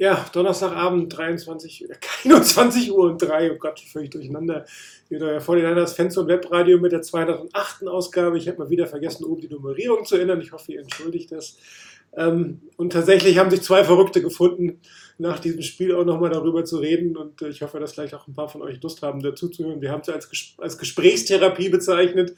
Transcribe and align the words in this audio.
Ja, 0.00 0.24
Donnerstagabend, 0.32 1.14
23, 1.14 1.90
äh, 1.90 1.94
21 2.24 2.90
Uhr 2.90 3.04
und 3.10 3.20
3, 3.20 3.52
oh 3.52 3.56
Gott, 3.56 3.80
völlig 3.80 4.10
durcheinander. 4.10 4.64
Wieder 5.10 5.42
vor 5.42 5.56
den 5.56 5.86
Fans 5.88 6.16
und 6.16 6.26
Webradio 6.26 6.78
mit 6.78 6.92
der 6.92 7.02
208. 7.02 7.86
Ausgabe. 7.86 8.38
Ich 8.38 8.48
habe 8.48 8.56
mal 8.56 8.70
wieder 8.70 8.86
vergessen, 8.86 9.26
oben 9.26 9.42
die 9.42 9.48
Nummerierung 9.48 10.06
zu 10.06 10.16
ändern. 10.16 10.40
Ich 10.40 10.52
hoffe, 10.52 10.72
ihr 10.72 10.80
entschuldigt 10.80 11.32
das. 11.32 11.58
Ähm, 12.16 12.62
und 12.78 12.94
tatsächlich 12.94 13.36
haben 13.36 13.50
sich 13.50 13.60
zwei 13.60 13.84
Verrückte 13.84 14.22
gefunden, 14.22 14.80
nach 15.18 15.38
diesem 15.38 15.60
Spiel 15.60 15.94
auch 15.94 16.06
nochmal 16.06 16.30
darüber 16.30 16.64
zu 16.64 16.78
reden. 16.78 17.14
Und 17.18 17.42
äh, 17.42 17.50
ich 17.50 17.60
hoffe, 17.60 17.78
dass 17.78 17.92
vielleicht 17.92 18.14
auch 18.14 18.26
ein 18.26 18.32
paar 18.32 18.48
von 18.48 18.62
euch 18.62 18.82
Lust 18.82 19.02
haben, 19.02 19.22
dazu 19.22 19.50
zu 19.50 19.66
hören. 19.66 19.82
Wir 19.82 19.92
haben 19.92 20.00
es 20.00 20.08
als, 20.08 20.30
Ges 20.30 20.54
als 20.56 20.78
Gesprächstherapie 20.78 21.68
bezeichnet. 21.68 22.34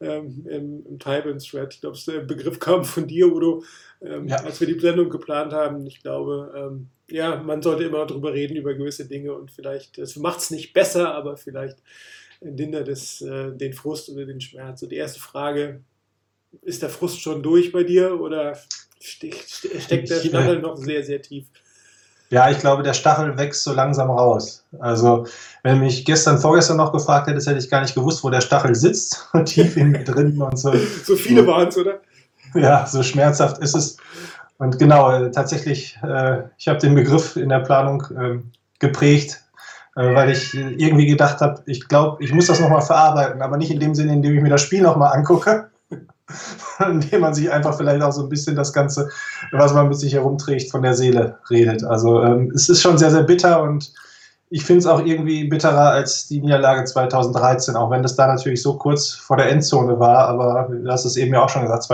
Ähm, 0.00 0.46
im, 0.46 0.86
im 0.86 0.98
Tywin-Thread. 0.98 1.72
Ich 1.74 1.80
glaube, 1.80 1.96
der 2.06 2.20
Begriff 2.20 2.60
kam 2.60 2.84
von 2.84 3.06
dir, 3.08 3.32
Udo, 3.34 3.64
ähm, 4.02 4.28
Ja. 4.28 4.36
als 4.44 4.60
wir 4.60 4.66
die 4.68 4.78
Sendung 4.78 5.08
geplant 5.08 5.52
haben. 5.54 5.84
Ich 5.86 6.02
glaube, 6.02 6.52
ähm, 6.54 6.88
ja, 7.10 7.36
man 7.36 7.62
sollte 7.62 7.84
immer 7.84 8.06
drüber 8.06 8.32
reden, 8.32 8.56
über 8.56 8.74
gewisse 8.74 9.06
Dinge 9.06 9.32
und 9.32 9.50
vielleicht, 9.50 9.98
das 9.98 10.16
macht 10.16 10.40
es 10.40 10.50
nicht 10.50 10.72
besser, 10.72 11.14
aber 11.14 11.36
vielleicht 11.36 11.78
lindert 12.40 12.88
es 12.88 13.20
äh, 13.20 13.52
den 13.52 13.72
Frust 13.72 14.08
oder 14.10 14.26
den 14.26 14.40
Schmerz. 14.40 14.82
Und 14.82 14.90
die 14.90 14.96
erste 14.96 15.20
Frage, 15.20 15.80
ist 16.62 16.82
der 16.82 16.90
Frust 16.90 17.20
schon 17.20 17.42
durch 17.42 17.72
bei 17.72 17.84
dir 17.84 18.20
oder 18.20 18.56
ste 19.00 19.30
ste 19.32 19.80
steckt 19.80 20.10
der 20.10 20.20
Stachel 20.20 20.60
noch 20.60 20.76
sehr, 20.76 21.02
sehr 21.02 21.20
tief? 21.20 21.46
Ja, 22.30 22.50
ich 22.50 22.58
glaube, 22.58 22.82
der 22.82 22.92
Stachel 22.92 23.38
wächst 23.38 23.64
so 23.64 23.72
langsam 23.72 24.10
raus. 24.10 24.64
Also, 24.78 25.26
wenn 25.62 25.78
du 25.78 25.84
mich 25.84 26.04
gestern, 26.04 26.38
vorgestern 26.38 26.76
noch 26.76 26.92
gefragt 26.92 27.26
hättest, 27.26 27.46
hätte 27.46 27.58
ich 27.58 27.70
gar 27.70 27.80
nicht 27.80 27.94
gewusst, 27.94 28.22
wo 28.22 28.28
der 28.28 28.42
Stachel 28.42 28.74
sitzt. 28.74 29.26
Tief 29.46 29.76
in 29.78 29.92
mir 29.92 30.04
drin 30.04 30.40
und 30.40 30.58
so. 30.58 30.72
So 31.04 31.16
viele 31.16 31.46
waren 31.46 31.68
es, 31.68 31.78
oder? 31.78 32.00
Ja, 32.54 32.86
so 32.86 33.02
schmerzhaft 33.02 33.58
ist 33.58 33.74
es. 33.74 33.96
Und 34.58 34.78
genau, 34.78 35.10
äh, 35.10 35.30
tatsächlich, 35.30 35.98
äh, 36.02 36.42
ich 36.58 36.68
habe 36.68 36.80
den 36.80 36.94
Begriff 36.94 37.36
in 37.36 37.48
der 37.48 37.60
Planung 37.60 38.02
ähm, 38.18 38.52
geprägt, 38.80 39.42
äh, 39.94 40.14
weil 40.14 40.30
ich 40.30 40.52
irgendwie 40.52 41.06
gedacht 41.06 41.40
habe, 41.40 41.62
ich 41.66 41.86
glaube, 41.88 42.22
ich 42.22 42.32
muss 42.32 42.46
das 42.46 42.60
nochmal 42.60 42.82
verarbeiten, 42.82 43.40
aber 43.40 43.56
nicht 43.56 43.70
in 43.70 43.80
dem 43.80 43.94
Sinne, 43.94 44.12
indem 44.12 44.34
ich 44.34 44.42
mir 44.42 44.50
das 44.50 44.62
Spiel 44.62 44.82
nochmal 44.82 45.16
angucke, 45.16 45.70
indem 46.80 47.20
man 47.20 47.34
sich 47.34 47.50
einfach 47.52 47.76
vielleicht 47.76 48.02
auch 48.02 48.12
so 48.12 48.22
ein 48.22 48.28
bisschen 48.28 48.56
das 48.56 48.72
Ganze, 48.72 49.08
was 49.52 49.72
man 49.72 49.88
mit 49.88 49.98
sich 49.98 50.14
herumträgt, 50.14 50.72
von 50.72 50.82
der 50.82 50.94
Seele 50.94 51.38
redet. 51.50 51.84
Also 51.84 52.22
ähm, 52.22 52.50
es 52.52 52.68
ist 52.68 52.82
schon 52.82 52.98
sehr, 52.98 53.12
sehr 53.12 53.22
bitter 53.22 53.62
und 53.62 53.92
ich 54.50 54.64
finde 54.64 54.80
es 54.80 54.86
auch 54.86 55.04
irgendwie 55.04 55.44
bitterer 55.44 55.90
als 55.90 56.26
die 56.26 56.40
Niederlage 56.40 56.84
2013, 56.84 57.76
auch 57.76 57.90
wenn 57.90 58.02
das 58.02 58.16
da 58.16 58.26
natürlich 58.26 58.62
so 58.62 58.76
kurz 58.76 59.10
vor 59.10 59.36
der 59.36 59.50
Endzone 59.50 60.00
war, 60.00 60.26
aber 60.26 60.68
du 60.70 60.90
hast 60.90 61.04
es 61.04 61.16
eben 61.16 61.34
ja 61.34 61.44
auch 61.44 61.48
schon 61.48 61.62
gesagt, 61.62 61.84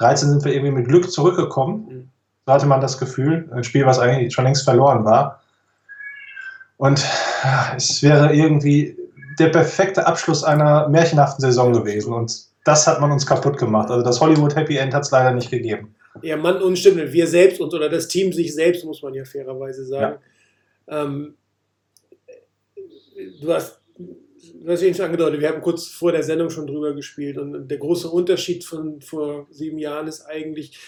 2013 0.00 0.28
sind 0.30 0.44
wir 0.44 0.54
irgendwie 0.54 0.72
mit 0.72 0.88
Glück 0.88 1.10
zurückgekommen. 1.12 1.86
Mhm. 1.88 2.08
So 2.46 2.52
hatte 2.52 2.66
man 2.66 2.80
das 2.80 2.98
Gefühl, 2.98 3.48
ein 3.52 3.64
Spiel, 3.64 3.84
was 3.84 3.98
eigentlich 3.98 4.32
schon 4.32 4.44
längst 4.44 4.64
verloren 4.64 5.04
war. 5.04 5.42
Und 6.78 7.04
ja, 7.44 7.74
es 7.76 8.02
wäre 8.02 8.34
irgendwie 8.34 8.96
der 9.38 9.50
perfekte 9.50 10.06
Abschluss 10.06 10.42
einer 10.42 10.88
märchenhaften 10.88 11.42
Saison 11.42 11.74
gewesen. 11.74 12.14
Und 12.14 12.44
das 12.64 12.86
hat 12.86 13.00
man 13.00 13.12
uns 13.12 13.26
kaputt 13.26 13.58
gemacht. 13.58 13.90
Also 13.90 14.02
das 14.02 14.20
Hollywood 14.20 14.56
Happy 14.56 14.78
End 14.78 14.94
hat 14.94 15.02
es 15.02 15.10
leider 15.10 15.32
nicht 15.32 15.50
gegeben. 15.50 15.94
Ja, 16.22 16.36
Mann 16.36 16.60
und 16.62 16.82
wir 16.82 17.26
selbst 17.26 17.60
und 17.60 17.72
oder 17.72 17.88
das 17.88 18.08
Team 18.08 18.32
sich 18.32 18.54
selbst, 18.54 18.84
muss 18.84 19.02
man 19.02 19.14
ja 19.14 19.24
fairerweise 19.24 19.84
sagen. 19.84 20.18
Ähm, 20.88 21.34
du 23.40 23.52
hast, 23.52 23.80
eben 24.42 24.94
schon 24.94 25.04
angedeutet, 25.04 25.40
wir 25.40 25.48
haben 25.48 25.62
kurz 25.62 25.86
vor 25.86 26.12
der 26.12 26.22
Sendung 26.22 26.50
schon 26.50 26.66
drüber 26.66 26.94
gespielt 26.94 27.38
und 27.38 27.68
der 27.68 27.78
große 27.78 28.08
Unterschied 28.08 28.64
von 28.64 29.00
vor 29.00 29.46
sieben 29.50 29.78
Jahren 29.78 30.06
ist 30.06 30.22
eigentlich, 30.22 30.78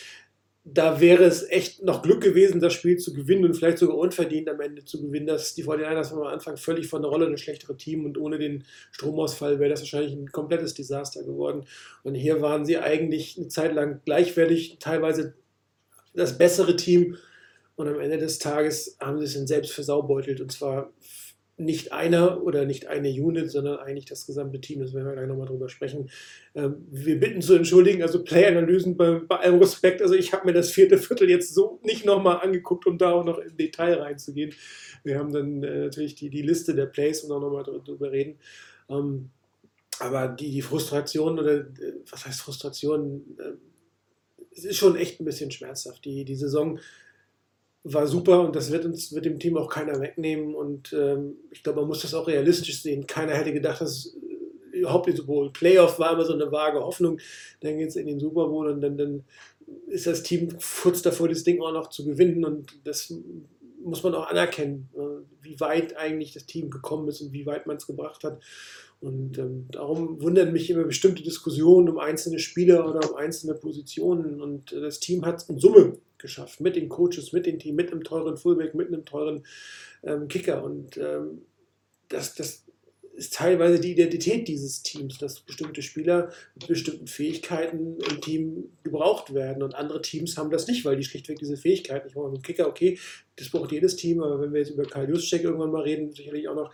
da 0.65 1.01
wäre 1.01 1.25
es 1.25 1.49
echt 1.51 1.83
noch 1.83 2.03
Glück 2.03 2.23
gewesen, 2.23 2.61
das 2.61 2.73
Spiel 2.73 2.97
zu 2.97 3.13
gewinnen 3.13 3.45
und 3.45 3.55
vielleicht 3.55 3.79
sogar 3.79 3.97
unverdient 3.97 4.49
am 4.49 4.61
Ende 4.61 4.85
zu 4.85 5.03
gewinnen, 5.03 5.27
dass 5.27 5.55
die 5.55 5.65
49ers 5.65 6.11
von 6.11 6.19
am 6.21 6.29
Anfang 6.29 6.57
völlig 6.57 6.87
von 6.87 7.03
der 7.03 7.11
Rolle 7.11 7.29
das 7.31 7.41
schlechtere 7.41 7.77
Team 7.77 8.05
und 8.05 8.17
ohne 8.17 8.39
den 8.39 8.65
Stromausfall 8.93 9.59
wäre 9.59 9.71
das 9.71 9.81
wahrscheinlich 9.81 10.13
ein 10.13 10.31
komplettes 10.31 10.75
Desaster 10.75 11.25
geworden. 11.25 11.65
Und 12.05 12.15
hier 12.15 12.41
waren 12.43 12.65
sie 12.65 12.79
eigentlich 12.79 13.37
eine 13.37 13.49
Zeit 13.49 13.75
lang 13.75 14.03
gleichwertig, 14.05 14.77
teilweise 14.79 15.35
das 16.15 16.39
bessere 16.39 16.77
Team 16.77 17.17
und 17.75 17.89
am 17.89 17.99
Ende 17.99 18.19
des 18.19 18.39
Tages 18.39 18.97
haben 19.01 19.19
sie 19.19 19.25
es 19.25 19.35
dann 19.35 19.47
selbst 19.49 19.73
versaubeutelt 19.73 20.41
und 20.41 20.53
zwar 20.53 20.93
nicht 21.57 21.93
einer 21.93 22.43
oder 22.43 22.65
nicht 22.65 22.87
eine 22.87 23.11
Unit, 23.11 23.51
sondern 23.51 23.79
eigentlich 23.79 24.07
das 24.07 24.27
gesamte 24.27 24.61
Team. 24.61 24.81
Das 24.81 24.95
werden 24.95 25.07
wir 25.07 25.13
gleich 25.13 25.29
nochmal 25.29 25.47
drüber 25.47 25.69
sprechen. 25.69 26.11
Ähm, 26.55 26.87
wir 26.91 27.21
bitten 27.21 27.43
zu 27.43 27.55
entschuldigen, 27.55 28.03
also 28.03 28.25
Play-Analysen 28.25 28.97
bei, 28.97 29.21
bei 29.21 29.37
allem 29.41 29.59
Respekt. 29.59 30.01
Also 30.03 30.15
ich 30.15 30.33
habe 30.33 30.47
mir 30.47 30.53
das 30.53 30.71
vierte 30.71 30.99
Viertel 30.99 31.29
jetzt 31.29 31.55
so 31.55 31.81
nicht 31.83 32.05
nochmal 32.05 32.41
angeguckt, 32.41 32.87
um 32.87 32.99
da 32.99 33.13
auch 33.13 33.25
noch 33.25 33.39
im 33.39 33.57
Detail 33.57 33.95
reinzugehen. 33.95 34.55
Wir 35.05 35.19
haben 35.19 35.33
dann 35.33 35.63
äh, 35.63 35.85
natürlich 35.85 36.15
die, 36.15 36.31
die 36.31 36.43
Liste 36.43 36.75
der 36.75 36.87
Plays 36.87 37.23
und 37.23 37.33
auch 37.33 37.41
nochmal 37.41 37.65
drüber 37.65 38.11
reden. 38.11 38.39
Ähm, 38.89 39.31
aber 39.99 40.29
die, 40.29 40.51
die 40.51 40.63
Frustration 40.63 41.39
oder 41.39 41.59
äh, 41.59 41.65
was 42.11 42.27
heißt 42.27 42.41
Frustration? 42.41 43.37
Äh, 43.39 43.53
es 44.55 44.65
ist 44.65 44.77
schon 44.77 44.97
echt 44.97 45.21
ein 45.21 45.25
bisschen 45.25 45.51
schmerzhaft. 45.51 46.05
Die, 46.05 46.25
die 46.25 46.35
Saison 46.35 46.79
war 47.85 48.07
super 48.07 48.41
und 48.41 48.55
das 48.55 48.71
wird 48.71 48.85
uns 48.85 49.13
wird 49.13 49.25
dem 49.25 49.39
Team 49.39 49.57
auch 49.57 49.69
keiner 49.69 50.01
wegnehmen. 50.01 50.55
Und 50.55 50.93
ähm, 50.93 51.37
ich 51.51 51.63
glaube, 51.63 51.81
man 51.81 51.89
muss 51.89 52.03
das 52.03 52.15
auch 52.15 52.29
realistisch 52.29 52.81
sehen. 52.83 53.07
Keiner 53.07 53.35
hätte 53.35 53.53
gedacht, 53.53 53.81
dass 53.81 54.15
äh, 54.73 54.79
überhaupt 54.79 55.09
die 55.09 55.13
Super 55.13 55.33
Bowl 55.33 55.53
Playoff 55.53 55.99
war 55.99 56.13
immer 56.13 56.25
so 56.25 56.35
eine 56.35 56.51
vage 56.51 56.81
Hoffnung. 56.81 57.19
Dann 57.61 57.79
geht 57.79 57.89
es 57.89 57.97
in 57.97 58.07
den 58.07 58.21
Super 58.21 58.47
Bowl 58.49 58.69
und 58.69 58.81
dann, 58.81 58.97
dann 58.97 59.25
ist 59.89 60.07
das 60.07 60.23
Team 60.23 60.57
kurz 60.83 61.03
davor, 61.03 61.29
das 61.29 61.45
Ding 61.45 61.61
auch 61.61 61.73
noch 61.73 61.89
zu 61.89 62.05
gewinnen. 62.05 62.45
Und 62.45 62.79
das 62.85 63.13
muss 63.85 64.03
man 64.03 64.15
auch 64.15 64.29
anerkennen, 64.29 64.89
äh, 64.95 65.25
wie 65.43 65.59
weit 65.59 65.97
eigentlich 65.97 66.33
das 66.33 66.47
Team 66.47 66.71
gekommen 66.71 67.09
ist 67.09 67.21
und 67.21 67.33
wie 67.33 67.47
weit 67.47 67.67
man 67.67 67.77
es 67.77 67.87
gebracht 67.87 68.23
hat. 68.23 68.41
Und 69.03 69.37
ähm, 69.37 69.67
darum 69.73 70.23
wundern 70.23 70.53
mich 70.53 70.71
immer 70.71 70.85
bestimmte 70.85 71.25
Diskussionen 71.25 71.89
um 71.89 71.99
einzelne 71.99 72.39
Spieler 72.39 72.89
oder 72.89 73.11
um 73.11 73.17
einzelne 73.17 73.55
Positionen. 73.55 74.41
Und 74.41 74.73
äh, 74.73 74.81
das 74.81 75.01
Team 75.01 75.27
hat 75.27 75.43
es 75.43 75.49
in 75.49 75.59
Summe 75.59 75.99
geschafft, 76.19 76.61
mit 76.61 76.77
den 76.77 76.89
Coaches, 76.89 77.33
mit 77.33 77.45
dem 77.47 77.59
Team, 77.59 77.75
mit 77.75 77.91
einem 77.91 78.05
teuren 78.05 78.37
Fullback, 78.37 78.77
mit 78.77 78.87
einem 78.87 79.05
teuren 79.05 79.45
ähm, 80.05 80.29
Kicker. 80.29 80.63
Und 80.63 80.99
ähm, 80.99 81.43
das, 82.09 82.37
das 82.37 82.65
ist 83.15 83.35
teilweise 83.35 83.81
die 83.81 83.91
Identität 83.91 84.47
dieses 84.47 84.85
Teams, 84.85 85.19
dass 85.19 85.41
bestimmte 85.41 85.83
Spieler 85.83 86.31
mit 86.55 86.69
bestimmten 86.69 87.09
Fähigkeiten 87.09 87.99
im 88.09 88.21
Team 88.21 88.71
gebraucht 88.85 89.35
werden. 89.35 89.65
Und 89.65 89.75
andere 89.75 90.01
Teams 90.01 90.39
haben 90.39 90.51
das 90.51 90.69
nicht, 90.69 90.85
weil 90.85 90.97
die 90.97 91.03
schlichtweg 91.03 91.41
diese 91.41 91.57
Fähigkeiten 91.57 92.07
nicht. 92.07 92.17
Ein 92.17 92.43
Kicker, 92.43 92.69
okay, 92.69 93.01
das 93.35 93.51
braucht 93.51 93.73
jedes 93.73 93.97
Team, 93.97 94.23
aber 94.23 94.41
wenn 94.41 94.53
wir 94.53 94.61
jetzt 94.61 94.71
über 94.71 94.85
Karl 94.85 95.11
Juszczyk 95.11 95.43
irgendwann 95.43 95.73
mal 95.73 95.83
reden, 95.83 96.13
sicherlich 96.13 96.47
auch 96.47 96.55
noch 96.55 96.73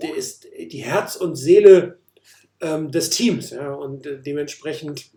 der 0.00 0.14
ist 0.14 0.44
die 0.44 0.84
Herz 0.84 1.16
und 1.16 1.36
Seele 1.36 1.98
ähm, 2.60 2.90
des 2.90 3.10
Teams. 3.10 3.50
Ja, 3.50 3.72
und 3.74 4.06
äh, 4.06 4.20
dementsprechend, 4.20 5.10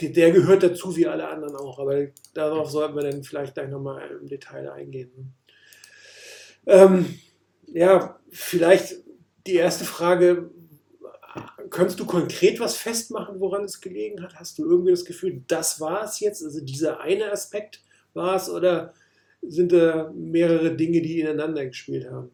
der 0.00 0.32
gehört 0.32 0.62
dazu 0.62 0.96
wie 0.96 1.06
alle 1.06 1.28
anderen 1.28 1.56
auch. 1.56 1.78
Aber 1.78 2.06
darauf 2.34 2.70
sollten 2.70 2.96
wir 2.96 3.02
dann 3.02 3.22
vielleicht 3.22 3.54
gleich 3.54 3.68
nochmal 3.68 4.10
im 4.20 4.28
Detail 4.28 4.70
eingehen. 4.70 5.34
Ähm, 6.66 7.18
ja, 7.66 8.18
vielleicht 8.30 8.96
die 9.46 9.54
erste 9.54 9.84
Frage. 9.84 10.50
Könntest 11.70 12.00
du 12.00 12.06
konkret 12.06 12.60
was 12.60 12.76
festmachen, 12.76 13.40
woran 13.40 13.64
es 13.64 13.80
gelegen 13.80 14.22
hat? 14.22 14.36
Hast 14.36 14.58
du 14.58 14.64
irgendwie 14.64 14.92
das 14.92 15.04
Gefühl, 15.04 15.42
das 15.48 15.80
war 15.80 16.04
es 16.04 16.20
jetzt? 16.20 16.42
Also 16.42 16.60
dieser 16.60 17.00
eine 17.00 17.30
Aspekt 17.30 17.82
war 18.14 18.36
es 18.36 18.48
oder 18.48 18.94
sind 19.42 19.72
da 19.72 20.12
mehrere 20.14 20.74
Dinge, 20.74 21.02
die 21.02 21.20
ineinander 21.20 21.66
gespielt 21.66 22.10
haben? 22.10 22.30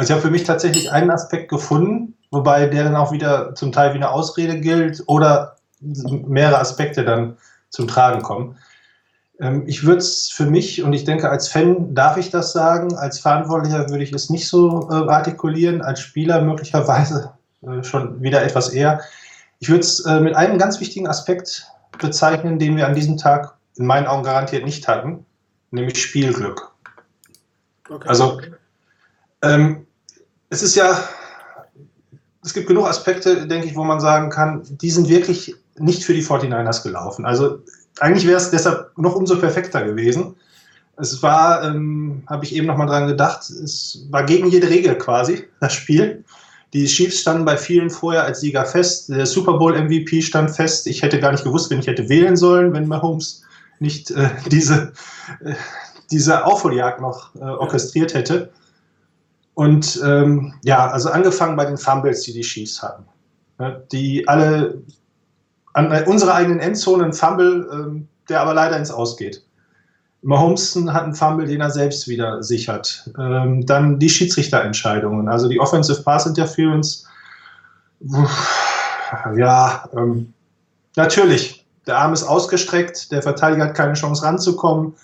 Also 0.00 0.14
ich 0.14 0.16
habe 0.16 0.28
für 0.28 0.32
mich 0.32 0.44
tatsächlich 0.44 0.90
einen 0.90 1.10
Aspekt 1.10 1.50
gefunden, 1.50 2.14
wobei 2.30 2.64
der 2.64 2.84
dann 2.84 2.96
auch 2.96 3.12
wieder 3.12 3.54
zum 3.54 3.70
Teil 3.70 3.90
wie 3.90 3.96
eine 3.96 4.10
Ausrede 4.10 4.58
gilt 4.58 5.02
oder 5.04 5.56
mehrere 5.82 6.58
Aspekte 6.58 7.04
dann 7.04 7.36
zum 7.68 7.86
Tragen 7.86 8.22
kommen. 8.22 8.56
Ähm, 9.40 9.64
ich 9.66 9.84
würde 9.84 9.98
es 9.98 10.30
für 10.30 10.46
mich, 10.46 10.82
und 10.82 10.94
ich 10.94 11.04
denke, 11.04 11.28
als 11.28 11.48
Fan 11.48 11.94
darf 11.94 12.16
ich 12.16 12.30
das 12.30 12.54
sagen, 12.54 12.96
als 12.96 13.18
Verantwortlicher 13.18 13.90
würde 13.90 14.02
ich 14.02 14.10
es 14.10 14.30
nicht 14.30 14.48
so 14.48 14.88
äh, 14.90 14.94
artikulieren, 14.94 15.82
als 15.82 16.00
Spieler 16.00 16.40
möglicherweise 16.40 17.34
äh, 17.60 17.84
schon 17.84 18.22
wieder 18.22 18.42
etwas 18.42 18.70
eher. 18.70 19.02
Ich 19.58 19.68
würde 19.68 19.80
es 19.80 20.00
äh, 20.06 20.18
mit 20.18 20.34
einem 20.34 20.56
ganz 20.56 20.80
wichtigen 20.80 21.08
Aspekt 21.08 21.66
bezeichnen, 21.98 22.58
den 22.58 22.78
wir 22.78 22.86
an 22.86 22.94
diesem 22.94 23.18
Tag 23.18 23.54
in 23.76 23.84
meinen 23.84 24.06
Augen 24.06 24.22
garantiert 24.22 24.64
nicht 24.64 24.88
hatten, 24.88 25.26
nämlich 25.70 26.02
Spielglück. 26.02 26.70
Okay. 27.90 28.08
Also 28.08 28.40
ähm, 29.42 29.86
es 30.50 30.62
ist 30.62 30.74
ja, 30.74 31.08
es 32.44 32.52
gibt 32.52 32.66
genug 32.66 32.86
Aspekte, 32.86 33.46
denke 33.46 33.68
ich, 33.68 33.76
wo 33.76 33.84
man 33.84 34.00
sagen 34.00 34.30
kann, 34.30 34.62
die 34.68 34.90
sind 34.90 35.08
wirklich 35.08 35.54
nicht 35.78 36.04
für 36.04 36.12
die 36.12 36.24
49ers 36.24 36.82
gelaufen. 36.82 37.24
Also 37.24 37.60
eigentlich 38.00 38.26
wäre 38.26 38.38
es 38.38 38.50
deshalb 38.50 38.96
noch 38.98 39.14
umso 39.14 39.36
perfekter 39.36 39.84
gewesen. 39.84 40.34
Es 40.96 41.22
war, 41.22 41.64
ähm, 41.64 42.22
habe 42.26 42.44
ich 42.44 42.54
eben 42.54 42.66
nochmal 42.66 42.88
dran 42.88 43.06
gedacht, 43.06 43.48
es 43.48 44.04
war 44.10 44.24
gegen 44.24 44.48
jede 44.48 44.68
Regel 44.68 44.98
quasi, 44.98 45.46
das 45.60 45.72
Spiel. 45.72 46.24
Die 46.72 46.84
Chiefs 46.86 47.20
standen 47.20 47.44
bei 47.44 47.56
vielen 47.56 47.90
vorher 47.90 48.24
als 48.24 48.40
Sieger 48.40 48.64
fest. 48.64 49.08
Der 49.08 49.26
Super 49.26 49.54
Bowl 49.54 49.80
MVP 49.80 50.22
stand 50.22 50.50
fest. 50.50 50.86
Ich 50.86 51.02
hätte 51.02 51.18
gar 51.18 51.32
nicht 51.32 51.44
gewusst, 51.44 51.70
wen 51.70 51.80
ich 51.80 51.86
hätte 51.86 52.08
wählen 52.08 52.36
sollen, 52.36 52.72
wenn 52.72 52.86
Mahomes 52.86 53.42
nicht 53.78 54.10
äh, 54.10 54.28
diese, 54.50 54.92
äh, 55.42 55.54
diese 56.10 56.44
Aufholjagd 56.44 57.00
noch 57.00 57.34
äh, 57.36 57.40
orchestriert 57.44 58.14
hätte. 58.14 58.50
Und 59.60 60.00
ähm, 60.02 60.54
ja, 60.62 60.90
also 60.90 61.10
angefangen 61.10 61.54
bei 61.54 61.66
den 61.66 61.76
Fumbles, 61.76 62.22
die 62.22 62.32
die 62.32 62.40
Chiefs 62.40 62.82
hatten. 62.82 63.04
Die 63.92 64.26
alle 64.26 64.80
an 65.74 65.92
unserer 66.04 66.34
eigenen 66.36 66.60
Endzone 66.60 67.04
ein 67.04 67.12
Fumble, 67.12 67.68
ähm, 67.70 68.08
der 68.30 68.40
aber 68.40 68.54
leider 68.54 68.78
ins 68.78 68.90
Ausgeht. 68.90 69.44
Mahomes 70.22 70.74
hat 70.86 71.02
einen 71.02 71.14
Fumble, 71.14 71.46
den 71.46 71.60
er 71.60 71.68
selbst 71.68 72.08
wieder 72.08 72.42
sichert. 72.42 73.10
Ähm, 73.18 73.66
dann 73.66 73.98
die 73.98 74.08
Schiedsrichterentscheidungen, 74.08 75.28
also 75.28 75.46
die 75.46 75.60
Offensive 75.60 76.02
Pass 76.04 76.24
Interference. 76.24 77.06
Ja, 79.36 79.90
ähm, 79.94 80.32
natürlich, 80.96 81.66
der 81.86 81.98
Arm 81.98 82.14
ist 82.14 82.22
ausgestreckt, 82.22 83.12
der 83.12 83.20
Verteidiger 83.20 83.64
hat 83.64 83.74
keine 83.74 83.92
Chance 83.92 84.24
ranzukommen. 84.24 84.94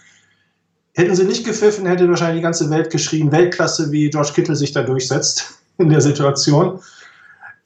Hätten 0.97 1.15
sie 1.15 1.25
nicht 1.25 1.45
gepfiffen, 1.45 1.85
hätte 1.85 2.09
wahrscheinlich 2.09 2.39
die 2.39 2.43
ganze 2.43 2.71
Welt 2.71 2.89
geschrien, 2.89 3.31
Weltklasse, 3.31 3.93
wie 3.93 4.09
George 4.09 4.31
Kittle 4.35 4.57
sich 4.57 4.73
da 4.73 4.83
durchsetzt 4.83 5.61
in 5.79 5.91
der 5.91 6.01
Situation. 6.01 6.81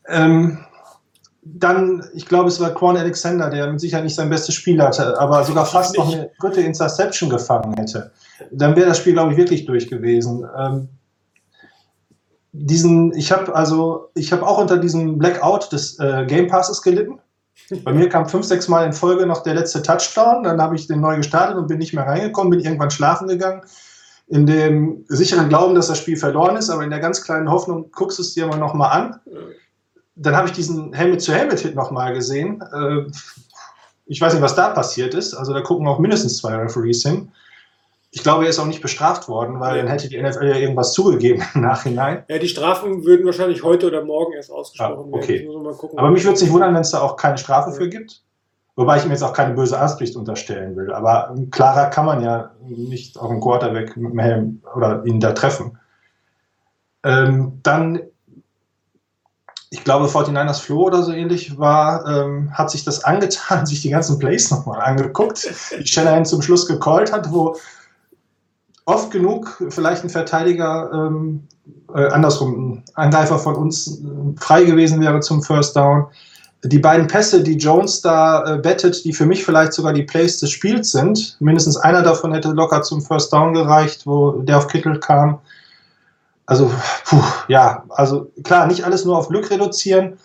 Ähm, 0.08 0.58
dann, 1.42 2.04
ich 2.12 2.26
glaube, 2.26 2.48
es 2.48 2.58
war 2.58 2.74
Quan 2.74 2.96
Alexander, 2.96 3.48
der 3.48 3.70
mit 3.70 3.80
Sicherheit 3.80 4.04
nicht 4.04 4.16
sein 4.16 4.28
bestes 4.28 4.56
Spiel 4.56 4.82
hatte, 4.82 5.18
aber 5.18 5.44
sogar 5.44 5.64
fast 5.64 5.96
noch 5.96 6.12
eine 6.12 6.30
dritte 6.40 6.60
Interception 6.60 7.30
gefangen 7.30 7.74
hätte. 7.74 8.10
Dann 8.50 8.74
wäre 8.74 8.88
das 8.88 8.98
Spiel, 8.98 9.12
glaube 9.12 9.32
ich, 9.32 9.38
wirklich 9.38 9.64
durch 9.64 9.88
gewesen. 9.88 10.44
Ähm, 10.58 10.88
diesen, 12.52 13.14
ich 13.14 13.30
habe 13.30 13.54
also, 13.54 14.10
ich 14.14 14.32
habe 14.32 14.46
auch 14.46 14.58
unter 14.58 14.76
diesem 14.76 15.18
Blackout 15.18 15.72
des 15.72 16.00
äh, 16.00 16.26
Game 16.26 16.48
Passes 16.48 16.82
gelitten. 16.82 17.20
Bei 17.84 17.92
mir 17.92 18.08
kam 18.08 18.28
fünf, 18.28 18.46
sechs 18.46 18.68
Mal 18.68 18.84
in 18.84 18.92
Folge 18.92 19.26
noch 19.26 19.42
der 19.42 19.54
letzte 19.54 19.82
Touchdown, 19.82 20.42
dann 20.42 20.60
habe 20.60 20.74
ich 20.74 20.86
den 20.86 21.00
neu 21.00 21.16
gestartet 21.16 21.56
und 21.56 21.68
bin 21.68 21.78
nicht 21.78 21.94
mehr 21.94 22.06
reingekommen, 22.06 22.50
bin 22.50 22.60
irgendwann 22.60 22.90
schlafen 22.90 23.28
gegangen, 23.28 23.62
in 24.26 24.46
dem 24.46 25.04
sicheren 25.08 25.48
Glauben, 25.48 25.74
dass 25.74 25.88
das 25.88 25.98
Spiel 25.98 26.16
verloren 26.16 26.56
ist, 26.56 26.70
aber 26.70 26.82
in 26.82 26.90
der 26.90 27.00
ganz 27.00 27.22
kleinen 27.22 27.50
Hoffnung, 27.50 27.90
guckst 27.92 28.18
du 28.18 28.22
es 28.22 28.34
dir 28.34 28.46
mal 28.46 28.58
nochmal 28.58 28.90
an. 28.90 29.20
Dann 30.16 30.36
habe 30.36 30.48
ich 30.48 30.52
diesen 30.52 30.92
Helmet-zu-Helmet-Hit 30.92 31.74
nochmal 31.74 32.12
gesehen. 32.14 32.62
Äh, 32.72 33.10
ich 34.06 34.20
weiß 34.20 34.32
nicht, 34.34 34.42
was 34.42 34.56
da 34.56 34.70
passiert 34.70 35.14
ist. 35.14 35.34
Also 35.34 35.52
da 35.54 35.60
gucken 35.60 35.86
auch 35.86 35.98
mindestens 35.98 36.38
zwei 36.38 36.56
Referees 36.56 37.02
hin. 37.02 37.30
Ich 38.12 38.24
glaube, 38.24 38.44
er 38.44 38.50
ist 38.50 38.58
auch 38.58 38.66
nicht 38.66 38.82
bestraft 38.82 39.28
worden, 39.28 39.60
weil 39.60 39.78
dann 39.78 39.86
hätte 39.86 40.08
die 40.08 40.20
NFL 40.20 40.48
ja 40.48 40.56
irgendwas 40.56 40.92
zugegeben 40.92 41.44
im 41.54 41.60
Nachhinein. 41.60 42.24
Ja, 42.28 42.38
die 42.38 42.48
Strafen 42.48 43.04
würden 43.04 43.24
wahrscheinlich 43.24 43.62
heute 43.62 43.86
oder 43.86 44.04
morgen 44.04 44.32
erst 44.32 44.50
ausgesprochen 44.50 45.12
ah, 45.12 45.16
okay. 45.16 45.48
werden. 45.48 45.66
Aber 45.96 46.10
mich 46.10 46.24
würde 46.24 46.34
es 46.34 46.42
nicht 46.42 46.52
wundern, 46.52 46.74
wenn 46.74 46.80
es 46.80 46.90
da 46.90 47.00
auch 47.00 47.16
keine 47.16 47.38
Strafe 47.38 47.70
ja. 47.70 47.76
für 47.76 47.88
gibt. 47.88 48.22
Wobei 48.76 48.96
ich 48.96 49.04
ihm 49.04 49.10
jetzt 49.10 49.22
auch 49.22 49.32
keine 49.32 49.54
böse 49.54 49.78
Absicht 49.78 50.16
unterstellen 50.16 50.74
will. 50.74 50.92
Aber 50.92 51.34
klarer 51.50 51.90
kann 51.90 52.06
man 52.06 52.22
ja 52.22 52.52
nicht 52.66 53.18
auf 53.18 53.30
einen 53.30 53.40
Quarterback 53.40 53.96
mit 53.96 54.12
dem 54.12 54.18
Helm 54.18 54.62
oder 54.74 55.04
ihn 55.04 55.20
da 55.20 55.32
treffen. 55.32 55.78
Ähm, 57.04 57.60
dann, 57.62 58.00
ich 59.70 59.84
glaube, 59.84 60.06
49ers 60.06 60.60
Flo 60.60 60.84
oder 60.84 61.02
so 61.02 61.12
ähnlich 61.12 61.58
war, 61.58 62.06
ähm, 62.06 62.52
hat 62.54 62.70
sich 62.70 62.84
das 62.84 63.04
angetan, 63.04 63.66
sich 63.66 63.82
die 63.82 63.90
ganzen 63.90 64.18
Plays 64.18 64.50
nochmal 64.50 64.80
angeguckt, 64.80 65.46
die 65.78 65.86
Shanahan 65.86 66.24
zum 66.24 66.42
Schluss 66.42 66.66
gecallt 66.66 67.12
hat, 67.12 67.30
wo 67.30 67.56
oft 68.90 69.10
genug 69.10 69.62
vielleicht 69.68 70.04
ein 70.04 70.10
Verteidiger, 70.10 70.90
ähm, 70.92 71.46
äh, 71.94 72.08
andersrum, 72.08 72.82
ein 72.94 73.06
Angreifer 73.06 73.38
von 73.38 73.54
uns 73.54 74.00
äh, 74.00 74.38
frei 74.38 74.64
gewesen 74.64 75.00
wäre 75.00 75.20
zum 75.20 75.42
First 75.42 75.76
Down. 75.76 76.06
Die 76.64 76.78
beiden 76.78 77.06
Pässe, 77.06 77.42
die 77.42 77.56
Jones 77.56 78.02
da 78.02 78.44
äh, 78.44 78.58
bettet, 78.58 79.04
die 79.04 79.12
für 79.12 79.26
mich 79.26 79.44
vielleicht 79.44 79.72
sogar 79.72 79.92
die 79.92 80.02
Plays 80.02 80.40
des 80.40 80.50
Spiels 80.50 80.92
sind, 80.92 81.36
mindestens 81.40 81.76
einer 81.76 82.02
davon 82.02 82.34
hätte 82.34 82.50
locker 82.50 82.82
zum 82.82 83.00
First 83.00 83.32
Down 83.32 83.54
gereicht, 83.54 84.06
wo 84.06 84.32
der 84.32 84.58
auf 84.58 84.66
Kittel 84.66 84.98
kam. 84.98 85.38
Also, 86.46 86.70
puh, 87.04 87.22
ja, 87.48 87.84
also 87.90 88.30
klar, 88.42 88.66
nicht 88.66 88.84
alles 88.84 89.04
nur 89.04 89.16
auf 89.16 89.28
Glück 89.28 89.50
reduzieren. 89.50 90.18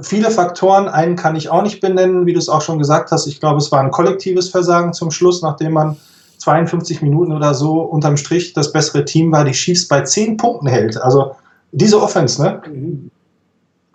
Viele 0.00 0.30
Faktoren, 0.30 0.88
einen 0.88 1.16
kann 1.16 1.36
ich 1.36 1.50
auch 1.50 1.62
nicht 1.62 1.80
benennen, 1.80 2.26
wie 2.26 2.32
du 2.32 2.38
es 2.38 2.48
auch 2.48 2.62
schon 2.62 2.78
gesagt 2.78 3.12
hast. 3.12 3.26
Ich 3.26 3.38
glaube, 3.38 3.58
es 3.58 3.70
war 3.70 3.80
ein 3.80 3.92
kollektives 3.92 4.48
Versagen 4.48 4.92
zum 4.92 5.10
Schluss, 5.10 5.40
nachdem 5.40 5.72
man 5.72 5.96
52 6.38 7.02
Minuten 7.02 7.32
oder 7.32 7.54
so 7.54 7.80
unterm 7.80 8.16
Strich 8.16 8.52
das 8.52 8.72
bessere 8.72 9.04
Team 9.04 9.30
war, 9.32 9.44
die 9.44 9.52
Chiefs 9.52 9.86
bei 9.86 10.02
10 10.02 10.36
Punkten 10.36 10.66
hält. 10.66 10.96
Also 10.96 11.34
diese 11.72 12.00
Offense, 12.00 12.42
ne? 12.42 12.62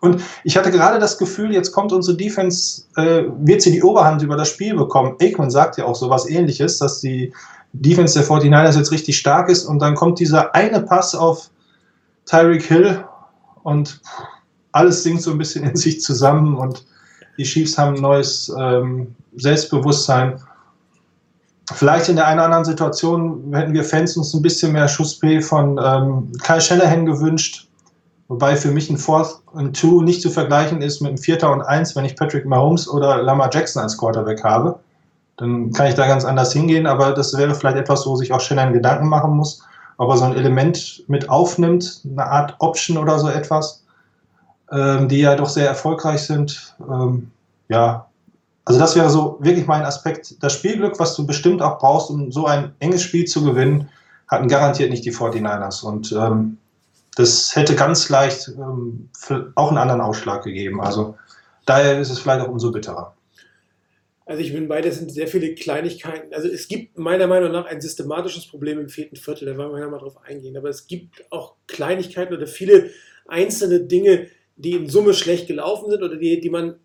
Und 0.02 0.22
ich 0.44 0.58
hatte 0.58 0.70
gerade 0.70 1.00
das 1.00 1.18
Gefühl, 1.18 1.54
jetzt 1.54 1.72
kommt 1.72 1.94
unsere 1.94 2.18
Defense, 2.18 2.84
äh, 2.98 3.24
wird 3.38 3.62
sie 3.62 3.72
die 3.72 3.82
Oberhand 3.82 4.22
über 4.22 4.36
das 4.36 4.50
Spiel 4.50 4.76
bekommen. 4.76 5.16
Aikman 5.22 5.50
sagt 5.50 5.78
ja 5.78 5.86
auch 5.86 5.96
sowas 5.96 6.30
ähnliches, 6.30 6.78
dass 6.78 7.00
die 7.00 7.32
Defense 7.72 8.20
der 8.20 8.28
49ers 8.28 8.78
jetzt 8.78 8.92
richtig 8.92 9.18
stark 9.18 9.50
ist 9.50 9.66
und 9.66 9.80
dann 9.80 9.96
kommt 9.96 10.20
dieser 10.20 10.54
eine 10.54 10.82
Pass 10.82 11.16
auf 11.16 11.50
Tyreek 12.26 12.64
Hill 12.64 13.04
und 13.64 14.02
alles 14.74 15.04
sinkt 15.04 15.22
so 15.22 15.32
ein 15.32 15.38
bisschen 15.38 15.64
in 15.64 15.76
sich 15.76 16.02
zusammen 16.02 16.56
und 16.58 16.86
die 17.38 17.44
Chiefs 17.44 17.78
haben 17.78 17.96
ein 17.96 18.02
neues 18.02 18.54
ähm, 18.60 19.16
Selbstbewusstsein. 19.36 20.40
Vielleicht 21.72 22.10
in 22.10 22.18
der 22.18 22.28
einen 22.28 22.40
oder 22.40 22.46
anderen 22.46 22.66
Situation 22.66 23.54
hätten 23.54 23.74
wir 23.74 23.86
Fans 23.86 24.18
uns 24.18 24.34
ein 24.34 24.42
bisschen 24.42 24.74
mehr 24.74 24.88
Schuss-P 24.88 25.42
von 25.42 25.80
ähm, 25.82 26.32
Kyle 26.44 26.60
Shanahan 26.60 27.06
gewünscht. 27.06 27.70
Wobei 28.28 28.56
für 28.56 28.72
mich 28.72 28.90
ein 28.90 28.98
Fourth 28.98 29.42
und 29.54 29.80
Two 29.80 30.02
nicht 30.02 30.22
zu 30.22 30.30
vergleichen 30.30 30.82
ist 30.82 31.02
mit 31.02 31.10
einem 31.10 31.18
Vierter 31.18 31.52
und 31.52 31.62
Eins, 31.62 31.96
wenn 31.96 32.04
ich 32.04 32.16
Patrick 32.16 32.46
Mahomes 32.46 32.88
oder 32.90 33.22
Lamar 33.22 33.50
Jackson 33.54 33.82
als 33.82 33.98
Quarterback 33.98 34.44
habe. 34.44 34.80
Dann 35.38 35.72
kann 35.72 35.88
ich 35.88 35.96
da 35.96 36.08
ganz 36.08 36.26
anders 36.26 36.52
hingehen, 36.54 36.86
aber 36.86 37.14
das 37.14 37.38
wäre 37.38 37.56
vielleicht 37.56 37.78
etwas, 37.78 38.06
wo 38.06 38.16
sich 38.16 38.32
auch 38.34 38.40
Shanahan 38.40 38.74
Gedanken 38.74 39.08
machen 39.08 39.32
muss, 39.32 39.62
ob 39.98 40.10
er 40.10 40.18
so 40.18 40.26
ein 40.26 40.36
Element 40.36 41.04
mit 41.08 41.30
aufnimmt, 41.30 42.02
eine 42.06 42.26
Art 42.26 42.56
Option 42.60 42.98
oder 42.98 43.18
so 43.20 43.30
etwas, 43.30 43.84
ähm, 44.72 45.08
die 45.08 45.20
ja 45.20 45.36
doch 45.36 45.50
sehr 45.50 45.68
erfolgreich 45.68 46.24
sind. 46.24 46.76
Ähm, 46.90 47.32
ja, 47.70 48.08
also 48.66 48.80
das 48.80 48.96
wäre 48.96 49.10
so 49.10 49.38
wirklich 49.42 49.68
mein 49.68 49.84
Aspekt. 49.84 50.42
Das 50.42 50.54
Spielglück, 50.54 51.00
was 51.00 51.16
du 51.16 51.26
bestimmt 51.26 51.62
auch 51.62 51.80
brauchst, 51.80 52.10
um 52.10 52.32
so 52.32 52.46
ein 52.46 52.74
enges 52.80 53.04
Spiel 53.04 53.26
zu 53.26 53.44
gewinnen, 53.44 53.90
hatten 54.28 54.48
garantiert 54.48 54.90
nicht 54.90 55.06
die 55.06 55.12
49ers. 55.12 55.84
Und 55.84 56.12
ähm, 56.14 56.58
das 57.16 57.56
hätte 57.56 57.76
ganz 57.76 58.10
leicht 58.10 58.50
ähm, 58.58 59.10
auch 59.56 59.70
einen 59.70 59.78
anderen 59.78 60.02
Ausschlag 60.02 60.44
gegeben. 60.44 60.82
Also 60.82 61.18
daher 61.66 62.00
ist 62.00 62.10
es 62.10 62.20
vielleicht 62.20 62.42
auch 62.42 62.50
umso 62.50 62.72
bitterer. 62.72 63.16
Also 64.26 64.42
ich 64.42 64.54
bin 64.54 64.70
bei, 64.70 64.82
das 64.82 65.00
sind 65.00 65.12
sehr 65.12 65.28
viele 65.28 65.54
Kleinigkeiten. 65.54 66.34
Also 66.34 66.48
es 66.48 66.70
gibt 66.70 66.98
meiner 66.98 67.28
Meinung 67.28 67.52
nach 67.52 67.66
ein 67.66 67.82
systematisches 67.82 68.48
Problem 68.48 68.80
im 68.80 68.88
vierten 68.88 69.18
Viertel, 69.18 69.46
da 69.46 69.58
wollen 69.58 69.74
wir 69.74 69.82
ja 69.82 69.90
mal 69.90 70.00
drauf 70.00 70.18
eingehen. 70.24 70.56
Aber 70.56 70.70
es 70.70 70.88
gibt 70.88 71.26
auch 71.30 71.56
Kleinigkeiten 71.68 72.34
oder 72.34 72.48
viele 72.48 72.92
einzelne 73.28 73.82
Dinge, 73.82 74.28
die 74.56 74.72
in 74.72 74.88
Summe 74.88 75.14
schlecht 75.14 75.48
gelaufen 75.48 75.92
sind 75.92 76.02
oder 76.02 76.16
die, 76.16 76.40
die 76.40 76.50
man 76.50 76.76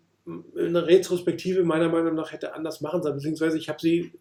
in 0.55 0.73
der 0.73 0.87
Retrospektive 0.87 1.63
meiner 1.63 1.89
Meinung 1.89 2.15
nach 2.15 2.31
hätte 2.31 2.53
anders 2.53 2.81
machen 2.81 3.01
sollen. 3.01 3.15
Beziehungsweise 3.15 3.57
ich 3.57 3.69
habe 3.69 3.79
sie, 3.81 4.11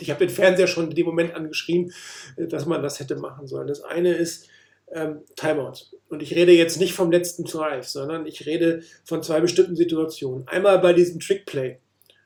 ich 0.00 0.10
habe 0.10 0.24
den 0.26 0.34
Fernseher 0.34 0.66
schon 0.66 0.90
in 0.90 0.94
dem 0.94 1.06
Moment 1.06 1.34
angeschrien, 1.34 1.92
dass 2.36 2.66
man 2.66 2.82
das 2.82 3.00
hätte 3.00 3.16
machen 3.16 3.46
sollen. 3.46 3.66
Das 3.68 3.82
eine 3.82 4.12
ist, 4.14 4.48
ähm, 4.92 5.20
Timeout. 5.36 5.74
Und 6.08 6.22
ich 6.22 6.34
rede 6.34 6.52
jetzt 6.52 6.80
nicht 6.80 6.94
vom 6.94 7.10
letzten 7.10 7.44
Drive, 7.44 7.86
sondern 7.86 8.26
ich 8.26 8.46
rede 8.46 8.82
von 9.04 9.22
zwei 9.22 9.40
bestimmten 9.40 9.76
Situationen. 9.76 10.46
Einmal 10.48 10.78
bei 10.80 10.92
diesem 10.92 11.20
Trickplay 11.20 11.78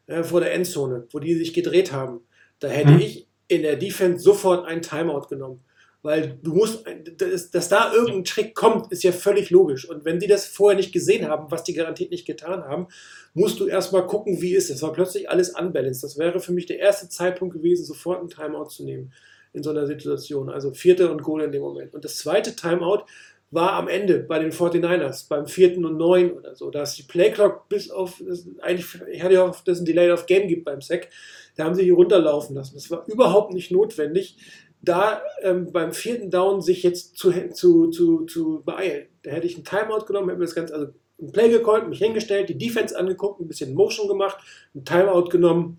äh, 0.07 0.23
vor 0.23 0.41
der 0.41 0.53
Endzone, 0.55 1.07
wo 1.11 1.19
die 1.19 1.35
sich 1.35 1.53
gedreht 1.53 1.93
haben. 1.93 2.21
Da 2.61 2.69
hätte 2.69 2.93
Mhm. 2.93 3.01
ich 3.01 3.27
in 3.49 3.63
der 3.63 3.77
Defense 3.77 4.23
sofort 4.25 4.67
ein 4.67 4.81
Timeout 4.81 5.27
genommen. 5.29 5.61
Weil 6.05 6.39
du 6.43 6.53
musst, 6.53 6.85
dass, 7.17 7.51
dass 7.51 7.71
da 7.71 7.91
irgendein 7.95 8.25
Trick 8.25 8.55
kommt, 8.55 8.93
ist 8.93 9.03
ja 9.05 9.11
völlig 9.11 9.49
logisch. 9.49 9.89
Und 9.89 10.05
wenn 10.05 10.19
die 10.19 10.27
das 10.27 10.45
vorher 10.45 10.77
nicht 10.77 10.93
gesehen 10.93 11.29
haben, 11.29 11.51
was 11.51 11.65
die 11.65 11.73
garantiert 11.73 12.11
nicht 12.11 12.27
getan 12.27 12.65
haben, 12.65 12.89
musst 13.33 13.59
du 13.59 13.67
erstmal 13.67 14.07
gucken, 14.07 14.43
wie 14.43 14.55
ist 14.55 14.69
es. 14.69 14.83
War 14.83 14.93
plötzlich 14.93 15.31
alles 15.31 15.59
unbalanced. 15.59 16.05
Das 16.05 16.19
wäre 16.19 16.41
für 16.41 16.53
mich 16.53 16.67
der 16.67 16.79
erste 16.79 17.09
Zeitpunkt 17.09 17.55
gewesen, 17.55 17.87
sofort 17.87 18.23
ein 18.23 18.29
Timeout 18.29 18.67
zu 18.67 18.85
nehmen 18.85 19.15
in 19.55 19.63
so 19.63 19.71
einer 19.71 19.87
Situation. 19.87 20.51
Also 20.51 20.75
vierte 20.75 21.11
und 21.11 21.23
Goal 21.23 21.41
in 21.41 21.53
dem 21.53 21.63
Moment. 21.63 21.95
Und 21.95 22.05
das 22.05 22.19
zweite 22.19 22.55
Timeout 22.55 23.07
war 23.51 23.73
am 23.73 23.89
Ende 23.89 24.19
bei 24.19 24.39
den 24.39 24.51
49ers, 24.51 25.29
beim 25.29 25.47
vierten 25.47 25.87
und 25.87 25.97
neun 25.97 26.33
oder 26.33 26.55
so. 26.55 26.71
Da 26.71 26.83
ist 26.83 26.99
die 26.99 27.05
Playclock 27.05 27.69
bis 27.71 27.91
auf, 27.91 28.23
eigentlich, 28.61 28.87
ich 29.11 29.23
hatte 29.23 29.35
ja 29.35 29.45
auch, 29.45 29.59
dass 29.61 29.77
es 29.77 29.81
ein 29.81 29.87
Delay 29.87 30.11
of 30.11 30.27
Game 30.27 30.49
gibt 30.49 30.65
beim 30.65 30.83
Sack. 30.83 31.09
Da 31.57 31.65
haben 31.65 31.75
sie 31.75 31.85
hier 31.85 31.95
runterlaufen 31.95 32.57
lassen. 32.57 32.75
Das 32.75 32.91
war 32.91 33.07
überhaupt 33.07 33.55
nicht 33.55 33.71
notwendig, 33.71 34.37
da 34.85 35.23
ähm, 35.43 35.73
beim 35.73 35.93
vierten 35.93 36.31
Down 36.31 36.63
sich 36.63 36.83
jetzt 36.83 37.17
zu, 37.17 37.33
zu, 37.53 37.91
zu, 37.91 38.25
zu 38.27 38.63
beeilen. 38.65 39.07
Da 39.23 39.31
hätte 39.31 39.47
ich 39.47 39.55
einen 39.55 39.65
Timeout 39.65 40.07
genommen, 40.07 40.29
hätte 40.29 40.39
mir 40.39 40.47
das 40.47 40.55
Ganze, 40.55 40.75
also 40.75 40.93
ein 41.21 41.33
Play 41.33 41.49
gecallt, 41.49 41.89
mich 41.89 41.99
hingestellt, 41.99 42.49
die 42.49 42.59
Defense 42.59 42.99
angeguckt, 42.99 43.41
ein 43.41 43.49
bisschen 43.49 43.75
Motion 43.75 44.09
gemacht, 44.09 44.39
ein 44.75 44.85
Timeout 44.85 45.29
genommen 45.29 45.79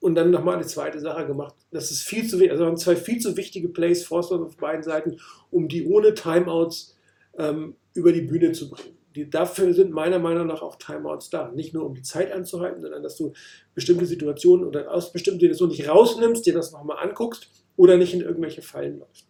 und 0.00 0.14
dann 0.14 0.30
nochmal 0.30 0.56
eine 0.56 0.66
zweite 0.66 1.00
Sache 1.00 1.26
gemacht. 1.26 1.54
Das 1.70 1.90
ist 1.90 2.02
viel 2.02 2.26
zu 2.26 2.38
wichtig, 2.38 2.52
also 2.52 2.64
waren 2.64 2.76
zwei 2.76 2.96
viel 2.96 3.20
zu 3.20 3.36
wichtige 3.36 3.68
Plays, 3.68 4.04
Forstmann 4.04 4.42
auf 4.42 4.56
beiden 4.56 4.82
Seiten, 4.82 5.18
um 5.50 5.68
die 5.68 5.86
ohne 5.86 6.14
Timeouts 6.14 6.96
ähm, 7.38 7.76
über 7.94 8.12
die 8.12 8.22
Bühne 8.22 8.52
zu 8.52 8.70
bringen. 8.70 8.96
Die, 9.14 9.28
dafür 9.28 9.74
sind 9.74 9.90
meiner 9.90 10.18
Meinung 10.18 10.46
nach 10.46 10.62
auch 10.62 10.76
Timeouts 10.76 11.30
da. 11.30 11.50
Nicht 11.50 11.74
nur 11.74 11.86
um 11.86 11.94
die 11.94 12.02
Zeit 12.02 12.32
anzuhalten, 12.32 12.80
sondern 12.80 13.02
dass 13.02 13.16
du 13.16 13.32
bestimmte 13.74 14.06
Situationen 14.06 14.66
oder 14.66 14.92
aus 14.92 15.12
bestimmten 15.12 15.40
Situationen 15.40 15.74
nicht 15.76 15.88
rausnimmst, 15.88 16.46
dir 16.46 16.54
das 16.54 16.72
nochmal 16.72 16.98
anguckst 16.98 17.48
oder 17.76 17.96
nicht 17.96 18.14
in 18.14 18.20
irgendwelche 18.20 18.62
Fallen 18.62 19.00
läufst. 19.00 19.26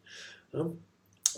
Ja. 0.53 0.71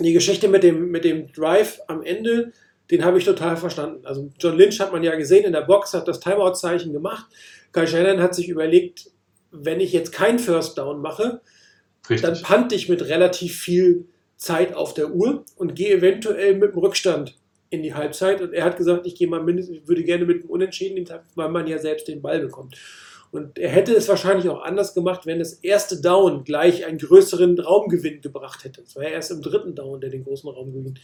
Die 0.01 0.13
Geschichte 0.13 0.49
mit 0.49 0.63
dem, 0.63 0.91
mit 0.91 1.05
dem 1.05 1.31
Drive 1.33 1.81
am 1.87 2.03
Ende, 2.03 2.53
den 2.91 3.05
habe 3.05 3.19
ich 3.19 3.25
total 3.25 3.57
verstanden. 3.57 4.05
Also 4.05 4.31
John 4.39 4.57
Lynch 4.57 4.81
hat 4.81 4.93
man 4.93 5.03
ja 5.03 5.15
gesehen 5.15 5.45
in 5.45 5.53
der 5.53 5.63
Box, 5.63 5.95
hat 5.95 6.09
das 6.09 6.21
Timeout-Zeichen 6.21 6.93
gemacht. 6.93 7.27
Kai 7.73 7.87
Shannon 7.87 8.21
hat 8.21 8.35
sich 8.35 8.49
überlegt, 8.49 9.11
wenn 9.51 9.81
ich 9.81 9.93
jetzt 9.93 10.13
kein 10.13 10.39
First 10.39 10.79
Down 10.79 11.01
mache, 11.01 11.41
dann 12.09 12.19
Richtig. 12.19 12.43
pante 12.43 12.75
ich 12.75 12.89
mit 12.89 13.03
relativ 13.03 13.61
viel 13.61 14.07
Zeit 14.37 14.75
auf 14.75 14.95
der 14.95 15.15
Uhr 15.15 15.45
und 15.57 15.75
gehe 15.75 15.95
eventuell 15.95 16.55
mit 16.55 16.73
dem 16.73 16.79
Rückstand 16.79 17.37
in 17.73 17.83
die 17.83 17.95
Halbzeit. 17.95 18.43
Und 18.43 18.53
er 18.53 18.65
hat 18.65 18.77
gesagt, 18.77 19.07
ich 19.07 19.15
gehe 19.15 19.27
mal 19.27 19.43
mindestens, 19.43 19.79
ich 19.79 19.89
würde 19.89 20.05
gerne 20.05 20.27
mit 20.27 20.43
dem 20.43 20.51
Unentschieden, 20.51 21.09
weil 21.35 21.49
man 21.49 21.67
ja 21.67 21.79
selbst 21.79 22.07
den 22.07 22.21
Ball 22.21 22.41
bekommt. 22.41 22.77
Und 23.31 23.59
er 23.59 23.71
hätte 23.71 23.95
es 23.95 24.09
wahrscheinlich 24.09 24.47
auch 24.51 24.61
anders 24.61 24.93
gemacht, 24.93 25.25
wenn 25.25 25.39
das 25.39 25.55
erste 25.55 25.99
Down 25.99 26.45
gleich 26.45 26.85
einen 26.85 26.99
größeren 26.99 27.59
Raumgewinn 27.59 28.21
gebracht 28.21 28.65
hätte. 28.65 28.83
Es 28.83 28.95
war 28.95 29.05
ja 29.05 29.09
erst 29.09 29.31
im 29.31 29.41
dritten 29.41 29.75
Down, 29.75 30.03
der 30.03 30.11
den 30.11 30.23
großen 30.23 30.51
Raumgewinn 30.51 30.99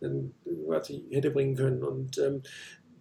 dann 0.00 0.32
äh, 0.46 1.14
hätte 1.14 1.30
bringen 1.30 1.56
können. 1.56 1.84
Und 1.84 2.16
ähm, 2.16 2.40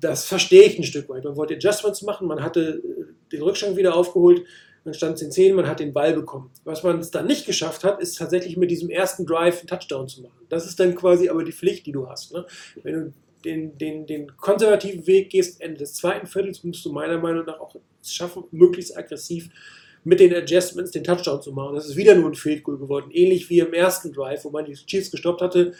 das 0.02 0.26
verstehe 0.26 0.64
ich 0.64 0.78
ein 0.78 0.84
Stück 0.84 1.08
weit. 1.08 1.24
Man 1.24 1.38
wollte 1.38 1.56
Adjustments 1.56 2.02
machen, 2.02 2.28
man 2.28 2.44
hatte 2.44 2.82
äh, 2.84 3.32
den 3.32 3.42
Rückstand 3.42 3.78
wieder 3.78 3.96
aufgeholt, 3.96 4.44
man 4.86 4.94
stand 4.94 5.16
es 5.16 5.22
in 5.22 5.32
10, 5.32 5.56
man 5.56 5.68
hat 5.68 5.80
den 5.80 5.94
Ball 5.94 6.14
bekommen. 6.14 6.52
Was 6.64 6.84
man 6.84 7.00
es 7.00 7.12
dann 7.12 7.28
nicht 7.28 7.46
geschafft 7.46 7.84
hat, 7.84 8.02
ist 8.02 8.18
tatsächlich 8.18 8.58
mit 8.58 8.70
diesem 8.70 8.90
ersten 8.90 9.26
Drive 9.26 9.60
einen 9.60 9.68
Touchdown 9.68 10.08
zu 10.08 10.22
machen. 10.22 10.46
Das 10.50 10.66
ist 10.66 10.80
dann 10.80 10.96
quasi 10.96 11.30
aber 11.30 11.44
die 11.44 11.52
Pflicht, 11.52 11.86
die 11.86 11.92
du 11.92 12.08
hast. 12.08 12.34
Ne? 12.34 12.46
Wenn 12.84 12.94
du 12.94 13.14
den, 13.46 13.78
den, 13.78 14.06
den 14.06 14.38
konservativen 14.38 15.06
Weg 15.08 15.30
gehst, 15.30 15.62
Ende 15.62 15.78
des 15.78 15.94
zweiten 15.94 16.28
Viertels, 16.28 16.64
musst 16.64 16.86
du 16.86 16.92
meiner 16.92 17.18
Meinung 17.18 17.46
nach 17.46 17.60
auch 17.60 17.76
schaffen, 18.02 18.44
möglichst 18.52 18.98
aggressiv 18.98 19.50
mit 20.04 20.20
den 20.20 20.34
Adjustments 20.34 20.92
den 20.92 21.04
Touchdown 21.04 21.42
zu 21.42 21.52
machen. 21.54 21.76
Das 21.76 21.88
ist 21.88 21.96
wieder 21.96 22.16
nur 22.16 22.30
ein 22.30 22.36
Field 22.36 22.64
Goal 22.64 22.78
geworden. 22.78 23.12
Ähnlich 23.12 23.50
wie 23.50 23.60
im 23.60 23.74
ersten 23.74 24.12
Drive, 24.12 24.44
wo 24.44 24.50
man 24.50 24.66
die 24.66 24.74
Chiefs 24.74 25.12
gestoppt 25.12 25.42
hatte 25.42 25.74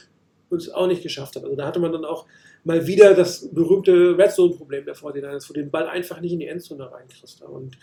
und 0.50 0.62
es 0.62 0.70
auch 0.70 0.88
nicht 0.88 1.04
geschafft 1.04 1.36
hat. 1.36 1.44
Also 1.44 1.56
da 1.56 1.66
hatte 1.66 1.80
man 1.80 1.92
dann 1.92 2.06
auch 2.06 2.26
mal 2.64 2.88
wieder 2.88 3.14
das 3.14 3.50
berühmte 3.52 4.18
Red 4.18 4.32
Zone-Problem 4.32 4.86
der 4.86 4.96
49ers, 4.96 5.50
wo 5.50 5.54
den 5.54 5.72
Ball 5.72 5.88
einfach 5.88 6.22
nicht 6.22 6.32
in 6.32 6.40
die 6.40 6.48
Endzone 6.48 6.90
reinkriegst. 6.90 7.42
Und 7.42 7.78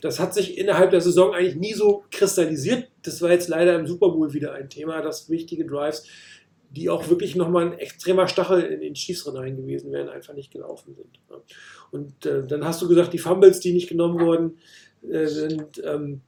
das 0.00 0.18
hat 0.18 0.34
sich 0.34 0.58
innerhalb 0.58 0.90
der 0.90 1.00
Saison 1.00 1.34
eigentlich 1.34 1.56
nie 1.56 1.74
so 1.74 2.04
kristallisiert. 2.10 2.88
Das 3.02 3.20
war 3.22 3.30
jetzt 3.30 3.48
leider 3.48 3.78
im 3.78 3.86
Super 3.86 4.10
Bowl 4.10 4.32
wieder 4.32 4.54
ein 4.54 4.70
Thema, 4.70 5.02
dass 5.02 5.28
wichtige 5.28 5.66
Drives, 5.66 6.04
die 6.70 6.90
auch 6.90 7.08
wirklich 7.08 7.36
nochmal 7.36 7.66
ein 7.66 7.78
extremer 7.78 8.28
Stachel 8.28 8.62
in 8.62 8.80
den 8.80 8.94
Chiefs 8.94 9.26
rein 9.32 9.56
gewesen 9.56 9.92
wären, 9.92 10.08
einfach 10.08 10.34
nicht 10.34 10.52
gelaufen 10.52 10.94
sind. 10.94 11.20
Und 11.90 12.26
äh, 12.26 12.46
dann 12.46 12.64
hast 12.64 12.82
du 12.82 12.88
gesagt, 12.88 13.12
die 13.12 13.18
Fumbles, 13.18 13.60
die 13.60 13.72
nicht 13.72 13.88
genommen 13.88 14.20
wurden, 14.20 14.58
äh, 15.10 15.26
sind. 15.26 15.82
Ähm, 15.84 16.20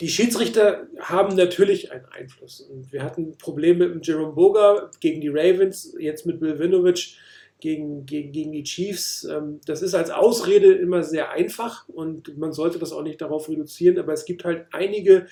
die 0.00 0.08
Schiedsrichter 0.08 0.86
haben 0.98 1.36
natürlich 1.36 1.92
einen 1.92 2.06
Einfluss. 2.06 2.60
Und 2.60 2.92
wir 2.92 3.02
hatten 3.02 3.36
Probleme 3.36 3.88
mit 3.88 4.06
Jerome 4.06 4.32
Boga 4.32 4.90
gegen 5.00 5.20
die 5.20 5.28
Ravens, 5.28 5.94
jetzt 5.98 6.24
mit 6.24 6.40
Bill 6.40 6.58
Winovich 6.58 7.18
gegen, 7.60 8.06
gegen, 8.06 8.32
gegen 8.32 8.52
die 8.52 8.64
Chiefs. 8.64 9.24
Ähm, 9.24 9.60
Das 9.66 9.82
ist 9.82 9.94
als 9.94 10.10
Ausrede 10.10 10.72
immer 10.72 11.02
sehr 11.02 11.30
einfach 11.30 11.88
und 11.88 12.36
man 12.38 12.52
sollte 12.52 12.78
das 12.78 12.92
auch 12.92 13.02
nicht 13.02 13.20
darauf 13.20 13.48
reduzieren, 13.48 13.98
aber 13.98 14.12
es 14.12 14.24
gibt 14.24 14.44
halt 14.44 14.66
einige 14.72 15.26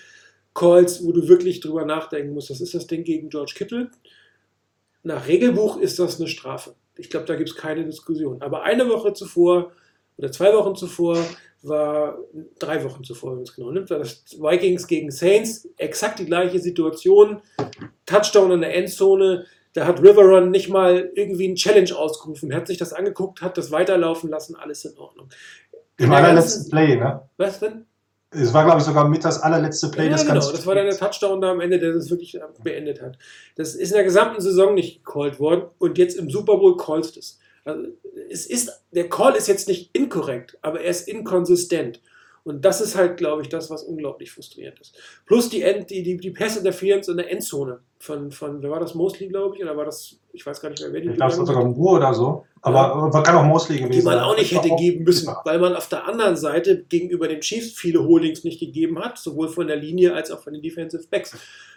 Calls, 0.55 1.05
wo 1.05 1.13
du 1.13 1.29
wirklich 1.29 1.61
drüber 1.61 1.85
nachdenken 1.85 2.35
musst. 2.35 2.51
Das 2.51 2.61
ist 2.61 2.75
das 2.75 2.87
Ding 2.87 3.05
gegen 3.05 3.31
George 3.31 3.53
Kittle. 3.57 3.91
Nach 5.03 5.29
Regelbuch 5.29 5.79
ist 5.79 5.99
das 5.99 6.19
eine 6.19 6.29
Strafe. 6.29 6.75
Ich 6.97 7.11
glaube, 7.11 7.27
da 7.27 7.37
gibt 7.37 7.51
es 7.51 7.57
keine 7.57 7.85
Diskussion. 7.85 8.43
Aber 8.43 8.63
eine 8.63 8.89
Woche 8.89 9.13
zuvor 9.13 9.73
oder 10.17 10.33
zwei 10.33 10.53
Wochen 10.53 10.75
zuvor 10.75 11.25
war, 11.63 12.19
drei 12.59 12.85
Wochen 12.85 13.05
zuvor, 13.05 13.31
wenn 13.31 13.37
man 13.37 13.45
es 13.45 13.55
genau 13.55 13.71
nimmt, 13.71 13.91
war 13.91 13.99
das 13.99 14.25
Vikings 14.39 14.87
gegen 14.87 15.11
Saints, 15.11 15.69
exakt 15.77 16.19
die 16.19 16.27
gleiche 16.27 16.59
Situation. 16.59 17.41
Touchdown 18.07 18.53
in 18.53 18.61
der 18.61 18.75
Endzone. 18.75 19.47
Da 19.73 19.87
hat 19.87 20.03
Riverrun 20.03 20.51
nicht 20.51 20.69
mal 20.69 21.11
irgendwie 21.15 21.47
einen 21.47 21.57
Challenge 21.57 21.95
ausgerufen, 21.97 22.55
hat 22.55 22.67
sich 22.67 22.79
das 22.79 22.93
angeguckt, 22.93 23.43
hat 23.43 23.59
das 23.59 23.71
weiterlaufen 23.71 24.31
lassen, 24.31 24.57
alles 24.57 24.85
in 24.85 24.97
Ordnung. 24.97 25.29
Im 25.99 26.13
allerletzten 26.13 26.71
Play, 26.71 26.97
ne? 26.97 27.23
Was 27.37 27.61
denn? 27.61 27.85
Es 28.31 28.53
war, 28.53 28.65
glaube 28.65 28.79
ich, 28.79 28.85
sogar 28.85 29.09
mit 29.09 29.25
das 29.25 29.41
allerletzte 29.41 29.89
Play 29.91 30.05
ja, 30.05 30.13
des 30.13 30.23
genau, 30.23 30.35
ganzen 30.35 30.53
das 30.53 30.67
war 30.67 30.75
dann 30.75 30.85
der 30.85 30.97
Touchdown 30.97 31.41
da 31.41 31.51
am 31.51 31.61
Ende, 31.61 31.79
der 31.79 31.95
das 31.95 32.11
wirklich 32.11 32.39
beendet 32.63 33.01
hat. 33.01 33.19
Das 33.57 33.75
ist 33.75 33.91
in 33.91 33.95
der 33.95 34.05
gesamten 34.05 34.41
Saison 34.43 34.75
nicht 34.75 35.03
gecallt 35.03 35.41
worden 35.41 35.65
und 35.79 35.97
jetzt 35.97 36.17
im 36.17 36.29
Super 36.29 36.59
Bowl 36.59 36.77
callst 36.77 37.17
es. 37.17 37.39
Also, 37.65 37.89
es 38.31 38.47
ist, 38.47 38.83
der 38.93 39.09
Call 39.09 39.35
ist 39.35 39.49
jetzt 39.49 39.67
nicht 39.69 39.95
inkorrekt, 39.97 40.59
aber 40.63 40.81
er 40.81 40.91
ist 40.91 41.09
inkonsistent. 41.09 42.01
Und 42.49 42.65
das 42.65 42.81
ist 42.81 42.97
halt, 42.97 43.17
glaube 43.17 43.43
ich, 43.43 43.49
das, 43.49 43.71
was 43.71 43.83
unglaublich 43.83 44.31
frustrierend 44.31 44.81
ist. 44.81 44.97
Plus 45.27 45.49
die, 45.49 45.63
End, 45.63 45.91
die, 45.91 46.03
die, 46.03 46.17
die 46.17 46.31
Pass-Interference 46.31 47.09
in 47.09 47.17
der 47.17 47.31
Endzone 47.31 47.81
von, 47.99 48.31
von, 48.31 48.63
wer 48.63 48.71
war 48.71 48.81
das, 48.81 48.95
Mosley, 48.95 49.29
glaube 49.29 49.57
ich, 49.57 49.63
oder 49.63 49.77
war 49.77 49.85
das, 49.85 50.19
ich 50.33 50.45
weiß 50.47 50.61
gar 50.61 50.71
nicht 50.71 50.81
mehr, 50.81 50.93
wer 50.93 51.01
die 51.01 51.09
Ich 51.09 51.17
glaube, 51.17 51.33
es 51.33 51.39
war 51.39 51.47
sogar 51.47 51.65
Ruhe 51.65 51.97
oder 51.97 52.15
so. 52.15 52.45
Aber 52.61 53.11
ja. 53.13 53.23
kann 53.23 53.37
auch 53.37 53.45
Mosley 53.45 53.79
gewesen 53.79 53.93
die 54.01 54.03
man 54.03 54.19
auch 54.19 54.37
nicht 54.37 54.53
hätte 54.53 54.73
auch- 54.73 54.79
geben 54.79 55.05
müssen, 55.05 55.33
weil 55.45 55.59
man 55.59 55.75
auf 55.77 55.89
der 55.89 56.07
anderen 56.07 56.37
Seite 56.37 56.85
gegenüber 56.89 57.29
den 57.29 57.41
Chiefs 57.41 57.73
viele 57.73 58.05
Holdings 58.05 58.45
nicht 58.45 58.61
gegeben 58.61 58.99
hat, 58.99 59.19
sowohl 59.19 59.49
von 59.49 59.67
der 59.67 59.77
Linie 59.77 60.15
als 60.15 60.31
auch 60.31 60.41
von 60.41 60.53
den 60.53 60.63
Defensive 60.63 61.05
Backs. 61.11 61.37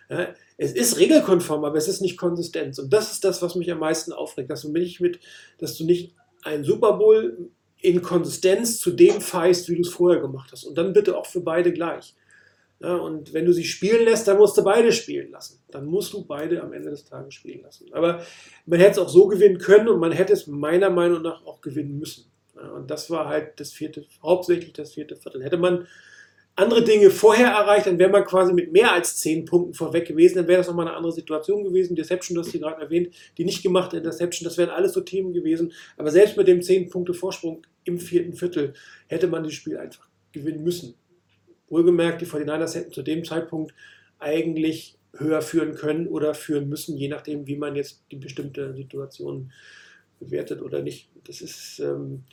Ja, 0.09 0.27
es 0.57 0.73
ist 0.73 0.97
regelkonform, 0.99 1.63
aber 1.63 1.77
es 1.77 1.87
ist 1.87 2.01
nicht 2.01 2.17
konsistent. 2.17 2.77
Und 2.79 2.91
das 2.91 3.11
ist 3.13 3.23
das, 3.23 3.41
was 3.41 3.55
mich 3.55 3.71
am 3.71 3.79
meisten 3.79 4.11
aufregt, 4.11 4.49
dass 4.49 4.63
du 4.63 4.71
nicht 4.71 4.99
mit, 4.99 5.19
dass 5.57 5.77
du 5.77 5.85
nicht 5.85 6.15
einen 6.43 6.63
Super 6.63 6.93
Bowl 6.93 7.49
in 7.81 8.01
Konsistenz 8.01 8.79
zu 8.79 8.91
dem 8.91 9.21
feist, 9.21 9.69
wie 9.69 9.75
du 9.75 9.81
es 9.81 9.89
vorher 9.89 10.21
gemacht 10.21 10.51
hast. 10.51 10.63
Und 10.63 10.77
dann 10.77 10.93
bitte 10.93 11.17
auch 11.17 11.25
für 11.25 11.41
beide 11.41 11.73
gleich. 11.73 12.15
Ja, 12.79 12.95
und 12.95 13.33
wenn 13.33 13.45
du 13.45 13.53
sie 13.53 13.63
spielen 13.63 14.05
lässt, 14.05 14.27
dann 14.27 14.37
musst 14.37 14.57
du 14.57 14.63
beide 14.63 14.91
spielen 14.91 15.31
lassen. 15.31 15.59
Dann 15.69 15.85
musst 15.85 16.13
du 16.13 16.25
beide 16.25 16.61
am 16.63 16.73
Ende 16.73 16.89
des 16.89 17.05
Tages 17.05 17.35
spielen 17.35 17.61
lassen. 17.61 17.93
Aber 17.93 18.23
man 18.65 18.79
hätte 18.79 18.91
es 18.91 18.97
auch 18.97 19.09
so 19.09 19.27
gewinnen 19.27 19.59
können 19.59 19.87
und 19.87 19.99
man 19.99 20.11
hätte 20.11 20.33
es 20.33 20.47
meiner 20.47 20.89
Meinung 20.89 21.21
nach 21.21 21.45
auch 21.45 21.61
gewinnen 21.61 21.99
müssen. 21.99 22.25
Ja, 22.55 22.69
und 22.71 22.89
das 22.89 23.09
war 23.09 23.27
halt 23.27 23.59
das 23.59 23.71
vierte, 23.71 24.05
hauptsächlich 24.23 24.73
das 24.73 24.93
vierte 24.93 25.15
Viertel. 25.15 25.43
Hätte 25.43 25.57
man 25.57 25.87
andere 26.61 26.83
Dinge 26.83 27.09
vorher 27.09 27.49
erreicht, 27.49 27.87
dann 27.87 27.99
wäre 27.99 28.09
man 28.09 28.23
quasi 28.23 28.53
mit 28.53 28.71
mehr 28.71 28.93
als 28.93 29.17
zehn 29.17 29.45
Punkten 29.45 29.73
vorweg 29.73 30.07
gewesen, 30.07 30.35
dann 30.35 30.47
wäre 30.47 30.59
das 30.59 30.67
nochmal 30.67 30.87
eine 30.87 30.95
andere 30.95 31.11
Situation 31.11 31.63
gewesen. 31.63 31.95
Deception, 31.95 32.35
das 32.35 32.47
hast 32.47 32.55
du 32.55 32.59
gerade 32.59 32.81
erwähnt, 32.81 33.13
die 33.37 33.45
nicht 33.45 33.63
gemachte 33.63 33.97
Interception, 33.97 34.45
das 34.45 34.57
wären 34.57 34.69
alles 34.69 34.93
so 34.93 35.01
Themen 35.01 35.33
gewesen. 35.33 35.73
Aber 35.97 36.11
selbst 36.11 36.37
mit 36.37 36.47
dem 36.47 36.61
zehn 36.61 36.89
Punkte 36.89 37.13
Vorsprung 37.13 37.65
im 37.83 37.99
vierten 37.99 38.33
Viertel 38.33 38.73
hätte 39.07 39.27
man 39.27 39.43
das 39.43 39.53
Spiel 39.53 39.77
einfach 39.77 40.07
gewinnen 40.31 40.63
müssen. 40.63 40.95
Wohlgemerkt, 41.69 42.21
die 42.21 42.25
49ers 42.25 42.75
hätten 42.75 42.91
zu 42.91 43.01
dem 43.01 43.23
Zeitpunkt 43.23 43.73
eigentlich 44.19 44.97
höher 45.15 45.41
führen 45.41 45.75
können 45.75 46.07
oder 46.07 46.33
führen 46.33 46.69
müssen, 46.69 46.97
je 46.97 47.07
nachdem, 47.07 47.47
wie 47.47 47.57
man 47.57 47.75
jetzt 47.75 48.03
die 48.11 48.17
bestimmte 48.17 48.73
Situation 48.73 49.51
bewertet 50.19 50.61
oder 50.61 50.81
nicht. 50.81 51.09
Das 51.25 51.41
ist 51.41 51.79
ähm, 51.79 52.23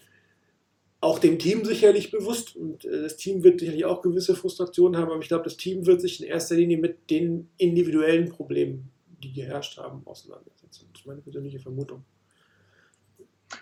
auch 1.01 1.19
dem 1.19 1.39
Team 1.39 1.65
sicherlich 1.65 2.11
bewusst 2.11 2.57
und 2.57 2.85
äh, 2.85 3.03
das 3.03 3.17
Team 3.17 3.45
wird 3.45 3.61
sicherlich 3.61 3.85
auch 3.85 4.03
gewisse 4.03 4.35
Frustrationen 4.35 5.01
haben, 5.01 5.11
aber 5.11 5.21
ich 5.21 5.29
glaube, 5.29 5.45
das 5.45 5.57
Team 5.57 5.87
wird 5.87 6.01
sich 6.01 6.21
in 6.21 6.29
erster 6.29 6.57
Linie 6.57 6.79
mit 6.79 7.11
den 7.11 7.49
individuellen 7.57 8.29
Problemen, 8.29 8.91
die 9.23 9.33
geherrscht 9.33 9.79
haben, 9.79 10.03
auseinandersetzen. 10.05 10.89
Das 10.93 11.01
ist 11.01 11.07
meine 11.07 11.21
persönliche 11.21 11.61
Vermutung. 11.61 12.05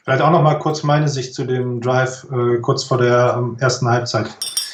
Vielleicht 0.03 0.23
auch 0.23 0.31
noch 0.31 0.43
mal 0.43 0.59
kurz 0.59 0.83
meine 0.83 1.09
Sicht 1.09 1.35
zu 1.35 1.45
dem 1.45 1.81
Drive 1.81 2.27
äh, 2.33 2.59
kurz 2.59 2.85
vor 2.85 2.99
der 2.99 3.37
ähm, 3.39 3.57
ersten 3.61 3.87
Halbzeit. 3.87 4.27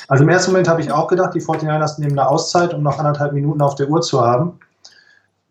Also 0.09 0.25
im 0.25 0.31
ersten 0.31 0.53
Moment 0.53 0.69
habe 0.69 0.81
ich 0.81 0.91
auch 0.91 1.09
gedacht, 1.09 1.35
die 1.35 1.41
49ers 1.41 2.01
nehmen 2.01 2.19
eine 2.19 2.29
Auszeit, 2.29 2.75
um 2.75 2.83
noch 2.83 2.99
anderthalb 2.99 3.33
Minuten 3.33 3.61
auf 3.61 3.75
der 3.75 3.89
Uhr 3.89 4.01
zu 4.01 4.21
haben. 4.21 4.59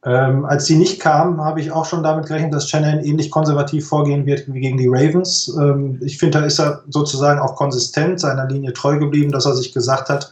Ähm, 0.04 0.46
als 0.46 0.66
sie 0.66 0.78
nicht 0.78 1.00
kam, 1.00 1.44
habe 1.44 1.62
ich 1.62 1.72
auch 1.72 1.86
schon 1.86 2.02
damit 2.02 2.26
gerechnet, 2.26 2.54
dass 2.54 2.68
Shanahan 2.68 3.04
ähnlich 3.04 3.30
konservativ 3.30 3.88
vorgehen 3.88 4.26
wird 4.26 4.52
wie 4.52 4.60
gegen 4.60 4.78
die 4.78 4.88
Ravens. 4.88 5.56
Ähm, 5.60 6.00
ich 6.04 6.18
finde, 6.18 6.40
da 6.40 6.46
ist 6.46 6.60
er 6.60 6.84
sozusagen 6.90 7.40
auch 7.40 7.56
konsistent, 7.56 8.20
seiner 8.20 8.48
Linie 8.48 8.74
treu 8.74 8.98
geblieben, 8.98 9.32
dass 9.32 9.46
er 9.46 9.56
sich 9.56 9.72
gesagt 9.74 10.10
hat, 10.10 10.32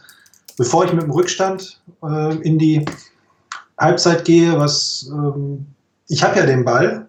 bevor 0.56 0.84
ich 0.84 0.92
mit 0.92 1.02
dem 1.02 1.12
Rückstand 1.12 1.80
äh, 2.02 2.36
in 2.38 2.58
die 2.58 2.84
Halbzeit 3.78 4.24
gehe, 4.24 4.58
was 4.58 5.08
ähm, 5.12 5.66
ich 6.08 6.24
habe 6.24 6.40
ja 6.40 6.46
den 6.46 6.64
Ball, 6.64 7.06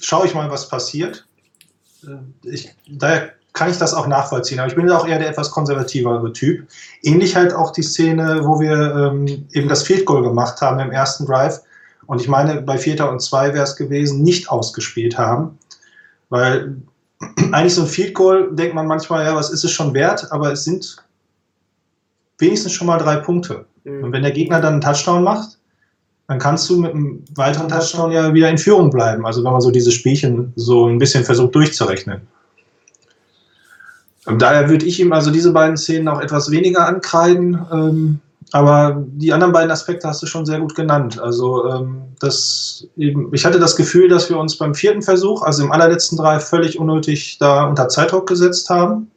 schaue 0.00 0.26
ich 0.26 0.34
mal, 0.34 0.50
was 0.50 0.68
passiert. 0.68 1.26
Äh, 2.02 2.48
Ich, 2.48 2.74
daher 2.88 3.32
kann 3.52 3.70
ich 3.70 3.78
das 3.78 3.94
auch 3.94 4.06
nachvollziehen. 4.06 4.58
Aber 4.58 4.68
ich 4.68 4.76
bin 4.76 4.90
auch 4.90 5.06
eher 5.06 5.18
der 5.18 5.28
etwas 5.28 5.50
konservativere 5.50 6.32
Typ. 6.32 6.66
Ähnlich 7.02 7.36
halt 7.36 7.52
auch 7.52 7.72
die 7.72 7.82
Szene, 7.82 8.40
wo 8.44 8.60
wir 8.60 8.72
ähm, 8.94 9.46
eben 9.52 9.68
das 9.68 9.82
Field 9.82 10.06
Goal 10.06 10.22
gemacht 10.22 10.60
haben 10.60 10.80
im 10.80 10.90
ersten 10.90 11.26
Drive. 11.26 11.60
Und 12.06 12.20
ich 12.20 12.28
meine, 12.28 12.62
bei 12.62 12.78
Vierter 12.78 13.10
und 13.10 13.20
Zwei 13.20 13.52
wäre 13.52 13.64
es 13.64 13.76
gewesen, 13.76 14.22
nicht 14.22 14.50
ausgespielt 14.50 15.18
haben. 15.18 15.58
Weil 16.28 16.76
eigentlich 17.52 17.74
so 17.74 17.82
ein 17.82 17.88
Field 17.88 18.14
Goal 18.14 18.54
denkt 18.54 18.74
man 18.74 18.86
manchmal, 18.86 19.24
ja, 19.24 19.34
was 19.34 19.50
ist 19.50 19.64
es 19.64 19.70
schon 19.70 19.94
wert? 19.94 20.30
Aber 20.30 20.52
es 20.52 20.64
sind 20.64 20.96
wenigstens 22.38 22.72
schon 22.72 22.86
mal 22.86 22.98
drei 22.98 23.16
Punkte. 23.16 23.66
Und 23.84 24.12
wenn 24.12 24.22
der 24.22 24.32
Gegner 24.32 24.60
dann 24.60 24.74
einen 24.74 24.82
Touchdown 24.82 25.24
macht, 25.24 25.58
dann 26.28 26.38
kannst 26.38 26.68
du 26.70 26.80
mit 26.80 26.92
einem 26.92 27.24
weiteren 27.34 27.68
Touchdown 27.68 28.12
ja 28.12 28.32
wieder 28.32 28.48
in 28.48 28.58
Führung 28.58 28.90
bleiben. 28.90 29.26
Also 29.26 29.42
wenn 29.42 29.52
man 29.52 29.60
so 29.60 29.70
diese 29.70 29.90
Spielchen 29.90 30.52
so 30.54 30.86
ein 30.86 30.98
bisschen 30.98 31.24
versucht 31.24 31.54
durchzurechnen. 31.54 32.20
Daher 34.26 34.68
würde 34.68 34.84
ich 34.84 35.00
ihm 35.00 35.12
also 35.12 35.30
diese 35.30 35.52
beiden 35.52 35.76
Szenen 35.76 36.08
auch 36.08 36.20
etwas 36.20 36.50
weniger 36.50 36.86
ankreiden. 36.86 37.58
Ähm, 37.72 38.20
aber 38.52 39.04
die 39.06 39.32
anderen 39.32 39.52
beiden 39.52 39.70
Aspekte 39.70 40.08
hast 40.08 40.22
du 40.22 40.26
schon 40.26 40.44
sehr 40.44 40.60
gut 40.60 40.74
genannt. 40.74 41.20
Also 41.20 41.70
ähm, 41.70 42.02
das 42.18 42.86
eben, 42.96 43.32
ich 43.32 43.44
hatte 43.44 43.58
das 43.60 43.76
Gefühl, 43.76 44.08
dass 44.08 44.28
wir 44.28 44.38
uns 44.38 44.58
beim 44.58 44.74
vierten 44.74 45.02
Versuch, 45.02 45.42
also 45.42 45.62
im 45.62 45.72
allerletzten 45.72 46.18
drei, 46.18 46.40
völlig 46.40 46.78
unnötig 46.78 47.38
da 47.38 47.64
unter 47.66 47.88
Zeitdruck 47.88 48.28
gesetzt 48.28 48.68
haben. 48.68 49.10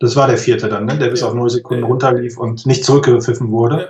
Das 0.00 0.14
war 0.14 0.28
der 0.28 0.38
vierte 0.38 0.68
dann, 0.68 0.86
ne? 0.86 0.96
der 0.96 1.08
bis 1.08 1.20
Ja. 1.20 1.26
auf 1.26 1.34
0 1.34 1.50
Sekunden 1.50 1.82
runterlief 1.82 2.38
und 2.38 2.66
nicht 2.66 2.84
zurückgepfiffen 2.84 3.50
wurde. 3.50 3.80
Ja. 3.80 3.86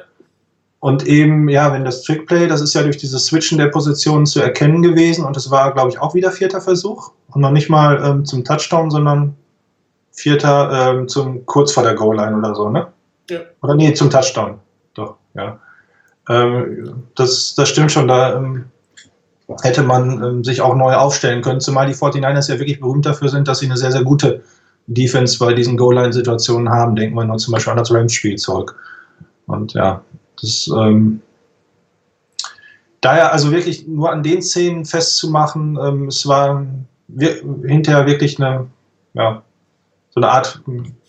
Und 0.80 1.06
eben, 1.06 1.48
ja, 1.48 1.72
wenn 1.72 1.84
das 1.84 2.02
Trickplay, 2.02 2.46
das 2.46 2.60
ist 2.60 2.72
ja 2.72 2.82
durch 2.82 2.96
dieses 2.96 3.26
Switchen 3.26 3.58
der 3.58 3.66
Positionen 3.66 4.26
zu 4.26 4.40
erkennen 4.40 4.80
gewesen 4.80 5.24
und 5.24 5.36
es 5.36 5.50
war, 5.50 5.74
glaube 5.74 5.90
ich, 5.90 5.98
auch 5.98 6.14
wieder 6.14 6.30
vierter 6.30 6.60
Versuch 6.60 7.10
und 7.30 7.42
noch 7.42 7.50
nicht 7.50 7.68
mal 7.68 8.00
ähm, 8.02 8.24
zum 8.24 8.44
Touchdown, 8.44 8.90
sondern 8.90 9.34
vierter 10.18 10.70
ähm, 10.72 11.08
zum 11.08 11.46
kurz 11.46 11.72
vor 11.72 11.84
der 11.84 11.94
Goal-Line 11.94 12.36
oder 12.36 12.54
so, 12.54 12.68
ne? 12.68 12.88
Ja. 13.30 13.40
Oder 13.62 13.74
nee, 13.74 13.94
zum 13.94 14.10
Touchdown. 14.10 14.58
Doch, 14.94 15.16
ja. 15.34 15.58
Ähm, 16.28 17.04
das, 17.14 17.54
das 17.54 17.68
stimmt 17.68 17.92
schon, 17.92 18.08
da 18.08 18.36
ähm, 18.36 18.64
hätte 19.62 19.82
man 19.82 20.22
ähm, 20.22 20.44
sich 20.44 20.60
auch 20.60 20.74
neu 20.74 20.94
aufstellen 20.94 21.40
können, 21.40 21.60
zumal 21.60 21.86
die 21.86 21.94
49ers 21.94 22.50
ja 22.50 22.58
wirklich 22.58 22.80
berühmt 22.80 23.06
dafür 23.06 23.28
sind, 23.28 23.46
dass 23.46 23.60
sie 23.60 23.66
eine 23.66 23.76
sehr, 23.76 23.92
sehr 23.92 24.02
gute 24.02 24.42
Defense 24.88 25.38
bei 25.38 25.54
diesen 25.54 25.76
Goal-Line-Situationen 25.76 26.68
haben. 26.68 26.96
Denken 26.96 27.14
wir 27.14 27.24
nur 27.24 27.38
zum 27.38 27.52
Beispiel 27.52 27.70
an 27.70 27.78
das 27.78 27.92
Rams-Spiel 27.92 28.36
zurück. 28.36 28.74
Und 29.46 29.74
ja, 29.74 30.02
das 30.40 30.68
ähm, 30.74 31.22
daher 33.00 33.32
also 33.32 33.52
wirklich 33.52 33.86
nur 33.86 34.10
an 34.10 34.22
den 34.22 34.42
Szenen 34.42 34.84
festzumachen, 34.84 35.78
ähm, 35.80 36.08
es 36.08 36.26
war 36.26 36.66
wir, 37.06 37.36
hinterher 37.64 38.06
wirklich 38.06 38.38
eine, 38.40 38.66
ja, 39.14 39.42
so 40.18 40.26
eine 40.26 40.32
Art 40.32 40.60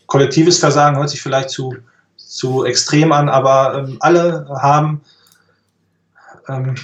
kollektives 0.05 0.59
Versagen, 0.59 0.97
hört 0.97 1.09
sich 1.09 1.21
vielleicht 1.21 1.49
zu, 1.49 1.75
zu 2.15 2.65
extrem 2.65 3.11
an, 3.11 3.29
aber 3.29 3.85
ähm, 3.87 3.97
alle 3.99 4.47
haben 4.61 5.01
ähm, 6.47 6.75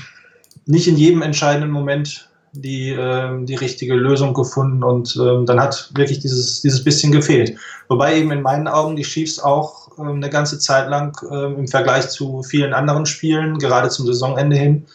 nicht 0.66 0.88
in 0.88 0.98
jedem 0.98 1.22
entscheidenden 1.22 1.72
Moment 1.72 2.30
die, 2.54 2.90
ähm, 2.90 3.46
die 3.46 3.56
richtige 3.56 3.96
Lösung 3.96 4.34
gefunden 4.34 4.84
und 4.84 5.18
ähm, 5.22 5.46
dann 5.46 5.60
hat 5.60 5.92
wirklich 5.96 6.20
dieses, 6.20 6.62
dieses 6.62 6.84
bisschen 6.84 7.12
gefehlt. 7.12 7.58
Wobei 7.90 8.18
eben 8.18 8.32
in 8.32 8.42
meinen 8.42 8.68
Augen 8.68 8.96
die 8.96 9.04
Chiefs 9.04 9.40
auch 9.40 9.92
ähm, 10.00 10.16
eine 10.16 10.30
ganze 10.30 10.58
Zeit 10.60 10.90
lang 10.90 11.18
ähm, 11.32 11.60
im 11.60 11.68
Vergleich 11.68 12.10
zu 12.10 12.44
vielen 12.44 12.74
anderen 12.74 13.06
Spielen, 13.06 13.60
gerade 13.60 13.90
zum 13.90 14.06
Saisonende 14.06 14.56
hin, 14.56 14.86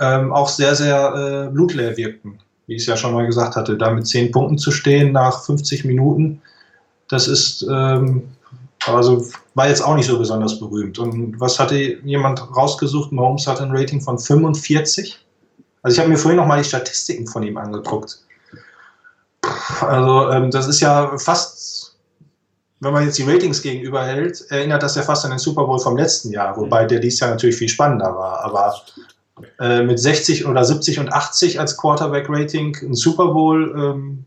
ähm, 0.00 0.32
auch 0.32 0.48
sehr, 0.48 0.74
sehr 0.74 1.46
äh, 1.48 1.52
blutleer 1.52 1.96
wirkten. 1.96 2.40
Wie 2.66 2.74
ich 2.74 2.82
es 2.82 2.86
ja 2.86 2.96
schon 2.96 3.14
mal 3.14 3.26
gesagt 3.26 3.56
hatte, 3.56 3.76
da 3.76 3.90
mit 3.90 4.06
zehn 4.06 4.30
Punkten 4.30 4.58
zu 4.58 4.70
stehen 4.70 5.12
nach 5.12 5.44
50 5.44 5.84
Minuten, 5.84 6.42
das 7.08 7.28
ist, 7.28 7.66
ähm, 7.70 8.28
also 8.86 9.26
war 9.54 9.68
jetzt 9.68 9.82
auch 9.82 9.96
nicht 9.96 10.06
so 10.06 10.18
besonders 10.18 10.58
berühmt. 10.58 10.98
Und 10.98 11.40
was 11.40 11.58
hatte 11.58 11.76
jemand 11.76 12.40
rausgesucht? 12.56 13.12
Mahomes 13.12 13.46
hat 13.46 13.60
ein 13.60 13.74
Rating 13.74 14.00
von 14.00 14.18
45. 14.18 15.18
Also 15.82 15.94
ich 15.94 15.98
habe 16.00 16.10
mir 16.10 16.18
vorhin 16.18 16.36
noch 16.36 16.46
mal 16.46 16.58
die 16.58 16.68
Statistiken 16.68 17.26
von 17.26 17.42
ihm 17.42 17.56
angeguckt. 17.56 18.20
Also 19.80 20.30
ähm, 20.30 20.50
das 20.50 20.68
ist 20.68 20.80
ja 20.80 21.16
fast, 21.18 21.96
wenn 22.80 22.92
man 22.92 23.04
jetzt 23.04 23.18
die 23.18 23.22
Ratings 23.22 23.62
gegenüberhält, 23.62 24.44
erinnert 24.50 24.82
das 24.82 24.96
ja 24.96 25.02
fast 25.02 25.24
an 25.24 25.30
den 25.30 25.38
Super 25.38 25.64
Bowl 25.64 25.78
vom 25.78 25.96
letzten 25.96 26.30
Jahr, 26.30 26.56
wobei 26.56 26.84
der 26.84 27.00
dies 27.00 27.20
Jahr 27.20 27.30
natürlich 27.30 27.56
viel 27.56 27.68
spannender 27.68 28.14
war. 28.14 28.44
Aber 28.44 28.74
äh, 29.60 29.82
mit 29.82 29.98
60 29.98 30.46
oder 30.46 30.64
70 30.64 30.98
und 31.00 31.12
80 31.12 31.58
als 31.60 31.76
Quarterback-Rating 31.76 32.76
ein 32.82 32.94
Super 32.94 33.28
Bowl 33.28 33.74
ähm, 33.76 34.24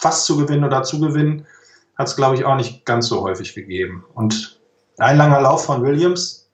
fast 0.00 0.26
zu 0.26 0.36
gewinnen 0.36 0.64
oder 0.64 0.82
zu 0.82 1.00
gewinnen, 1.00 1.46
hat 1.96 2.08
es, 2.08 2.16
glaube 2.16 2.36
ich, 2.36 2.44
auch 2.44 2.56
nicht 2.56 2.84
ganz 2.84 3.08
so 3.08 3.22
häufig 3.22 3.54
gegeben. 3.54 4.04
Und 4.14 4.60
ein 4.98 5.16
langer 5.16 5.40
Lauf 5.40 5.64
von 5.64 5.82
Williams, 5.82 6.50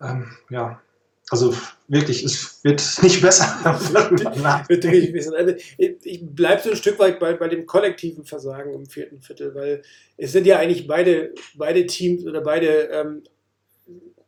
ähm, 0.00 0.30
ja, 0.48 0.80
also 1.30 1.54
wirklich, 1.86 2.24
es 2.24 2.62
wird 2.64 2.80
nicht 3.02 3.22
besser. 3.22 3.46
Also, 5.36 5.54
ich 5.78 5.96
ich 6.02 6.26
bleibe 6.26 6.62
so 6.62 6.70
ein 6.70 6.76
Stück 6.76 6.98
weit 6.98 7.20
bei, 7.20 7.34
bei 7.34 7.48
dem 7.48 7.66
kollektiven 7.66 8.24
Versagen 8.24 8.74
im 8.74 8.86
vierten 8.86 9.20
Viertel, 9.20 9.54
weil 9.54 9.82
es 10.16 10.32
sind 10.32 10.46
ja 10.46 10.58
eigentlich 10.58 10.86
beide, 10.86 11.32
beide 11.54 11.86
Teams 11.86 12.26
oder 12.26 12.40
beide 12.40 12.88
ähm, 12.88 13.22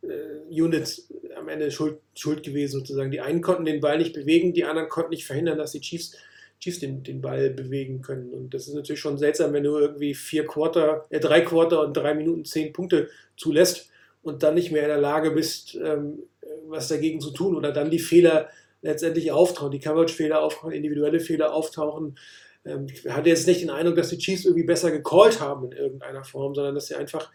äh, 0.02 0.62
Units 0.62 1.08
am 1.36 1.48
Ende 1.48 1.70
schuld, 1.70 1.98
schuld 2.14 2.44
gewesen 2.44 2.78
sozusagen. 2.78 3.10
Die 3.10 3.20
einen 3.20 3.40
konnten 3.40 3.64
den 3.64 3.80
Ball 3.80 3.98
nicht 3.98 4.12
bewegen, 4.12 4.52
die 4.52 4.64
anderen 4.64 4.88
konnten 4.88 5.10
nicht 5.10 5.26
verhindern, 5.26 5.58
dass 5.58 5.72
die 5.72 5.80
Chiefs, 5.80 6.16
Chiefs 6.62 6.78
den, 6.78 7.02
den 7.02 7.20
Ball 7.20 7.50
bewegen 7.50 8.02
können. 8.02 8.32
Und 8.32 8.54
das 8.54 8.68
ist 8.68 8.74
natürlich 8.74 9.00
schon 9.00 9.18
seltsam, 9.18 9.52
wenn 9.52 9.64
du 9.64 9.78
irgendwie 9.78 10.14
vier 10.14 10.46
Quarter, 10.46 11.04
äh, 11.10 11.18
drei 11.18 11.40
Quarter 11.40 11.84
und 11.84 11.96
drei 11.96 12.14
Minuten 12.14 12.44
zehn 12.44 12.72
Punkte 12.72 13.08
zulässt 13.36 13.90
und 14.22 14.44
dann 14.44 14.54
nicht 14.54 14.70
mehr 14.70 14.82
in 14.82 14.88
der 14.88 15.00
Lage 15.00 15.32
bist, 15.32 15.74
ähm, 15.74 16.22
was 16.68 16.86
dagegen 16.86 17.20
zu 17.20 17.32
tun 17.32 17.56
oder 17.56 17.72
dann 17.72 17.90
die 17.90 17.98
Fehler 17.98 18.48
letztendlich 18.80 19.32
auftauchen, 19.32 19.72
die 19.72 19.80
Coverage-Fehler 19.80 20.40
auftauchen, 20.40 20.72
individuelle 20.72 21.18
Fehler 21.18 21.52
auftauchen. 21.52 22.16
Ähm, 22.64 22.86
ich 22.92 23.08
hatte 23.08 23.28
jetzt 23.28 23.48
nicht 23.48 23.62
den 23.62 23.70
Eindruck, 23.70 23.96
dass 23.96 24.10
die 24.10 24.18
Chiefs 24.18 24.44
irgendwie 24.44 24.64
besser 24.64 24.92
gecallt 24.92 25.40
haben 25.40 25.64
in 25.64 25.72
irgendeiner 25.72 26.22
Form, 26.22 26.54
sondern 26.54 26.76
dass 26.76 26.86
sie 26.86 26.94
einfach 26.94 27.32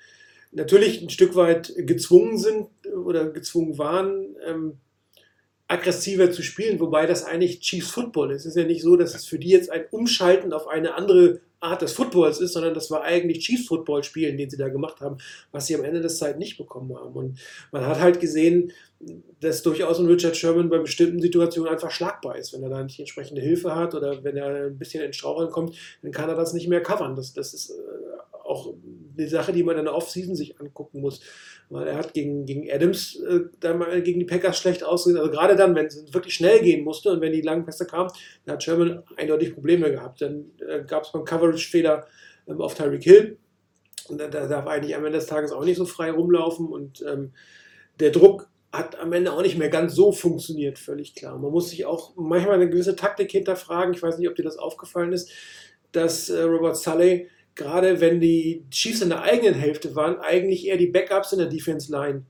natürlich 0.53 1.01
ein 1.01 1.09
Stück 1.09 1.35
weit 1.35 1.73
gezwungen 1.75 2.37
sind 2.37 2.67
oder 2.95 3.29
gezwungen 3.29 3.77
waren, 3.77 4.37
ähm, 4.47 4.77
aggressiver 5.67 6.31
zu 6.31 6.43
spielen, 6.43 6.79
wobei 6.79 7.05
das 7.05 7.25
eigentlich 7.25 7.59
Chiefs 7.59 7.89
Football 7.89 8.31
ist. 8.31 8.45
Es 8.45 8.55
ist 8.55 8.61
ja 8.61 8.63
nicht 8.63 8.81
so, 8.81 8.95
dass 8.95 9.15
es 9.15 9.25
für 9.25 9.37
die 9.37 9.49
jetzt 9.49 9.69
ein 9.69 9.85
Umschalten 9.91 10.53
auf 10.53 10.67
eine 10.67 10.95
andere 10.95 11.41
Art 11.59 11.81
des 11.81 11.93
Footballs 11.93 12.39
ist, 12.39 12.53
sondern 12.53 12.73
das 12.73 12.91
war 12.91 13.03
eigentlich 13.03 13.39
Chiefs 13.39 13.67
Football 13.67 14.03
spielen, 14.03 14.37
den 14.37 14.49
sie 14.49 14.57
da 14.57 14.69
gemacht 14.69 15.01
haben, 15.01 15.17
was 15.51 15.67
sie 15.67 15.75
am 15.75 15.83
Ende 15.83 16.01
des 16.01 16.19
Zeit 16.19 16.37
nicht 16.37 16.57
bekommen 16.57 16.95
haben. 16.95 17.13
Und 17.13 17.39
man 17.71 17.85
hat 17.85 17.99
halt 17.99 18.19
gesehen, 18.19 18.71
dass 19.39 19.63
durchaus 19.63 19.99
ein 19.99 20.05
Richard 20.05 20.37
Sherman 20.37 20.69
bei 20.69 20.77
bestimmten 20.77 21.19
Situationen 21.19 21.71
einfach 21.71 21.91
schlagbar 21.91 22.37
ist. 22.37 22.53
Wenn 22.53 22.63
er 22.63 22.69
da 22.69 22.83
nicht 22.83 22.99
entsprechende 22.99 23.41
Hilfe 23.41 23.75
hat 23.75 23.95
oder 23.95 24.23
wenn 24.23 24.37
er 24.37 24.67
ein 24.67 24.77
bisschen 24.77 25.03
in 25.03 25.13
Straucheln 25.13 25.49
kommt, 25.49 25.75
dann 26.01 26.11
kann 26.11 26.29
er 26.29 26.35
das 26.35 26.53
nicht 26.53 26.67
mehr 26.67 26.81
covern. 26.81 27.15
Das, 27.15 27.33
das 27.33 27.53
ist 27.53 27.71
äh, 27.71 27.73
auch 28.43 28.73
eine 29.17 29.27
Sache, 29.27 29.51
die 29.51 29.63
man 29.63 29.77
in 29.77 29.85
der 29.85 29.95
Offseason 29.95 30.35
sich 30.35 30.59
angucken 30.59 31.01
muss. 31.01 31.21
Weil 31.69 31.87
er 31.87 31.97
hat 31.97 32.13
gegen, 32.13 32.45
gegen 32.45 32.71
Adams 32.71 33.19
äh, 33.19 34.01
gegen 34.01 34.19
die 34.19 34.25
Packers 34.25 34.57
schlecht 34.57 34.83
ausgesehen. 34.83 35.19
Also 35.19 35.31
gerade 35.31 35.55
dann, 35.55 35.75
wenn 35.75 35.87
es 35.87 36.13
wirklich 36.13 36.33
schnell 36.33 36.61
gehen 36.61 36.83
musste 36.83 37.11
und 37.11 37.19
wenn 37.19 37.33
die 37.33 37.41
langen 37.41 37.65
Pässe 37.65 37.85
kamen, 37.85 38.09
dann 38.45 38.53
hat 38.53 38.63
Sherman 38.63 39.03
eindeutig 39.17 39.53
Probleme 39.53 39.91
gehabt. 39.91 40.21
Dann 40.21 40.51
äh, 40.65 40.83
gab 40.83 41.03
es 41.03 41.11
beim 41.11 41.25
Coverage-Fehler 41.25 42.07
ähm, 42.47 42.61
auf 42.61 42.75
Tyreek 42.75 43.03
Hill. 43.03 43.37
Und 44.07 44.21
da, 44.21 44.27
da 44.29 44.47
darf 44.47 44.67
eigentlich 44.67 44.95
am 44.95 45.05
Ende 45.05 45.17
des 45.17 45.27
Tages 45.27 45.51
auch 45.51 45.65
nicht 45.65 45.77
so 45.77 45.85
frei 45.85 46.11
rumlaufen. 46.11 46.67
Und 46.67 47.03
ähm, 47.05 47.33
der 47.99 48.11
Druck 48.11 48.47
hat 48.71 48.99
am 48.99 49.11
Ende 49.11 49.33
auch 49.33 49.41
nicht 49.41 49.57
mehr 49.57 49.69
ganz 49.69 49.95
so 49.95 50.11
funktioniert, 50.11 50.79
völlig 50.79 51.15
klar. 51.15 51.37
Man 51.37 51.51
muss 51.51 51.69
sich 51.69 51.85
auch 51.85 52.13
manchmal 52.15 52.55
eine 52.55 52.69
gewisse 52.69 52.95
Taktik 52.95 53.31
hinterfragen. 53.31 53.93
Ich 53.93 54.01
weiß 54.01 54.17
nicht, 54.17 54.29
ob 54.29 54.35
dir 54.35 54.43
das 54.43 54.57
aufgefallen 54.57 55.13
ist, 55.13 55.31
dass 55.91 56.29
äh, 56.29 56.41
Robert 56.43 56.77
Sully 56.77 57.27
gerade 57.57 57.99
wenn 57.99 58.21
die 58.21 58.63
Chiefs 58.69 59.01
in 59.01 59.09
der 59.09 59.23
eigenen 59.23 59.55
Hälfte 59.55 59.95
waren, 59.95 60.19
eigentlich 60.19 60.67
eher 60.67 60.77
die 60.77 60.87
Backups 60.87 61.33
in 61.33 61.39
der 61.39 61.47
Defense 61.47 61.91
Line 61.91 62.23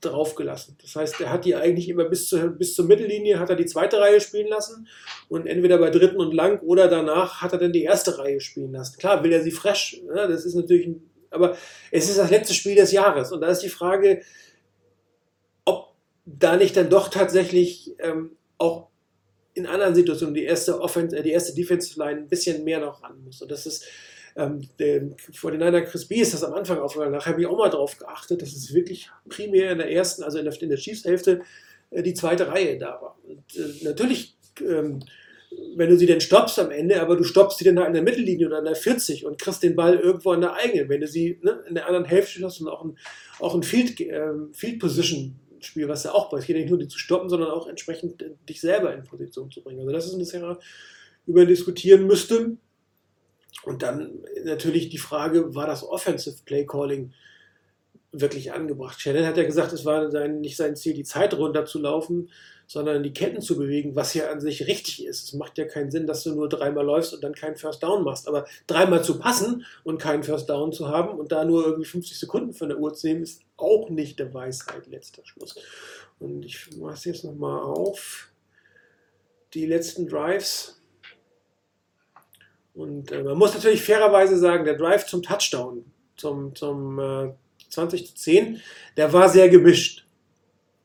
drauf 0.00 0.36
gelassen. 0.36 0.78
Das 0.80 0.94
heißt, 0.94 1.20
er 1.20 1.32
hat 1.32 1.44
die 1.44 1.56
eigentlich 1.56 1.88
immer 1.88 2.04
bis 2.04 2.28
zur, 2.28 2.48
bis 2.50 2.76
zur 2.76 2.84
Mittellinie 2.84 3.40
hat 3.40 3.50
er 3.50 3.56
die 3.56 3.66
zweite 3.66 3.98
Reihe 3.98 4.20
spielen 4.20 4.46
lassen 4.46 4.86
und 5.28 5.48
entweder 5.48 5.78
bei 5.78 5.90
dritten 5.90 6.18
und 6.18 6.32
lang 6.32 6.60
oder 6.60 6.86
danach 6.86 7.42
hat 7.42 7.52
er 7.52 7.58
dann 7.58 7.72
die 7.72 7.82
erste 7.82 8.18
Reihe 8.18 8.40
spielen 8.40 8.72
lassen. 8.72 8.98
Klar, 8.98 9.24
will 9.24 9.32
er 9.32 9.42
sie 9.42 9.50
fresh, 9.50 10.00
ne? 10.06 10.28
das 10.28 10.44
ist 10.44 10.54
natürlich, 10.54 10.86
ein, 10.86 11.10
aber 11.30 11.56
es 11.90 12.08
ist 12.08 12.18
das 12.18 12.30
letzte 12.30 12.54
Spiel 12.54 12.76
des 12.76 12.92
Jahres 12.92 13.32
und 13.32 13.40
da 13.40 13.48
ist 13.48 13.64
die 13.64 13.68
Frage, 13.68 14.22
ob 15.64 15.88
da 16.24 16.56
nicht 16.56 16.76
dann 16.76 16.88
doch 16.88 17.08
tatsächlich 17.08 17.96
ähm, 17.98 18.36
auch 18.58 18.86
in 19.54 19.66
anderen 19.66 19.96
Situationen 19.96 20.34
die 20.34 20.44
erste 20.44 20.80
Offense, 20.80 21.16
äh, 21.16 21.22
die 21.24 21.32
erste 21.32 21.52
Defensive 21.52 21.98
Line 21.98 22.20
ein 22.20 22.28
bisschen 22.28 22.62
mehr 22.62 22.78
noch 22.78 23.02
ran 23.02 23.20
muss. 23.24 23.42
Und 23.42 23.50
das 23.50 23.66
ist 23.66 23.84
ähm, 24.36 24.68
dem, 24.78 25.14
vor 25.32 25.50
den 25.50 25.62
einer 25.62 25.82
Chris 25.82 26.06
B 26.06 26.16
ist 26.16 26.34
das 26.34 26.44
am 26.44 26.54
Anfang 26.54 26.78
aufgefallen. 26.78 27.12
Nachher 27.12 27.32
habe 27.32 27.40
ich 27.40 27.46
auch 27.46 27.58
mal 27.58 27.70
darauf 27.70 27.98
geachtet, 27.98 28.42
dass 28.42 28.52
es 28.52 28.72
wirklich 28.74 29.10
primär 29.28 29.72
in 29.72 29.78
der 29.78 29.90
ersten, 29.90 30.22
also 30.22 30.38
in 30.38 30.44
der, 30.44 30.62
in 30.62 30.68
der 30.68 30.78
Chiefs-Hälfte, 30.78 31.42
äh, 31.90 32.02
die 32.02 32.14
zweite 32.14 32.48
Reihe 32.48 32.78
da 32.78 33.00
war. 33.00 33.18
Und, 33.24 33.56
äh, 33.56 33.84
natürlich, 33.84 34.36
ähm, 34.60 35.00
wenn 35.76 35.88
du 35.88 35.96
sie 35.96 36.06
denn 36.06 36.20
stoppst 36.20 36.58
am 36.58 36.70
Ende, 36.70 37.00
aber 37.00 37.16
du 37.16 37.24
stoppst 37.24 37.58
sie 37.58 37.64
dann 37.64 37.78
halt 37.78 37.88
in 37.88 37.94
der 37.94 38.02
Mittellinie 38.02 38.48
oder 38.48 38.58
in 38.58 38.64
der 38.64 38.76
40 38.76 39.24
und 39.24 39.40
kriegst 39.40 39.62
den 39.62 39.76
Ball 39.76 39.98
irgendwo 39.98 40.32
in 40.34 40.42
der 40.42 40.54
eigenen. 40.54 40.88
Wenn 40.88 41.00
du 41.00 41.08
sie 41.08 41.38
ne, 41.42 41.64
in 41.66 41.74
der 41.74 41.86
anderen 41.86 42.04
Hälfte 42.04 42.44
hast 42.44 42.60
und 42.60 42.68
auch 42.68 42.84
ein, 42.84 42.98
auch 43.40 43.54
ein 43.54 43.62
Field, 43.62 43.98
äh, 44.00 44.32
Field 44.52 44.78
Position 44.78 45.36
Spiel, 45.60 45.88
was 45.88 46.04
ja 46.04 46.12
auch 46.12 46.30
geht 46.30 46.56
nicht 46.56 46.68
nur, 46.68 46.78
die 46.78 46.86
zu 46.86 46.98
stoppen, 46.98 47.28
sondern 47.28 47.50
auch 47.50 47.66
entsprechend 47.66 48.22
äh, 48.22 48.30
dich 48.48 48.60
selber 48.60 48.94
in 48.94 49.04
Position 49.04 49.50
zu 49.50 49.62
bringen. 49.62 49.80
Also 49.80 49.92
das 49.92 50.06
ist 50.06 50.12
ein 50.12 50.18
bisschen, 50.18 50.56
über 51.26 51.44
diskutieren 51.44 52.06
müsste. 52.06 52.56
Und 53.64 53.82
dann 53.82 54.24
natürlich 54.44 54.88
die 54.88 54.98
Frage, 54.98 55.54
war 55.54 55.66
das 55.66 55.84
Offensive 55.84 56.36
Play 56.44 56.66
Calling 56.66 57.12
wirklich 58.12 58.52
angebracht? 58.52 59.00
Shannon 59.00 59.26
hat 59.26 59.36
ja 59.36 59.44
gesagt, 59.44 59.72
es 59.72 59.84
war 59.84 60.10
sein, 60.10 60.40
nicht 60.40 60.56
sein 60.56 60.76
Ziel, 60.76 60.94
die 60.94 61.04
Zeit 61.04 61.34
runterzulaufen, 61.34 62.30
sondern 62.66 63.02
die 63.02 63.14
Ketten 63.14 63.40
zu 63.40 63.56
bewegen, 63.56 63.96
was 63.96 64.12
ja 64.12 64.30
an 64.30 64.40
sich 64.40 64.66
richtig 64.66 65.04
ist. 65.06 65.24
Es 65.24 65.32
macht 65.32 65.56
ja 65.56 65.64
keinen 65.64 65.90
Sinn, 65.90 66.06
dass 66.06 66.22
du 66.22 66.34
nur 66.34 66.50
dreimal 66.50 66.84
läufst 66.84 67.14
und 67.14 67.24
dann 67.24 67.34
keinen 67.34 67.56
First 67.56 67.82
Down 67.82 68.04
machst. 68.04 68.28
Aber 68.28 68.46
dreimal 68.66 69.02
zu 69.02 69.18
passen 69.18 69.64
und 69.84 70.00
keinen 70.00 70.22
First 70.22 70.50
Down 70.50 70.72
zu 70.72 70.88
haben 70.88 71.18
und 71.18 71.32
da 71.32 71.44
nur 71.44 71.64
irgendwie 71.64 71.86
50 71.86 72.18
Sekunden 72.18 72.52
von 72.52 72.68
der 72.68 72.78
Uhr 72.78 72.92
zu 72.92 73.06
nehmen, 73.06 73.22
ist 73.22 73.40
auch 73.56 73.88
nicht 73.88 74.18
der 74.18 74.34
Weisheit 74.34 74.86
letzter 74.86 75.24
Schluss. 75.24 75.56
Und 76.18 76.44
ich 76.44 76.76
mache 76.76 76.94
es 76.94 77.04
jetzt 77.04 77.24
nochmal 77.24 77.62
auf. 77.62 78.30
Die 79.54 79.64
letzten 79.64 80.06
Drives 80.06 80.77
und 82.78 83.10
äh, 83.10 83.24
man 83.24 83.36
muss 83.36 83.54
natürlich 83.54 83.82
fairerweise 83.82 84.38
sagen, 84.38 84.64
der 84.64 84.76
Drive 84.76 85.04
zum 85.06 85.20
Touchdown, 85.20 85.84
zum, 86.16 86.54
zum 86.54 86.98
äh, 87.00 87.34
20 87.70 88.06
zu 88.06 88.14
10, 88.14 88.60
der 88.96 89.12
war 89.12 89.28
sehr 89.28 89.48
gemischt. 89.48 90.06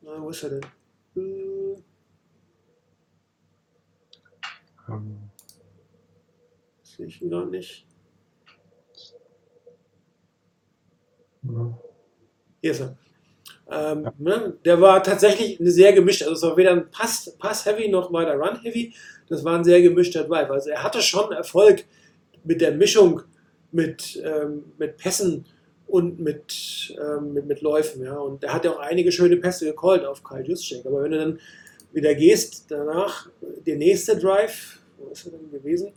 Na, 0.01 0.19
wo 0.19 0.29
ist 0.29 0.43
er 0.43 0.49
denn? 0.49 0.65
Äh, 1.15 1.53
Ähm, 4.89 5.29
sehe 6.81 7.05
ich 7.05 7.21
ihn 7.21 7.29
gar 7.29 7.45
nicht. 7.45 7.85
ja. 11.43 11.79
Hier 12.61 12.71
ist 12.71 12.79
er. 12.81 12.97
Ähm, 13.71 14.09
ne, 14.17 14.57
der 14.65 14.81
war 14.81 15.01
tatsächlich 15.01 15.59
eine 15.59 15.71
sehr 15.71 15.93
gemischt. 15.93 16.23
Also 16.23 16.33
es 16.33 16.41
war 16.43 16.57
weder 16.57 16.71
ein 16.71 16.89
Pass, 16.91 17.33
Pass-Heavy 17.39 17.89
noch 17.89 18.11
war 18.11 18.25
der 18.25 18.35
Run-Heavy. 18.35 18.93
Das 19.29 19.43
war 19.43 19.57
ein 19.57 19.63
sehr 19.63 19.81
gemischter 19.81 20.25
Drive. 20.25 20.49
Also 20.49 20.69
er 20.69 20.83
hatte 20.83 21.01
schon 21.01 21.31
Erfolg 21.31 21.85
mit 22.43 22.61
der 22.61 22.71
Mischung 22.71 23.21
mit, 23.71 24.21
ähm, 24.23 24.65
mit 24.77 24.97
Pässen 24.97 25.45
und 25.87 26.19
mit, 26.19 26.95
ähm, 26.99 27.33
mit, 27.33 27.45
mit 27.45 27.61
Läufen. 27.61 28.03
Ja. 28.03 28.17
Und 28.17 28.43
er 28.43 28.53
hat 28.53 28.65
ja 28.65 28.71
auch 28.71 28.79
einige 28.79 29.11
schöne 29.11 29.37
Pässe 29.37 29.65
gecallt 29.65 30.05
auf 30.05 30.23
Kyle 30.23 30.43
Juszczyk. 30.43 30.85
Aber 30.85 31.03
wenn 31.03 31.11
du 31.11 31.17
dann 31.17 31.39
wieder 31.93 32.13
gehst, 32.15 32.65
danach 32.69 33.29
der 33.65 33.77
nächste 33.77 34.17
Drive, 34.17 34.79
wo 34.97 35.11
ist 35.11 35.25
er 35.25 35.31
denn 35.31 35.51
gewesen? 35.51 35.93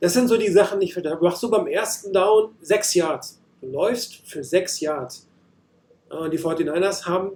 Das 0.00 0.14
sind 0.14 0.28
so 0.28 0.36
die 0.36 0.50
Sachen, 0.50 0.80
die 0.80 0.86
ich. 0.86 0.94
Du 0.94 1.18
machst 1.20 1.42
du 1.42 1.50
beim 1.50 1.66
ersten 1.66 2.12
Down 2.12 2.54
sechs 2.60 2.94
Yards. 2.94 3.40
Du 3.60 3.68
läufst 3.68 4.16
für 4.26 4.42
sechs 4.42 4.80
Yards. 4.80 5.28
Äh, 6.12 6.30
Die 6.30 6.38
49ers 6.38 7.06
haben, 7.06 7.32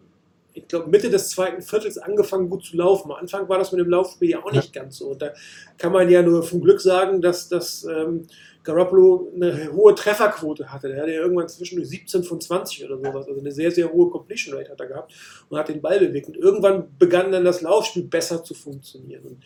ich 0.54 0.68
glaube, 0.68 0.88
Mitte 0.88 1.10
des 1.10 1.28
zweiten 1.28 1.60
Viertels 1.60 1.98
angefangen 1.98 2.48
gut 2.48 2.64
zu 2.64 2.76
laufen. 2.76 3.10
Am 3.10 3.18
Anfang 3.18 3.48
war 3.48 3.58
das 3.58 3.72
mit 3.72 3.80
dem 3.80 3.90
Laufspiel 3.90 4.30
ja 4.30 4.42
auch 4.42 4.52
nicht 4.52 4.72
ganz 4.72 4.98
so. 4.98 5.08
Und 5.08 5.20
da 5.20 5.32
kann 5.76 5.92
man 5.92 6.08
ja 6.08 6.22
nur 6.22 6.42
vom 6.42 6.62
Glück 6.62 6.80
sagen, 6.80 7.20
dass, 7.20 7.48
dass 7.48 7.84
ähm, 7.84 8.26
Garoppolo 8.64 9.32
eine 9.34 9.70
hohe 9.72 9.94
Trefferquote 9.94 10.72
hatte. 10.72 10.88
Der 10.88 11.02
hatte 11.02 11.12
ja 11.12 11.20
irgendwann 11.20 11.48
zwischen 11.48 11.84
17 11.84 12.24
von 12.24 12.40
20 12.40 12.86
oder 12.86 12.96
sowas. 12.96 13.28
Also 13.28 13.38
eine 13.38 13.52
sehr, 13.52 13.70
sehr 13.70 13.92
hohe 13.92 14.10
Completion 14.10 14.56
Rate 14.56 14.70
hat 14.70 14.80
er 14.80 14.86
gehabt 14.86 15.12
und 15.50 15.58
hat 15.58 15.68
den 15.68 15.82
Ball 15.82 16.00
bewegt. 16.00 16.28
Und 16.28 16.38
irgendwann 16.38 16.86
begann 16.98 17.30
dann 17.30 17.44
das 17.44 17.60
Laufspiel 17.60 18.04
besser 18.04 18.42
zu 18.42 18.54
funktionieren. 18.54 19.24
Und, 19.24 19.44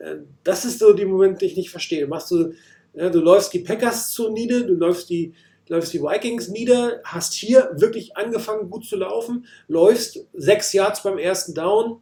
äh, 0.00 0.18
das 0.44 0.64
ist 0.64 0.78
so 0.78 0.92
die 0.92 1.04
Moment, 1.04 1.40
die 1.40 1.46
ich 1.46 1.56
nicht 1.56 1.70
verstehe. 1.70 2.06
Machst 2.06 2.30
du, 2.30 2.52
ja, 2.94 3.10
du 3.10 3.18
läufst 3.20 3.52
die 3.52 3.58
Packers 3.58 4.12
zu 4.12 4.30
nieder, 4.30 4.62
du 4.62 4.74
läufst 4.74 5.10
die 5.10 5.34
läufst 5.68 5.92
die 5.92 6.02
Vikings 6.02 6.48
nieder, 6.48 7.00
hast 7.04 7.34
hier 7.34 7.70
wirklich 7.74 8.16
angefangen 8.16 8.70
gut 8.70 8.84
zu 8.84 8.96
laufen, 8.96 9.46
läufst 9.68 10.26
sechs 10.32 10.72
Yards 10.72 11.02
beim 11.02 11.18
ersten 11.18 11.54
Down 11.54 12.00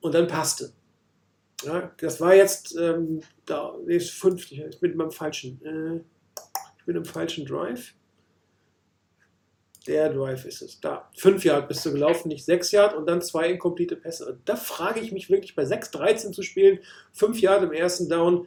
und 0.00 0.14
dann 0.14 0.26
passte. 0.26 0.72
Ja, 1.62 1.92
das 1.98 2.20
war 2.20 2.34
jetzt 2.34 2.74
ähm, 2.76 3.20
da 3.44 3.74
nee, 3.84 3.96
ist 3.96 4.10
fünf, 4.10 4.50
ich 4.50 4.80
bin 4.80 4.96
beim 4.96 5.10
falschen. 5.10 5.60
Äh, 5.64 6.00
ich 6.78 6.84
bin 6.86 6.96
im 6.96 7.04
falschen 7.04 7.44
Drive. 7.44 7.94
Der 9.86 10.12
Drive 10.12 10.44
ist 10.44 10.62
es. 10.62 10.80
Da. 10.80 11.10
Fünf 11.16 11.44
Yard 11.44 11.68
bist 11.68 11.84
du 11.84 11.92
gelaufen, 11.92 12.28
nicht 12.28 12.44
sechs 12.44 12.70
Yard 12.72 12.94
und 12.94 13.06
dann 13.06 13.22
zwei 13.22 13.50
inkomplete 13.50 13.96
Pässe. 13.96 14.38
Da 14.44 14.56
frage 14.56 15.00
ich 15.00 15.12
mich 15.12 15.30
wirklich, 15.30 15.54
bei 15.54 15.64
6-13 15.64 16.32
zu 16.32 16.42
spielen, 16.42 16.80
fünf 17.12 17.40
Yard 17.40 17.62
im 17.62 17.72
ersten 17.72 18.08
Down, 18.08 18.46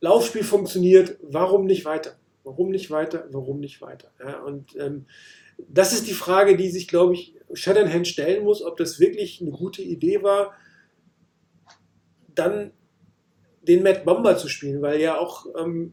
Laufspiel 0.00 0.44
funktioniert, 0.44 1.18
warum 1.22 1.66
nicht 1.66 1.84
weiter? 1.84 2.16
Warum 2.46 2.70
nicht 2.70 2.92
weiter? 2.92 3.26
Warum 3.32 3.58
nicht 3.58 3.80
weiter? 3.80 4.12
Ja, 4.20 4.38
und 4.38 4.76
ähm, 4.76 5.06
das 5.58 5.92
ist 5.92 6.06
die 6.06 6.14
Frage, 6.14 6.56
die 6.56 6.70
sich, 6.70 6.86
glaube 6.86 7.14
ich, 7.14 7.34
Shanahan 7.52 8.04
stellen 8.04 8.44
muss, 8.44 8.62
ob 8.62 8.76
das 8.76 9.00
wirklich 9.00 9.40
eine 9.40 9.50
gute 9.50 9.82
Idee 9.82 10.22
war, 10.22 10.52
dann 12.36 12.70
den 13.62 13.82
Matt 13.82 14.04
Bomber 14.04 14.36
zu 14.36 14.48
spielen, 14.48 14.80
weil 14.80 15.00
ja 15.00 15.18
auch 15.18 15.46
ähm, 15.58 15.92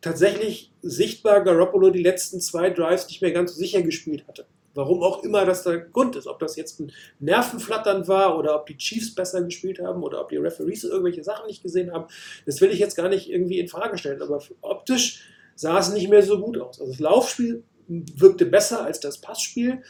tatsächlich 0.00 0.72
sichtbar 0.80 1.44
Garoppolo 1.44 1.90
die 1.90 2.02
letzten 2.02 2.40
zwei 2.40 2.70
Drives 2.70 3.06
nicht 3.08 3.20
mehr 3.20 3.32
ganz 3.32 3.52
so 3.52 3.58
sicher 3.58 3.82
gespielt 3.82 4.26
hatte. 4.26 4.46
Warum 4.72 5.02
auch 5.02 5.22
immer 5.22 5.44
das 5.44 5.62
der 5.62 5.76
Grund 5.76 6.16
ist, 6.16 6.26
ob 6.26 6.38
das 6.38 6.56
jetzt 6.56 6.80
ein 6.80 6.90
Nervenflattern 7.18 8.08
war 8.08 8.38
oder 8.38 8.56
ob 8.56 8.64
die 8.64 8.78
Chiefs 8.78 9.14
besser 9.14 9.42
gespielt 9.42 9.78
haben 9.78 10.02
oder 10.02 10.22
ob 10.22 10.30
die 10.30 10.38
Referees 10.38 10.84
irgendwelche 10.84 11.22
Sachen 11.22 11.48
nicht 11.48 11.62
gesehen 11.62 11.92
haben, 11.92 12.06
das 12.46 12.62
will 12.62 12.70
ich 12.70 12.78
jetzt 12.78 12.96
gar 12.96 13.10
nicht 13.10 13.28
irgendwie 13.28 13.58
in 13.58 13.68
Frage 13.68 13.98
stellen. 13.98 14.22
Aber 14.22 14.42
optisch 14.62 15.28
sah 15.62 15.78
es 15.78 15.92
nicht 15.92 16.10
mehr 16.10 16.22
so 16.22 16.40
gut 16.40 16.58
aus. 16.58 16.80
Also 16.80 16.92
das 16.92 17.00
Laufspiel 17.00 17.62
wirkte 17.86 18.46
besser 18.46 18.84
als 18.84 18.98
das 18.98 19.20
Passspiel, 19.20 19.82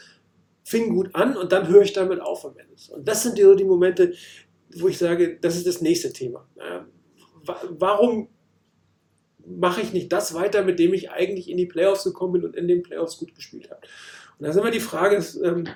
fing 0.63 0.93
gut 0.93 1.15
an 1.15 1.35
und 1.35 1.51
dann 1.51 1.67
höre 1.67 1.81
ich 1.81 1.93
damit 1.93 2.21
auf 2.21 2.45
am 2.45 2.55
Ende. 2.57 2.75
Und 2.91 3.07
das 3.07 3.23
sind 3.23 3.39
so 3.39 3.55
die 3.55 3.63
Momente, 3.63 4.13
wo 4.77 4.87
ich 4.87 4.99
sage, 4.99 5.39
das 5.41 5.57
ist 5.57 5.65
das 5.65 5.81
nächste 5.81 6.13
Thema. 6.13 6.47
Ähm, 6.61 6.85
warum 7.71 8.29
mache 9.45 9.81
ich 9.81 9.93
nicht 9.93 10.13
das 10.13 10.35
weiter, 10.35 10.63
mit 10.63 10.77
dem 10.77 10.93
ich 10.93 11.09
eigentlich 11.09 11.49
in 11.49 11.57
die 11.57 11.65
Playoffs 11.65 12.03
gekommen 12.03 12.33
bin 12.33 12.45
und 12.45 12.55
in 12.55 12.67
den 12.67 12.83
Playoffs 12.83 13.17
gut 13.17 13.33
gespielt 13.33 13.71
habe? 13.71 13.81
Und 14.37 14.45
da 14.45 14.51
ist 14.51 14.57
immer 14.57 14.71
die 14.71 14.79
Frage, 14.79 15.25
ähm, 15.43 15.67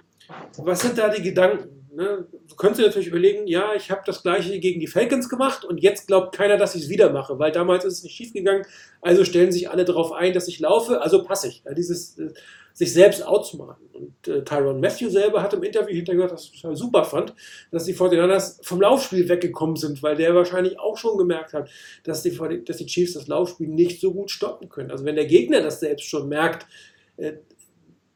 was 0.58 0.82
sind 0.82 0.98
da 0.98 1.10
die 1.10 1.22
Gedanken? 1.22 1.78
Ne? 1.96 2.28
Du 2.48 2.56
könntest 2.56 2.80
dir 2.80 2.86
natürlich 2.86 3.08
überlegen, 3.08 3.48
ja, 3.48 3.74
ich 3.76 3.90
habe 3.90 4.02
das 4.06 4.22
gleiche 4.22 4.60
gegen 4.60 4.80
die 4.80 4.88
Falcons 4.88 5.30
gemacht 5.30 5.66
und 5.66 5.82
jetzt 5.82 6.08
glaubt 6.08 6.36
keiner, 6.36 6.58
dass 6.58 6.76
ich 6.76 6.84
es 6.84 6.90
wieder 6.90 7.12
mache, 7.12 7.40
weil 7.40 7.52
damals 7.52 7.86
ist 7.86 7.94
es 7.94 8.04
nicht 8.04 8.16
schief 8.16 8.34
gegangen, 8.34 8.66
also 9.02 9.26
stellen 9.26 9.52
sich 9.52 9.70
alle 9.70 9.84
darauf 9.84 10.12
ein, 10.12 10.34
dass 10.34 10.48
ich 10.48 10.60
laufe, 10.60 11.02
also 11.02 11.24
passe 11.24 11.48
ich. 11.48 11.64
Ja, 11.66 11.74
dieses 11.74 12.20
äh, 12.20 12.30
sich 12.78 12.94
selbst 12.94 13.26
outzumachen. 13.26 13.88
Und 13.92 14.28
äh, 14.28 14.44
Tyron 14.44 14.80
Matthew 14.80 15.10
selber 15.10 15.42
hat 15.42 15.56
im 15.56 15.64
Interview 15.64 15.96
hintergehört, 15.96 16.32
dass 16.32 16.52
ich 16.54 16.62
das 16.62 16.78
super 16.78 17.04
fand, 17.04 17.34
dass 17.72 17.86
die 17.86 17.96
49ers 17.96 18.64
vom 18.64 18.80
Laufspiel 18.80 19.28
weggekommen 19.28 19.78
sind, 19.78 20.04
weil 20.04 20.16
der 20.16 20.36
wahrscheinlich 20.36 20.80
auch 20.80 20.96
schon 20.96 21.18
gemerkt 21.18 21.54
hat, 21.54 21.68
dass 22.04 22.22
die, 22.22 22.38
dass 22.64 22.78
die 22.78 22.86
Chiefs 22.86 23.14
das 23.14 23.28
Laufspiel 23.28 23.70
nicht 23.70 24.00
so 24.00 24.14
gut 24.14 24.30
stoppen 24.30 24.70
können. 24.70 24.92
Also 24.92 25.06
wenn 25.06 25.16
der 25.16 25.26
Gegner 25.26 25.62
das 25.62 25.80
selbst 25.80 26.08
schon 26.08 26.30
merkt, 26.30 26.68
äh, 27.18 27.34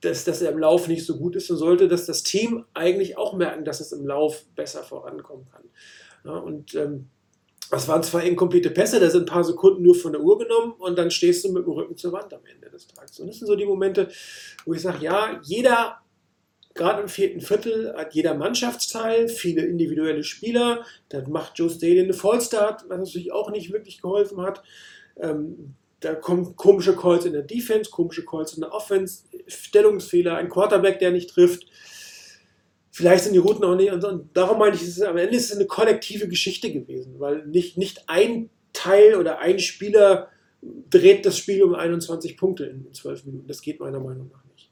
dass, 0.02 0.26
dass 0.26 0.42
er 0.42 0.52
im 0.52 0.60
Lauf 0.60 0.88
nicht 0.88 1.06
so 1.06 1.18
gut 1.18 1.36
ist, 1.36 1.50
dann 1.50 1.58
sollte 1.58 1.88
das 1.88 2.06
das 2.06 2.24
Team 2.24 2.66
eigentlich 2.74 3.18
auch 3.18 3.34
merken, 3.34 3.66
dass 3.66 3.80
es 3.80 3.92
im 3.92 4.06
Lauf 4.06 4.44
besser 4.56 4.84
vorankommen 4.84 5.48
kann. 5.52 5.64
Ja, 6.26 6.38
und 6.38 6.76
ähm, 6.76 7.10
das 7.70 7.88
waren 7.88 8.04
zwar 8.04 8.24
inkomplette 8.24 8.70
Pässe, 8.70 9.00
da 9.00 9.10
sind 9.10 9.24
ein 9.24 9.34
paar 9.34 9.46
Sekunden 9.46 9.84
nur 9.84 9.96
von 9.96 10.12
der 10.12 10.22
Uhr 10.22 10.38
genommen 10.38 10.74
und 10.78 10.98
dann 10.98 11.10
stehst 11.10 11.46
du 11.46 11.54
mit 11.54 11.66
dem 11.66 11.72
Rücken 11.72 11.96
zur 11.96 12.12
Wand 12.12 12.34
am 12.34 12.42
Ende 12.46 12.70
des 12.70 12.88
Tages. 12.88 13.20
Und 13.20 13.28
das 13.28 13.38
sind 13.38 13.48
so 13.48 13.56
die 13.56 13.66
Momente, 13.66 14.10
wo 14.66 14.74
ich 14.74 14.82
sage, 14.82 15.06
ja, 15.06 15.40
jeder, 15.44 16.00
gerade 16.74 17.02
im 17.02 17.08
vierten 17.08 17.40
Viertel, 17.40 17.94
hat 17.96 18.14
jeder 18.14 18.34
Mannschaftsteil, 18.34 19.30
viele 19.30 19.62
individuelle 19.62 20.24
Spieler. 20.24 20.86
Das 21.08 21.28
macht 21.28 21.58
Joe 21.58 21.70
Staley 21.70 22.02
eine 22.02 22.14
Vollstart, 22.14 22.86
was 22.90 22.98
natürlich 22.98 23.32
auch 23.32 23.50
nicht 23.52 23.72
wirklich 23.72 24.02
geholfen 24.02 24.42
hat. 24.42 24.62
Ähm, 25.16 25.76
da 26.02 26.16
kommen 26.16 26.56
komische 26.56 26.96
Calls 26.96 27.26
in 27.26 27.34
der 27.34 27.44
Defense, 27.44 27.90
komische 27.90 28.26
Calls 28.26 28.54
in 28.54 28.62
der 28.62 28.74
Offense, 28.74 29.24
Stellungsfehler, 29.48 30.36
ein 30.36 30.50
Quarterback, 30.50 31.00
der 31.00 31.12
nicht 31.12 31.30
trifft. 31.30 31.66
Vielleicht 32.92 33.24
sind 33.24 33.34
die 33.34 33.40
Routen 33.40 33.64
auch 33.64 33.76
nicht. 33.76 33.92
Und 33.92 34.30
darum 34.34 34.60
meine 34.60 34.76
ich, 34.76 34.82
es 34.82 34.98
ist, 34.98 35.04
am 35.04 35.18
Ende 35.18 35.36
ist 35.36 35.52
es 35.52 35.56
eine 35.56 35.68
kollektive 35.68 36.28
Geschichte 36.28 36.74
gewesen, 36.74 37.16
weil 37.20 37.46
nicht, 37.46 37.78
nicht 37.78 38.10
ein 38.10 38.50
Teil 38.74 39.16
oder 39.16 39.40
ein 39.40 39.60
Spieler 39.60 40.28
dreht 40.90 41.26
das 41.26 41.38
Spiel 41.38 41.64
um 41.64 41.76
21 41.76 42.36
Punkte 42.36 42.66
in, 42.66 42.86
in 42.86 42.94
12 42.94 43.26
Minuten. 43.26 43.48
Das 43.48 43.62
geht 43.62 43.80
meiner 43.80 44.00
Meinung 44.00 44.32
nach 44.34 44.44
nicht. 44.52 44.72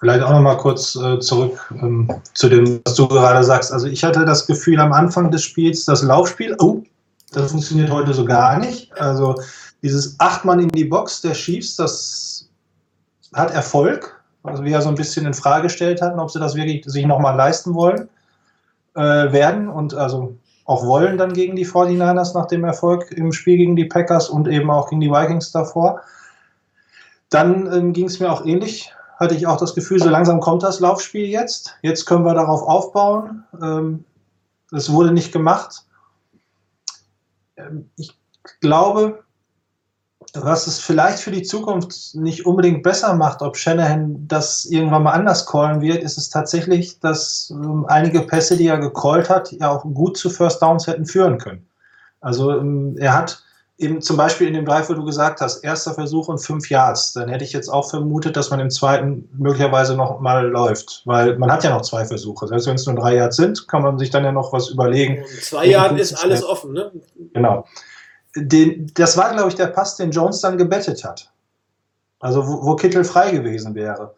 Vielleicht 0.00 0.24
auch 0.24 0.30
noch 0.30 0.42
mal 0.42 0.56
kurz 0.56 0.96
äh, 0.96 1.20
zurück 1.20 1.72
ähm, 1.80 2.10
zu 2.34 2.48
dem, 2.48 2.80
was 2.84 2.96
du 2.96 3.06
gerade 3.06 3.44
sagst. 3.44 3.72
Also 3.72 3.86
ich 3.86 4.02
hatte 4.02 4.24
das 4.24 4.46
Gefühl 4.46 4.80
am 4.80 4.92
Anfang 4.92 5.30
des 5.30 5.44
Spiels, 5.44 5.84
das 5.84 6.02
Laufspiel, 6.02 6.56
oh, 6.58 6.82
das 7.32 7.50
funktioniert 7.50 7.90
heute 7.90 8.12
so 8.12 8.24
gar 8.24 8.58
nicht. 8.58 8.92
Also 8.98 9.36
dieses 9.84 10.18
Achtmann 10.18 10.60
in 10.60 10.68
die 10.68 10.86
Box 10.86 11.20
der 11.20 11.34
Chiefs, 11.34 11.76
das 11.76 12.48
hat 13.34 13.52
Erfolg. 13.52 14.18
Also 14.42 14.64
wir 14.64 14.72
ja 14.72 14.80
so 14.80 14.88
ein 14.88 14.94
bisschen 14.94 15.26
in 15.26 15.34
Frage 15.34 15.64
gestellt 15.64 16.00
hatten, 16.00 16.18
ob 16.18 16.30
sie 16.30 16.40
das 16.40 16.54
wirklich 16.54 16.84
sich 16.86 17.04
nochmal 17.04 17.36
leisten 17.36 17.74
wollen, 17.74 18.08
äh, 18.94 19.00
werden 19.00 19.68
und 19.68 19.92
also 19.92 20.36
auch 20.64 20.86
wollen 20.86 21.18
dann 21.18 21.34
gegen 21.34 21.54
die 21.54 21.66
49ers 21.66 22.32
nach 22.32 22.46
dem 22.46 22.64
Erfolg 22.64 23.10
im 23.12 23.30
Spiel 23.32 23.58
gegen 23.58 23.76
die 23.76 23.84
Packers 23.84 24.30
und 24.30 24.48
eben 24.48 24.70
auch 24.70 24.88
gegen 24.88 25.02
die 25.02 25.10
Vikings 25.10 25.52
davor. 25.52 26.00
Dann 27.28 27.70
ähm, 27.70 27.92
ging 27.92 28.06
es 28.06 28.20
mir 28.20 28.32
auch 28.32 28.46
ähnlich. 28.46 28.90
Hatte 29.20 29.34
ich 29.34 29.46
auch 29.46 29.58
das 29.58 29.74
Gefühl, 29.74 30.00
so 30.00 30.08
langsam 30.08 30.40
kommt 30.40 30.62
das 30.62 30.80
Laufspiel 30.80 31.26
jetzt. 31.26 31.76
Jetzt 31.82 32.06
können 32.06 32.24
wir 32.24 32.34
darauf 32.34 32.62
aufbauen. 32.62 33.44
Ähm, 33.62 34.04
wurde 34.70 35.12
nicht 35.12 35.30
gemacht. 35.30 35.84
Ähm, 37.56 37.90
ich 37.96 38.16
glaube, 38.60 39.24
was 40.34 40.66
es 40.66 40.80
vielleicht 40.80 41.20
für 41.20 41.30
die 41.30 41.42
Zukunft 41.42 42.14
nicht 42.14 42.44
unbedingt 42.44 42.82
besser 42.82 43.14
macht, 43.14 43.40
ob 43.40 43.56
Shanahan 43.56 44.26
das 44.26 44.64
irgendwann 44.64 45.04
mal 45.04 45.12
anders 45.12 45.46
callen 45.46 45.80
wird, 45.80 46.02
ist 46.02 46.18
es 46.18 46.28
tatsächlich, 46.28 46.98
dass 46.98 47.50
ähm, 47.50 47.86
einige 47.88 48.20
Pässe, 48.22 48.56
die 48.56 48.66
er 48.66 48.78
gecallt 48.78 49.30
hat, 49.30 49.52
ja 49.52 49.70
auch 49.70 49.82
gut 49.82 50.16
zu 50.16 50.30
First 50.30 50.60
Downs 50.60 50.86
hätten 50.86 51.06
führen 51.06 51.38
können. 51.38 51.66
Also 52.20 52.50
ähm, 52.50 52.96
er 52.98 53.14
hat 53.14 53.42
eben 53.78 54.00
zum 54.00 54.16
Beispiel 54.16 54.48
in 54.48 54.54
dem 54.54 54.64
Drive, 54.64 54.88
wo 54.88 54.94
du 54.94 55.04
gesagt 55.04 55.40
hast, 55.40 55.62
erster 55.62 55.94
Versuch 55.94 56.28
und 56.28 56.38
fünf 56.38 56.68
Yards, 56.68 57.12
dann 57.12 57.28
hätte 57.28 57.44
ich 57.44 57.52
jetzt 57.52 57.68
auch 57.68 57.90
vermutet, 57.90 58.36
dass 58.36 58.50
man 58.50 58.60
im 58.60 58.70
zweiten 58.70 59.28
möglicherweise 59.36 59.96
noch 59.96 60.20
mal 60.20 60.46
läuft, 60.46 61.02
weil 61.04 61.38
man 61.38 61.50
hat 61.50 61.64
ja 61.64 61.70
noch 61.70 61.82
zwei 61.82 62.04
Versuche. 62.04 62.48
Selbst 62.48 62.66
wenn 62.66 62.76
es 62.76 62.86
nur 62.86 62.96
drei 62.96 63.16
Yards 63.16 63.36
sind, 63.36 63.68
kann 63.68 63.82
man 63.82 63.98
sich 63.98 64.10
dann 64.10 64.24
ja 64.24 64.32
noch 64.32 64.52
was 64.52 64.68
überlegen. 64.68 65.16
In 65.16 65.42
zwei 65.42 65.66
Jahren 65.66 65.96
ist 65.96 66.14
alles 66.14 66.44
offen, 66.44 66.72
ne? 66.72 66.90
Genau 67.34 67.66
den, 68.36 68.90
das 68.94 69.16
war, 69.16 69.32
glaube 69.32 69.48
ich, 69.48 69.54
der 69.54 69.68
Pass, 69.68 69.96
den 69.96 70.10
Jones 70.10 70.40
dann 70.40 70.58
gebettet 70.58 71.04
hat. 71.04 71.30
Also 72.20 72.46
wo, 72.46 72.64
wo 72.64 72.76
Kittel 72.76 73.04
frei 73.04 73.30
gewesen 73.30 73.74
wäre. 73.74 74.14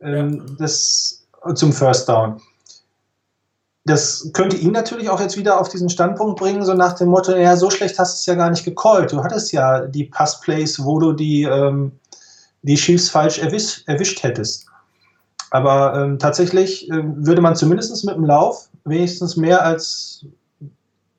Ähm, 0.00 0.46
ja. 0.48 0.54
das, 0.58 1.26
zum 1.54 1.72
First 1.72 2.08
Down. 2.08 2.40
Das 3.84 4.30
könnte 4.34 4.56
ihn 4.56 4.72
natürlich 4.72 5.08
auch 5.08 5.20
jetzt 5.20 5.38
wieder 5.38 5.58
auf 5.58 5.70
diesen 5.70 5.88
Standpunkt 5.88 6.38
bringen, 6.38 6.64
so 6.64 6.74
nach 6.74 6.92
dem 6.94 7.08
Motto, 7.08 7.34
ja, 7.34 7.56
so 7.56 7.70
schlecht 7.70 7.98
hast 7.98 8.14
du 8.14 8.16
es 8.18 8.26
ja 8.26 8.34
gar 8.34 8.50
nicht 8.50 8.64
gecallt. 8.64 9.12
Du 9.12 9.22
hattest 9.22 9.52
ja 9.52 9.80
die 9.86 10.04
Passplays, 10.04 10.82
wo 10.84 10.98
du 10.98 11.12
die, 11.12 11.44
ähm, 11.44 11.92
die 12.62 12.74
Chiefs 12.74 13.08
falsch 13.08 13.38
erwisch, 13.38 13.84
erwischt 13.86 14.22
hättest. 14.22 14.66
Aber 15.50 15.94
ähm, 15.94 16.18
tatsächlich 16.18 16.90
äh, 16.90 17.02
würde 17.02 17.40
man 17.40 17.56
zumindest 17.56 18.04
mit 18.04 18.14
dem 18.14 18.24
Lauf 18.24 18.68
wenigstens 18.84 19.36
mehr 19.36 19.64
als 19.64 20.26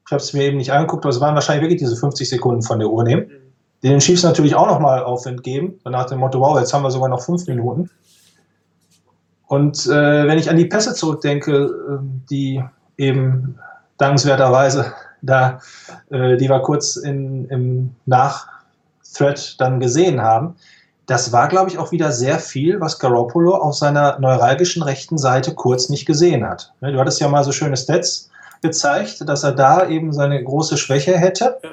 ich 0.09 0.11
habe 0.11 0.23
es 0.23 0.33
mir 0.33 0.45
eben 0.45 0.57
nicht 0.57 0.71
angeguckt, 0.71 1.05
aber 1.05 1.13
es 1.13 1.21
waren 1.21 1.35
wahrscheinlich 1.35 1.61
wirklich 1.61 1.81
diese 1.81 1.95
50 1.95 2.27
Sekunden 2.27 2.63
von 2.63 2.79
der 2.79 2.89
Uhr 2.89 3.03
nehmen. 3.03 3.27
Mhm. 3.27 3.53
Den 3.83 3.99
Chiefs 3.99 4.23
natürlich 4.23 4.55
auch 4.55 4.65
nochmal 4.65 5.03
Aufwind 5.03 5.43
geben, 5.43 5.79
nach 5.85 6.07
dem 6.07 6.17
Motto, 6.17 6.39
wow, 6.39 6.57
jetzt 6.57 6.73
haben 6.73 6.81
wir 6.81 6.89
sogar 6.89 7.09
noch 7.09 7.21
fünf 7.21 7.45
Minuten. 7.45 7.91
Und 9.45 9.85
äh, 9.85 10.27
wenn 10.27 10.39
ich 10.39 10.49
an 10.49 10.57
die 10.57 10.65
Pässe 10.65 10.95
zurückdenke, 10.95 11.51
äh, 11.51 11.99
die 12.27 12.63
eben 12.97 13.59
dankenswerterweise 13.99 14.93
da, 15.21 15.59
äh, 16.09 16.37
die 16.37 16.49
wir 16.49 16.59
kurz 16.61 16.95
in, 16.95 17.47
im 17.49 17.95
Nach-Thread 18.07 19.61
dann 19.61 19.79
gesehen 19.79 20.23
haben, 20.23 20.55
das 21.05 21.31
war, 21.31 21.47
glaube 21.49 21.69
ich, 21.69 21.77
auch 21.77 21.91
wieder 21.91 22.11
sehr 22.11 22.39
viel, 22.39 22.81
was 22.81 22.97
Garoppolo 22.97 23.53
auf 23.53 23.75
seiner 23.75 24.17
neuralgischen 24.17 24.81
rechten 24.81 25.19
Seite 25.19 25.53
kurz 25.53 25.87
nicht 25.87 26.07
gesehen 26.07 26.49
hat. 26.49 26.73
Ne, 26.81 26.93
du 26.93 26.99
hattest 26.99 27.21
ja 27.21 27.27
mal 27.27 27.43
so 27.43 27.51
schöne 27.51 27.77
Stats 27.77 28.31
gezeigt, 28.61 29.27
dass 29.27 29.43
er 29.43 29.53
da 29.53 29.87
eben 29.87 30.11
seine 30.13 30.43
große 30.43 30.77
Schwäche 30.77 31.17
hätte. 31.17 31.57
Ja. 31.63 31.71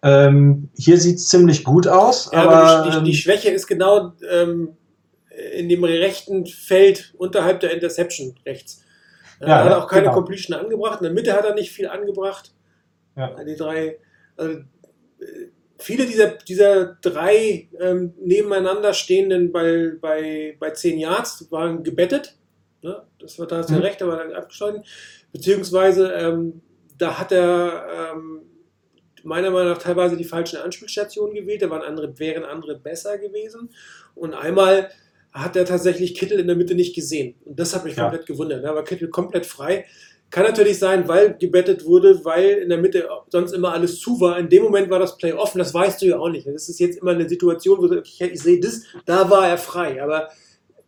Ähm, 0.00 0.68
hier 0.76 0.98
sieht 0.98 1.16
es 1.16 1.28
ziemlich 1.28 1.64
gut 1.64 1.88
aus. 1.88 2.30
Ja, 2.32 2.42
aber, 2.42 2.54
aber 2.54 2.90
die, 2.90 2.98
die, 2.98 3.04
die, 3.04 3.10
ähm, 3.10 3.16
Schwäche 3.16 3.50
ist 3.50 3.66
genau 3.66 4.12
ähm, 4.30 4.76
in 5.56 5.68
dem 5.68 5.84
rechten 5.84 6.46
Feld 6.46 7.14
unterhalb 7.18 7.60
der 7.60 7.72
Interception 7.72 8.34
rechts. 8.46 8.84
Er 9.40 9.48
ja, 9.48 9.64
hat 9.64 9.72
auch 9.72 9.88
keine 9.88 10.02
genau. 10.02 10.14
Completion 10.14 10.58
angebracht. 10.58 11.00
In 11.00 11.04
der 11.04 11.12
Mitte 11.12 11.32
hat 11.32 11.44
er 11.44 11.54
nicht 11.54 11.70
viel 11.70 11.88
angebracht. 11.88 12.52
Die 13.16 13.56
drei. 13.56 13.98
Also, 14.36 14.60
viele 15.78 16.06
dieser, 16.06 16.28
dieser 16.28 16.96
drei 17.00 17.68
ähm, 17.80 18.14
nebeneinander 18.20 18.92
stehenden 18.94 19.52
bei, 19.52 19.92
bei, 20.00 20.56
bei 20.58 20.70
10 20.70 20.98
Yards 20.98 21.50
waren 21.50 21.82
gebettet. 21.82 22.36
Ne? 22.82 23.02
Das 23.18 23.38
war 23.38 23.46
da 23.46 23.62
der 23.62 23.76
mhm. 23.76 23.82
rechte, 23.82 24.04
aber 24.04 24.16
dann 24.16 24.32
abgeschlossen. 24.32 24.84
Beziehungsweise 25.38 26.12
ähm, 26.14 26.62
da 26.98 27.16
hat 27.16 27.30
er 27.30 27.86
ähm, 28.12 28.40
meiner 29.22 29.52
Meinung 29.52 29.68
nach 29.68 29.78
teilweise 29.78 30.16
die 30.16 30.24
falschen 30.24 30.56
Anspielstationen 30.56 31.32
gewählt. 31.32 31.62
Da 31.62 31.70
waren 31.70 31.82
andere, 31.82 32.18
wären 32.18 32.42
andere 32.42 32.76
besser 32.76 33.18
gewesen. 33.18 33.70
Und 34.16 34.34
einmal 34.34 34.90
hat 35.30 35.54
er 35.54 35.64
tatsächlich 35.64 36.16
Kittel 36.16 36.40
in 36.40 36.48
der 36.48 36.56
Mitte 36.56 36.74
nicht 36.74 36.92
gesehen. 36.96 37.36
Und 37.44 37.60
das 37.60 37.72
hat 37.72 37.84
mich 37.84 37.94
ja. 37.94 38.02
komplett 38.02 38.26
gewundert. 38.26 38.64
Da 38.64 38.74
war 38.74 38.82
Kittel 38.82 39.10
komplett 39.10 39.46
frei. 39.46 39.86
Kann 40.30 40.44
natürlich 40.44 40.80
sein, 40.80 41.06
weil 41.06 41.38
gebettet 41.38 41.84
wurde, 41.84 42.24
weil 42.24 42.58
in 42.58 42.68
der 42.68 42.78
Mitte 42.78 43.08
sonst 43.28 43.52
immer 43.52 43.72
alles 43.72 44.00
zu 44.00 44.20
war. 44.20 44.40
In 44.40 44.48
dem 44.48 44.64
Moment 44.64 44.90
war 44.90 44.98
das 44.98 45.16
Play 45.18 45.34
offen, 45.34 45.58
das 45.58 45.72
weißt 45.72 46.02
du 46.02 46.06
ja 46.06 46.18
auch 46.18 46.30
nicht. 46.30 46.48
Das 46.48 46.68
ist 46.68 46.80
jetzt 46.80 46.98
immer 46.98 47.12
eine 47.12 47.28
Situation, 47.28 47.78
wo 47.78 47.86
du, 47.86 48.00
ich, 48.02 48.20
ich 48.20 48.42
sehe 48.42 48.58
das, 48.58 48.82
da 49.06 49.30
war 49.30 49.48
er 49.48 49.56
frei. 49.56 50.02
Aber 50.02 50.30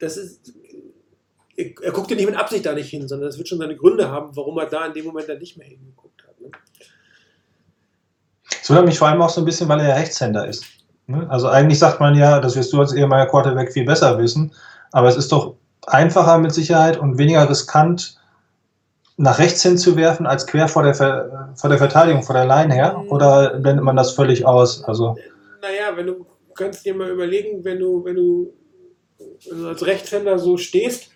das 0.00 0.16
ist, 0.16 0.52
er, 1.82 1.92
guckt 1.92 2.10
ja 2.10 2.16
nicht 2.16 2.26
mit 2.26 2.36
Absicht 2.36 2.66
da 2.66 2.72
nicht 2.72 2.90
hin, 2.90 3.08
sondern 3.08 3.28
es 3.28 3.38
wird 3.38 3.48
schon 3.48 3.58
seine 3.58 3.76
Gründe 3.76 4.10
haben, 4.10 4.36
warum 4.36 4.58
er 4.58 4.66
da 4.66 4.86
in 4.86 4.92
dem 4.92 5.06
Moment 5.06 5.28
dann 5.28 5.38
nicht 5.38 5.56
mehr 5.56 5.66
hingeguckt 5.66 6.22
hat. 6.26 6.40
Ne? 6.40 6.50
Das 8.50 8.68
wundert 8.68 8.86
mich 8.86 8.98
vor 8.98 9.08
allem 9.08 9.22
auch 9.22 9.30
so 9.30 9.40
ein 9.40 9.44
bisschen, 9.44 9.68
weil 9.68 9.80
er 9.80 9.88
ja 9.88 9.94
Rechtshänder 9.94 10.46
ist. 10.46 10.64
Ne? 11.06 11.26
Also 11.30 11.48
eigentlich 11.48 11.78
sagt 11.78 12.00
man 12.00 12.14
ja, 12.14 12.40
das 12.40 12.56
wirst 12.56 12.72
du 12.72 12.80
als 12.80 12.92
ehemaliger 12.92 13.30
Quarterback 13.30 13.72
viel 13.72 13.84
besser 13.84 14.18
wissen, 14.18 14.52
aber 14.92 15.08
es 15.08 15.16
ist 15.16 15.32
doch 15.32 15.56
einfacher 15.86 16.38
mit 16.38 16.52
Sicherheit 16.52 16.98
und 16.98 17.18
weniger 17.18 17.48
riskant, 17.48 18.16
nach 19.16 19.38
rechts 19.38 19.62
hin 19.62 19.76
zu 19.76 19.96
werfen, 19.96 20.26
als 20.26 20.46
quer 20.46 20.66
vor 20.66 20.82
der, 20.82 20.94
Ver 20.94 21.52
vor 21.54 21.68
der 21.68 21.78
Verteidigung, 21.78 22.22
vor 22.22 22.34
der 22.34 22.46
Line 22.46 22.72
her? 22.72 23.04
Oder 23.10 23.58
blendet 23.58 23.84
man 23.84 23.94
das 23.94 24.12
völlig 24.12 24.46
aus? 24.46 24.82
Also, 24.84 25.16
Naja, 25.60 25.94
wenn 25.94 26.06
du 26.06 26.26
kannst 26.54 26.86
dir 26.86 26.94
mal 26.94 27.10
überlegen, 27.10 27.62
wenn 27.64 27.78
du, 27.78 28.02
wenn 28.04 28.16
du, 28.16 28.54
wenn 29.50 29.58
du 29.60 29.68
als 29.68 29.84
Rechtshänder 29.84 30.38
so 30.38 30.56
stehst, 30.56 31.10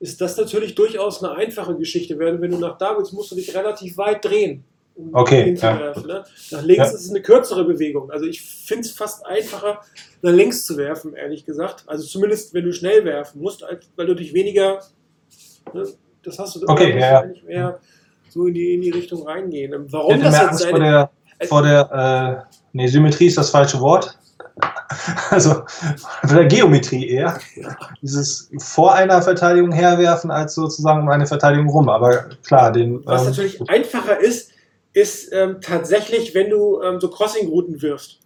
ist 0.00 0.20
das 0.20 0.36
natürlich 0.36 0.74
durchaus 0.74 1.22
eine 1.22 1.34
einfache 1.34 1.74
Geschichte. 1.76 2.18
Wenn, 2.18 2.40
wenn 2.40 2.50
du 2.50 2.58
nach 2.58 2.76
da 2.78 2.96
willst, 2.96 3.12
musst 3.12 3.30
du 3.30 3.34
dich 3.34 3.54
relativ 3.54 3.96
weit 3.96 4.24
drehen, 4.24 4.64
um 4.94 5.14
Okay, 5.14 5.44
hinzuwerfen. 5.44 6.06
Ne? 6.06 6.24
Nach 6.50 6.62
links 6.62 6.88
Ja. 6.88 6.94
ist 6.94 7.04
es 7.04 7.10
eine 7.10 7.22
kürzere 7.22 7.64
Bewegung. 7.64 8.10
Also 8.10 8.26
ich 8.26 8.42
finde 8.42 8.82
es 8.82 8.92
fast 8.92 9.24
einfacher, 9.24 9.80
nach 10.22 10.32
links 10.32 10.64
zu 10.66 10.76
werfen, 10.76 11.14
ehrlich 11.14 11.44
gesagt. 11.46 11.84
Also 11.86 12.04
zumindest, 12.06 12.52
wenn 12.54 12.64
du 12.64 12.72
schnell 12.72 13.04
werfen 13.04 13.40
musst, 13.40 13.64
weil 13.96 14.06
du 14.06 14.14
dich 14.14 14.34
weniger, 14.34 14.82
ne? 15.72 15.86
das 16.22 16.38
hast 16.38 16.56
du 16.56 16.60
Okay, 16.68 16.92
musst 16.92 17.00
ja, 17.00 17.12
ja. 17.12 17.20
eigentlich 17.20 17.44
mehr 17.44 17.80
so 18.28 18.46
in 18.46 18.54
die, 18.54 18.74
in 18.74 18.82
die 18.82 18.90
Richtung 18.90 19.26
reingehen. 19.26 19.72
ich 19.86 19.92
Warum 19.92 20.20
das 20.20 20.34
jetzt 20.34 20.48
Angst 20.48 20.64
vor 20.64 20.72
seine, 20.78 21.08
der, 21.38 21.48
vor 21.48 21.62
der 21.62 22.46
äh, 22.50 22.56
nee, 22.74 22.86
Symmetrie 22.86 23.26
ist 23.26 23.38
das 23.38 23.50
falsche 23.50 23.80
Wort. 23.80 24.18
Also 25.30 25.64
vor 26.26 26.34
der 26.36 26.46
Geometrie 26.46 27.08
eher. 27.08 27.38
Dieses 28.02 28.50
vor 28.58 28.94
einer 28.94 29.22
Verteidigung 29.22 29.72
herwerfen 29.72 30.30
als 30.30 30.54
sozusagen 30.54 31.02
um 31.02 31.08
eine 31.08 31.26
Verteidigung 31.26 31.68
rum. 31.68 31.88
Aber 31.88 32.30
klar, 32.46 32.72
den. 32.72 33.04
Was 33.06 33.22
ähm, 33.22 33.28
natürlich 33.28 33.70
einfacher 33.70 34.20
ist, 34.20 34.52
ist 34.92 35.32
ähm, 35.32 35.58
tatsächlich, 35.60 36.34
wenn 36.34 36.50
du 36.50 36.80
ähm, 36.82 37.00
so 37.00 37.10
Crossing-Routen 37.10 37.82
wirfst. 37.82 38.20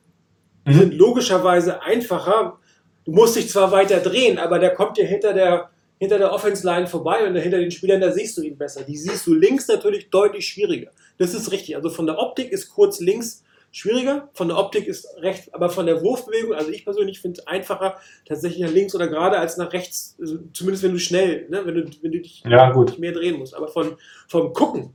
Die 0.67 0.75
Mhm. 0.75 0.79
sind 0.79 0.95
logischerweise 0.95 1.83
einfacher. 1.83 2.59
Du 3.05 3.13
musst 3.13 3.37
dich 3.37 3.49
zwar 3.49 3.73
weiter 3.73 3.99
drehen, 4.01 4.39
aber 4.39 4.59
der 4.59 4.75
kommt 4.75 4.99
dir 4.99 5.07
hinter 5.07 5.33
der, 5.33 5.71
hinter 5.99 6.19
der 6.19 6.33
Offense-Line 6.33 6.87
vorbei 6.87 7.27
und 7.27 7.35
hinter 7.37 7.59
den 7.59 7.71
Spielern, 7.71 8.01
da 8.01 8.13
siehst 8.13 8.37
du 8.37 8.43
ihn 8.43 8.59
besser. 8.59 8.83
Die 8.83 8.97
siehst 8.97 9.27
du 9.27 9.35
links 9.35 9.67
natürlich 9.69 10.11
deutlich 10.11 10.47
schwieriger. 10.47 10.91
Das 11.19 11.35
ist 11.35 11.51
richtig. 11.51 11.77
Also 11.77 11.91
von 11.91 12.07
der 12.07 12.19
Optik 12.19 12.53
ist 12.53 12.69
kurz 12.71 13.01
links 13.01 13.43
schwieriger, 13.73 14.29
von 14.33 14.49
der 14.49 14.59
Optik 14.59 14.87
ist 14.87 15.07
rechts, 15.19 15.53
aber 15.55 15.71
von 15.71 15.87
der 15.87 16.03
Wurfbewegung, 16.03 16.55
also 16.55 16.71
ich 16.71 16.85
persönlich 16.85 17.21
finde 17.21 17.41
es 17.41 17.47
einfacher, 17.47 18.01
tatsächlich 18.27 18.61
nach 18.61 18.73
links 18.73 18.95
oder 18.95 19.09
gerade 19.09 19.39
als 19.39 19.57
nach 19.57 19.73
rechts, 19.73 20.17
also 20.21 20.39
zumindest 20.53 20.83
wenn 20.83 20.93
du 20.93 20.99
schnell, 20.99 21.49
ne, 21.49 21.65
wenn, 21.65 21.75
du, 21.75 21.91
wenn 22.03 22.13
du 22.13 22.21
dich 22.21 22.43
Ja, 22.45 22.75
mehr 22.99 23.13
drehen 23.13 23.39
musst. 23.39 23.55
Aber 23.55 23.69
von, 23.69 23.97
vom 24.29 24.53
Gucken 24.53 24.95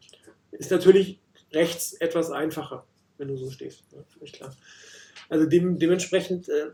ist 0.51 0.71
natürlich 0.71 1.19
rechts 1.53 1.93
etwas 1.93 2.31
einfacher, 2.31 2.85
wenn 3.17 3.29
du 3.29 3.37
so 3.37 3.49
stehst. 3.49 3.83
Ja, 3.93 3.99
völlig 4.17 4.33
klar. 4.33 4.53
Also 5.29 5.45
dem, 5.45 5.79
dementsprechend, 5.79 6.49
äh, 6.49 6.71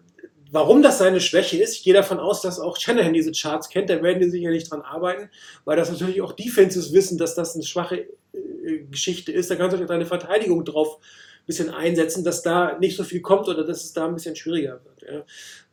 warum 0.51 0.81
das 0.81 0.97
seine 0.97 1.21
Schwäche 1.21 1.61
ist, 1.61 1.75
ich 1.75 1.83
gehe 1.83 1.93
davon 1.93 2.19
aus, 2.19 2.41
dass 2.41 2.59
auch 2.59 2.77
Shanahan 2.77 3.13
diese 3.13 3.31
Charts 3.31 3.69
kennt, 3.69 3.89
da 3.89 4.01
werden 4.01 4.19
die 4.19 4.29
sicherlich 4.29 4.67
dran 4.67 4.81
arbeiten, 4.81 5.29
weil 5.65 5.77
das 5.77 5.91
natürlich 5.91 6.21
auch 6.21 6.33
Defenses 6.33 6.93
wissen, 6.93 7.19
dass 7.19 7.35
das 7.35 7.53
eine 7.55 7.63
schwache 7.63 8.07
äh, 8.33 8.79
Geschichte 8.89 9.31
ist. 9.31 9.51
Da 9.51 9.55
kannst 9.55 9.77
du 9.77 9.81
auch 9.81 9.87
deine 9.87 10.05
Verteidigung 10.07 10.65
drauf 10.65 10.97
ein 10.97 11.01
bisschen 11.45 11.69
einsetzen, 11.69 12.23
dass 12.23 12.41
da 12.41 12.77
nicht 12.79 12.95
so 12.95 13.03
viel 13.03 13.21
kommt 13.21 13.47
oder 13.47 13.63
dass 13.63 13.83
es 13.83 13.93
da 13.93 14.07
ein 14.07 14.13
bisschen 14.13 14.35
schwieriger 14.35 14.81
wird. 14.85 15.11
Ja. 15.11 15.25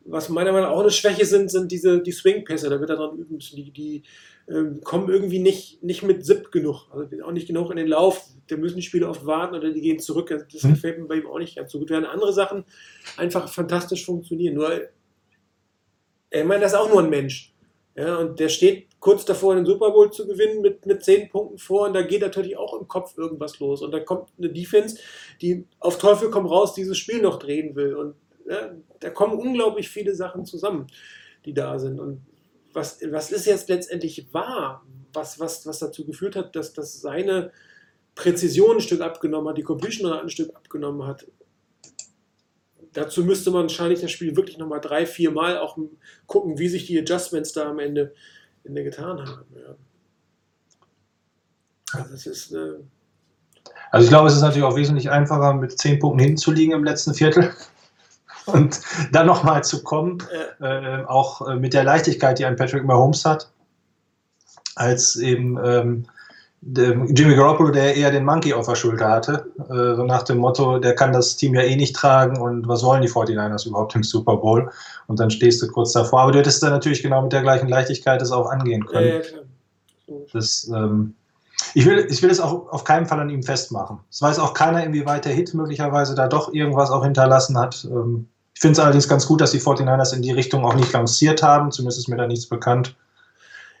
Was 0.05 0.29
meiner 0.29 0.51
Meinung 0.51 0.69
nach 0.69 0.75
auch 0.75 0.81
eine 0.81 0.91
Schwäche 0.91 1.25
sind, 1.25 1.51
sind 1.51 1.71
diese 1.71 2.01
die 2.01 2.11
Swing-Pässe, 2.11 2.69
da 2.69 2.79
wird 2.79 2.89
er 2.89 2.95
dran 2.95 3.17
üben 3.17 3.35
müssen. 3.35 3.55
Die, 3.55 3.71
die 3.71 4.03
ähm, 4.49 4.81
kommen 4.81 5.09
irgendwie 5.09 5.39
nicht, 5.39 5.83
nicht 5.83 6.01
mit 6.03 6.25
Zip 6.25 6.51
genug, 6.51 6.87
also 6.91 7.07
auch 7.23 7.31
nicht 7.31 7.47
genug 7.47 7.69
in 7.69 7.77
den 7.77 7.87
Lauf. 7.87 8.25
Da 8.47 8.57
müssen 8.57 8.77
die 8.77 8.81
Spieler 8.81 9.09
oft 9.09 9.25
warten 9.25 9.55
oder 9.55 9.71
die 9.71 9.81
gehen 9.81 9.99
zurück. 9.99 10.29
Das 10.29 10.63
Mhm. 10.63 10.69
gefällt 10.69 10.99
mir 10.99 11.05
bei 11.05 11.15
ihm 11.15 11.27
auch 11.27 11.37
nicht 11.37 11.55
ganz 11.55 11.71
so 11.71 11.79
gut. 11.79 11.91
Während 11.91 12.07
andere 12.07 12.33
Sachen 12.33 12.65
einfach 13.17 13.47
fantastisch 13.47 14.05
funktionieren. 14.05 14.55
Nur, 14.55 14.71
ich 16.31 16.43
meine, 16.43 16.61
das 16.61 16.73
ist 16.73 16.77
auch 16.79 16.89
nur 16.89 17.03
ein 17.03 17.09
Mensch. 17.09 17.53
Ja, 17.95 18.17
und 18.17 18.39
der 18.39 18.49
steht 18.49 18.87
kurz 18.99 19.25
davor, 19.25 19.55
den 19.55 19.65
Super 19.65 19.91
Bowl 19.91 20.11
zu 20.11 20.27
gewinnen 20.27 20.61
mit, 20.61 20.85
mit 20.85 21.03
zehn 21.03 21.29
Punkten 21.29 21.57
vor 21.57 21.87
und 21.87 21.93
da 21.93 22.01
geht 22.01 22.21
natürlich 22.21 22.57
auch 22.57 22.79
im 22.79 22.87
Kopf 22.87 23.17
irgendwas 23.17 23.59
los. 23.59 23.81
Und 23.81 23.91
da 23.91 23.99
kommt 23.99 24.29
eine 24.37 24.49
Defense, 24.49 24.97
die 25.41 25.65
auf 25.79 25.97
Teufel 25.97 26.29
komm 26.29 26.45
raus 26.45 26.73
dieses 26.73 26.97
Spiel 26.97 27.21
noch 27.21 27.39
drehen 27.39 27.75
will. 27.75 27.95
Und 27.95 28.15
ja, 28.47 28.71
da 28.99 29.09
kommen 29.09 29.37
unglaublich 29.37 29.89
viele 29.89 30.15
Sachen 30.15 30.45
zusammen, 30.45 30.87
die 31.45 31.53
da 31.53 31.77
sind. 31.79 31.99
Und 31.99 32.21
was, 32.73 32.99
was 33.09 33.31
ist 33.31 33.45
jetzt 33.45 33.69
letztendlich 33.69 34.33
wahr? 34.33 34.85
Was, 35.13 35.39
was, 35.39 35.65
was 35.65 35.79
dazu 35.79 36.05
geführt 36.05 36.35
hat, 36.35 36.55
dass, 36.55 36.73
dass 36.73 37.01
seine 37.01 37.51
Präzision 38.15 38.77
ein 38.77 38.81
Stück 38.81 39.01
abgenommen 39.01 39.49
hat, 39.49 39.57
die 39.57 39.63
Completion 39.63 40.11
ein 40.11 40.29
Stück 40.29 40.55
abgenommen 40.55 41.07
hat. 41.07 41.25
Dazu 42.93 43.23
müsste 43.23 43.51
man 43.51 43.63
wahrscheinlich 43.63 44.01
das 44.01 44.11
Spiel 44.11 44.35
wirklich 44.35 44.57
nochmal 44.57 44.81
drei, 44.81 45.05
vier 45.05 45.31
Mal 45.31 45.57
auch 45.57 45.77
gucken, 46.25 46.57
wie 46.57 46.69
sich 46.69 46.87
die 46.87 46.99
Adjustments 46.99 47.53
da 47.53 47.69
am 47.69 47.79
Ende, 47.79 48.13
Ende 48.63 48.83
getan 48.83 49.19
haben. 49.19 49.45
Ja. 49.55 49.75
Also 51.93 52.11
das 52.11 52.25
ist 52.25 52.53
eine, 52.53 52.79
Also 53.91 54.05
ich 54.05 54.09
glaube, 54.09 54.27
es 54.27 54.35
ist 54.35 54.41
natürlich 54.41 54.63
auch 54.63 54.75
wesentlich 54.75 55.09
einfacher, 55.09 55.53
mit 55.53 55.77
zehn 55.79 55.99
Punkten 55.99 56.19
hinzuliegen 56.19 56.73
im 56.73 56.83
letzten 56.83 57.13
Viertel 57.13 57.53
und 58.45 58.81
dann 59.11 59.27
nochmal 59.27 59.63
zu 59.63 59.83
kommen, 59.83 60.23
äh, 60.61 61.01
äh, 61.01 61.05
auch 61.05 61.47
äh, 61.47 61.55
mit 61.55 61.73
der 61.73 61.83
Leichtigkeit, 61.83 62.39
die 62.39 62.45
ein 62.45 62.55
Patrick 62.55 62.85
Mahomes 62.85 63.25
hat, 63.25 63.51
als 64.75 65.15
eben 65.15 65.59
ähm, 65.63 66.05
Jimmy 66.61 67.35
Garoppolo, 67.35 67.71
der 67.71 67.95
eher 67.95 68.11
den 68.11 68.25
Monkey 68.25 68.53
auf 68.53 68.67
der 68.67 68.75
Schulter 68.75 69.09
hatte, 69.09 69.45
äh, 69.69 69.95
so 69.95 70.03
nach 70.03 70.23
dem 70.23 70.39
Motto, 70.39 70.77
der 70.77 70.93
kann 70.93 71.13
das 71.13 71.37
Team 71.37 71.55
ja 71.55 71.61
eh 71.61 71.75
nicht 71.75 71.95
tragen 71.95 72.37
und 72.37 72.67
was 72.67 72.83
wollen 72.83 73.01
die 73.01 73.09
49ers 73.09 73.67
überhaupt 73.67 73.95
im 73.95 74.03
Super 74.03 74.35
Bowl? 74.35 74.69
Und 75.07 75.19
dann 75.19 75.31
stehst 75.31 75.61
du 75.61 75.67
kurz 75.67 75.93
davor. 75.93 76.21
Aber 76.21 76.31
du 76.33 76.39
hättest 76.39 76.61
dann 76.61 76.71
natürlich 76.71 77.01
genau 77.01 77.21
mit 77.21 77.31
der 77.31 77.41
gleichen 77.41 77.69
Leichtigkeit 77.69 78.21
das 78.21 78.31
auch 78.31 78.49
angehen 78.49 78.85
können. 78.85 79.21
ja. 80.07 80.15
Das, 80.33 80.69
ähm, 80.73 81.13
ich, 81.75 81.85
will, 81.85 82.05
ich 82.09 82.21
will 82.21 82.29
es 82.29 82.39
auch 82.39 82.69
auf 82.69 82.83
keinen 82.83 83.05
Fall 83.05 83.19
an 83.19 83.29
ihm 83.29 83.43
festmachen. 83.43 83.99
Es 84.09 84.21
weiß 84.21 84.39
auch 84.39 84.53
keiner, 84.53 84.83
inwieweit 84.83 85.25
der 85.25 85.33
Hit 85.33 85.53
möglicherweise 85.53 86.15
da 86.15 86.27
doch 86.27 86.53
irgendwas 86.53 86.91
auch 86.91 87.03
hinterlassen 87.03 87.57
hat. 87.57 87.87
Ähm, 87.89 88.27
ich 88.53 88.61
finde 88.61 88.73
es 88.73 88.79
allerdings 88.79 89.07
ganz 89.07 89.25
gut, 89.25 89.39
dass 89.39 89.51
die 89.51 89.61
49ers 89.61 90.13
in 90.13 90.21
die 90.21 90.31
Richtung 90.31 90.65
auch 90.65 90.73
nicht 90.73 90.91
lanciert 90.91 91.41
haben. 91.41 91.71
Zumindest 91.71 91.99
ist 91.99 92.07
mir 92.09 92.17
da 92.17 92.27
nichts 92.27 92.47
bekannt. 92.47 92.95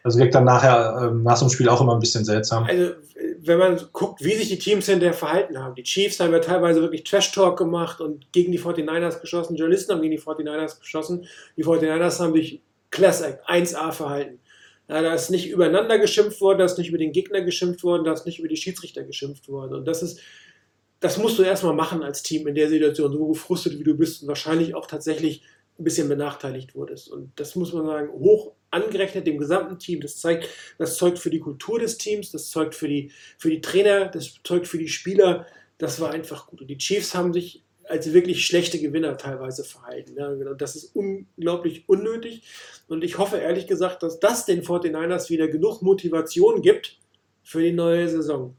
Das 0.03 0.17
wirkt 0.17 0.35
dann 0.35 0.45
nachher 0.45 1.09
ähm, 1.09 1.23
nach 1.23 1.37
so 1.37 1.45
einem 1.45 1.51
Spiel 1.51 1.69
auch 1.69 1.81
immer 1.81 1.93
ein 1.93 1.99
bisschen 1.99 2.23
seltsam. 2.23 2.65
Also, 2.65 2.93
wenn 3.41 3.57
man 3.57 3.79
guckt, 3.91 4.23
wie 4.23 4.35
sich 4.35 4.49
die 4.49 4.59
Teams 4.59 4.85
hinterher 4.85 5.13
verhalten 5.13 5.59
haben. 5.59 5.75
Die 5.75 5.83
Chiefs 5.83 6.19
haben 6.19 6.31
ja 6.31 6.39
teilweise 6.39 6.81
wirklich 6.81 7.03
Trash-Talk 7.03 7.57
gemacht 7.57 8.01
und 8.01 8.31
gegen 8.31 8.51
die 8.51 8.59
49ers 8.59 9.21
geschossen. 9.21 9.55
Journalisten 9.55 9.93
haben 9.93 10.01
gegen 10.01 10.15
die 10.15 10.21
49ers 10.21 10.79
geschossen. 10.79 11.25
Die 11.57 11.65
49ers 11.65 12.19
haben 12.19 12.33
sich 12.33 12.61
Classic 12.91 13.37
1A 13.47 13.91
verhalten. 13.91 14.39
Ja, 14.87 15.01
da 15.01 15.13
ist 15.13 15.29
nicht 15.29 15.49
übereinander 15.49 15.99
geschimpft 15.99 16.41
worden, 16.41 16.59
da 16.59 16.65
ist 16.65 16.77
nicht 16.77 16.89
über 16.89 16.97
den 16.97 17.11
Gegner 17.11 17.41
geschimpft 17.41 17.83
worden, 17.83 18.05
da 18.05 18.13
ist 18.13 18.25
nicht 18.25 18.39
über 18.39 18.47
die 18.47 18.57
Schiedsrichter 18.57 19.03
geschimpft 19.03 19.47
worden. 19.47 19.75
Und 19.75 19.85
das 19.85 20.01
ist, 20.01 20.19
das 20.99 21.17
musst 21.17 21.37
du 21.37 21.43
erstmal 21.43 21.75
machen 21.75 22.01
als 22.01 22.23
Team 22.23 22.47
in 22.47 22.55
der 22.55 22.69
Situation, 22.69 23.13
so 23.13 23.27
gefrustet 23.27 23.77
wie 23.77 23.83
du 23.83 23.95
bist 23.95 24.23
und 24.23 24.27
wahrscheinlich 24.27 24.73
auch 24.73 24.87
tatsächlich 24.87 25.43
ein 25.77 25.83
bisschen 25.83 26.09
benachteiligt 26.09 26.73
wurdest. 26.73 27.09
Und 27.09 27.31
das 27.35 27.55
muss 27.55 27.71
man 27.71 27.85
sagen, 27.85 28.09
hoch 28.11 28.53
angerechnet 28.71 29.27
dem 29.27 29.37
gesamten 29.37 29.79
Team. 29.79 30.01
Das 30.01 30.17
zeigt, 30.17 30.47
das 30.77 30.97
zeugt 30.97 31.19
für 31.19 31.29
die 31.29 31.39
Kultur 31.39 31.79
des 31.79 31.97
Teams, 31.97 32.31
das 32.31 32.49
zeugt 32.49 32.75
für 32.75 32.87
die, 32.87 33.11
für 33.37 33.49
die 33.49 33.61
Trainer, 33.61 34.07
das 34.07 34.35
zeugt 34.43 34.67
für 34.67 34.77
die 34.77 34.89
Spieler. 34.89 35.45
Das 35.77 35.99
war 35.99 36.11
einfach 36.11 36.47
gut. 36.47 36.61
Und 36.61 36.67
die 36.67 36.77
Chiefs 36.77 37.15
haben 37.15 37.33
sich 37.33 37.63
als 37.89 38.13
wirklich 38.13 38.45
schlechte 38.45 38.79
Gewinner 38.79 39.17
teilweise 39.17 39.63
verhalten. 39.63 40.15
Genau. 40.15 40.53
Das 40.53 40.75
ist 40.75 40.95
unglaublich 40.95 41.89
unnötig. 41.89 42.43
Und 42.87 43.03
ich 43.03 43.17
hoffe 43.17 43.37
ehrlich 43.37 43.67
gesagt, 43.67 44.03
dass 44.03 44.19
das 44.19 44.45
den 44.45 44.61
49ers 44.61 45.29
wieder 45.29 45.47
genug 45.47 45.81
Motivation 45.81 46.61
gibt 46.61 46.99
für 47.43 47.61
die 47.61 47.71
neue 47.71 48.07
Saison. 48.07 48.55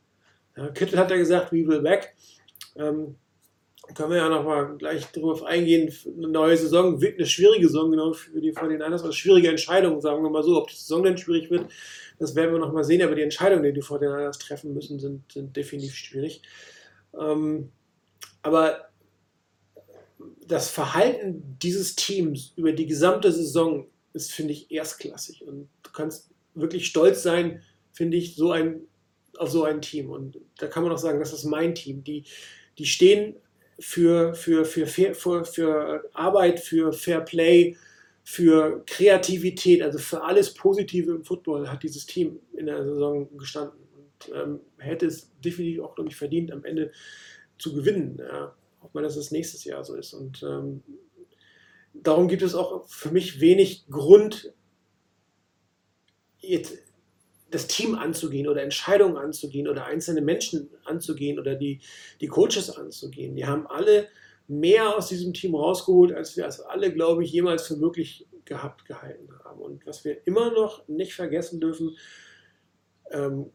Kittel 0.75 0.99
hat 0.99 1.11
ja 1.11 1.17
gesagt, 1.17 1.53
we 1.53 1.67
will 1.67 1.81
back. 1.81 2.15
Ähm, 2.77 3.17
können 3.95 4.11
wir 4.11 4.18
ja 4.18 4.28
noch 4.28 4.45
mal 4.45 4.76
gleich 4.76 5.07
darauf 5.12 5.43
eingehen. 5.43 5.93
Eine 6.16 6.28
neue 6.28 6.57
Saison 6.57 7.03
eine 7.03 7.26
schwierige 7.26 7.66
Saison 7.66 7.91
genau 7.91 8.12
für 8.12 8.41
die 8.41 8.53
49ers, 8.53 8.93
also 8.93 9.12
schwierige 9.12 9.49
Entscheidungen, 9.49 10.01
sagen 10.01 10.22
wir 10.22 10.30
mal 10.30 10.43
so. 10.43 10.57
Ob 10.57 10.68
die 10.68 10.76
Saison 10.76 11.03
dann 11.03 11.18
schwierig 11.18 11.51
wird, 11.51 11.70
das 12.18 12.34
werden 12.34 12.53
wir 12.53 12.59
noch 12.59 12.72
mal 12.72 12.84
sehen. 12.84 13.03
Aber 13.03 13.14
die 13.14 13.22
Entscheidungen, 13.22 13.62
die 13.64 13.72
die 13.72 13.82
49ers 13.82 14.38
treffen 14.38 14.74
müssen, 14.74 14.99
sind, 15.01 15.32
sind 15.32 15.57
definitiv 15.57 15.95
schwierig. 15.95 16.43
Ähm, 17.18 17.70
aber 18.43 18.91
das 20.47 20.70
Verhalten 20.70 21.57
dieses 21.62 21.97
Teams 21.97 22.53
über 22.57 22.72
die 22.72 22.86
gesamte 22.86 23.32
Saison 23.32 23.86
ist, 24.12 24.32
finde 24.32 24.53
ich, 24.53 24.70
erstklassig. 24.70 25.45
Und 25.47 25.68
du 25.82 25.91
kannst 25.93 26.30
wirklich 26.55 26.86
stolz 26.86 27.22
sein, 27.22 27.62
finde 27.93 28.16
ich, 28.16 28.34
so 28.34 28.51
ein, 28.51 28.82
auf 29.38 29.51
so 29.51 29.64
ein 29.64 29.80
Team. 29.80 30.11
Und 30.11 30.38
da 30.59 30.66
kann 30.66 30.82
man 30.82 30.93
auch 30.93 30.99
sagen, 30.99 31.20
das 31.20 31.32
ist 31.32 31.45
mein 31.45 31.74
Team. 31.74 32.05
Die, 32.05 32.24
die 32.78 32.86
stehen 32.86 33.36
für, 33.81 34.35
für, 34.35 34.64
für, 34.64 34.87
für, 34.87 35.45
für 35.45 36.11
Arbeit, 36.12 36.61
für 36.61 36.93
Fair 36.93 37.22
Play, 37.22 37.76
für 38.22 38.85
Kreativität, 38.87 39.83
also 39.83 39.99
für 39.99 40.22
alles 40.22 40.55
Positive 40.55 41.11
im 41.11 41.24
Football 41.24 41.68
hat 41.68 41.83
dieses 41.83 42.07
Team 42.07 42.39
in 42.53 42.66
der 42.66 42.85
Saison 42.85 43.37
gestanden 43.37 43.81
und 43.97 44.33
ähm, 44.35 44.61
hätte 44.78 45.07
es 45.07 45.31
definitiv 45.41 45.81
auch, 45.81 45.95
glaube 45.95 46.11
ich, 46.11 46.16
verdient, 46.16 46.53
am 46.53 46.64
Ende 46.64 46.93
zu 47.59 47.74
gewinnen. 47.74 48.18
Ja. 48.18 48.55
Ob 48.83 48.95
man 48.95 49.03
das 49.03 49.16
das 49.16 49.31
nächstes 49.31 49.64
Jahr 49.64 49.83
so 49.85 49.95
ist. 49.95 50.12
Und 50.14 50.43
ähm, 50.43 50.83
darum 51.95 52.28
gibt 52.28 52.43
es 52.43 52.55
auch 52.55 52.89
für 52.89 53.11
mich 53.11 53.41
wenig 53.41 53.87
Grund, 53.89 54.53
jetzt 56.39 56.78
das 57.51 57.66
Team 57.66 57.94
anzugehen 57.94 58.48
oder 58.48 58.62
Entscheidungen 58.62 59.16
anzugehen 59.16 59.68
oder 59.68 59.86
einzelne 59.86 60.20
Menschen 60.20 60.70
anzugehen 60.84 61.38
oder 61.38 61.55
die, 61.55 61.80
die 62.20 62.28
Coaches 62.28 62.70
anzugehen. 62.70 63.34
Die 63.34 63.46
haben 63.46 63.66
alle 63.66 64.09
mehr 64.46 64.96
aus 64.96 65.09
diesem 65.09 65.32
Team 65.32 65.55
rausgeholt, 65.55 66.12
als 66.12 66.36
wir 66.36 66.46
es 66.46 66.61
alle, 66.61 66.92
glaube 66.92 67.24
ich, 67.24 67.32
jemals 67.32 67.66
für 67.66 67.76
möglich 67.76 68.26
gehabt 68.44 68.84
gehalten 68.84 69.28
haben. 69.44 69.61
Und 69.61 69.86
was 69.86 70.05
wir 70.05 70.26
immer 70.26 70.51
noch 70.51 70.86
nicht 70.88 71.14
vergessen 71.14 71.61
dürfen, 71.61 71.96
ähm, 73.11 73.53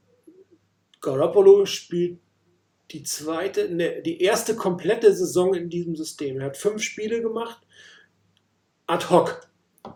Garoppolo 1.01 1.65
spielt 1.65 2.19
die 2.91 3.03
zweite, 3.03 3.69
ne, 3.69 4.01
die 4.01 4.21
erste 4.21 4.55
komplette 4.55 5.13
Saison 5.13 5.53
in 5.53 5.69
diesem 5.69 5.95
System. 5.95 6.39
Er 6.39 6.47
hat 6.47 6.57
fünf 6.57 6.81
Spiele 6.81 7.21
gemacht, 7.21 7.59
ad 8.87 9.09
hoc. 9.09 9.44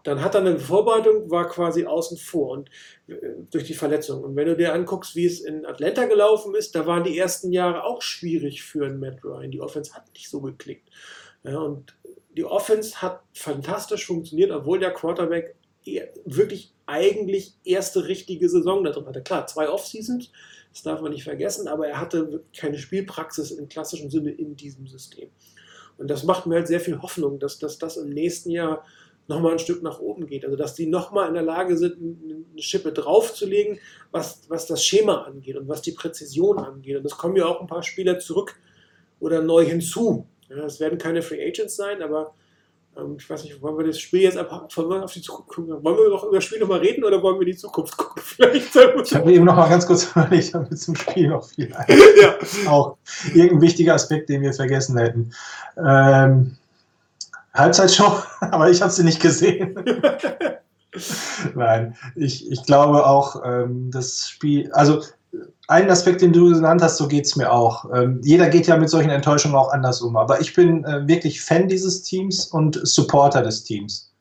Dann 0.03 0.23
hat 0.23 0.35
er 0.35 0.41
eine 0.41 0.59
Vorbereitung, 0.59 1.29
war 1.29 1.49
quasi 1.49 1.85
außen 1.85 2.17
vor 2.17 2.51
und 2.51 2.69
äh, 3.07 3.15
durch 3.51 3.65
die 3.65 3.73
Verletzung. 3.73 4.23
Und 4.23 4.35
wenn 4.35 4.47
du 4.47 4.55
dir 4.55 4.73
anguckst, 4.73 5.15
wie 5.15 5.25
es 5.25 5.41
in 5.41 5.65
Atlanta 5.65 6.05
gelaufen 6.05 6.55
ist, 6.55 6.75
da 6.75 6.85
waren 6.85 7.03
die 7.03 7.17
ersten 7.17 7.51
Jahre 7.51 7.83
auch 7.83 8.01
schwierig 8.01 8.63
für 8.63 8.85
einen 8.85 8.99
Matt 8.99 9.23
Ryan. 9.23 9.51
Die 9.51 9.61
Offense 9.61 9.93
hat 9.93 10.11
nicht 10.13 10.29
so 10.29 10.41
geklickt. 10.41 10.89
Ja, 11.43 11.59
und 11.59 11.95
die 12.35 12.45
Offense 12.45 13.01
hat 13.01 13.21
fantastisch 13.33 14.05
funktioniert, 14.05 14.51
obwohl 14.51 14.79
der 14.79 14.91
Quarterback 14.91 15.55
wirklich 16.25 16.73
eigentlich 16.85 17.53
erste 17.63 18.07
richtige 18.07 18.49
Saison 18.49 18.83
da 18.83 18.91
drin 18.91 19.05
hatte. 19.05 19.21
Klar, 19.21 19.47
zwei 19.47 19.69
Off-Seasons, 19.69 20.31
das 20.71 20.83
darf 20.83 21.01
man 21.01 21.11
nicht 21.11 21.23
vergessen, 21.23 21.67
aber 21.67 21.87
er 21.87 21.99
hatte 21.99 22.43
keine 22.55 22.77
Spielpraxis 22.77 23.51
im 23.51 23.69
klassischen 23.69 24.09
Sinne 24.09 24.31
in 24.31 24.55
diesem 24.55 24.87
System. 24.87 25.29
Und 25.97 26.09
das 26.09 26.23
macht 26.23 26.45
mir 26.45 26.55
halt 26.55 26.67
sehr 26.67 26.79
viel 26.79 27.01
Hoffnung, 27.01 27.39
dass, 27.39 27.59
dass 27.59 27.77
das 27.77 27.97
im 27.97 28.09
nächsten 28.09 28.51
Jahr 28.51 28.85
nochmal 29.30 29.53
ein 29.53 29.59
Stück 29.59 29.82
nach 29.84 29.99
oben 29.99 30.25
geht. 30.25 30.43
Also 30.43 30.57
dass 30.57 30.73
die 30.73 30.88
nochmal 30.88 31.27
in 31.27 31.36
der 31.36 31.43
Lage 31.43 31.77
sind, 31.77 31.97
eine 32.01 32.61
Schippe 32.61 32.91
draufzulegen, 32.91 33.80
was, 34.11 34.41
was 34.49 34.65
das 34.65 34.84
Schema 34.84 35.21
angeht 35.23 35.55
und 35.55 35.69
was 35.69 35.82
die 35.82 35.91
Präzision 35.91 36.57
angeht. 36.57 36.97
Und 36.97 37.05
es 37.05 37.15
kommen 37.15 37.36
ja 37.36 37.45
auch 37.45 37.61
ein 37.61 37.67
paar 37.67 37.84
Spieler 37.84 38.19
zurück 38.19 38.55
oder 39.19 39.41
neu 39.41 39.65
hinzu. 39.65 40.27
Ja, 40.49 40.65
es 40.65 40.80
werden 40.80 40.97
keine 40.97 41.21
Free 41.21 41.47
Agents 41.47 41.75
sein, 41.75 42.01
aber 42.01 42.34
ähm, 42.97 43.17
ich 43.19 43.30
weiß 43.30 43.43
nicht, 43.43 43.61
wollen 43.61 43.77
wir 43.77 43.86
das 43.86 43.99
Spiel 43.99 44.21
jetzt 44.21 44.38
ab, 44.38 44.67
wollen 44.75 44.89
wir 44.89 45.03
auf 45.03 45.13
die 45.13 45.21
Zukunft 45.21 45.49
gucken? 45.49 45.84
Wollen 45.84 45.97
wir 45.97 46.09
noch 46.09 46.23
über 46.23 46.38
das 46.38 46.43
Spiel 46.43 46.59
nochmal 46.59 46.80
reden 46.80 47.03
oder 47.03 47.21
wollen 47.21 47.39
wir 47.39 47.45
die 47.45 47.55
Zukunft 47.55 47.95
gucken? 47.97 48.21
Vielleicht. 48.25 48.75
Ich 48.75 49.15
habe 49.15 49.32
eben 49.32 49.45
noch 49.45 49.55
mal 49.55 49.69
ganz 49.69 49.86
kurz 49.86 50.11
überlegt, 50.15 50.53
wir 50.53 50.75
zum 50.75 50.95
Spiel 50.95 51.30
noch 51.30 51.47
viel 51.47 51.71
ein. 51.75 51.97
ja. 52.21 52.36
Auch 52.67 52.97
irgendein 53.34 53.61
wichtiger 53.61 53.93
Aspekt, 53.93 54.30
den 54.30 54.41
wir 54.41 54.53
vergessen 54.53 54.97
hätten. 54.97 55.32
Ähm, 55.77 56.57
Halbzeitshow, 57.60 58.24
aber 58.41 58.70
ich 58.70 58.82
habe 58.82 58.91
sie 58.91 59.03
nicht 59.03 59.22
gesehen. 59.22 59.76
Nein, 61.55 61.95
ich, 62.16 62.49
ich 62.51 62.64
glaube 62.64 63.05
auch, 63.05 63.41
ähm, 63.45 63.91
das 63.91 64.28
Spiel, 64.28 64.72
also 64.72 65.01
einen 65.68 65.91
Aspekt, 65.91 66.22
den 66.22 66.34
du 66.34 66.51
genannt 66.51 66.82
hast, 66.82 66.97
so 66.97 67.07
geht 67.07 67.26
es 67.26 67.36
mir 67.36 67.51
auch. 67.51 67.86
Ähm, 67.93 68.20
jeder 68.24 68.49
geht 68.49 68.66
ja 68.66 68.76
mit 68.76 68.89
solchen 68.89 69.12
Enttäuschungen 69.12 69.55
auch 69.55 69.72
anders 69.72 70.01
um, 70.01 70.18
aber 70.18 70.41
ich 70.41 70.55
bin 70.55 70.84
äh, 70.86 71.07
wirklich 71.07 71.41
Fan 71.41 71.68
dieses 71.68 72.01
Teams 72.01 72.47
und 72.47 72.80
Supporter 72.84 73.43
des 73.43 73.64
Teams. 73.64 74.12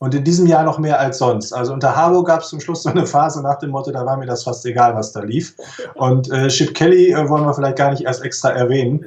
Und 0.00 0.14
in 0.14 0.22
diesem 0.22 0.46
Jahr 0.46 0.62
noch 0.62 0.78
mehr 0.78 1.00
als 1.00 1.18
sonst. 1.18 1.52
Also 1.52 1.72
unter 1.72 1.94
Harbo 1.94 2.22
gab 2.22 2.42
es 2.42 2.48
zum 2.48 2.60
Schluss 2.60 2.84
so 2.84 2.88
eine 2.88 3.04
Phase 3.04 3.42
nach 3.42 3.58
dem 3.58 3.70
Motto, 3.70 3.90
da 3.90 4.06
war 4.06 4.16
mir 4.16 4.26
das 4.26 4.44
fast 4.44 4.64
egal, 4.64 4.94
was 4.94 5.12
da 5.12 5.20
lief. 5.20 5.56
Und 5.94 6.30
äh, 6.30 6.46
Chip 6.48 6.74
Kelly 6.74 7.12
äh, 7.12 7.28
wollen 7.28 7.44
wir 7.44 7.54
vielleicht 7.54 7.78
gar 7.78 7.90
nicht 7.90 8.02
erst 8.02 8.22
extra 8.24 8.50
erwähnen. 8.50 9.04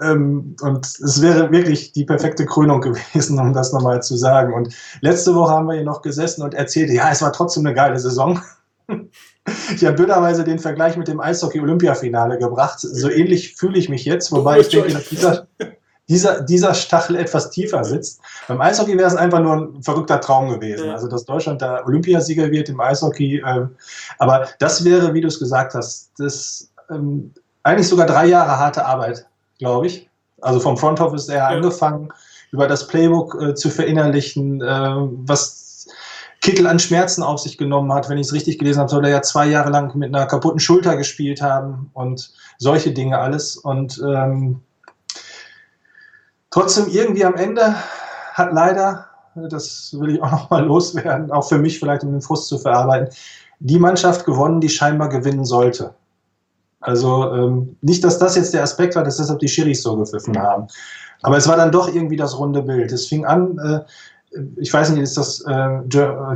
Äh, 0.00 0.06
Ähm, 0.06 0.56
und 0.60 0.86
es 0.86 1.20
wäre 1.22 1.50
wirklich 1.50 1.92
die 1.92 2.04
perfekte 2.04 2.46
Krönung 2.46 2.80
gewesen, 2.82 3.38
um 3.38 3.52
das 3.52 3.72
nochmal 3.72 4.02
zu 4.02 4.16
sagen. 4.16 4.54
Und 4.54 4.74
letzte 5.00 5.34
Woche 5.34 5.52
haben 5.52 5.66
wir 5.66 5.74
hier 5.74 5.84
noch 5.84 6.02
gesessen 6.02 6.42
und 6.42 6.54
erzählte, 6.54 6.92
ja, 6.92 7.10
es 7.10 7.22
war 7.22 7.32
trotzdem 7.32 7.66
eine 7.66 7.74
geile 7.74 7.98
Saison. 7.98 8.40
Ich 9.74 9.82
habe 9.82 9.96
blöderweise 9.96 10.44
den 10.44 10.58
Vergleich 10.58 10.98
mit 10.98 11.08
dem 11.08 11.20
Eishockey-Olympiafinale 11.20 12.36
gebracht. 12.38 12.80
So 12.80 13.08
ähnlich 13.08 13.56
fühle 13.56 13.78
ich 13.78 13.88
mich 13.88 14.04
jetzt, 14.04 14.30
wobei 14.30 14.60
ich 14.60 14.68
denke, 14.68 14.92
dass 14.92 15.08
dieser, 15.08 15.46
dieser, 16.06 16.40
dieser 16.42 16.74
Stachel 16.74 17.16
etwas 17.16 17.48
tiefer 17.50 17.82
sitzt. 17.82 18.20
Beim 18.46 18.60
Eishockey 18.60 18.98
wäre 18.98 19.08
es 19.08 19.16
einfach 19.16 19.40
nur 19.40 19.56
ein 19.56 19.82
verrückter 19.82 20.20
Traum 20.20 20.50
gewesen. 20.50 20.90
Also, 20.90 21.08
dass 21.08 21.24
Deutschland 21.24 21.62
da 21.62 21.82
Olympiasieger 21.86 22.50
wird 22.50 22.68
im 22.68 22.78
Eishockey. 22.80 23.42
Ähm, 23.46 23.70
aber 24.18 24.48
das 24.58 24.84
wäre, 24.84 25.14
wie 25.14 25.22
du 25.22 25.28
es 25.28 25.38
gesagt 25.38 25.72
hast, 25.74 26.10
das 26.18 26.70
ähm, 26.90 27.32
eigentlich 27.62 27.88
sogar 27.88 28.06
drei 28.06 28.26
Jahre 28.26 28.58
harte 28.58 28.84
Arbeit, 28.84 29.26
glaube 29.58 29.86
ich. 29.86 30.08
Also 30.40 30.60
vom 30.60 30.76
Front 30.76 31.00
Office 31.00 31.28
her 31.28 31.38
Ja. 31.38 31.46
angefangen, 31.48 32.08
über 32.52 32.66
das 32.68 32.86
Playbook 32.86 33.40
äh, 33.40 33.54
zu 33.54 33.70
verinnerlichen, 33.70 34.62
äh, 34.62 34.94
was 35.26 35.86
Kittel 36.40 36.66
an 36.66 36.78
Schmerzen 36.78 37.22
auf 37.22 37.40
sich 37.40 37.58
genommen 37.58 37.92
hat. 37.92 38.08
Wenn 38.08 38.18
ich 38.18 38.28
es 38.28 38.32
richtig 38.32 38.58
gelesen 38.58 38.78
habe, 38.78 38.88
soll 38.88 39.04
er 39.04 39.10
ja 39.10 39.22
zwei 39.22 39.46
Jahre 39.46 39.70
lang 39.70 39.96
mit 39.96 40.14
einer 40.14 40.26
kaputten 40.26 40.60
Schulter 40.60 40.96
gespielt 40.96 41.42
haben 41.42 41.90
und 41.94 42.32
solche 42.58 42.92
Dinge 42.92 43.18
alles. 43.18 43.56
Und 43.56 44.00
ähm, 44.06 44.60
trotzdem 46.50 46.86
irgendwie 46.88 47.24
am 47.24 47.34
Ende 47.34 47.74
hat 48.34 48.52
leider, 48.52 49.06
das 49.34 49.94
will 49.98 50.14
ich 50.14 50.22
auch 50.22 50.30
nochmal 50.30 50.64
loswerden, 50.66 51.32
auch 51.32 51.48
für 51.48 51.58
mich 51.58 51.80
vielleicht, 51.80 52.04
um 52.04 52.12
den 52.12 52.22
Frust 52.22 52.46
zu 52.46 52.58
verarbeiten, 52.58 53.12
die 53.60 53.78
Mannschaft 53.78 54.24
gewonnen, 54.24 54.60
die 54.60 54.68
scheinbar 54.68 55.08
gewinnen 55.08 55.44
sollte. 55.44 55.94
Also 56.88 57.30
ähm, 57.34 57.76
nicht, 57.82 58.02
dass 58.02 58.18
das 58.18 58.34
jetzt 58.34 58.54
der 58.54 58.62
Aspekt 58.62 58.96
war, 58.96 59.04
dass 59.04 59.18
deshalb 59.18 59.40
die 59.40 59.48
Schiris 59.48 59.82
so 59.82 59.94
gepfiffen 59.94 60.38
haben. 60.38 60.68
Aber 61.20 61.36
es 61.36 61.46
war 61.46 61.58
dann 61.58 61.70
doch 61.70 61.92
irgendwie 61.94 62.16
das 62.16 62.38
runde 62.38 62.62
Bild. 62.62 62.90
Es 62.92 63.06
fing 63.06 63.26
an, 63.26 63.58
äh, 63.58 63.80
ich 64.56 64.72
weiß 64.72 64.88
nicht, 64.90 65.02
ist 65.02 65.18
das 65.18 65.44
äh, 65.46 65.80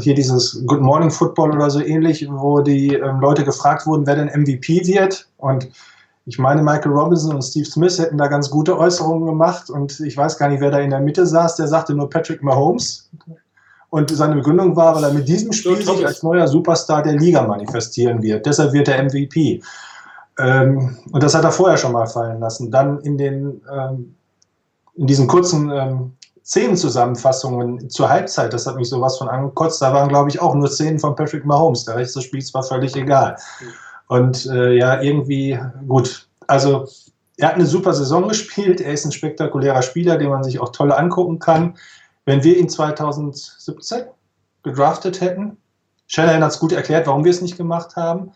hier 0.01 0.15
dieses 0.15 0.63
Good 0.67 0.83
Morning 0.83 1.11
Football 1.11 1.53
oder 1.53 1.71
so 1.71 1.81
ähnlich, 1.81 2.29
wo 2.31 2.61
die 2.61 2.95
ähm, 2.95 3.21
Leute 3.21 3.45
gefragt 3.45 3.87
wurden, 3.87 4.07
wer 4.07 4.17
denn 4.17 4.43
MVP 4.43 4.87
wird. 4.87 5.27
Und 5.39 5.71
ich 6.27 6.39
meine, 6.39 6.63
Michael 6.63 6.93
Robinson 6.93 7.35
und 7.35 7.43
Steve 7.43 7.65
Smith 7.65 7.99
hätten 7.99 8.19
da 8.19 8.27
ganz 8.27 8.51
gute 8.51 8.79
Äußerungen 8.79 9.25
gemacht. 9.25 9.71
Und 9.71 10.01
ich 10.01 10.19
weiß 10.19 10.37
gar 10.37 10.51
nicht, 10.51 10.61
wer 10.61 10.71
da 10.71 10.81
in 10.81 10.91
der 10.91 11.01
Mitte 11.01 11.25
saß. 11.25 11.57
Der 11.57 11.67
sagte 11.67 11.95
nur 11.95 12.11
Patrick 12.11 12.43
Mahomes. 12.43 13.09
Und 13.89 14.11
seine 14.11 14.35
Begründung 14.35 14.77
war, 14.77 14.95
weil 14.97 15.05
er 15.05 15.15
mit 15.15 15.29
diesem 15.29 15.53
Spiel 15.53 15.77
sich 15.77 16.05
als 16.05 16.23
neuer 16.23 16.47
Superstar 16.47 17.03
der 17.03 17.15
Liga 17.15 17.47
manifestieren 17.47 18.23
wird. 18.23 18.45
Deshalb 18.45 18.75
wird 18.75 18.89
er 18.89 19.03
MVP. 19.03 19.63
Ähm, 20.39 20.97
und 21.12 21.22
das 21.22 21.35
hat 21.35 21.45
er 21.45 21.53
vorher 21.53 21.76
schon 21.76 21.93
mal 21.93 22.07
fallen 22.07 22.41
lassen. 22.41 22.70
Dann 22.70 23.01
in 23.01 23.18
den 23.18 23.61
ähm, 23.72 24.14
in 24.95 25.07
diesen 25.07 25.26
kurzen 25.26 25.70
ähm, 25.70 26.12
Szenenzusammenfassungen 26.45 27.89
zur 27.89 28.09
Halbzeit, 28.09 28.53
das 28.53 28.66
hat 28.66 28.76
mich 28.76 28.89
sowas 28.89 29.16
von 29.16 29.28
angekotzt, 29.28 29.80
da 29.80 29.93
waren, 29.93 30.09
glaube 30.09 30.28
ich, 30.28 30.41
auch 30.41 30.55
nur 30.55 30.68
Szenen 30.68 30.99
von 30.99 31.14
Patrick 31.14 31.45
Mahomes. 31.45 31.85
Der 31.85 31.97
Rest 31.97 32.16
des 32.16 32.24
Spiels 32.24 32.53
war 32.53 32.62
völlig 32.62 32.97
egal. 32.97 33.37
Und 34.09 34.47
äh, 34.47 34.76
ja, 34.76 35.01
irgendwie, 35.01 35.59
gut, 35.87 36.28
also 36.49 36.87
er 37.39 37.49
hat 37.49 37.55
eine 37.55 37.66
super 37.66 37.95
Saison 37.95 38.28
gespielt, 38.28 38.80
er 38.80 38.93
ist 38.93 39.05
ein 39.05 39.12
spektakulärer 39.12 39.83
Spieler, 39.83 40.18
den 40.18 40.30
man 40.30 40.45
sich 40.45 40.59
auch 40.61 40.72
toll 40.72 40.93
angucken 40.93 41.39
kann. 41.39 41.76
Wenn 42.24 42.45
wir 42.45 42.57
ihn 42.59 42.68
2017 42.68 44.03
gedraftet 44.62 45.20
hätten, 45.20 45.57
Shanahan 46.09 46.45
hat 46.45 46.53
es 46.53 46.59
gut 46.59 46.72
erklärt, 46.72 47.07
warum 47.07 47.24
wir 47.24 47.30
es 47.30 47.41
nicht 47.41 47.57
gemacht 47.57 47.97
haben. 47.97 48.33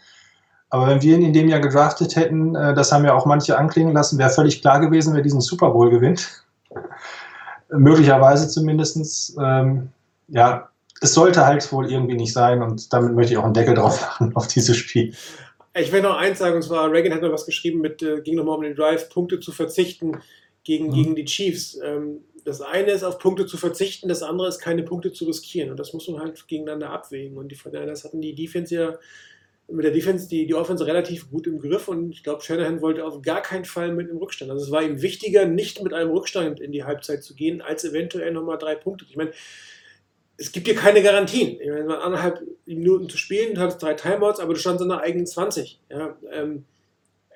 Aber 0.69 0.89
wenn 0.89 1.03
wir 1.03 1.17
ihn 1.17 1.23
in 1.23 1.33
dem 1.33 1.49
Jahr 1.49 1.61
gedraftet 1.61 2.17
hätten, 2.17 2.55
äh, 2.55 2.75
das 2.75 2.93
haben 2.93 3.05
ja 3.05 3.15
auch 3.15 3.27
manche 3.27 3.57
anklingen 3.57 3.95
lassen, 3.95 4.19
wäre 4.19 4.31
völlig 4.31 4.61
klar 4.61 4.81
gewesen, 4.81 5.15
wer 5.15 5.23
diesen 5.23 5.41
Super 5.41 5.71
Bowl 5.71 5.91
gewinnt. 5.91 6.45
Möglicherweise 7.71 8.49
zumindest. 8.49 9.37
Ähm, 9.41 9.91
ja, 10.29 10.71
es 11.01 11.15
sollte 11.15 11.45
halt 11.47 11.71
wohl 11.73 11.91
irgendwie 11.91 12.17
nicht 12.17 12.33
sein 12.33 12.63
und 12.63 12.93
damit 12.93 13.15
möchte 13.15 13.33
ich 13.33 13.39
auch 13.39 13.45
einen 13.45 13.55
Deckel 13.55 13.75
drauf 13.75 14.01
machen 14.19 14.35
auf 14.35 14.49
dieses 14.49 14.77
Spiel. 14.77 15.15
Ich 15.79 15.93
will 15.93 16.01
noch 16.01 16.17
eins 16.17 16.39
sagen, 16.39 16.57
und 16.57 16.63
zwar, 16.63 16.91
Reagan 16.91 17.13
hat 17.13 17.23
noch 17.23 17.33
was 17.33 17.45
geschrieben 17.47 17.81
mit, 17.81 18.03
äh, 18.03 18.21
ging 18.23 18.37
nochmal 18.37 18.57
um 18.57 18.63
den 18.63 18.75
Drive, 18.75 19.11
Punkte 19.11 19.41
zu 19.41 19.53
verzichten 19.53 20.19
gegen, 20.65 20.89
Mhm. 20.89 20.93
gegen 20.93 21.17
die 21.17 21.27
Chiefs. 21.27 21.79
Ähm, 21.85 22.21
das 22.45 22.61
eine 22.61 22.93
ist, 22.93 23.03
auf 23.03 23.19
Punkte 23.19 23.47
zu 23.47 23.57
verzichten, 23.57 24.09
das 24.09 24.23
andere 24.23 24.49
ist, 24.49 24.59
keine 24.59 24.85
Punkte 24.85 25.13
zu 25.13 25.27
riskieren. 25.27 25.71
Und 25.71 25.79
das 25.79 25.93
muss 25.93 26.09
man 26.09 26.21
halt 26.21 26.47
gegeneinander 26.49 26.91
abwägen. 26.91 27.37
Und 27.37 27.49
die 27.49 27.57
Fortinanders 27.57 28.05
hatten 28.05 28.21
die 28.21 28.35
Defense 28.35 28.75
ja 28.75 28.95
mit 29.69 29.85
der 29.85 29.93
Defense, 29.93 30.29
die, 30.29 30.47
die 30.47 30.55
Offense 30.55 30.87
relativ 30.87 31.31
gut 31.31 31.47
im 31.47 31.59
Griff. 31.59 31.89
Und 31.89 32.13
ich 32.13 32.23
glaube, 32.23 32.43
Shanahan 32.43 32.81
wollte 32.81 33.05
auf 33.05 33.21
gar 33.23 33.43
keinen 33.43 33.65
Fall 33.65 33.93
mit 33.93 34.09
einem 34.09 34.19
Rückstand. 34.19 34.51
Also 34.51 34.65
es 34.65 34.71
war 34.71 34.83
ihm 34.83 35.03
wichtiger, 35.03 35.47
nicht 35.47 35.83
mit 35.83 35.93
einem 35.93 36.11
Rückstand 36.11 36.61
in 36.61 36.73
die 36.73 36.85
Halbzeit 36.85 37.25
zu 37.25 37.35
gehen, 37.35 37.61
als 37.61 37.85
eventuell 37.85 38.33
nochmal 38.33 38.59
drei 38.59 38.77
Punkte. 38.77 39.07
Ich 39.09 39.17
meine, 39.17 39.33
es 40.37 40.53
gibt 40.53 40.67
dir 40.67 40.75
keine 40.75 41.03
Garantien. 41.03 41.61
Ich 41.61 41.69
meine, 41.69 41.99
anderthalb 41.99 42.43
Minuten 42.67 43.09
zu 43.09 43.19
spielen, 43.19 43.55
du 43.55 43.61
hattest 43.61 43.83
drei 43.83 43.95
Timeouts, 43.95 44.39
aber 44.39 44.55
du 44.55 44.61
standst 44.61 44.83
an 44.83 44.89
der 44.89 45.01
eigenen 45.01 45.27
20. 45.27 45.81
Ja, 45.91 46.17
ähm, 46.31 46.65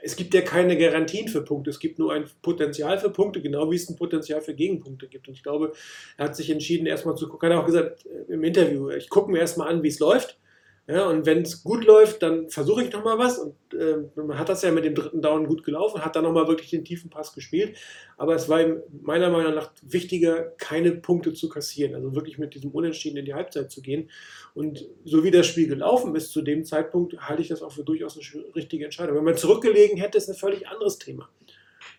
es 0.02 0.16
gibt 0.16 0.32
ja 0.34 0.40
keine 0.40 0.78
Garantien 0.78 1.28
für 1.28 1.42
Punkte. 1.42 1.70
Es 1.70 1.78
gibt 1.78 1.98
nur 1.98 2.12
ein 2.12 2.24
Potenzial 2.42 2.98
für 2.98 3.10
Punkte, 3.10 3.42
genau 3.42 3.70
wie 3.70 3.76
es 3.76 3.88
ein 3.88 3.96
Potenzial 3.96 4.40
für 4.40 4.54
Gegenpunkte 4.54 5.08
gibt. 5.08 5.28
Und 5.28 5.34
ich 5.34 5.42
glaube, 5.42 5.72
er 6.16 6.26
hat 6.26 6.36
sich 6.36 6.50
entschieden, 6.50 6.86
erstmal 6.86 7.16
zu 7.16 7.28
gucken. 7.28 7.50
Er 7.50 7.56
hat 7.56 7.62
auch 7.62 7.66
gesagt 7.66 8.06
äh, 8.06 8.32
im 8.32 8.44
Interview, 8.44 8.90
ich 8.90 9.08
gucke 9.08 9.30
mir 9.30 9.40
erstmal 9.40 9.68
an, 9.68 9.82
wie 9.82 9.88
es 9.88 9.98
läuft. 9.98 10.38
Ja, 10.86 11.06
und 11.06 11.24
wenn 11.24 11.42
es 11.42 11.62
gut 11.62 11.84
läuft, 11.84 12.20
dann 12.22 12.50
versuche 12.50 12.82
ich 12.82 12.92
nochmal 12.92 13.16
was. 13.16 13.38
Und 13.38 13.54
äh, 13.74 13.98
man 14.16 14.38
hat 14.38 14.48
das 14.48 14.62
ja 14.62 14.72
mit 14.72 14.84
dem 14.84 14.96
dritten 14.96 15.22
Down 15.22 15.46
gut 15.46 15.62
gelaufen, 15.62 16.04
hat 16.04 16.16
dann 16.16 16.24
nochmal 16.24 16.48
wirklich 16.48 16.70
den 16.70 16.84
tiefen 16.84 17.10
Pass 17.10 17.32
gespielt. 17.32 17.76
Aber 18.16 18.34
es 18.34 18.48
war 18.48 18.60
meiner 19.00 19.30
Meinung 19.30 19.54
nach 19.54 19.72
wichtiger, 19.82 20.52
keine 20.58 20.90
Punkte 20.90 21.32
zu 21.32 21.48
kassieren. 21.48 21.94
Also 21.94 22.16
wirklich 22.16 22.38
mit 22.38 22.54
diesem 22.54 22.72
Unentschieden 22.72 23.18
in 23.18 23.24
die 23.24 23.34
Halbzeit 23.34 23.70
zu 23.70 23.82
gehen. 23.82 24.10
Und 24.52 24.88
so 25.04 25.22
wie 25.22 25.30
das 25.30 25.46
Spiel 25.46 25.68
gelaufen 25.68 26.16
ist 26.16 26.32
zu 26.32 26.42
dem 26.42 26.64
Zeitpunkt, 26.64 27.16
halte 27.20 27.42
ich 27.42 27.48
das 27.48 27.62
auch 27.62 27.72
für 27.72 27.84
durchaus 27.84 28.18
eine 28.18 28.44
richtige 28.56 28.84
Entscheidung. 28.84 29.16
Wenn 29.16 29.24
man 29.24 29.36
zurückgelegen 29.36 29.96
hätte, 29.96 30.18
ist 30.18 30.28
ein 30.28 30.34
völlig 30.34 30.66
anderes 30.66 30.98
Thema. 30.98 31.28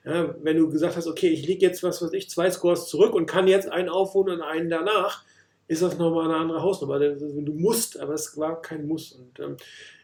Ja, 0.04 0.36
wenn 0.42 0.58
du 0.58 0.70
gesagt 0.70 0.98
hast, 0.98 1.08
okay, 1.08 1.30
ich 1.30 1.46
liege 1.46 1.66
jetzt, 1.66 1.84
was 1.84 2.02
weiß 2.02 2.12
ich, 2.14 2.30
zwei 2.30 2.50
Scores 2.50 2.88
zurück 2.88 3.14
und 3.14 3.26
kann 3.26 3.48
jetzt 3.48 3.72
einen 3.72 3.88
aufholen 3.88 4.40
und 4.40 4.42
einen 4.42 4.70
danach, 4.70 5.24
ist 5.72 5.82
das 5.82 5.98
nochmal 5.98 6.26
eine 6.26 6.36
andere 6.36 6.62
Hausnummer. 6.62 7.00
Du 7.00 7.54
musst, 7.54 7.98
aber 7.98 8.14
es 8.14 8.38
war 8.38 8.62
kein 8.62 8.86
Muss. 8.86 9.14
Und 9.14 9.40
ähm, 9.40 9.56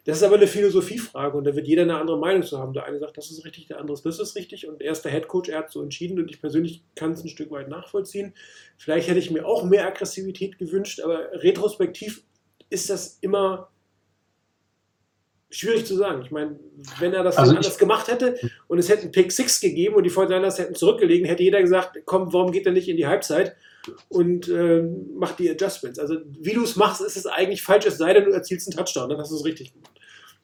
das 0.05 0.17
ist 0.17 0.23
aber 0.23 0.37
eine 0.37 0.47
Philosophiefrage 0.47 1.37
und 1.37 1.43
da 1.43 1.53
wird 1.57 1.67
jeder 1.67 1.81
eine 1.81 1.97
andere 1.97 2.17
Meinung 2.17 2.41
zu 2.41 2.57
haben. 2.57 2.71
Der 2.71 2.85
eine 2.85 2.99
sagt, 2.99 3.17
das 3.17 3.29
ist 3.29 3.43
richtig, 3.43 3.67
der 3.67 3.81
andere 3.81 4.01
das 4.01 4.17
ist 4.17 4.35
richtig. 4.37 4.65
Und 4.65 4.81
er 4.81 4.93
ist 4.93 5.01
der 5.01 5.11
Headcoach, 5.11 5.49
er 5.49 5.59
hat 5.59 5.71
so 5.71 5.81
entschieden 5.81 6.19
und 6.19 6.31
ich 6.31 6.39
persönlich 6.39 6.83
kann 6.95 7.11
es 7.11 7.21
ein 7.21 7.27
Stück 7.27 7.51
weit 7.51 7.67
nachvollziehen. 7.67 8.33
Vielleicht 8.77 9.09
hätte 9.09 9.19
ich 9.19 9.29
mir 9.29 9.45
auch 9.45 9.65
mehr 9.65 9.85
Aggressivität 9.85 10.57
gewünscht, 10.57 11.01
aber 11.01 11.33
retrospektiv 11.33 12.23
ist 12.69 12.89
das 12.89 13.17
immer 13.19 13.69
schwierig 15.49 15.85
zu 15.85 15.95
sagen. 15.95 16.21
Ich 16.23 16.31
meine, 16.31 16.59
wenn 16.99 17.13
er 17.13 17.23
das 17.23 17.37
Also 17.37 17.55
anders 17.55 17.77
gemacht 17.77 18.07
hätte 18.07 18.37
und 18.67 18.79
es 18.79 18.89
hätte 18.89 19.03
einen 19.03 19.11
Pick 19.11 19.31
6 19.31 19.61
gegeben 19.61 19.95
und 19.95 20.03
die 20.03 20.11
49ers 20.11 20.57
hätten 20.57 20.75
zurückgelegen, 20.75 21.25
hätte 21.27 21.43
jeder 21.43 21.61
gesagt, 21.61 21.97
komm, 22.05 22.33
warum 22.33 22.51
geht 22.51 22.65
er 22.65 22.71
nicht 22.71 22.89
in 22.89 22.97
die 22.97 23.07
Halbzeit 23.07 23.55
und 24.09 24.49
ähm, 24.49 25.07
macht 25.17 25.39
die 25.39 25.49
Adjustments. 25.49 25.99
Also 25.99 26.15
wie 26.39 26.53
du 26.53 26.63
es 26.63 26.75
machst, 26.75 27.01
ist 27.01 27.15
es 27.17 27.25
eigentlich 27.25 27.63
falsch, 27.63 27.85
es 27.85 27.97
sei 27.97 28.13
denn, 28.13 28.25
du 28.25 28.31
erzielst 28.31 28.67
einen 28.67 28.77
Touchdown, 28.77 29.09
dann 29.09 29.19
hast 29.19 29.31
du 29.31 29.35
es 29.35 29.45
richtig 29.45 29.73
gemacht. 29.73 29.91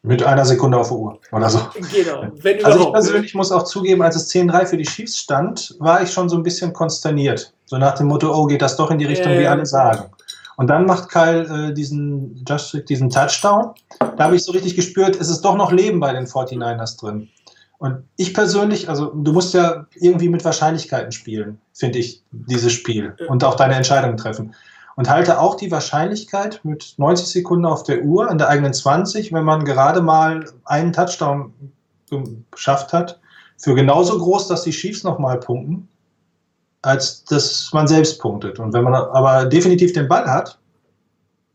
Mit 0.05 0.21
einer 0.21 0.43
Sekunde 0.43 0.77
auf 0.77 0.89
der 0.89 0.97
Uhr 0.97 1.19
oder 1.31 1.49
so. 1.49 1.59
Genau, 1.93 2.23
Also 2.63 2.87
ich 2.87 2.91
persönlich 2.91 3.35
muss 3.35 3.53
auch 3.53 3.63
zugeben, 3.63 4.01
als 4.01 4.17
es 4.17 4.29
10-3 4.31 4.65
für 4.65 4.75
die 4.75 4.83
Chiefs 4.83 5.17
stand, 5.17 5.75
war 5.79 6.03
ich 6.03 6.11
schon 6.11 6.27
so 6.27 6.35
ein 6.35 6.43
bisschen 6.43 6.73
konsterniert. 6.73 7.53
So 7.65 7.77
nach 7.77 7.95
dem 7.95 8.07
Motto, 8.07 8.33
oh, 8.33 8.45
geht 8.45 8.61
das 8.61 8.75
doch 8.75 8.91
in 8.91 8.97
die 8.97 9.05
Richtung, 9.05 9.31
Ja, 9.31 9.39
wie 9.39 9.47
alle 9.47 9.65
sagen. 9.65 10.11
Und 10.57 10.67
dann 10.67 10.85
macht 10.85 11.09
Kyle 11.09 11.69
äh, 11.69 11.73
diesen, 11.73 12.43
Just, 12.47 12.77
diesen 12.89 13.09
Touchdown. 13.09 13.71
Da 13.99 14.25
habe 14.25 14.35
ich 14.35 14.43
so 14.43 14.51
richtig 14.51 14.75
gespürt, 14.75 15.15
es 15.19 15.29
ist 15.29 15.41
doch 15.41 15.55
noch 15.55 15.71
Leben 15.71 15.99
bei 15.99 16.13
den 16.13 16.25
49ers 16.25 16.99
drin. 16.99 17.29
Und 17.79 18.03
ich 18.15 18.33
persönlich, 18.33 18.87
also 18.87 19.07
du 19.07 19.33
musst 19.33 19.53
ja 19.53 19.87
irgendwie 19.95 20.29
mit 20.29 20.45
Wahrscheinlichkeiten 20.45 21.11
spielen, 21.11 21.59
finde 21.73 21.99
ich, 21.99 22.23
dieses 22.31 22.71
Spiel. 22.71 23.15
Und 23.27 23.43
auch 23.43 23.55
deine 23.55 23.75
Entscheidungen 23.75 24.17
treffen. 24.17 24.55
Und 24.95 25.09
halte 25.09 25.39
auch 25.39 25.55
die 25.55 25.71
Wahrscheinlichkeit 25.71 26.61
mit 26.63 26.93
90 26.97 27.27
Sekunden 27.27 27.65
auf 27.65 27.83
der 27.83 28.03
Uhr 28.03 28.29
in 28.29 28.37
der 28.37 28.47
eigenen 28.47 28.73
20, 28.73 29.33
wenn 29.33 29.43
man 29.43 29.65
gerade 29.65 30.01
mal 30.01 30.45
einen 30.65 30.93
Touchdown 30.93 31.51
geschafft 32.51 32.93
hat, 32.93 33.19
für 33.57 33.75
genauso 33.75 34.17
groß, 34.17 34.47
dass 34.47 34.63
die 34.63 34.71
Chiefs 34.71 35.03
nochmal 35.03 35.39
punkten, 35.39 35.87
als 36.83 37.23
dass 37.23 37.71
man 37.73 37.87
selbst 37.87 38.19
punktet. 38.19 38.59
Und 38.59 38.73
wenn 38.73 38.83
man 38.83 38.93
aber 38.93 39.45
definitiv 39.45 39.93
den 39.93 40.07
Ball 40.07 40.25
hat, 40.25 40.59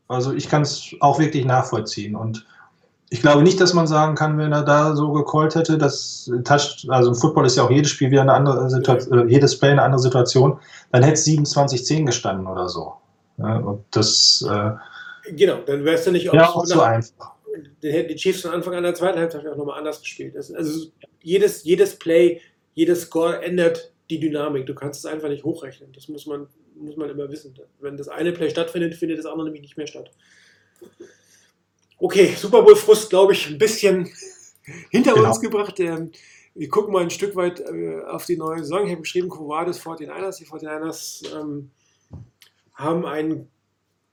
also 0.08 0.32
ich 0.32 0.48
kann 0.48 0.62
es 0.62 0.90
auch 1.00 1.18
wirklich 1.18 1.44
nachvollziehen. 1.44 2.16
Und 2.16 2.46
ich 3.10 3.20
glaube 3.20 3.42
nicht, 3.42 3.60
dass 3.60 3.74
man 3.74 3.86
sagen 3.86 4.14
kann, 4.14 4.38
wenn 4.38 4.52
er 4.52 4.62
da 4.62 4.96
so 4.96 5.12
gecallt 5.12 5.54
hätte, 5.54 5.78
dass 5.78 6.30
Touch, 6.44 6.86
also 6.88 7.10
im 7.10 7.14
Football 7.14 7.46
ist 7.46 7.56
ja 7.56 7.64
auch 7.64 7.70
jedes 7.70 7.90
Spiel 7.90 8.10
wieder 8.10 8.22
eine 8.22 8.32
andere 8.32 8.68
Situation, 8.70 9.28
jedes 9.28 9.58
Play 9.58 9.70
eine 9.70 9.82
andere 9.82 10.00
Situation, 10.00 10.58
dann 10.92 11.02
hätte 11.02 11.14
es 11.14 11.26
27-10 11.26 12.06
gestanden 12.06 12.46
oder 12.46 12.68
so. 12.68 12.94
Ja, 13.36 13.58
und 13.58 13.84
das 13.90 14.44
äh, 14.50 14.70
Genau, 15.30 15.58
dann 15.66 15.84
wärst 15.84 16.06
du 16.06 16.12
nicht 16.12 16.24
ja 16.24 16.48
auch 16.48 16.64
so 16.64 16.80
einfach. 16.80 17.32
dann 17.82 17.90
hätten 17.90 18.08
die 18.08 18.16
Chiefs 18.16 18.42
von 18.42 18.52
Anfang 18.52 18.74
an 18.74 18.82
der 18.82 18.94
zweiten 18.94 19.18
Halbzeit 19.18 19.46
auch 19.46 19.56
nochmal 19.56 19.78
anders 19.78 20.00
gespielt. 20.00 20.34
Also 20.36 20.86
jedes, 21.22 21.64
jedes 21.64 21.98
Play, 21.98 22.40
jedes 22.74 23.02
Score 23.02 23.42
ändert 23.42 23.92
die 24.10 24.20
Dynamik. 24.20 24.66
Du 24.66 24.74
kannst 24.74 25.04
es 25.04 25.10
einfach 25.10 25.28
nicht 25.28 25.44
hochrechnen. 25.44 25.92
Das 25.92 26.08
muss 26.08 26.26
man, 26.26 26.48
muss 26.74 26.96
man 26.96 27.10
immer 27.10 27.30
wissen. 27.30 27.54
Wenn 27.80 27.96
das 27.96 28.08
eine 28.08 28.32
Play 28.32 28.50
stattfindet, 28.50 28.94
findet 28.94 29.18
das 29.18 29.26
andere 29.26 29.44
nämlich 29.44 29.62
nicht 29.62 29.76
mehr 29.76 29.86
statt. 29.86 30.10
Okay, 31.98 32.34
Super 32.36 32.62
Bowl 32.62 32.76
Frust, 32.76 33.10
glaube 33.10 33.32
ich, 33.32 33.48
ein 33.48 33.58
bisschen 33.58 34.08
hinter 34.90 35.14
Genau. 35.14 35.28
uns 35.28 35.40
gebracht. 35.40 35.78
Ähm, 35.80 36.12
wir 36.54 36.68
gucken 36.68 36.92
mal 36.92 37.02
ein 37.02 37.10
Stück 37.10 37.36
weit 37.36 37.60
äh, 37.60 38.00
auf 38.02 38.24
die 38.24 38.36
neue 38.36 38.58
Saison. 38.58 38.84
Ich 38.84 38.92
habe 38.92 39.02
geschrieben, 39.02 39.28
Covades 39.28 39.80
49ers. 39.80 40.38
Die 40.38 40.46
49ers 40.46 41.40
ähm, 41.40 41.70
haben 42.74 43.06
einen, 43.06 43.50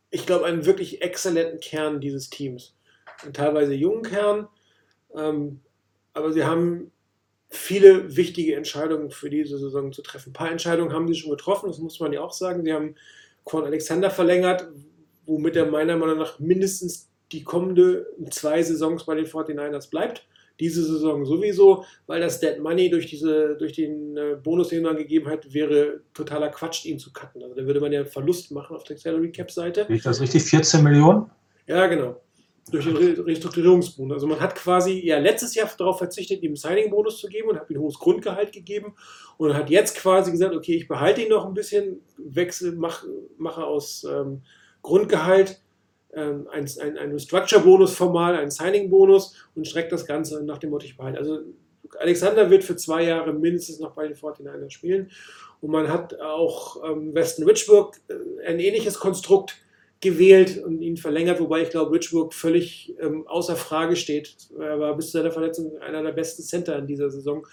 ich 0.09 0.25
glaube, 0.25 0.45
einen 0.45 0.65
wirklich 0.65 1.01
exzellenten 1.01 1.59
Kern 1.59 2.01
dieses 2.01 2.29
Teams. 2.29 2.75
Einen 3.23 3.33
teilweise 3.33 3.73
jungen 3.73 4.03
Kern, 4.03 4.47
ähm, 5.15 5.61
aber 6.13 6.33
sie 6.33 6.43
haben 6.43 6.91
viele 7.55 8.15
wichtige 8.15 8.55
Entscheidungen 8.55 9.11
für 9.11 9.29
diese 9.29 9.57
Saison 9.57 9.91
zu 9.91 10.01
treffen. 10.01 10.29
Ein 10.29 10.33
paar 10.33 10.51
Entscheidungen 10.51 10.93
haben 10.93 11.07
sie 11.07 11.15
schon 11.15 11.31
getroffen, 11.31 11.67
das 11.67 11.79
muss 11.79 11.99
man 11.99 12.13
ja 12.13 12.21
auch 12.21 12.33
sagen. 12.33 12.63
Sie 12.63 12.73
haben 12.73 12.95
Quan 13.43 13.63
Alexander 13.63 14.09
verlängert, 14.09 14.67
womit 15.25 15.55
er 15.55 15.65
meiner 15.65 15.97
Meinung 15.97 16.17
nach 16.17 16.39
mindestens 16.39 17.09
die 17.31 17.43
kommende 17.43 18.07
zwei 18.31 18.61
Saisons 18.61 19.05
bei 19.05 19.15
den 19.15 19.25
49ers 19.25 19.89
bleibt. 19.89 20.27
Diese 20.59 20.83
Saison 20.83 21.25
sowieso, 21.25 21.83
weil 22.07 22.21
das 22.21 22.39
Dead 22.39 22.59
Money 22.59 22.89
durch, 22.89 23.07
diese, 23.07 23.57
durch 23.57 23.73
den 23.73 24.15
äh, 24.15 24.37
Bonus, 24.41 24.69
den 24.69 24.83
man 24.83 24.95
gegeben 24.95 25.27
hat, 25.27 25.53
wäre 25.53 26.01
totaler 26.13 26.49
Quatsch, 26.49 26.85
ihn 26.85 26.97
zu 26.97 27.11
cutten. 27.11 27.43
Also 27.43 27.55
da 27.55 27.65
würde 27.65 27.81
man 27.81 27.91
ja 27.91 27.99
einen 27.99 28.09
Verlust 28.09 28.51
machen 28.51 28.75
auf 28.75 28.85
der 28.85 28.97
Salary 28.97 29.31
Cap 29.31 29.51
Seite. 29.51 29.85
Ich 29.89 30.03
das 30.03 30.21
richtig? 30.21 30.43
14 30.43 30.81
Millionen? 30.81 31.29
Ja, 31.67 31.87
genau. 31.87 32.21
Durch 32.72 32.86
den 32.86 32.97
Re 32.97 33.26
Restrukturierungsbonus. 33.26 34.16
Also 34.16 34.28
man 34.28 34.39
hat 34.39 34.55
quasi 34.55 34.99
ja 35.05 35.20
letztes 35.20 35.53
Jahr 35.53 35.70
darauf 35.78 35.99
verzichtet, 35.99 36.41
ihm 36.41 36.49
einen 36.49 36.55
Signing-Bonus 36.55 37.20
zu 37.20 37.28
geben 37.28 37.49
und 37.49 37.59
hat 37.59 37.70
ihm 37.70 37.78
ein 37.78 37.82
hohes 37.82 37.99
Grundgehalt 37.99 38.51
gegeben 38.51 38.95
und 39.38 39.53
hat 39.53 39.70
jetzt 39.70 39.95
quasi 39.97 40.32
gesagt, 40.32 40.55
okay, 40.55 40.76
ich 40.76 40.88
behalte 40.88 41.22
ihn 41.22 41.30
noch 41.30 41.45
ein 41.45 41.53
bisschen, 41.53 42.01
wechsel, 42.18 42.76
mach, 42.76 43.03
mache 43.38 43.63
aus 43.63 44.03
ähm, 44.03 44.41
Grundgehalt 44.82 45.61
ähm, 46.13 46.47
ein, 46.51 46.68
ein, 46.82 46.97
ein 46.97 47.11
Restructure-Bonus 47.11 47.93
formal, 47.93 48.36
einen 48.36 48.49
Signing-Bonus 48.49 49.36
und 49.53 49.68
streckt 49.68 49.91
das 49.91 50.07
Ganze 50.07 50.43
nach 50.43 50.57
dem 50.57 50.72
Motto, 50.72 50.86
ich 50.86 50.97
behalte. 50.97 51.20
Also 51.20 51.41
Alexander 51.99 52.49
wird 52.49 52.63
für 52.63 52.76
zwei 52.76 53.03
Jahre 53.03 53.34
mindestens 53.34 53.80
noch 53.80 53.91
bei 53.91 54.07
den 54.07 54.18
49ers 54.18 54.72
spielen 54.72 55.11
und 55.61 55.70
man 55.70 55.89
hat 55.89 56.20
auch 56.20 56.84
ähm, 56.84 57.13
Weston 57.13 57.45
Richburg 57.45 57.99
äh, 58.07 58.47
ein 58.47 58.59
ähnliches 58.59 58.99
Konstrukt 58.99 59.57
gewählt 60.01 60.61
und 60.63 60.81
ihn 60.81 60.97
verlängert, 60.97 61.39
wobei 61.39 61.63
ich 61.63 61.69
glaube, 61.69 61.95
Richburg 61.95 62.33
völlig 62.33 62.95
ähm, 62.99 63.27
außer 63.27 63.55
Frage 63.55 63.95
steht. 63.95 64.35
Er 64.59 64.79
war 64.79 64.95
bis 64.95 65.07
zu 65.07 65.17
seiner 65.17 65.31
Verletzung 65.31 65.77
einer 65.79 66.03
der 66.03 66.11
besten 66.11 66.43
Center 66.43 66.77
in 66.77 66.87
dieser 66.87 67.09
Saison. 67.09 67.45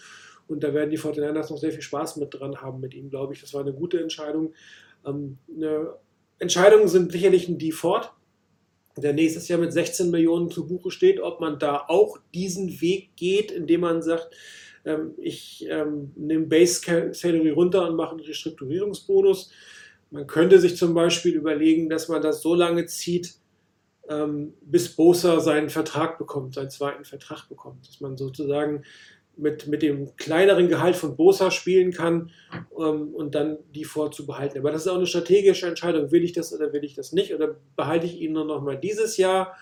Und 0.48 0.62
da 0.62 0.74
werden 0.74 0.90
die 0.90 0.98
49ers 0.98 1.50
noch 1.50 1.58
sehr 1.58 1.72
viel 1.72 1.82
Spaß 1.82 2.16
mit 2.16 2.34
dran 2.34 2.60
haben 2.60 2.80
mit 2.80 2.94
ihm, 2.94 3.08
glaube 3.08 3.32
ich. 3.32 3.40
Das 3.40 3.54
war 3.54 3.62
eine 3.62 3.72
gute 3.72 4.00
Entscheidung. 4.00 4.52
Ähm, 5.06 5.38
eine 5.54 5.94
Entscheidungen 6.38 6.88
sind 6.88 7.12
sicherlich 7.12 7.48
ein 7.48 7.58
Default, 7.58 8.10
der 8.96 9.12
nächstes 9.12 9.48
Jahr 9.48 9.60
mit 9.60 9.72
16 9.72 10.10
Millionen 10.10 10.50
zu 10.50 10.66
Buche 10.66 10.90
steht, 10.90 11.20
ob 11.20 11.40
man 11.40 11.58
da 11.58 11.84
auch 11.88 12.18
diesen 12.34 12.80
Weg 12.80 13.16
geht, 13.16 13.50
indem 13.50 13.82
man 13.82 14.02
sagt, 14.02 14.34
ähm, 14.84 15.14
ich 15.18 15.66
ähm, 15.70 16.12
nehme 16.16 16.46
Base 16.46 16.80
Salary 17.12 17.50
runter 17.50 17.88
und 17.88 17.96
mache 17.96 18.16
einen 18.16 18.20
Restrukturierungsbonus. 18.20 19.52
Man 20.12 20.26
könnte 20.26 20.60
sich 20.60 20.76
zum 20.76 20.92
Beispiel 20.92 21.34
überlegen, 21.34 21.88
dass 21.88 22.08
man 22.08 22.20
das 22.20 22.42
so 22.42 22.54
lange 22.54 22.84
zieht, 22.84 23.36
ähm, 24.10 24.52
bis 24.60 24.94
Bosa 24.94 25.40
seinen 25.40 25.70
Vertrag 25.70 26.18
bekommt, 26.18 26.54
seinen 26.54 26.68
zweiten 26.68 27.06
Vertrag 27.06 27.48
bekommt. 27.48 27.88
Dass 27.88 28.00
man 28.02 28.18
sozusagen 28.18 28.82
mit, 29.38 29.68
mit 29.68 29.80
dem 29.80 30.14
kleineren 30.16 30.68
Gehalt 30.68 30.96
von 30.96 31.16
Bosa 31.16 31.50
spielen 31.50 31.92
kann 31.92 32.30
ähm, 32.78 33.14
und 33.14 33.34
dann 33.34 33.56
die 33.74 33.84
vorzubehalten. 33.84 34.58
Aber 34.58 34.70
das 34.70 34.82
ist 34.82 34.88
auch 34.88 34.96
eine 34.96 35.06
strategische 35.06 35.66
Entscheidung. 35.66 36.12
Will 36.12 36.24
ich 36.24 36.32
das 36.32 36.52
oder 36.52 36.74
will 36.74 36.84
ich 36.84 36.94
das 36.94 37.12
nicht? 37.12 37.34
Oder 37.34 37.56
behalte 37.74 38.04
ich 38.04 38.20
ihn 38.20 38.34
nur 38.34 38.44
noch 38.44 38.60
mal 38.60 38.76
dieses 38.76 39.16
Jahr 39.16 39.56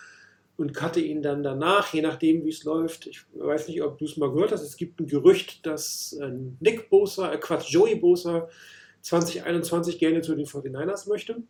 und 0.57 0.75
cutte 0.75 1.01
ihn 1.01 1.23
dann 1.23 1.45
danach, 1.45 1.95
je 1.95 2.03
nachdem, 2.03 2.45
wie 2.45 2.51
es 2.51 2.65
läuft. 2.65 3.07
Ich 3.07 3.23
weiß 3.35 3.69
nicht, 3.69 3.83
ob 3.83 3.99
du 3.99 4.05
es 4.05 4.17
mal 4.17 4.33
gehört 4.33 4.51
hast. 4.51 4.63
Es 4.63 4.77
gibt 4.77 4.99
ein 4.99 5.07
Gerücht, 5.07 5.65
dass 5.65 6.13
äh, 6.21 6.33
Nick 6.59 6.91
Bosa, 6.91 7.33
äh 7.33 7.39
Quatsch, 7.39 7.71
Joey 7.71 7.95
Bosa 7.95 8.49
2021 9.03 9.99
gerne 9.99 10.21
zu 10.23 10.35
den 10.35 10.47
49ers 10.47 11.09
möchte. 11.09 11.43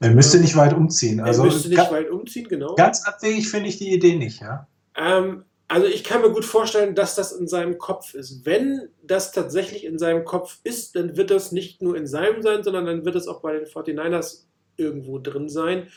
Er 0.00 0.10
müsste 0.10 0.38
nicht 0.38 0.56
weit 0.56 0.74
umziehen. 0.74 1.20
Also 1.20 1.42
er 1.42 1.46
müsste 1.46 1.68
nicht 1.68 1.90
weit 1.90 2.10
umziehen, 2.10 2.46
genau. 2.48 2.74
ganz 2.74 3.04
abwegig 3.04 3.48
finde 3.48 3.68
ich 3.68 3.78
die 3.78 3.92
Idee 3.92 4.14
nicht, 4.14 4.40
ja. 4.40 4.68
Ähm, 4.96 5.44
also 5.66 5.86
ich 5.86 6.02
kann 6.02 6.22
mir 6.22 6.30
gut 6.30 6.44
vorstellen, 6.44 6.94
dass 6.94 7.14
das 7.14 7.32
in 7.32 7.46
seinem 7.46 7.78
Kopf 7.78 8.14
ist. 8.14 8.46
Wenn 8.46 8.88
das 9.02 9.32
tatsächlich 9.32 9.84
in 9.84 9.98
seinem 9.98 10.24
Kopf 10.24 10.60
ist, 10.64 10.96
dann 10.96 11.16
wird 11.16 11.30
das 11.30 11.52
nicht 11.52 11.82
nur 11.82 11.96
in 11.96 12.06
seinem 12.06 12.42
sein, 12.42 12.62
sondern 12.62 12.86
dann 12.86 13.04
wird 13.04 13.16
es 13.16 13.28
auch 13.28 13.42
bei 13.42 13.52
den 13.52 13.66
49ers 13.66 14.44
irgendwo 14.76 15.18
drin 15.18 15.48
sein. 15.48 15.88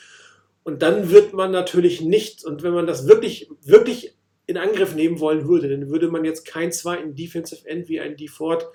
Und 0.63 0.81
dann 0.81 1.09
wird 1.09 1.33
man 1.33 1.51
natürlich 1.51 2.01
nicht, 2.01 2.43
und 2.43 2.63
wenn 2.63 2.73
man 2.73 2.85
das 2.85 3.07
wirklich, 3.07 3.49
wirklich 3.61 4.17
in 4.45 4.57
Angriff 4.57 4.93
nehmen 4.93 5.19
wollen 5.19 5.47
würde, 5.47 5.69
dann 5.69 5.89
würde 5.89 6.09
man 6.09 6.25
jetzt 6.25 6.45
keinen 6.45 6.71
zweiten 6.71 7.15
Defensive 7.15 7.67
End 7.67 7.87
wie 7.87 8.01
ein 8.01 8.17
DeFord 8.17 8.67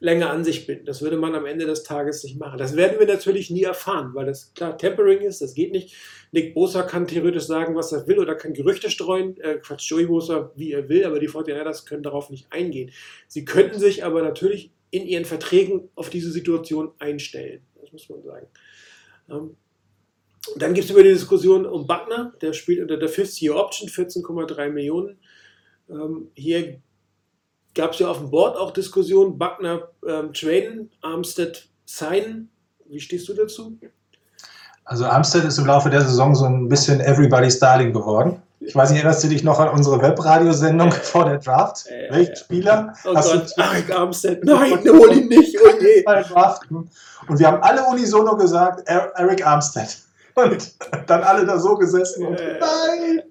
länger 0.00 0.30
an 0.30 0.44
sich 0.44 0.66
binden. 0.66 0.84
Das 0.86 1.02
würde 1.02 1.16
man 1.16 1.34
am 1.34 1.46
Ende 1.46 1.66
des 1.66 1.82
Tages 1.82 2.22
nicht 2.22 2.38
machen. 2.38 2.58
Das 2.58 2.76
werden 2.76 2.98
wir 2.98 3.06
natürlich 3.06 3.50
nie 3.50 3.64
erfahren, 3.64 4.14
weil 4.14 4.26
das 4.26 4.54
klar 4.54 4.78
Tempering 4.78 5.20
ist, 5.20 5.40
das 5.40 5.54
geht 5.54 5.72
nicht. 5.72 5.94
Nick 6.30 6.54
Bosa 6.54 6.82
kann 6.82 7.06
theoretisch 7.06 7.44
sagen, 7.44 7.74
was 7.74 7.92
er 7.92 8.06
will 8.06 8.18
oder 8.18 8.34
kann 8.34 8.54
Gerüchte 8.54 8.90
streuen. 8.90 9.40
Äh, 9.40 9.58
Quatsch, 9.58 9.90
Joey 9.90 10.06
Bosa, 10.06 10.52
wie 10.54 10.72
er 10.72 10.88
will, 10.88 11.04
aber 11.04 11.18
die 11.18 11.28
49ers 11.28 11.86
können 11.86 12.02
darauf 12.02 12.30
nicht 12.30 12.52
eingehen. 12.52 12.92
Sie 13.26 13.44
könnten 13.44 13.78
sich 13.80 14.04
aber 14.04 14.22
natürlich 14.22 14.70
in 14.90 15.06
ihren 15.06 15.24
Verträgen 15.24 15.88
auf 15.94 16.10
diese 16.10 16.30
Situation 16.30 16.92
einstellen. 16.98 17.62
Das 17.80 17.92
muss 17.92 18.08
man 18.08 18.22
sagen. 18.22 18.46
Ähm, 19.30 19.56
dann 20.56 20.74
gibt 20.74 20.84
es 20.84 20.90
über 20.90 21.02
die 21.02 21.10
Diskussion 21.10 21.66
um 21.66 21.86
Buckner, 21.86 22.34
der 22.40 22.52
spielt 22.52 22.80
unter 22.80 22.96
der 22.96 23.08
Fifth-Year-Option, 23.08 23.88
14,3 23.88 24.70
Millionen. 24.70 25.18
Ähm, 25.90 26.30
hier 26.34 26.80
gab 27.74 27.92
es 27.92 27.98
ja 27.98 28.08
auf 28.08 28.18
dem 28.18 28.30
Board 28.30 28.56
auch 28.56 28.72
Diskussionen, 28.72 29.38
Buckner 29.38 29.88
ähm, 30.06 30.32
traden, 30.32 30.90
Armstead 31.02 31.68
signen. 31.86 32.50
Wie 32.86 33.00
stehst 33.00 33.28
du 33.28 33.34
dazu? 33.34 33.76
Also 34.84 35.04
Armstead 35.04 35.44
ist 35.44 35.58
im 35.58 35.66
Laufe 35.66 35.90
der 35.90 36.00
Saison 36.00 36.34
so 36.34 36.46
ein 36.46 36.68
bisschen 36.68 37.00
Everybody's 37.00 37.58
Darling 37.58 37.92
geworden. 37.92 38.42
Ich 38.60 38.74
weiß 38.74 38.90
nicht, 38.90 38.98
erinnerst 39.00 39.22
du 39.22 39.28
dich 39.28 39.44
noch 39.44 39.60
an 39.60 39.68
unsere 39.68 40.02
Webradiosendung 40.02 40.90
vor 40.90 41.26
der 41.26 41.38
Draft? 41.38 41.84
Welchen 42.10 42.32
ja. 42.32 42.36
Spieler 42.36 42.94
Oh 43.04 43.14
hast 43.14 43.32
Gott, 43.32 43.52
du 43.56 43.62
Arik 43.62 43.94
Armstead, 43.94 44.44
nein, 44.44 44.78
hol 44.88 45.12
ihn 45.16 45.28
nicht, 45.28 45.56
oh 45.62 45.68
je. 45.80 46.04
Und 47.28 47.38
wir 47.38 47.46
haben 47.46 47.62
alle 47.62 47.84
unisono 47.86 48.36
gesagt, 48.36 48.82
Er- 48.88 49.12
Eric 49.14 49.46
Armstead. 49.46 49.98
Und 50.34 50.74
dann 51.06 51.22
alle 51.22 51.44
da 51.46 51.58
so 51.58 51.76
gesessen 51.76 52.26
und 52.26 52.40
nein! 52.60 53.22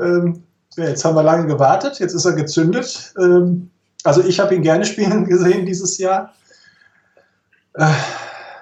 Ähm, 0.00 0.42
ja, 0.76 0.84
jetzt 0.84 1.04
haben 1.04 1.16
wir 1.16 1.22
lange 1.22 1.46
gewartet, 1.46 1.98
jetzt 1.98 2.14
ist 2.14 2.24
er 2.24 2.32
gezündet. 2.32 3.14
Ähm, 3.18 3.70
also 4.04 4.22
ich 4.22 4.40
habe 4.40 4.54
ihn 4.54 4.62
gerne 4.62 4.84
spielen 4.84 5.24
gesehen 5.28 5.66
dieses 5.66 5.98
Jahr. 5.98 6.32
Äh, 7.74 7.86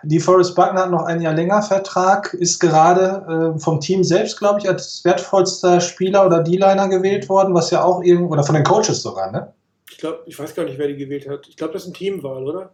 die 0.03 0.21
Forrest 0.21 0.55
Buckner 0.55 0.83
hat 0.83 0.91
noch 0.91 1.05
ein 1.05 1.21
Jahr 1.21 1.35
länger 1.35 1.63
Vertrag, 1.63 2.33
ist 2.35 2.59
gerade 2.59 3.55
äh, 3.55 3.59
vom 3.59 3.81
Team 3.81 4.03
selbst, 4.03 4.39
glaube 4.39 4.61
ich, 4.61 4.69
als 4.69 5.05
wertvollster 5.05 5.81
Spieler 5.81 6.25
oder 6.25 6.43
D-Liner 6.43 6.89
gewählt 6.89 7.29
worden, 7.29 7.55
was 7.55 7.71
ja 7.71 7.85
auch 7.85 8.03
irgendwo, 8.03 8.33
oder 8.33 8.43
von 8.43 8.55
den 8.55 8.65
Coaches 8.65 9.03
sogar, 9.03 9.31
ne? 9.31 9.53
Ich 9.91 9.99
glaube, 9.99 10.21
ich 10.27 10.39
weiß 10.39 10.55
gar 10.55 10.65
nicht, 10.65 10.79
wer 10.79 10.89
die 10.89 10.97
gewählt 10.97 11.29
hat. 11.29 11.47
Ich 11.49 11.57
glaube, 11.57 11.75
das 11.75 11.83
ist 11.83 11.89
ein 11.89 11.95
Teamwahl, 11.95 12.45
oder? 12.45 12.71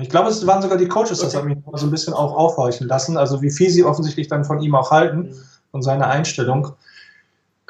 Ich 0.00 0.08
glaube, 0.08 0.30
es 0.30 0.46
waren 0.46 0.62
sogar 0.62 0.78
die 0.78 0.88
Coaches, 0.88 1.18
das 1.18 1.34
Okay. 1.34 1.36
hat 1.36 1.44
mich 1.44 1.58
so 1.74 1.86
ein 1.86 1.90
bisschen 1.90 2.14
auch 2.14 2.34
aufhorchen 2.34 2.86
lassen. 2.86 3.16
Also 3.16 3.42
wie 3.42 3.50
viel 3.50 3.70
sie 3.70 3.84
offensichtlich 3.84 4.28
dann 4.28 4.44
von 4.44 4.60
ihm 4.60 4.74
auch 4.74 4.90
halten 4.90 5.34
und 5.72 5.82
seine 5.82 6.06
Einstellung. 6.06 6.72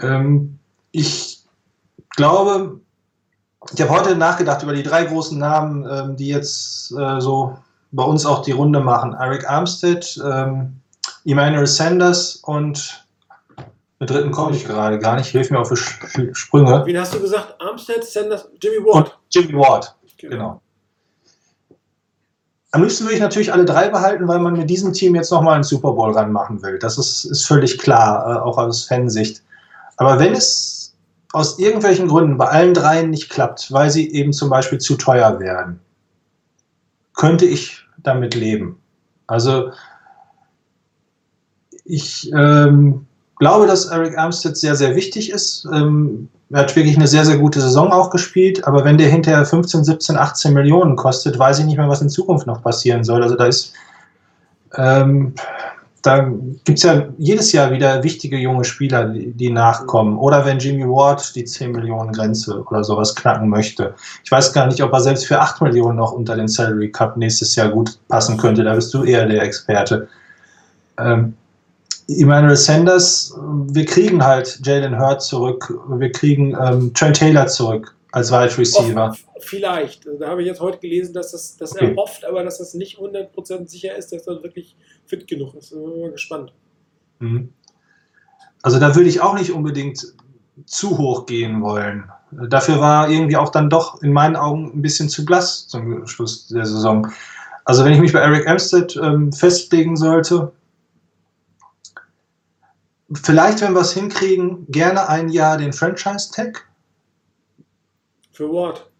Ähm, 0.01 0.59
ich 0.97 1.45
glaube, 2.17 2.81
ich 3.75 3.81
habe 3.83 3.91
heute 3.91 4.17
nachgedacht 4.17 4.63
über 4.63 4.73
die 4.73 4.83
drei 4.83 5.05
großen 5.05 5.39
Namen, 5.39 5.87
ähm, 5.91 6.17
die 6.17 6.29
jetzt 6.29 6.93
äh, 6.93 7.21
so 7.21 7.59
bei 7.93 8.03
uns 8.03 8.25
auch 8.25 8.43
die 8.43 8.53
Runde 8.53 8.81
machen. 8.81 9.13
Eric 9.13 9.49
Armstead, 9.49 10.19
ähm, 10.25 10.81
Emmanuel 11.27 11.67
Sanders 11.67 12.37
und 12.37 13.07
mit 13.99 14.11
dritten 14.11 14.31
komme 14.31 14.57
ich 14.57 14.65
gerade 14.65 14.99
gar 14.99 15.17
nicht. 15.17 15.29
Hilf 15.29 15.51
mir 15.51 15.59
auf 15.59 15.69
die 15.69 16.35
Sprünge. 16.35 16.83
Wen 16.85 16.99
hast 16.99 17.15
du 17.15 17.21
gesagt? 17.21 17.55
Armstead, 17.61 18.05
Sanders, 18.05 18.49
Jimmy 18.63 18.85
Ward. 18.85 18.97
Und 18.97 19.19
Jimmy 19.31 19.59
Ward. 19.59 19.95
Genau. 20.19 20.61
Am 22.73 22.83
liebsten 22.83 23.05
würde 23.05 23.15
ich 23.15 23.21
natürlich 23.21 23.53
alle 23.53 23.65
drei 23.65 23.89
behalten, 23.89 24.29
weil 24.29 24.39
man 24.39 24.55
mit 24.55 24.69
diesem 24.69 24.93
Team 24.93 25.15
jetzt 25.15 25.31
nochmal 25.31 25.55
einen 25.55 25.65
Super 25.65 25.93
Bowl 25.93 26.13
ranmachen 26.13 26.63
will. 26.63 26.79
Das 26.79 26.99
ist, 26.99 27.25
ist 27.25 27.47
völlig 27.47 27.79
klar, 27.79 28.37
äh, 28.37 28.39
auch 28.41 28.59
aus 28.59 28.85
Fansicht. 28.85 29.43
Aber 29.97 30.19
wenn 30.19 30.35
es 30.35 30.76
aus 31.37 31.59
irgendwelchen 31.59 32.09
Gründen 32.09 32.39
bei 32.39 32.47
allen 32.47 32.73
dreien 32.73 33.11
nicht 33.11 33.29
klappt, 33.29 33.71
weil 33.71 33.91
sie 33.91 34.11
eben 34.11 34.33
zum 34.33 34.49
Beispiel 34.49 34.79
zu 34.79 34.97
teuer 34.97 35.39
werden, 35.39 35.81
könnte 37.15 37.45
ich 37.45 37.85
damit 37.99 38.35
leben. 38.35 38.81
Also 39.27 39.71
ich 41.85 42.33
ähm, 42.33 43.07
glaube, 43.39 43.67
dass 43.67 43.85
Eric 43.85 44.17
Armstead 44.17 44.57
sehr, 44.57 44.77
sehr 44.77 44.97
wichtig 44.97 45.31
ist. 45.31 45.69
Ähm, 45.75 46.31
er 46.49 46.61
hat 46.61 46.75
wirklich 46.75 46.97
eine 46.97 47.07
sehr, 47.07 47.27
sehr 47.27 47.37
gute 47.37 47.61
Saison 47.61 47.93
auch 47.93 48.09
gespielt, 48.09 48.67
aber 48.67 48.87
wenn 48.87 48.97
der 48.97 49.11
hinterher 49.11 49.45
15, 49.45 49.85
17, 49.85 50.17
18 50.17 50.55
Millionen 50.55 50.97
kostet, 50.97 51.39
weiß 51.39 51.59
ich 51.59 51.67
nicht 51.67 51.77
mehr, 51.77 51.91
was 51.91 52.01
in 52.01 52.09
Zukunft 52.09 52.47
noch 52.47 52.63
passieren 52.63 53.05
soll. 53.05 53.23
Also 53.23 53.37
da 53.37 53.45
ist, 53.45 53.75
ähm, 54.77 55.35
da 56.07 56.33
gibt 56.65 56.79
es 56.79 56.85
ja 56.85 57.09
jedes 57.19 57.53
Jahr 57.53 57.73
wieder 57.73 58.03
wichtige 58.05 58.37
junge 58.37 58.65
Spieler, 58.65 59.09
die, 59.09 59.33
die 59.33 59.51
nachkommen. 59.51 60.17
Oder 60.19 60.45
wenn 60.45 60.59
Jimmy 60.59 60.85
Ward 60.85 61.35
die 61.35 61.45
10 61.45 61.73
Millionen 61.73 62.13
Grenze 62.13 62.63
oder 62.63 62.85
sowas 62.85 63.15
knacken 63.15 63.49
möchte. 63.49 63.95
Ich 64.23 64.31
weiß 64.31 64.53
gar 64.53 64.67
nicht, 64.67 64.81
ob 64.83 64.93
er 64.93 65.01
selbst 65.01 65.27
für 65.27 65.41
8 65.41 65.61
Millionen 65.63 65.97
noch 65.97 66.13
unter 66.13 66.37
den 66.37 66.47
Salary 66.47 66.91
Cup 66.93 67.17
nächstes 67.17 67.57
Jahr 67.57 67.71
gut 67.71 67.99
passen 68.09 68.37
könnte. 68.37 68.63
Da 68.63 68.75
bist 68.75 68.95
du 68.95 69.03
eher 69.03 69.27
der 69.27 69.43
Experte. 69.43 70.09
Ähm, 70.99 71.35
Emmanuel 72.09 72.57
Sanders, 72.57 73.35
wir 73.69 73.85
kriegen 73.85 74.25
halt 74.25 74.61
Jalen 74.65 75.01
Hurd 75.01 75.23
zurück, 75.23 75.75
wir 75.89 76.13
kriegen 76.13 76.57
ähm, 76.63 76.95
Trent 76.95 77.17
Taylor 77.17 77.49
zurück 77.49 77.97
als 78.13 78.31
Wide 78.31 78.57
Receiver. 78.57 79.11
Oft, 79.11 79.25
vielleicht. 79.41 80.07
Da 80.21 80.29
habe 80.29 80.43
ich 80.43 80.47
jetzt 80.47 80.61
heute 80.61 80.79
gelesen, 80.79 81.13
dass, 81.15 81.33
das, 81.33 81.57
dass 81.57 81.73
Okay. 81.73 81.91
er 81.91 81.99
oft, 81.99 82.25
aber 82.25 82.45
dass 82.45 82.59
das 82.59 82.75
nicht 82.75 82.99
100% 82.99 83.69
sicher 83.69 83.97
ist, 83.97 84.13
dass 84.13 84.27
er 84.29 84.43
wirklich 84.45 84.77
fit 85.07 85.27
genug 85.27 85.55
ist. 85.55 85.73
Mal 85.73 86.11
gespannt. 86.11 86.53
Mhm. 87.19 87.53
Also 88.63 88.79
da 88.79 88.95
würde 88.95 89.09
ich 89.09 89.21
auch 89.21 89.35
nicht 89.35 89.53
unbedingt 89.53 90.15
zu 90.67 90.99
hoch 90.99 91.27
gehen 91.27 91.63
wollen. 91.63 92.11
Dafür 92.33 92.81
war 92.81 93.09
irgendwie 93.09 93.37
auch 93.37 93.51
dann 93.51 93.71
doch 93.71 94.03
in 94.03 94.13
meinen 94.13 94.37
Augen 94.37 94.73
ein 94.75 94.83
bisschen 94.83 95.09
zu 95.09 95.25
blass 95.25 95.69
zum 95.69 96.07
Schluss 96.07 96.49
der 96.49 96.67
Saison. 96.67 97.11
Also 97.65 97.85
wenn 97.85 97.93
ich 97.93 98.01
mich 98.01 98.13
bei 98.13 98.21
Eric 98.21 98.49
Armstead 98.49 98.97
ähm, 98.97 99.33
festlegen 99.33 99.97
sollte, 99.97 100.53
vielleicht, 103.13 103.61
wenn 103.61 103.75
wir 103.75 103.81
es 103.81 103.93
hinkriegen, 103.93 104.67
gerne 104.69 105.09
ein 105.09 105.29
Jahr 105.29 105.59
den 105.59 105.73
Franchise-Tag 105.73 106.67
Für 108.33 108.49
Ward 108.49 108.91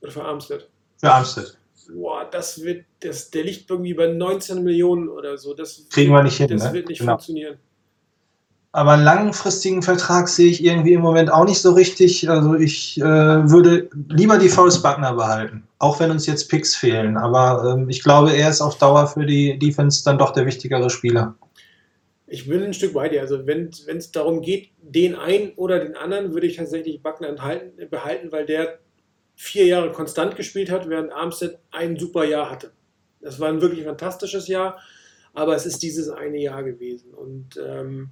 oder 0.00 0.12
für 0.12 0.24
Armstead. 0.24 0.68
für 0.98 1.12
Armstead. 1.12 1.56
Boah, 1.92 2.28
das 2.30 2.62
wird, 2.62 2.84
das, 3.00 3.30
der 3.30 3.44
liegt 3.44 3.70
irgendwie 3.70 3.94
bei 3.94 4.06
19 4.06 4.62
Millionen 4.62 5.08
oder 5.08 5.36
so. 5.38 5.54
Das 5.54 5.86
Kriegen 5.90 6.12
wir 6.12 6.22
nicht 6.22 6.36
hin, 6.36 6.48
Das 6.48 6.64
ne? 6.64 6.72
wird 6.72 6.88
nicht 6.88 7.00
Genau. 7.00 7.12
funktionieren. 7.12 7.58
Aber 8.72 8.92
einen 8.92 9.02
langfristigen 9.02 9.82
Vertrag 9.82 10.28
sehe 10.28 10.48
ich 10.48 10.62
irgendwie 10.64 10.92
im 10.92 11.00
Moment 11.00 11.32
auch 11.32 11.44
nicht 11.44 11.58
so 11.58 11.72
richtig. 11.72 12.30
Also 12.30 12.54
ich 12.54 13.00
äh, 13.00 13.04
würde 13.04 13.90
lieber 14.08 14.38
die 14.38 14.48
Forrest 14.48 14.82
Buckner 14.82 15.12
behalten, 15.14 15.64
auch 15.80 15.98
wenn 15.98 16.12
uns 16.12 16.26
jetzt 16.26 16.48
Picks 16.48 16.76
fehlen. 16.76 17.16
Aber 17.16 17.74
ähm, 17.74 17.88
ich 17.88 18.04
glaube, 18.04 18.32
er 18.32 18.48
ist 18.48 18.60
auf 18.60 18.78
Dauer 18.78 19.08
für 19.08 19.26
die 19.26 19.58
Defense 19.58 20.04
dann 20.04 20.18
doch 20.18 20.30
der 20.30 20.46
wichtigere 20.46 20.88
Spieler. 20.88 21.34
Ich 22.28 22.48
bin 22.48 22.62
ein 22.62 22.72
Stück 22.72 22.92
bei 22.94 23.08
dir. 23.08 23.22
Also 23.22 23.44
wenn 23.44 23.70
es 23.88 24.12
darum 24.12 24.40
geht, 24.40 24.68
den 24.80 25.16
einen 25.16 25.50
oder 25.56 25.80
den 25.80 25.96
anderen, 25.96 26.32
würde 26.32 26.46
ich 26.46 26.56
tatsächlich 26.56 27.02
Buckner 27.02 27.28
enthalten, 27.28 27.72
behalten, 27.90 28.30
weil 28.30 28.46
der 28.46 28.78
vier 29.40 29.64
Jahre 29.64 29.90
konstant 29.90 30.36
gespielt 30.36 30.70
hat, 30.70 30.90
während 30.90 31.14
Armstead 31.14 31.58
ein 31.70 31.98
super 31.98 32.24
Jahr 32.24 32.50
hatte. 32.50 32.72
Das 33.22 33.40
war 33.40 33.48
ein 33.48 33.62
wirklich 33.62 33.86
fantastisches 33.86 34.48
Jahr, 34.48 34.78
aber 35.32 35.54
es 35.56 35.64
ist 35.64 35.82
dieses 35.82 36.10
eine 36.10 36.36
Jahr 36.36 36.62
gewesen. 36.62 37.14
Und 37.14 37.56
ähm, 37.56 38.10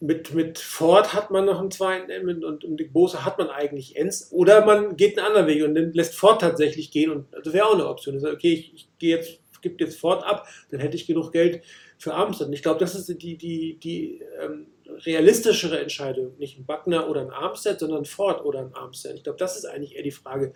mit, 0.00 0.32
mit 0.32 0.58
Ford 0.58 1.12
hat 1.12 1.30
man 1.30 1.44
noch 1.44 1.60
einen 1.60 1.70
zweiten 1.70 2.42
und, 2.42 2.64
und 2.64 2.76
Dick 2.78 2.94
Bose 2.94 3.26
hat 3.26 3.36
man 3.36 3.50
eigentlich 3.50 3.96
Ends. 3.96 4.32
Oder 4.32 4.64
man 4.64 4.96
geht 4.96 5.18
einen 5.18 5.26
anderen 5.26 5.46
Weg 5.46 5.62
und 5.62 5.94
lässt 5.94 6.14
Ford 6.14 6.40
tatsächlich 6.40 6.90
gehen. 6.90 7.10
Und 7.10 7.26
das 7.44 7.52
wäre 7.52 7.66
auch 7.66 7.74
eine 7.74 7.86
Option. 7.86 8.14
Also, 8.14 8.30
okay, 8.30 8.54
ich, 8.54 8.74
ich 8.74 8.88
gehe 8.98 9.16
jetzt, 9.16 9.40
gebe 9.60 9.84
jetzt 9.84 10.00
Ford 10.00 10.24
ab, 10.24 10.48
dann 10.70 10.80
hätte 10.80 10.96
ich 10.96 11.06
genug 11.06 11.32
Geld 11.32 11.62
für 11.98 12.14
Armstead. 12.14 12.46
Und 12.46 12.54
ich 12.54 12.62
glaube, 12.62 12.80
das 12.80 12.94
ist 12.94 13.08
die, 13.22 13.36
die, 13.36 13.78
die 13.78 14.22
ähm, 14.40 14.68
realistischere 14.86 15.80
Entscheidung. 15.80 16.36
Nicht 16.38 16.58
ein 16.58 16.66
Buckner 16.66 17.08
oder 17.08 17.22
ein 17.22 17.30
Armstead, 17.30 17.78
sondern 17.78 18.02
ein 18.02 18.04
Ford 18.04 18.44
oder 18.44 18.60
ein 18.60 18.74
Armstead. 18.74 19.16
Ich 19.16 19.24
glaube, 19.24 19.38
das 19.38 19.56
ist 19.56 19.64
eigentlich 19.64 19.96
eher 19.96 20.02
die 20.02 20.10
Frage, 20.10 20.52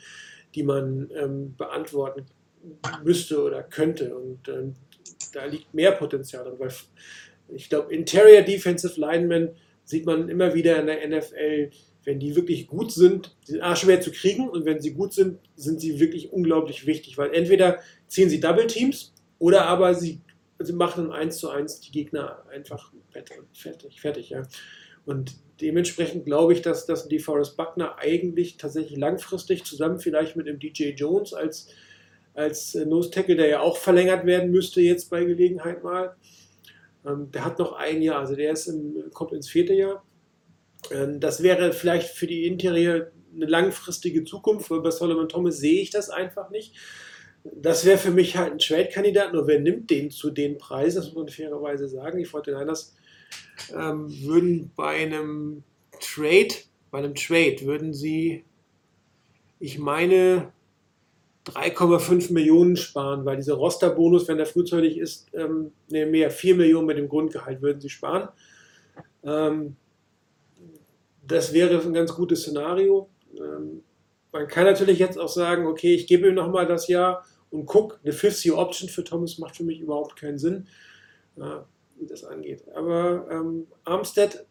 die 0.55 0.63
man 0.63 1.11
ähm, 1.15 1.55
beantworten 1.57 2.27
müsste 3.05 3.43
oder 3.43 3.63
könnte. 3.63 4.17
Und 4.17 4.49
ähm, 4.49 4.75
da 5.33 5.45
liegt 5.45 5.73
mehr 5.75 5.93
Potenzial 5.93 6.45
drin, 6.45 6.59
weil 6.59 6.73
ich 7.49 7.69
glaube, 7.69 7.95
Interior 7.95 8.43
Defensive 8.43 9.01
Linemen 9.01 9.51
sieht 9.85 10.05
man 10.05 10.29
immer 10.29 10.55
wieder 10.55 10.79
in 10.79 10.87
der 10.87 11.09
NFL, 11.09 11.71
wenn 12.05 12.21
die 12.21 12.37
wirklich 12.37 12.67
gut 12.67 12.93
sind, 12.93 13.37
sind 13.45 13.61
A, 13.63 13.77
schwer 13.77 14.01
zu 14.01 14.11
kriegen 14.11 14.49
und 14.49 14.65
wenn 14.65 14.81
sie 14.81 14.93
gut 14.93 15.13
sind, 15.13 15.39
sind 15.57 15.81
sie 15.81 16.01
wirklich 16.01 16.33
unglaublich 16.33 16.87
wichtig, 16.87 17.19
weil 17.19 17.35
entweder 17.35 17.81
ziehen 18.07 18.31
sie 18.31 18.41
Double 18.41 18.67
Teams 18.67 19.13
oder 19.39 19.67
aber 19.67 19.95
sie, 19.95 20.21
sie 20.59 20.73
machen 20.73 21.07
im 21.07 21.13
1 21.13 21.39
zu 21.39 21.51
1 21.51 21.81
die 21.81 21.93
Gegner 21.93 22.45
einfach 22.51 22.93
fertig, 23.11 24.01
fertig, 24.01 24.31
ja. 24.31 24.43
Und 25.05 25.37
dementsprechend 25.61 26.27
glaube 26.27 26.53
ich, 26.53 26.63
dass, 26.63 26.87
dass 26.87 27.09
die 27.09 27.19
Forrest 27.19 27.57
Buckner 27.57 27.99
eigentlich 27.99 28.59
tatsächlich 28.59 28.99
langfristig 28.99 29.65
zusammen 29.65 29.99
vielleicht 30.01 30.37
mit 30.37 30.47
dem 30.47 30.59
DJ 30.59 30.91
Jones 30.91 31.33
als, 31.33 31.69
als 32.35 32.75
äh, 32.75 32.85
Nose 32.85 33.11
Tackle, 33.11 33.37
der 33.37 33.49
ja 33.49 33.61
auch 33.61 33.77
verlängert 33.77 34.27
werden 34.27 34.51
müsste 34.51 34.81
jetzt 34.81 35.11
bei 35.11 35.25
Gelegenheit 35.25 35.83
mal, 35.83 36.15
ähm, 37.07 37.31
der 37.33 37.45
hat 37.45 37.59
noch 37.59 37.73
ein 37.73 38.03
Jahr, 38.03 38.19
also 38.19 38.35
der 38.35 38.53
ist 38.53 38.67
im, 38.67 39.11
kommt 39.13 39.33
ins 39.33 39.49
vierte 39.49 39.73
Jahr. 39.73 40.05
Ähm, 40.91 41.21
Das 41.21 41.43
wäre 41.43 41.73
vielleicht 41.73 42.11
für 42.11 42.27
die 42.27 42.47
Interieur 42.47 43.11
eine 43.35 43.47
langfristige 43.47 44.25
Zukunft, 44.25 44.71
weil 44.71 44.81
bei 44.81 44.91
Solomon 44.91 45.29
Thomas 45.29 45.59
sehe 45.59 45.81
ich 45.81 45.91
das 45.91 46.11
einfach 46.11 46.51
nicht. 46.51 46.75
Das 47.45 47.85
wäre 47.85 47.99
für 47.99 48.11
mich 48.11 48.37
halt 48.37 48.53
ein 48.53 48.59
Trade-Kandidat, 48.59 49.33
nur 49.33 49.47
wer 49.47 49.61
nimmt 49.61 49.91
den 49.91 50.11
zu 50.11 50.31
den 50.31 50.59
Preisen, 50.59 50.97
das 50.97 51.07
muss 51.07 51.25
man 51.25 51.29
fairerweise 51.29 51.89
sagen. 51.89 52.19
Die 52.19 52.27
49ers 52.27 52.93
ähm, 53.75 54.09
würden 54.23 54.71
bei 54.77 55.03
einem 55.03 55.63
Trade, 56.01 56.55
bei 56.91 56.99
einem 56.99 57.15
Trade 57.15 57.61
würden 57.63 57.93
sie, 57.93 58.45
ich 59.61 59.79
meine, 59.79 60.53
3,5 61.47 62.33
Millionen 62.33 62.77
sparen, 62.77 63.25
weil 63.25 63.37
dieser 63.37 63.55
Rosterbonus, 63.55 64.29
wenn 64.29 64.37
der 64.37 64.47
frühzeitig 64.47 64.99
ist, 64.99 65.27
ähm, 65.33 65.73
ne, 65.89 66.07
mehr, 66.07 66.31
4 66.31 66.55
Millionen 66.55 66.87
mit 66.87 66.99
dem 66.99 67.09
Grundgehalt 67.09 67.63
würden 67.63 67.81
sie 67.81 67.89
sparen. 67.89 68.29
Ähm, 69.23 69.77
das 71.27 71.53
wäre 71.53 71.81
ein 71.81 71.93
ganz 71.93 72.15
gutes 72.15 72.43
Szenario. 72.43 73.09
Ähm, 73.37 73.83
man 74.39 74.47
kann 74.47 74.65
natürlich 74.65 75.01
jetzt 75.01 75.19
auch 75.19 75.29
sagen, 75.29 75.67
okay, 75.67 75.95
ich 75.95 76.07
gebe 76.07 76.29
ihm 76.29 76.35
nochmal 76.35 76.65
das 76.65 76.87
Jahr 76.87 77.27
und 77.51 77.67
guck, 77.67 77.99
eine 78.05 78.13
50-Option 78.13 78.89
für 78.89 79.03
Thomas 79.03 79.39
macht 79.39 79.57
für 79.57 79.65
mich 79.65 79.81
überhaupt 79.81 80.15
keinen 80.15 80.39
Sinn, 80.39 80.69
äh, 81.37 81.59
wie 81.99 82.07
das 82.07 82.23
angeht. 82.23 82.63
Aber 82.73 83.27
ähm, 83.33 83.67
Armstead, 83.83 84.47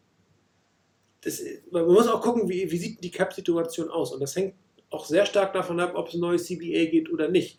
das, 1.22 1.42
man 1.70 1.86
muss 1.86 2.06
auch 2.06 2.20
gucken, 2.20 2.50
wie, 2.50 2.70
wie 2.70 2.76
sieht 2.76 3.02
die 3.02 3.10
Cap-Situation 3.10 3.88
aus. 3.88 4.12
Und 4.12 4.20
das 4.20 4.36
hängt 4.36 4.56
auch 4.90 5.06
sehr 5.06 5.24
stark 5.24 5.54
davon 5.54 5.80
ab, 5.80 5.92
ob 5.94 6.08
es 6.08 6.14
ein 6.14 6.20
neues 6.20 6.44
CBA 6.44 6.90
geht 6.90 7.10
oder 7.10 7.28
nicht. 7.28 7.58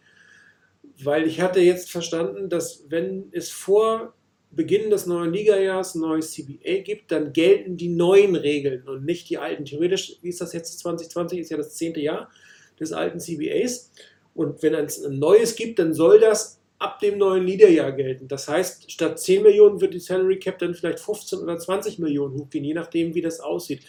Weil 1.02 1.26
ich 1.26 1.42
hatte 1.42 1.62
jetzt 1.62 1.90
verstanden, 1.90 2.48
dass 2.48 2.86
wenn 2.90 3.30
es 3.32 3.50
vor 3.50 4.14
Beginn 4.52 4.90
des 4.90 5.06
neuen 5.06 5.32
Ligajahrs 5.32 5.96
ein 5.96 6.02
neues 6.02 6.32
CBA 6.32 6.82
gibt, 6.84 7.12
dann 7.12 7.34
gelten 7.34 7.78
die 7.78 7.90
neuen 7.90 8.36
Regeln 8.36 8.88
und 8.88 9.06
nicht 9.06 9.30
die 9.30 9.38
alten. 9.38 9.66
Theoretisch, 9.66 10.18
wie 10.22 10.30
ist 10.30 10.42
das 10.42 10.54
jetzt 10.54 10.80
2020, 10.80 11.40
ist 11.40 11.52
ja 11.52 11.58
das 11.58 11.76
zehnte 11.76 12.00
Jahr 12.00 12.32
des 12.80 12.92
alten 12.92 13.20
CBAs. 13.20 13.92
Und 14.34 14.64
wenn 14.64 14.74
es 14.74 15.04
ein 15.04 15.20
neues 15.20 15.56
gibt, 15.56 15.80
dann 15.80 15.94
soll 15.94 16.20
das 16.20 16.60
ab 16.80 17.00
dem 17.00 17.18
neuen 17.18 17.46
Liederjahr 17.46 17.92
gelten. 17.92 18.28
Das 18.28 18.48
heißt, 18.48 18.92
statt 18.92 19.20
10 19.20 19.44
Millionen 19.44 19.82
wird 19.82 19.94
die 19.94 20.00
Salary 20.00 20.40
Cap 20.40 20.60
dann 20.60 20.74
vielleicht 20.74 21.00
15 21.00 21.40
oder 21.40 21.58
20 21.58 22.00
Millionen 22.00 22.40
hochgehen, 22.40 22.64
je 22.64 22.74
nachdem, 22.74 23.14
wie 23.14 23.22
das 23.22 23.42
aussieht. 23.42 23.82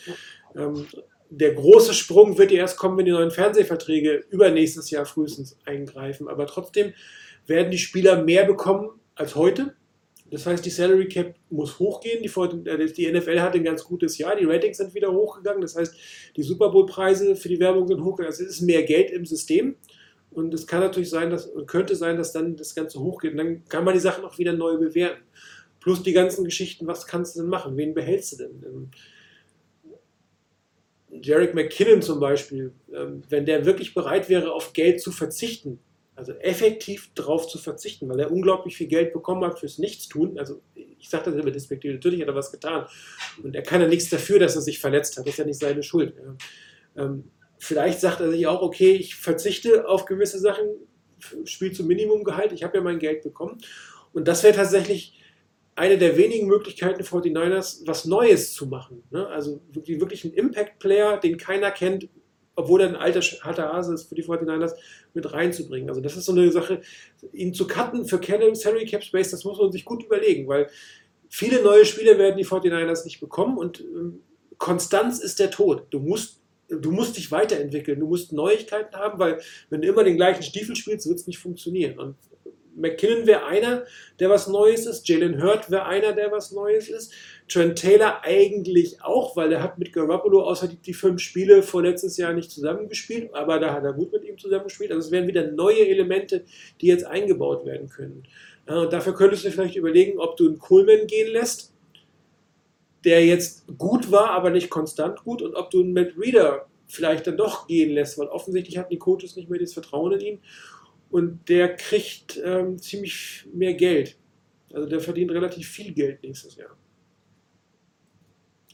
Ähm, 0.57 0.87
der 1.31 1.55
große 1.55 1.95
Sprung 1.95 2.37
wird 2.37 2.51
ja 2.51 2.59
erst 2.59 2.77
kommen, 2.77 2.99
wenn 2.99 3.05
die 3.05 3.13
neuen 3.13 3.31
Fernsehverträge 3.31 4.25
übernächstes 4.31 4.91
Jahr 4.91 5.07
frühestens 5.07 5.57
eingreifen. 5.65 6.29
Aber 6.29 6.47
trotzdem 6.47 6.93
werden 7.47 7.71
die 7.71 7.79
Spieler 7.79 8.23
mehr 8.23 8.45
bekommen 8.45 8.91
als 9.15 9.37
heute. 9.37 9.75
Das 10.31 10.47
heißt, 10.47 10.65
die 10.65 10.71
Salary 10.71 11.09
Cap 11.09 11.35
muss 11.51 11.79
hochgehen. 11.79 12.23
Die, 12.23 12.93
die 12.93 13.13
NFL 13.13 13.41
hat 13.41 13.55
ein 13.55 13.65
ganz 13.65 13.85
gutes 13.85 14.17
Jahr. 14.19 14.37
Die 14.37 14.45
Ratings 14.45 14.77
sind 14.77 14.95
wieder 14.95 15.13
hochgegangen. 15.13 15.61
Das 15.61 15.77
heißt, 15.77 15.95
die 16.37 16.43
Super 16.43 16.71
Bowl-Preise 16.71 17.35
für 17.35 17.49
die 17.49 17.59
Werbung 17.59 17.89
sind 17.89 18.03
hochgegangen. 18.03 18.33
Also 18.33 18.45
es 18.45 18.51
ist 18.51 18.61
mehr 18.61 18.85
Geld 18.85 19.11
im 19.11 19.27
System. 19.27 19.77
Und 20.31 20.55
es 20.55 20.67
kann 20.67 20.81
natürlich 20.81 21.11
sein, 21.11 21.31
dass, 21.31 21.51
könnte 21.67 21.97
sein, 21.97 22.17
dass 22.17 22.33
dann 22.33 22.57
das 22.57 22.75
Ganze 22.75 23.01
hochgeht. 23.01 23.33
Und 23.33 23.39
dann 23.39 23.65
kann 23.69 23.85
man 23.85 23.95
die 23.95 24.01
Sachen 24.01 24.25
auch 24.25 24.39
wieder 24.39 24.53
neu 24.53 24.77
bewerten. 24.77 25.23
Plus 25.81 26.03
die 26.03 26.13
ganzen 26.13 26.45
Geschichten, 26.45 26.87
was 26.87 27.07
kannst 27.07 27.35
du 27.35 27.41
denn 27.41 27.49
machen? 27.49 27.77
Wen 27.77 27.95
behältst 27.95 28.33
du 28.33 28.37
denn? 28.37 28.91
Jarek 31.23 31.55
McKinnon 31.55 32.03
zum 32.03 32.21
Beispiel, 32.21 32.73
ähm, 32.95 33.23
wenn 33.29 33.45
der 33.45 33.65
wirklich 33.65 33.95
bereit 33.95 34.29
wäre, 34.29 34.53
auf 34.53 34.73
Geld 34.73 35.01
zu 35.01 35.11
verzichten, 35.11 35.81
also 36.21 36.33
effektiv 36.35 37.11
darauf 37.15 37.49
zu 37.49 37.57
verzichten, 37.57 38.09
weil 38.11 38.21
er 38.21 38.31
unglaublich 38.31 38.77
viel 38.77 38.89
Geld 38.89 39.15
bekommen 39.15 39.43
hat 39.43 39.59
fürs 39.59 39.79
Nichtstun. 39.79 40.39
Also 40.39 40.61
ich 40.75 41.09
sage 41.09 41.31
das 41.31 41.35
immer 41.35 41.51
despektiert, 41.51 41.95
natürlich 41.95 42.21
hat 42.21 42.29
er 42.29 42.35
was 42.35 42.53
getan. 42.53 42.87
Und 43.43 43.57
er 43.57 43.63
kann 43.63 43.81
ja 43.81 43.89
nichts 43.89 44.11
dafür, 44.11 44.39
dass 44.39 44.55
er 44.55 44.61
sich 44.61 44.79
verletzt 44.79 45.17
hat. 45.17 45.25
Das 45.25 45.33
ist 45.33 45.39
ja 45.39 45.47
nicht 45.47 45.59
seine 45.59 45.83
Schuld. 45.83 46.15
Ähm, 46.95 47.25
vielleicht 47.59 48.01
sagt 48.01 48.21
er 48.21 48.31
sich 48.31 48.47
auch, 48.47 48.61
okay, 48.61 48.93
ich 48.93 49.15
verzichte 49.17 49.89
auf 49.89 50.05
gewisse 50.05 50.39
Sachen, 50.39 50.67
spiele 51.45 51.73
zum 51.73 51.87
Minimumgehalt, 51.87 52.53
ich 52.53 52.65
habe 52.65 52.77
ja 52.77 52.85
mein 52.85 52.99
Geld 52.99 53.23
bekommen. 53.23 53.57
Und 54.13 54.29
das 54.29 54.43
wäre 54.43 54.55
tatsächlich 54.55 55.19
eine 55.75 55.97
der 55.97 56.19
wenigen 56.19 56.49
Möglichkeiten 56.49 57.03
für 57.03 57.23
die 57.23 57.31
Niners, 57.31 57.83
was 57.87 58.05
Neues 58.05 58.53
zu 58.53 58.67
machen. 58.67 59.05
Ne? 59.11 59.27
Also 59.29 59.63
wirklich, 59.73 60.01
wirklich 60.01 60.25
ein 60.25 60.35
Impact-Player, 60.35 61.19
den 61.19 61.39
keiner 61.39 61.71
kennt, 61.71 62.11
obwohl 62.57 62.83
er 62.83 62.89
ein 62.89 62.97
alter 62.97 63.21
harter 63.21 63.73
Hase 63.73 63.95
ist, 63.95 64.09
für 64.09 64.15
die 64.15 64.25
49ers 64.25 64.75
mit 65.15 65.33
reinzubringen. 65.33 65.89
Also 65.89 66.01
das 66.01 66.17
ist 66.17 66.25
so 66.25 66.33
eine 66.33 66.51
Sache, 66.53 66.83
ihn 67.33 67.55
zu 67.55 67.67
cutten 67.67 68.07
für 68.07 68.21
Salary 68.55 68.87
Cap 68.87 69.03
Space, 69.03 69.31
das 69.31 69.45
muss 69.45 69.59
man 69.59 69.73
sich 69.73 69.85
gut 69.85 70.05
überlegen, 70.05 70.49
weil 70.49 70.69
viele 71.29 71.63
neue 71.63 71.85
Spieler 71.85 72.19
werden 72.19 72.37
die 72.37 72.47
49ers 72.47 73.05
nicht 73.05 73.21
bekommen 73.21 73.57
und 73.57 73.81
ähm, 73.81 74.21
Konstanz 74.59 75.21
ist 75.21 75.39
der 75.39 75.51
Tod. 75.51 75.87
Du 75.91 76.01
musst, 76.01 76.43
du 76.69 76.91
musst 76.91 77.17
dich 77.17 77.31
weiterentwickeln, 77.31 77.99
du 77.99 78.07
musst 78.07 78.33
Neuigkeiten 78.33 78.95
haben, 78.95 79.19
weil 79.19 79.41
wenn 79.71 79.81
du 79.81 79.89
immer 79.89 80.05
den 80.05 80.17
gleichen 80.17 80.43
Stiefel 80.43 80.77
spielst, 80.77 81.09
wird 81.09 81.19
es 81.19 81.27
nicht 81.27 81.39
funktionieren. 81.39 81.99
Und 81.99 82.17
McKinnon 82.77 83.27
wäre 83.27 83.47
einer, 83.47 83.85
der 84.19 84.31
was 84.31 84.49
Neues 84.49 84.87
ist. 84.87 85.09
Jalen 85.09 85.43
Hurt 85.43 85.71
wäre 85.71 85.87
einer, 85.87 86.13
der 86.13 86.31
was 86.31 86.53
Neues 86.53 86.89
ist. 86.89 87.13
Trent 87.51 87.79
Taylor 87.79 88.23
eigentlich 88.23 89.03
auch, 89.03 89.37
weil 89.37 89.53
er 89.53 89.63
hat 89.63 89.79
mit 89.79 89.93
Garoppolo 89.93 90.43
außer 90.43 90.69
die, 90.69 90.77
die 90.77 90.95
fünf 90.95 91.21
Spiele 91.21 91.63
vor 91.63 91.83
letztes 91.83 92.17
Jahr 92.17 92.33
nicht 92.33 92.51
zusammengespielt, 92.51 93.35
aber 93.35 93.59
da 93.59 93.75
hat 93.75 93.85
er 93.85 93.93
gut 93.93 94.13
mit 94.13 94.25
ihm 94.25 94.39
zusammengespielt. 94.39 94.93
Also 94.93 95.07
es 95.07 95.13
wären 95.13 95.27
wieder 95.27 95.51
neue 95.51 95.87
Elemente, 95.87 96.45
die 96.81 96.87
jetzt 96.87 97.05
eingebaut 97.05 97.67
werden 97.67 97.89
können. 97.89 98.23
Und 98.67 98.93
dafür 98.93 99.15
könntest 99.15 99.45
du 99.45 99.51
vielleicht 99.51 99.77
überlegen, 99.77 100.19
ob 100.19 100.37
du 100.37 100.47
einen 100.47 100.59
Coleman 100.59 101.07
gehen 101.07 101.33
lässt, 101.33 101.75
der 103.05 103.27
jetzt 103.27 103.67
gut 103.79 104.13
war, 104.13 104.31
aber 104.31 104.51
nicht 104.51 104.71
konstant 104.71 105.25
gut, 105.25 105.43
und 105.43 105.55
ob 105.57 105.71
du 105.71 105.81
einen 105.81 105.93
Matt 105.93 106.13
Reader 106.17 106.67
vielleicht 106.87 107.27
dann 107.27 107.37
doch 107.37 107.67
gehen 107.67 107.91
lässt, 107.91 108.19
weil 108.19 108.29
offensichtlich 108.29 108.79
hatten 108.79 108.91
die 108.91 108.99
Coaches 108.99 109.37
nicht 109.37 109.49
mehr 109.51 109.59
das 109.59 109.73
Vertrauen 109.73 110.13
in 110.13 110.21
ihn 110.21 110.39
und 111.11 111.49
der 111.49 111.75
kriegt 111.77 112.41
ähm, 112.45 112.79
ziemlich 112.79 113.47
mehr 113.53 113.75
Geld. 113.75 114.17
Also 114.73 114.89
der 114.89 115.01
verdient 115.01 115.33
relativ 115.33 115.69
viel 115.69 115.93
Geld 115.93 116.23
nächstes 116.23 116.57
Jahr. 116.57 116.77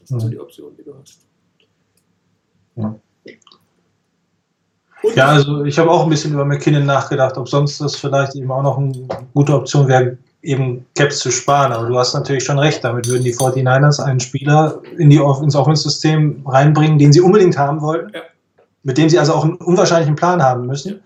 Das 0.07 0.09
sind 0.09 0.19
so 0.21 0.29
die 0.29 0.39
Optionen, 0.39 0.77
die 0.77 0.83
du 0.83 0.93
hast. 0.97 1.19
Ja. 2.77 2.95
ja, 5.15 5.27
also 5.27 5.65
ich 5.65 5.77
habe 5.77 5.91
auch 5.91 6.03
ein 6.03 6.09
bisschen 6.09 6.31
über 6.33 6.45
McKinnon 6.45 6.85
nachgedacht, 6.85 7.37
ob 7.37 7.49
sonst 7.49 7.81
das 7.81 7.97
vielleicht 7.97 8.35
eben 8.35 8.49
auch 8.51 8.63
noch 8.63 8.77
eine 8.77 8.93
gute 9.33 9.53
Option 9.53 9.87
wäre, 9.89 10.17
eben 10.43 10.85
Caps 10.95 11.19
zu 11.19 11.29
sparen. 11.29 11.73
Aber 11.73 11.87
du 11.87 11.97
hast 11.97 12.13
natürlich 12.13 12.45
schon 12.45 12.57
recht, 12.59 12.83
damit 12.85 13.07
würden 13.07 13.23
die 13.23 13.35
49ers 13.35 14.01
einen 14.01 14.21
Spieler 14.21 14.81
in 14.97 15.09
die, 15.09 15.17
ins 15.17 15.55
Offense-System 15.55 16.43
reinbringen, 16.47 16.97
den 16.99 17.11
sie 17.11 17.19
unbedingt 17.19 17.57
haben 17.57 17.81
wollten, 17.81 18.13
Ja. 18.13 18.21
mit 18.83 18.97
dem 18.97 19.09
sie 19.09 19.19
also 19.19 19.33
auch 19.33 19.43
einen 19.43 19.55
unwahrscheinlichen 19.55 20.15
Plan 20.15 20.41
haben 20.41 20.67
müssen. 20.67 21.01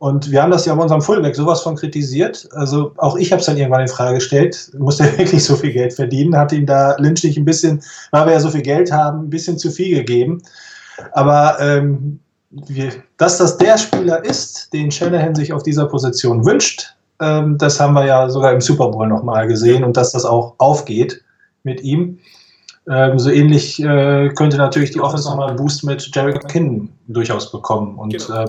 Und 0.00 0.30
wir 0.30 0.42
haben 0.42 0.50
das 0.50 0.64
ja 0.64 0.74
bei 0.74 0.82
unserem 0.82 1.02
Fullback 1.02 1.36
sowas 1.36 1.60
von 1.60 1.76
kritisiert. 1.76 2.48
Also 2.52 2.92
auch 2.96 3.18
ich 3.18 3.32
habe 3.32 3.40
es 3.40 3.46
dann 3.46 3.58
irgendwann 3.58 3.82
in 3.82 3.88
Frage 3.88 4.14
gestellt. 4.14 4.70
Muss 4.78 4.96
der 4.96 5.16
wirklich 5.18 5.44
so 5.44 5.56
viel 5.56 5.72
Geld 5.72 5.92
verdienen? 5.92 6.34
Hat 6.34 6.52
ihm 6.52 6.64
da 6.64 6.96
Lynch 6.96 7.22
nicht 7.22 7.36
ein 7.36 7.44
bisschen, 7.44 7.82
weil 8.10 8.24
wir 8.24 8.32
ja 8.32 8.40
so 8.40 8.48
viel 8.48 8.62
Geld 8.62 8.90
haben, 8.90 9.24
ein 9.24 9.30
bisschen 9.30 9.58
zu 9.58 9.70
viel 9.70 9.94
gegeben. 9.94 10.40
Aber 11.12 11.58
ähm, 11.60 12.18
wir, 12.50 12.92
dass 13.18 13.36
das 13.36 13.58
der 13.58 13.76
Spieler 13.76 14.24
ist, 14.24 14.72
den 14.72 14.90
Shanahan 14.90 15.34
sich 15.34 15.52
auf 15.52 15.64
dieser 15.64 15.84
Position 15.84 16.46
wünscht, 16.46 16.94
ähm, 17.20 17.58
das 17.58 17.78
haben 17.78 17.92
wir 17.92 18.06
ja 18.06 18.30
sogar 18.30 18.54
im 18.54 18.62
Super 18.62 18.88
Bowl 18.88 19.06
nochmal 19.06 19.46
gesehen 19.48 19.84
und 19.84 19.98
dass 19.98 20.12
das 20.12 20.24
auch 20.24 20.54
aufgeht 20.56 21.22
mit 21.62 21.82
ihm. 21.82 22.18
Ähm, 22.88 23.18
so 23.18 23.28
ähnlich 23.28 23.82
äh, 23.82 24.30
könnte 24.30 24.56
natürlich 24.56 24.92
die 24.92 25.00
Offense 25.02 25.28
nochmal 25.28 25.48
einen 25.48 25.58
Boost 25.58 25.84
mit 25.84 26.10
Jarek 26.16 26.36
McKinnon 26.36 26.88
durchaus 27.08 27.52
bekommen. 27.52 27.98
Und 27.98 28.14
Genau. 28.14 28.44
äh, 28.44 28.46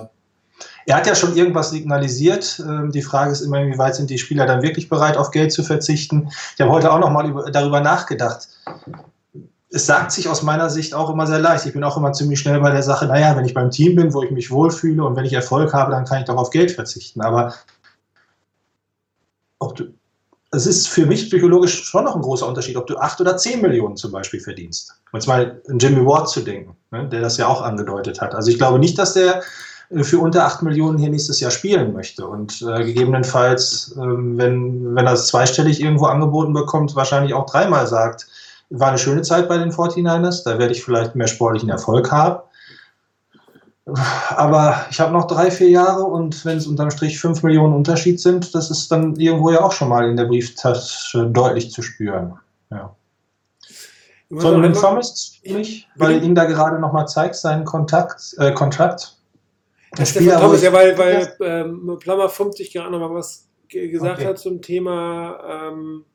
er 0.86 0.98
hat 0.98 1.08
ja 1.08 1.16
schon 1.16 1.36
irgendwas 1.36 1.70
signalisiert. 1.70 2.62
Ähm, 2.66 2.92
Die 2.92 3.02
Frage 3.02 3.32
ist 3.32 3.42
immer, 3.42 3.66
wie 3.66 3.78
weit 3.78 3.96
sind 3.96 4.10
die 4.10 4.18
Spieler 4.18 4.46
dann 4.46 4.62
wirklich 4.62 4.90
bereit, 4.90 5.18
auf 5.18 5.32
Geld 5.32 5.52
zu 5.52 5.64
verzichten. 5.64 6.30
Ich 6.56 6.62
habe 6.62 6.72
heute 6.72 6.92
auch 6.92 7.00
nochmal 7.00 7.30
über- 7.30 7.52
darüber 7.52 7.80
nachgedacht. 7.82 8.48
Es 9.74 9.86
sagt 9.86 10.12
sich 10.12 10.28
aus 10.28 10.42
meiner 10.44 10.70
Sicht 10.70 10.94
auch 10.94 11.10
immer 11.10 11.26
sehr 11.28 11.40
leicht. 11.40 11.66
Ich 11.66 11.74
bin 11.74 11.84
auch 11.84 11.96
immer 11.96 12.12
ziemlich 12.12 12.40
schnell 12.40 12.60
bei 12.60 12.72
der 12.72 12.84
Sache, 12.84 13.06
naja, 13.06 13.36
wenn 13.38 13.46
ich 13.46 13.54
beim 13.54 13.72
Team 13.72 13.96
bin, 13.96 14.14
wo 14.14 14.22
ich 14.24 14.32
mich 14.32 14.52
wohlfühle 14.52 15.04
und 15.06 15.16
wenn 15.16 15.24
ich 15.26 15.34
Erfolg 15.34 15.74
habe, 15.74 15.92
dann 15.92 16.04
kann 16.06 16.20
ich 16.20 16.26
doch 16.26 16.36
auf 16.36 16.50
Geld 16.50 16.72
verzichten. 16.72 17.22
Aber 17.22 17.54
ob 19.60 19.76
du, 19.76 19.86
es 20.52 20.66
ist 20.66 20.90
für 20.90 21.06
mich 21.06 21.30
psychologisch 21.30 21.84
schon 21.84 22.04
noch 22.04 22.16
ein 22.16 22.22
großer 22.22 22.46
Unterschied, 22.48 22.76
ob 22.76 22.88
du 22.88 22.98
8 22.98 23.22
oder 23.22 23.38
10 23.38 23.62
Millionen 23.62 23.96
zum 23.96 24.12
Beispiel 24.12 24.42
verdienst. 24.42 24.94
Um 25.14 25.18
jetzt 25.20 25.28
mal 25.28 25.62
an 25.70 25.80
Jimmy 25.80 26.06
Ward 26.06 26.30
zu 26.30 26.42
denken, 26.42 26.76
ne, 26.92 27.08
der 27.08 27.22
das 27.22 27.38
ja 27.38 27.48
auch 27.48 27.62
angedeutet 27.62 28.20
hat. 28.20 28.36
Also 28.36 28.52
ich 28.52 28.58
glaube 28.58 28.80
nicht, 28.80 28.98
dass 29.00 29.14
der 29.14 29.42
für 30.04 30.20
unter 30.20 30.46
8 30.46 30.62
Millionen 30.62 30.98
hier 30.98 31.10
nächstes 31.10 31.40
Jahr 31.40 31.52
spielen 31.52 31.94
möchte 31.94 32.26
und 32.26 32.62
äh, 32.62 32.84
gegebenenfalls, 32.84 33.96
ähm, 33.98 34.38
wenn, 34.38 34.96
wenn 34.96 35.06
er 35.06 35.14
es 35.14 35.28
zweistellig 35.28 35.82
irgendwo 35.82 36.06
angeboten 36.06 36.54
bekommt, 36.54 36.96
wahrscheinlich 36.96 37.34
auch 37.34 37.46
dreimal 37.46 37.88
sagt, 37.88 38.28
war 38.70 38.90
eine 38.90 38.98
schöne 38.98 39.22
Zeit 39.22 39.50
bei 39.50 39.58
den 39.58 39.72
49ers, 39.72 40.44
da 40.46 40.58
werde 40.58 40.74
ich 40.74 40.84
vielleicht 40.84 41.16
mehr 41.16 41.28
sportlichen 41.28 41.70
Erfolg 41.70 42.12
haben. 42.12 42.42
Aber 44.30 44.86
ich 44.90 45.00
habe 45.00 45.12
noch 45.12 45.28
drei, 45.28 45.52
vier 45.52 45.70
Jahre 45.70 46.04
und 46.04 46.46
wenn 46.46 46.58
es 46.58 46.68
unterm 46.68 46.92
Strich 46.92 47.20
5 47.20 47.44
Millionen 47.44 47.74
Unterschied 47.74 48.22
sind, 48.22 48.56
das 48.56 48.72
ist 48.72 48.92
dann 48.92 49.16
irgendwo 49.16 49.52
ja 49.52 49.62
auch 49.62 49.72
schon 49.72 49.90
mal 49.90 50.08
in 50.08 50.16
der 50.16 50.26
Brieftasche 50.26 51.26
deutlich 51.26 51.72
zu 51.72 51.82
spüren. 51.82 52.36
Ja. 52.70 52.96
Von 54.30 54.64
Einmal- 54.64 54.72
Thomas 54.72 55.40
nicht, 55.44 55.90
weil 55.98 56.14
Bitte? 56.14 56.26
ihn 56.26 56.36
da 56.36 56.46
gerade 56.46 56.80
nochmal 56.80 57.08
zeigt, 57.08 57.36
seinen 57.36 57.66
Kontakt, 57.66 58.36
äh, 58.38 58.54
Kontrakt. 58.54 59.18
Der 59.98 60.06
Spieler, 60.06 60.40
Thomas, 60.40 60.62
ja, 60.64 60.72
weil, 60.72 60.98
weil 60.98 61.36
ähm, 61.42 61.98
Plummer 62.00 62.30
50 62.30 62.72
gerade 62.72 62.92
noch 62.92 63.00
mal 63.00 63.14
was 63.14 63.50
ge- 63.68 63.90
gesagt 63.90 64.20
Okay. 64.20 64.28
hat 64.28 64.40
zum 64.40 64.62
Thema 64.62 65.70
ähm, 65.70 66.06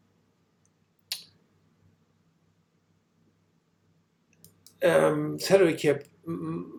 ähm, 4.81 5.39
Salary 5.39 5.77
Cap. 5.77 6.03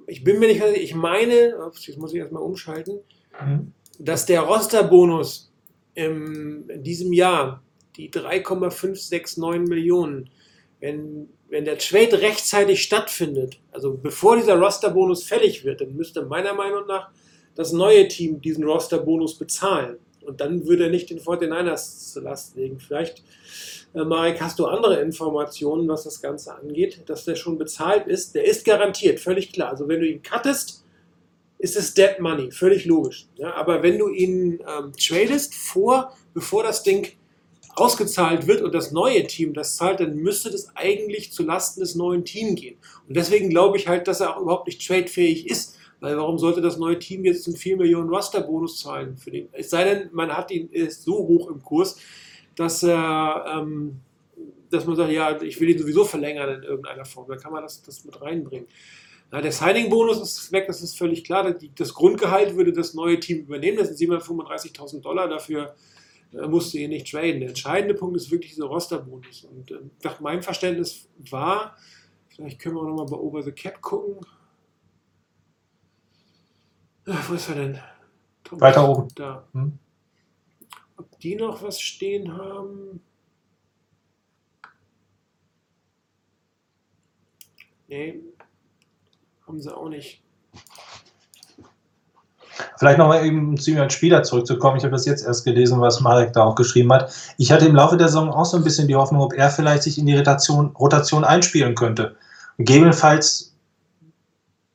Ich 0.07 0.23
bin 0.23 0.39
mir 0.39 0.47
nicht 0.47 0.61
sicher, 0.61 0.75
ich 0.75 0.95
meine, 0.95 1.55
jetzt 1.85 1.97
muss 1.97 2.13
ich 2.13 2.19
erstmal 2.19 2.43
umschalten, 2.43 2.99
Mhm. 3.39 3.71
dass 3.99 4.25
der 4.25 4.41
Rosterbonus 4.41 5.51
im, 5.93 6.67
in 6.69 6.83
diesem 6.83 7.13
Jahr 7.13 7.63
die 7.95 8.09
3,569 8.09 9.67
Millionen, 9.69 10.29
wenn, 10.79 11.29
wenn 11.49 11.65
der 11.65 11.77
Trade 11.77 12.21
rechtzeitig 12.21 12.83
stattfindet, 12.83 13.59
also 13.71 13.93
bevor 13.93 14.35
dieser 14.35 14.57
Rosterbonus 14.57 15.23
fällig 15.23 15.63
wird, 15.63 15.81
dann 15.81 15.95
müsste 15.95 16.23
meiner 16.23 16.53
Meinung 16.53 16.85
nach 16.87 17.09
das 17.55 17.71
neue 17.71 18.07
Team 18.07 18.41
diesen 18.41 18.63
Rosterbonus 18.63 19.35
bezahlen. 19.35 19.97
Und 20.25 20.41
dann 20.41 20.67
würde 20.67 20.85
er 20.85 20.89
nicht 20.89 21.09
den 21.09 21.19
49ers 21.19 22.11
zur 22.11 22.23
Last 22.23 22.55
legen. 22.57 22.79
Vielleicht, 22.79 23.23
äh, 23.93 24.03
Marek, 24.03 24.41
hast 24.41 24.59
du 24.59 24.65
andere 24.65 24.99
Informationen, 24.99 25.87
was 25.87 26.03
das 26.03 26.21
Ganze 26.21 26.53
angeht, 26.53 27.03
dass 27.05 27.23
der 27.23 27.35
schon 27.35 27.57
bezahlt 27.57 28.07
ist. 28.07 28.35
Der 28.35 28.43
ist 28.43 28.65
garantiert, 28.65 29.19
völlig 29.19 29.53
klar. 29.53 29.69
Also 29.69 29.87
wenn 29.87 30.01
du 30.01 30.07
ihn 30.07 30.21
cuttest, 30.21 30.83
ist 31.59 31.75
es 31.77 31.93
Dead 31.93 32.19
Money, 32.19 32.51
völlig 32.51 32.85
logisch. 32.85 33.27
Ja, 33.35 33.53
aber 33.55 33.81
wenn 33.81 33.97
du 33.97 34.09
ihn 34.09 34.59
ähm, 34.67 34.91
tradest, 34.99 35.55
vor, 35.55 36.13
bevor 36.33 36.63
das 36.63 36.83
Ding 36.83 37.07
ausgezahlt 37.77 38.47
wird 38.47 38.61
und 38.61 38.73
das 38.73 38.91
neue 38.91 39.27
Team 39.27 39.53
das 39.53 39.75
zahlt, 39.75 39.99
dann 39.99 40.15
müsste 40.15 40.49
das 40.49 40.75
eigentlich 40.75 41.31
zu 41.31 41.43
Lasten 41.43 41.79
des 41.79 41.95
neuen 41.95 42.25
Teams 42.25 42.59
gehen. 42.59 42.77
Und 43.07 43.15
deswegen 43.15 43.49
glaube 43.49 43.77
ich 43.77 43.87
halt, 43.87 44.07
dass 44.07 44.19
er 44.19 44.35
auch 44.35 44.41
überhaupt 44.41 44.67
nicht 44.67 44.85
tradefähig 44.85 45.47
ist. 45.47 45.77
Weil 45.99 46.15
warum 46.17 46.37
sollte 46.37 46.61
das 46.61 46.77
neue 46.77 46.99
Team 46.99 47.25
jetzt 47.25 47.47
einen 47.47 47.57
4 47.57 47.77
Millionen 47.77 48.09
Roster-Bonus 48.09 48.79
zahlen 48.79 49.17
für 49.17 49.31
den? 49.31 49.49
Es 49.51 49.71
sei 49.71 49.83
denn, 49.83 50.09
man 50.11 50.35
hat 50.35 50.51
ihn 50.51 50.69
ist 50.69 51.03
so 51.03 51.15
hoch 51.17 51.49
im 51.49 51.63
Kurs, 51.63 51.97
dass 52.55 52.83
er, 52.83 53.45
ähm, 53.57 53.99
dass 54.69 54.85
man 54.85 54.95
sagt, 54.95 55.11
ja, 55.11 55.41
ich 55.41 55.59
will 55.59 55.69
ihn 55.69 55.79
sowieso 55.79 56.03
verlängern 56.03 56.61
in 56.61 56.63
irgendeiner 56.63 57.05
Form. 57.05 57.27
Dann 57.27 57.39
kann 57.39 57.51
man 57.51 57.63
das, 57.63 57.81
das 57.81 58.05
mit 58.05 58.19
reinbringen. 58.21 58.67
Ja, 59.31 59.41
der 59.41 59.51
Signing-Bonus 59.51 60.21
ist 60.21 60.51
weg, 60.51 60.65
das 60.67 60.81
ist 60.81 60.97
völlig 60.97 61.23
klar. 61.23 61.55
Das 61.75 61.93
Grundgehalt 61.93 62.55
würde 62.55 62.73
das 62.73 62.93
neue 62.93 63.19
Team 63.19 63.39
übernehmen, 63.39 63.77
das 63.77 63.89
sind 63.89 64.11
735.000 64.11 65.01
Dollar. 65.01 65.27
Dafür 65.27 65.75
musst 66.31 66.73
du 66.73 66.77
ihn 66.77 66.89
nicht 66.89 67.11
traden. 67.11 67.39
Der 67.39 67.49
entscheidende 67.49 67.93
Punkt 67.93 68.17
ist 68.17 68.31
wirklich 68.31 68.53
dieser 68.53 68.67
Roster-Bonus. 68.67 69.45
Und 69.45 69.71
äh, 69.71 69.79
nach 70.03 70.19
meinem 70.19 70.41
Verständnis 70.41 71.09
war, 71.31 71.75
vielleicht 72.27 72.59
können 72.59 72.75
wir 72.75 72.81
auch 72.81 72.87
nochmal 72.87 73.05
bei 73.05 73.17
Over 73.17 73.43
the 73.43 73.51
Cap 73.51 73.81
gucken. 73.81 74.25
Ach, 77.05 77.29
wo 77.29 77.33
ist 77.35 77.49
er 77.49 77.55
denn? 77.55 77.79
Thomas, 78.43 78.61
Weiter 78.61 78.89
oben. 78.89 79.07
Da. 79.15 79.47
Hm. 79.53 79.79
Ob 80.97 81.19
die 81.19 81.35
noch 81.35 81.61
was 81.61 81.79
stehen 81.79 82.33
haben? 82.37 83.01
Nee, 87.87 88.21
haben 89.45 89.61
sie 89.61 89.75
auch 89.75 89.87
nicht. 89.87 90.21
Vielleicht 92.77 92.97
nochmal 92.97 93.25
eben 93.25 93.57
zu 93.57 93.79
als 93.79 93.93
Spieler 93.93 94.23
zurückzukommen. 94.23 94.77
Ich 94.77 94.83
habe 94.83 94.93
das 94.93 95.05
jetzt 95.05 95.25
erst 95.25 95.45
gelesen, 95.45 95.79
was 95.81 95.99
Marek 95.99 96.33
da 96.33 96.43
auch 96.43 96.55
geschrieben 96.55 96.91
hat. 96.93 97.11
Ich 97.37 97.51
hatte 97.51 97.65
im 97.65 97.75
Laufe 97.75 97.97
der 97.97 98.07
Saison 98.07 98.31
auch 98.31 98.45
so 98.45 98.57
ein 98.57 98.63
bisschen 98.63 98.87
die 98.87 98.95
Hoffnung, 98.95 99.21
ob 99.21 99.33
er 99.33 99.49
vielleicht 99.49 99.83
sich 99.83 99.97
in 99.97 100.05
die 100.05 100.15
Rotation, 100.15 100.67
Rotation 100.79 101.23
einspielen 101.23 101.75
könnte. 101.75 102.15
Gegebenenfalls, 102.57 103.53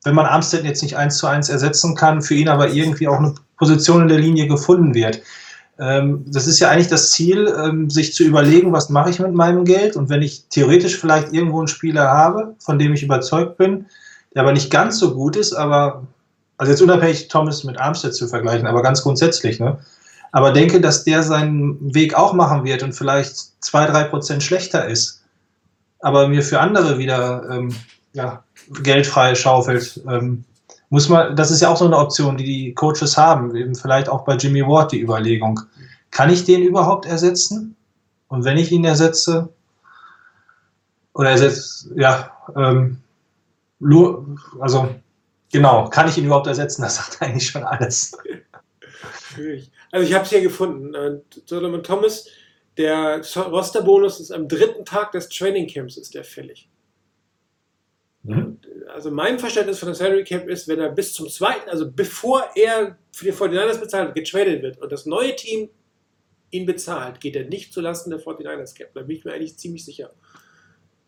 wenn 0.04 0.14
man 0.14 0.26
Armstead 0.26 0.64
jetzt 0.64 0.82
nicht 0.82 0.96
eins 0.96 1.18
zu 1.18 1.26
eins 1.26 1.48
ersetzen 1.48 1.94
kann, 1.94 2.22
für 2.22 2.34
ihn 2.34 2.48
aber 2.48 2.68
irgendwie 2.68 3.08
auch 3.08 3.18
eine 3.18 3.34
Position 3.56 4.02
in 4.02 4.08
der 4.08 4.18
Linie 4.18 4.46
gefunden 4.46 4.94
wird. 4.94 5.20
Ähm, 5.78 6.24
das 6.26 6.46
ist 6.46 6.60
ja 6.60 6.68
eigentlich 6.68 6.88
das 6.88 7.10
Ziel, 7.10 7.52
ähm, 7.58 7.88
sich 7.90 8.14
zu 8.14 8.24
überlegen, 8.24 8.72
was 8.72 8.88
mache 8.88 9.10
ich 9.10 9.18
mit 9.18 9.32
meinem 9.32 9.64
Geld. 9.64 9.96
Und 9.96 10.08
wenn 10.08 10.22
ich 10.22 10.44
theoretisch 10.48 10.98
vielleicht 10.98 11.32
irgendwo 11.32 11.58
einen 11.58 11.68
Spieler 11.68 12.08
habe, 12.08 12.54
von 12.58 12.78
dem 12.78 12.92
ich 12.92 13.02
überzeugt 13.02 13.56
bin, 13.56 13.86
der 14.34 14.42
aber 14.42 14.52
nicht 14.52 14.70
ganz 14.70 14.98
so 14.98 15.14
gut 15.14 15.36
ist, 15.36 15.52
aber 15.52 16.06
also 16.62 16.70
jetzt 16.70 16.82
unabhängig 16.82 17.26
Thomas 17.26 17.64
mit 17.64 17.76
Armstead 17.76 18.14
zu 18.14 18.28
vergleichen, 18.28 18.68
aber 18.68 18.84
ganz 18.84 19.02
grundsätzlich, 19.02 19.58
ne? 19.58 19.80
Aber 20.30 20.52
denke, 20.52 20.80
dass 20.80 21.02
der 21.02 21.24
seinen 21.24 21.92
Weg 21.92 22.14
auch 22.14 22.34
machen 22.34 22.62
wird 22.62 22.84
und 22.84 22.92
vielleicht 22.92 23.36
zwei, 23.64 23.84
drei 23.84 24.04
Prozent 24.04 24.44
schlechter 24.44 24.86
ist, 24.86 25.24
aber 25.98 26.28
mir 26.28 26.44
für 26.44 26.60
andere 26.60 26.98
wieder 26.98 27.50
ähm, 27.50 27.74
ja, 28.12 28.44
Geld 28.80 29.08
frei 29.08 29.34
schaufelt. 29.34 30.00
Ähm, 30.08 30.44
muss 30.88 31.08
man, 31.08 31.34
das 31.34 31.50
ist 31.50 31.62
ja 31.62 31.68
auch 31.68 31.76
so 31.76 31.86
eine 31.86 31.98
Option, 31.98 32.36
die 32.36 32.44
die 32.44 32.74
Coaches 32.74 33.16
haben, 33.16 33.56
eben 33.56 33.74
vielleicht 33.74 34.08
auch 34.08 34.24
bei 34.24 34.36
Jimmy 34.36 34.64
Ward 34.64 34.92
die 34.92 35.00
Überlegung. 35.00 35.58
Kann 36.12 36.30
ich 36.30 36.44
den 36.44 36.62
überhaupt 36.62 37.06
ersetzen? 37.06 37.74
Und 38.28 38.44
wenn 38.44 38.56
ich 38.56 38.70
ihn 38.70 38.84
ersetze, 38.84 39.48
oder 41.12 41.30
ersetze, 41.30 41.90
ja, 41.96 42.30
ähm, 42.54 42.98
also 44.60 44.94
genau, 45.52 45.88
kann 45.88 46.08
ich 46.08 46.18
ihn 46.18 46.24
überhaupt 46.24 46.48
ersetzen? 46.48 46.82
Das 46.82 46.96
sagt 46.96 47.18
eigentlich 47.22 47.48
schon 47.48 47.62
alles. 47.62 48.12
Also 49.92 50.06
ich 50.06 50.14
habe 50.14 50.24
es 50.24 50.30
hier 50.30 50.40
gefunden. 50.40 50.94
Äh, 50.94 51.20
Solomon 51.46 51.82
Thomas, 51.82 52.26
der 52.76 53.22
Rosterbonus 53.36 54.20
ist 54.20 54.32
am 54.32 54.48
dritten 54.48 54.84
Tag 54.84 55.12
des 55.12 55.28
Trainingcamps 55.28 55.96
ist 55.96 56.14
der 56.14 56.24
fällig. 56.24 56.68
Also 58.88 59.10
mein 59.10 59.38
Verständnis 59.38 59.80
von 59.80 59.86
der 59.86 59.96
Salary 59.96 60.22
Cap 60.22 60.48
ist, 60.48 60.68
wenn 60.68 60.78
er 60.78 60.90
bis 60.90 61.12
zum 61.12 61.28
zweiten, 61.28 61.68
also 61.68 61.90
bevor 61.90 62.44
er 62.54 62.96
für 63.10 63.24
die 63.24 63.32
49ers 63.32 63.80
bezahlt, 63.80 64.14
getradet 64.14 64.62
wird 64.62 64.78
und 64.78 64.92
das 64.92 65.06
neue 65.06 65.34
Team 65.34 65.70
ihn 66.50 66.66
bezahlt, 66.66 67.20
geht 67.20 67.34
er 67.34 67.44
nicht 67.44 67.72
zulasten 67.72 68.10
der 68.10 68.20
49ers 68.20 68.76
Cap. 68.76 68.92
Da 68.94 69.02
bin 69.02 69.16
ich 69.16 69.24
mir 69.24 69.32
eigentlich 69.32 69.56
ziemlich 69.56 69.84
sicher, 69.84 70.12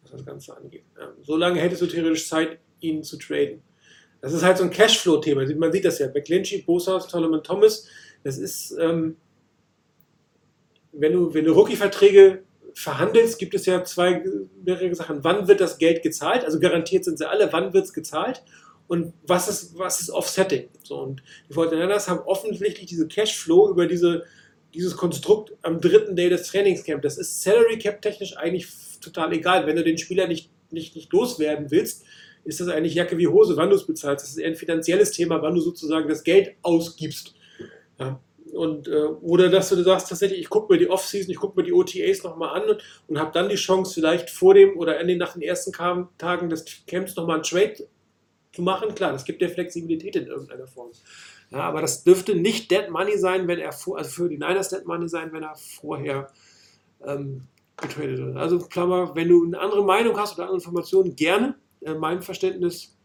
was 0.03 0.11
das 0.11 0.25
Ganze 0.25 0.57
angeht. 0.57 0.85
Ähm, 1.01 1.13
so 1.23 1.37
lange 1.37 1.61
hättest 1.61 1.83
du 1.83 1.87
theoretisch 1.87 2.29
Zeit, 2.29 2.59
ihn 2.81 3.05
zu 3.05 3.17
traden. 3.17 3.63
Das 4.25 4.33
ist 4.33 4.43
halt 4.43 4.57
so 4.57 4.65
ein 4.65 4.71
Cashflow-Thema. 4.71 5.45
Man 5.57 5.71
sieht 5.71 5.85
das 5.85 5.99
ja. 5.99 6.07
McClinchy, 6.09 6.63
Bosa, 6.63 6.99
Solomon 6.99 7.43
Thomas, 7.43 7.87
das 8.23 8.39
ist, 8.39 8.75
ähm, 8.81 9.19
wenn 10.93 11.13
du, 11.13 11.35
wenn 11.35 11.45
du 11.45 11.53
Rookie-Verträge 11.53 12.43
verhandelst, 12.73 13.39
gibt 13.39 13.53
es 13.53 13.67
ja 13.67 13.85
zwei 13.85 14.25
mehrere 14.65 14.95
Sachen. 14.95 15.23
Wann 15.25 15.47
wird 15.47 15.61
das 15.61 15.77
Geld 15.77 16.03
gezahlt? 16.03 16.43
Also 16.43 16.59
garantiert 16.59 17.05
sind 17.05 17.19
sie 17.19 17.29
alle. 17.29 17.53
Wann 17.53 17.75
wird 17.75 17.85
es 17.85 17.93
gezahlt? 17.93 18.43
Und 18.87 19.13
was 19.27 19.47
ist, 19.47 19.77
was 19.77 20.01
ist 20.01 20.09
Offsetting? 20.09 20.71
So, 20.83 21.01
und 21.01 21.23
die 21.51 21.53
49ers 21.53 22.09
haben 22.09 22.21
offensichtlich 22.21 22.87
diese 22.87 23.07
Cashflow 23.07 23.69
über 23.69 23.87
diese, 23.87 24.25
dieses 24.73 24.97
Konstrukt 24.97 25.53
am 25.61 25.83
dritten 25.83 26.17
Day 26.17 26.31
des 26.31 26.45
Trainingscamps. 26.45 27.03
Das 27.03 27.19
ist 27.19 27.43
Salary 27.43 27.79
Cap 27.79 28.01
technisch 28.01 28.39
eigentlich 28.39 28.69
total 29.03 29.35
egal. 29.35 29.67
Wenn 29.67 29.77
du 29.77 29.85
den 29.85 29.99
Spieler 29.99 30.27
nicht, 30.27 30.49
nicht, 30.71 30.97
nicht 30.97 31.13
loswerden 31.13 31.71
willst, 31.71 32.05
ist 32.45 32.61
das 32.61 32.69
eigentlich 32.69 32.95
Jacke 32.95 33.19
wie 33.19 33.27
Hose, 33.27 33.57
wann 33.57 33.71
du 33.71 33.77
es 33.77 33.87
bezahlst. 33.87 34.25
Das 34.25 34.31
ist 34.31 34.39
eher 34.39 34.49
ein 34.49 34.55
finanzielles 34.55 35.11
Thema, 35.13 35.41
wann 35.43 35.55
du 35.55 35.61
sozusagen 35.61 36.09
das 36.09 36.25
Geld 36.25 36.57
ausgibst. 36.63 37.35
Ja. 37.99 38.21
Und, 38.53 38.87
äh, 38.87 39.07
oder 39.21 39.49
dass 39.49 39.71
du 39.71 39.83
sagst 39.83 40.09
tatsächlich, 40.09 40.41
ich 40.41 40.49
gucke 40.49 40.73
mir 40.73 40.79
die 40.79 40.89
Offseason, 40.89 41.31
ich 41.31 41.39
gucke 41.39 41.59
mir 41.61 41.65
die 41.65 41.73
OTAs 41.73 42.23
nochmal 42.23 42.61
an 42.61 42.69
und, 42.69 42.83
und 43.09 43.19
habe 43.19 43.33
dann 43.33 43.49
die 43.49 43.57
Chance, 43.57 43.95
vielleicht 43.95 44.31
vor 44.31 44.55
dem 44.55 44.77
oder 44.77 45.03
den, 45.03 45.19
nach 45.19 45.33
den 45.33 45.43
ersten 45.43 45.73
Tagen 45.73 46.49
des 46.49 46.65
Camps 46.87 47.17
nochmal 47.17 47.37
einen 47.37 47.43
Trade 47.43 47.89
zu 48.53 48.63
machen. 48.63 48.95
Klar, 48.95 49.13
das 49.13 49.25
gibt 49.25 49.43
dir 49.43 49.49
Flexibilität 49.49 50.15
in 50.15 50.27
irgendeiner 50.27 50.69
Form. 50.69 50.91
Ja, 51.51 51.61
aber 51.61 51.81
das 51.81 52.05
dürfte 52.05 52.37
nicht 52.37 52.71
Dead 52.71 52.89
Money 52.91 53.19
sein, 53.19 53.49
wenn 53.49 53.59
er 53.59 53.73
vor, 53.73 53.99
also 53.99 54.11
für 54.11 54.29
die 54.29 54.39
Niners 54.39 54.69
Dead 54.69 54.85
Money 54.87 55.09
sein, 55.09 55.33
wenn 55.33 55.43
er 55.43 55.57
vorher 55.57 56.29
ähm, 57.05 57.43
getradet 57.77 58.19
wird. 58.19 58.37
Also 58.37 58.59
Klammer, 58.59 59.15
wenn 59.15 59.29
du 59.29 59.45
eine 59.45 59.59
andere 59.59 59.85
Meinung 59.85 60.17
hast 60.17 60.35
oder 60.35 60.45
andere 60.45 60.59
Informationen, 60.59 61.17
gerne. 61.17 61.57
Äh, 61.85 61.95
mein 61.95 62.23
Verständnis, 62.23 62.97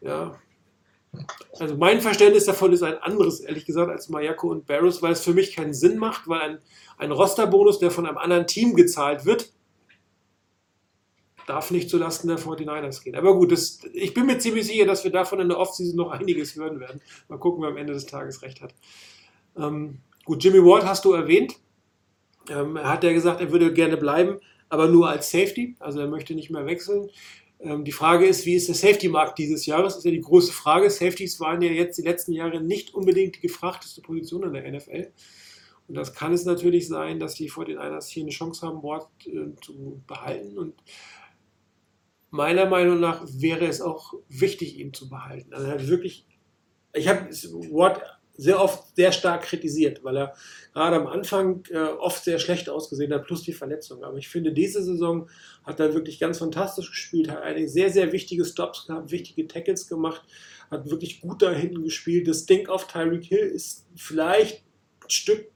ja, 0.00 0.38
also 1.58 1.76
mein 1.76 2.00
Verständnis 2.00 2.44
davon 2.44 2.72
ist 2.72 2.82
ein 2.82 2.98
anderes, 2.98 3.40
ehrlich 3.40 3.64
gesagt, 3.64 3.90
als 3.90 4.08
Mayako 4.08 4.50
und 4.50 4.66
Barrows, 4.66 5.02
weil 5.02 5.12
es 5.12 5.24
für 5.24 5.32
mich 5.32 5.56
keinen 5.56 5.74
Sinn 5.74 5.98
macht, 5.98 6.28
weil 6.28 6.40
ein, 6.40 6.58
ein 6.98 7.12
Rosterbonus, 7.12 7.78
der 7.78 7.90
von 7.90 8.06
einem 8.06 8.18
anderen 8.18 8.46
Team 8.46 8.76
gezahlt 8.76 9.24
wird, 9.24 9.52
darf 11.46 11.70
nicht 11.70 11.88
zulasten 11.88 12.28
der 12.28 12.38
49ers 12.38 13.02
gehen. 13.02 13.16
Aber 13.16 13.34
gut, 13.34 13.52
das, 13.52 13.80
ich 13.92 14.12
bin 14.12 14.26
mir 14.26 14.38
ziemlich 14.38 14.66
sicher, 14.66 14.84
dass 14.84 15.04
wir 15.04 15.10
davon 15.10 15.40
in 15.40 15.48
der 15.48 15.58
Offseason 15.58 15.96
noch 15.96 16.10
einiges 16.10 16.54
hören 16.56 16.78
werden. 16.78 17.00
Mal 17.28 17.38
gucken, 17.38 17.62
wer 17.62 17.70
am 17.70 17.78
Ende 17.78 17.94
des 17.94 18.04
Tages 18.04 18.42
recht 18.42 18.60
hat. 18.60 18.74
Ähm, 19.56 20.00
gut, 20.26 20.44
Jimmy 20.44 20.62
Ward 20.62 20.84
hast 20.84 21.06
du 21.06 21.14
erwähnt. 21.14 21.54
Ähm, 22.50 22.76
er 22.76 22.90
hat 22.90 23.02
ja 23.02 23.12
gesagt, 23.12 23.40
er 23.40 23.50
würde 23.50 23.72
gerne 23.72 23.96
bleiben, 23.96 24.40
aber 24.68 24.88
nur 24.88 25.08
als 25.08 25.30
Safety. 25.30 25.76
Also 25.78 26.00
er 26.00 26.08
möchte 26.08 26.34
nicht 26.34 26.50
mehr 26.50 26.66
wechseln. 26.66 27.10
Ähm, 27.60 27.84
die 27.84 27.92
Frage 27.92 28.26
ist, 28.26 28.46
wie 28.46 28.54
ist 28.54 28.68
der 28.68 28.74
Safety-Markt 28.74 29.38
dieses 29.38 29.66
Jahres? 29.66 29.94
Das 29.94 29.98
ist 29.98 30.04
ja 30.04 30.10
die 30.10 30.20
große 30.20 30.52
Frage. 30.52 30.90
Safeties 30.90 31.40
waren 31.40 31.62
ja 31.62 31.70
jetzt 31.70 31.98
die 31.98 32.02
letzten 32.02 32.32
Jahre 32.32 32.60
nicht 32.60 32.94
unbedingt 32.94 33.36
die 33.36 33.40
gefragteste 33.40 34.00
Position 34.00 34.44
in 34.44 34.52
der 34.52 34.70
NFL. 34.70 35.10
Und 35.88 35.94
das 35.94 36.14
kann 36.14 36.34
es 36.34 36.44
natürlich 36.44 36.86
sein, 36.86 37.18
dass 37.18 37.34
die 37.34 37.50
49ers 37.50 38.08
hier 38.08 38.22
eine 38.22 38.30
Chance 38.30 38.66
haben, 38.66 38.82
Ward 38.82 39.08
äh, 39.26 39.54
zu 39.62 40.02
behalten. 40.06 40.58
Und 40.58 40.74
meiner 42.30 42.66
Meinung 42.66 43.00
nach 43.00 43.24
wäre 43.26 43.66
es 43.66 43.80
auch 43.80 44.14
wichtig, 44.28 44.78
ihn 44.78 44.92
zu 44.92 45.08
behalten. 45.08 45.52
Also 45.52 45.66
er 45.66 45.72
hat 45.72 45.88
wirklich, 45.88 46.26
ich 46.92 47.08
habe 47.08 47.30
Ward 47.70 48.02
sehr 48.38 48.62
oft 48.62 48.96
sehr 48.96 49.12
stark 49.12 49.42
kritisiert, 49.42 50.02
weil 50.04 50.16
er 50.16 50.34
gerade 50.72 50.96
am 50.96 51.08
Anfang 51.08 51.64
äh, 51.70 51.78
oft 51.78 52.22
sehr 52.22 52.38
schlecht 52.38 52.70
ausgesehen 52.70 53.12
hat, 53.12 53.26
plus 53.26 53.42
die 53.42 53.52
Verletzung. 53.52 54.04
Aber 54.04 54.16
ich 54.16 54.28
finde, 54.28 54.52
diese 54.52 54.82
Saison 54.82 55.28
hat 55.64 55.80
er 55.80 55.92
wirklich 55.92 56.20
ganz 56.20 56.38
fantastisch 56.38 56.88
gespielt, 56.88 57.30
hat 57.30 57.42
einige 57.42 57.68
sehr, 57.68 57.90
sehr 57.90 58.12
wichtige 58.12 58.44
Stops 58.44 58.86
gehabt, 58.86 59.10
wichtige 59.10 59.46
Tackles 59.48 59.88
gemacht, 59.88 60.22
hat 60.70 60.88
wirklich 60.88 61.20
gut 61.20 61.42
da 61.42 61.50
hinten 61.50 61.82
gespielt. 61.82 62.28
Das 62.28 62.46
Ding 62.46 62.68
auf 62.68 62.86
Tyreek 62.86 63.24
Hill 63.24 63.40
ist 63.40 63.86
vielleicht 63.96 64.62
ein 65.04 65.10
Stück 65.10 65.50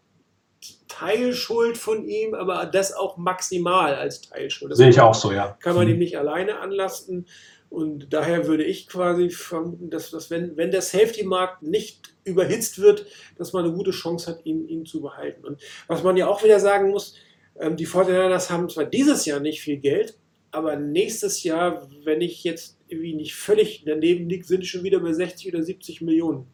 Teilschuld 0.89 1.78
von 1.78 2.05
ihm, 2.05 2.35
aber 2.35 2.66
das 2.66 2.93
auch 2.93 3.16
maximal 3.16 3.95
als 3.95 4.20
Teilschuld. 4.20 4.72
Das 4.72 4.78
Sehe 4.78 4.91
ich 4.91 5.01
auch 5.01 5.14
so, 5.14 5.33
ja. 5.33 5.57
kann 5.61 5.74
man 5.74 5.89
ihm 5.89 5.99
nicht 5.99 6.18
alleine 6.18 6.59
anlasten. 6.59 7.26
Und 7.73 8.12
daher 8.12 8.47
würde 8.47 8.64
ich 8.64 8.87
quasi 8.87 9.31
vermuten, 9.31 9.89
dass, 9.89 10.11
dass 10.11 10.31
wenn, 10.31 10.59
wenn 10.59 10.70
der 10.70 10.83
Safety-Markt 10.83 11.62
nicht 11.62 12.14
überhitzt 12.23 12.79
wird, 12.79 13.07
dass 13.39 13.55
man 13.55 13.64
eine 13.64 13.73
gute 13.73 13.93
Chance 13.93 14.31
hat, 14.31 14.45
ihn, 14.45 14.68
ihn 14.68 14.85
zu 14.85 15.01
behalten. 15.01 15.47
Und 15.47 15.59
was 15.87 16.03
man 16.03 16.18
ja 16.18 16.27
auch 16.27 16.45
wieder 16.45 16.61
sagen 16.61 16.91
muss, 16.91 17.16
ähm, 17.59 17.79
die 17.79 17.87
49ers 17.87 18.51
haben 18.51 18.68
zwar 18.68 18.85
dieses 18.85 19.25
Jahr 19.25 19.41
nicht 19.41 19.62
viel 19.62 19.79
Geld, 19.79 20.18
aber 20.51 20.77
nächstes 20.77 21.45
Jahr, 21.45 21.89
wenn 22.05 22.20
ich 22.20 22.45
jetzt 22.45 22.77
irgendwie 22.89 23.14
nicht 23.14 23.35
völlig 23.35 23.85
daneben 23.87 24.29
liege, 24.29 24.45
sind 24.45 24.66
schon 24.66 24.85
wieder 24.85 25.01
bei 25.01 25.14
60 25.14 25.55
oder 25.55 25.62
70 25.62 26.03
Millionen. 26.03 26.47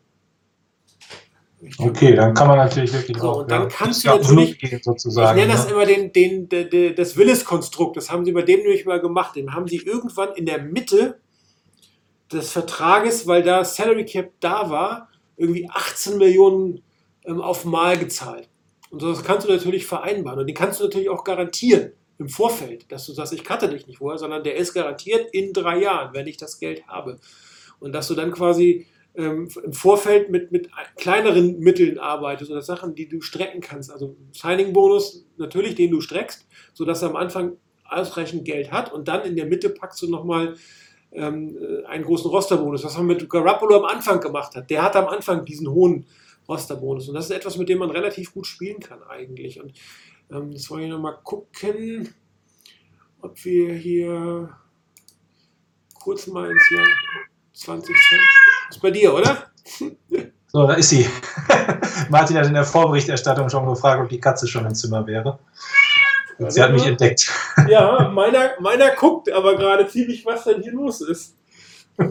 Okay, 1.79 2.15
dann 2.15 2.35
kann 2.35 2.47
man 2.47 2.57
natürlich 2.59 2.93
wirklich 2.93 3.17
So, 3.19 3.31
auch. 3.31 3.37
und 3.41 3.51
dann 3.51 3.63
ja, 3.63 3.69
kannst 3.69 4.05
du 4.05 4.09
natürlich- 4.09 4.59
gehen 4.59 4.77
Ich 4.79 4.85
sozusagen. 4.85 5.39
nenne 5.39 5.53
das 5.53 5.67
ne? 5.67 5.73
immer 5.73 5.87
den, 5.87 6.13
den, 6.13 6.49
den, 6.49 6.71
den, 6.71 6.95
das 6.95 7.17
Willis-Konstrukt. 7.17 7.97
Das 7.97 8.11
haben 8.11 8.25
sie 8.25 8.33
bei 8.33 8.43
dem 8.43 8.61
nämlich 8.61 8.85
mal 8.85 9.01
gemacht. 9.01 9.35
Den 9.35 9.53
haben 9.55 9.67
sie 9.67 9.79
irgendwann 9.79 10.35
in 10.37 10.47
der 10.47 10.63
Mitte 10.63 11.19
des 12.33 12.53
Vertrages, 12.53 13.27
weil 13.27 13.43
da 13.43 13.65
Salary 13.65 14.05
Cap 14.05 14.31
da 14.41 14.71
war, 14.71 15.09
irgendwie 15.37 15.69
18 15.71 16.19
Millionen 16.19 16.83
ähm, 17.25 17.41
auf 17.41 17.65
Mal 17.65 17.99
gezahlt. 17.99 18.49
Und 18.91 19.03
das 19.03 19.23
kannst 19.25 19.47
du 19.49 19.53
natürlich 19.53 19.87
vereinbaren. 19.87 20.39
Und 20.39 20.47
den 20.47 20.55
kannst 20.57 20.79
du 20.81 20.85
natürlich 20.85 21.09
auch 21.11 21.25
garantieren 21.25 21.93
im 22.19 22.29
Vorfeld, 22.29 22.91
dass 22.91 23.07
du 23.07 23.13
sagst, 23.13 23.33
ich 23.33 23.45
cutte 23.45 23.69
dich 23.69 23.87
nicht 23.87 23.99
vorher, 23.99 24.19
sondern 24.19 24.43
der 24.45 24.57
ist 24.57 24.75
garantiert 24.75 25.29
in 25.33 25.53
drei 25.53 25.79
Jahren, 25.81 26.13
wenn 26.15 26.27
ich 26.27 26.37
das 26.37 26.59
Geld 26.59 26.87
habe. 26.87 27.19
Und 27.81 27.93
dass 27.93 28.09
du 28.09 28.15
dann 28.15 28.33
quasi 28.33 28.87
ähm, 29.19 29.49
im 29.65 29.73
Vorfeld 29.73 30.31
mit, 30.31 30.53
mit 30.53 30.71
kleineren 30.97 31.59
Mitteln 31.59 31.99
arbeitest 31.99 32.51
oder 32.53 32.63
Sachen, 32.63 32.95
die 32.95 33.09
du 33.09 33.21
strecken 33.21 33.61
kannst. 33.61 33.91
Also 33.91 34.17
Signing-Bonus 34.33 35.27
natürlich, 35.37 35.75
den 35.75 35.91
du 35.91 36.01
streckst, 36.01 36.47
sodass 36.73 37.03
er 37.03 37.11
am 37.11 37.17
Anfang 37.17 37.57
ausreichend 37.85 38.45
Geld 38.45 38.71
hat 38.71 38.93
und 38.93 39.09
dann 39.09 39.25
in 39.25 39.35
der 39.35 39.47
Mitte 39.47 39.71
packst 39.71 40.01
du 40.03 40.09
nochmal 40.09 40.55
ähm, 41.11 41.57
äh, 41.61 41.85
einen 41.87 42.05
großen 42.05 42.31
Rosterbonus, 42.31 42.85
was 42.85 42.97
man 42.97 43.07
mit 43.07 43.29
Garoppolo 43.29 43.79
am 43.79 43.87
Anfang 43.87 44.21
gemacht 44.21 44.55
hat. 44.55 44.71
Der 44.71 44.83
hat 44.83 44.95
am 44.95 45.09
Anfang 45.09 45.45
diesen 45.45 45.69
hohen 45.69 46.07
Rosterbonus 46.49 47.09
und 47.09 47.15
das 47.15 47.25
ist 47.25 47.37
etwas, 47.37 47.59
mit 47.59 47.69
dem 47.69 47.79
man 47.79 47.91
relativ 47.91 48.33
gut 48.33 48.47
spielen 48.47 48.79
kann 48.79 49.03
eigentlich. 49.03 49.61
Und 49.61 49.73
ähm, 50.31 50.53
jetzt 50.53 50.71
wollen 50.71 50.83
wir 50.83 50.89
nochmal 50.91 51.19
gucken, 51.25 52.15
ob 53.21 53.45
wir 53.45 53.75
hier 53.75 54.57
kurz 55.95 56.29
mal 56.29 56.51
ins 56.51 56.71
Jahr 56.71 56.87
2020. 57.53 58.48
Ist 58.71 58.83
bei 58.83 58.91
dir, 58.91 59.15
oder? 59.15 59.51
So, 60.47 60.67
da 60.67 60.75
ist 60.75 60.91
sie. 60.91 61.09
Martin 62.11 62.37
hat 62.37 62.47
in 62.47 62.55
der 62.55 62.65
Vorberichterstattung 62.65 63.49
schon 63.49 63.67
gefragt, 63.67 64.03
ob 64.03 64.09
die 64.09 64.21
Katze 64.21 64.47
schon 64.47 64.65
im 64.67 64.75
Zimmer 64.75 65.07
wäre. 65.07 65.39
Und 66.39 66.53
sie 66.53 66.63
hat 66.63 66.73
mich 66.73 66.87
entdeckt. 66.87 67.31
Ja, 67.69 68.09
meiner, 68.15 68.53
meiner 68.61 68.91
guckt 68.95 69.31
aber 69.31 69.57
gerade 69.57 69.89
ziemlich, 69.89 70.25
was 70.25 70.45
denn 70.45 70.63
hier 70.63 70.73
los 70.73 71.01
ist. 71.01 71.37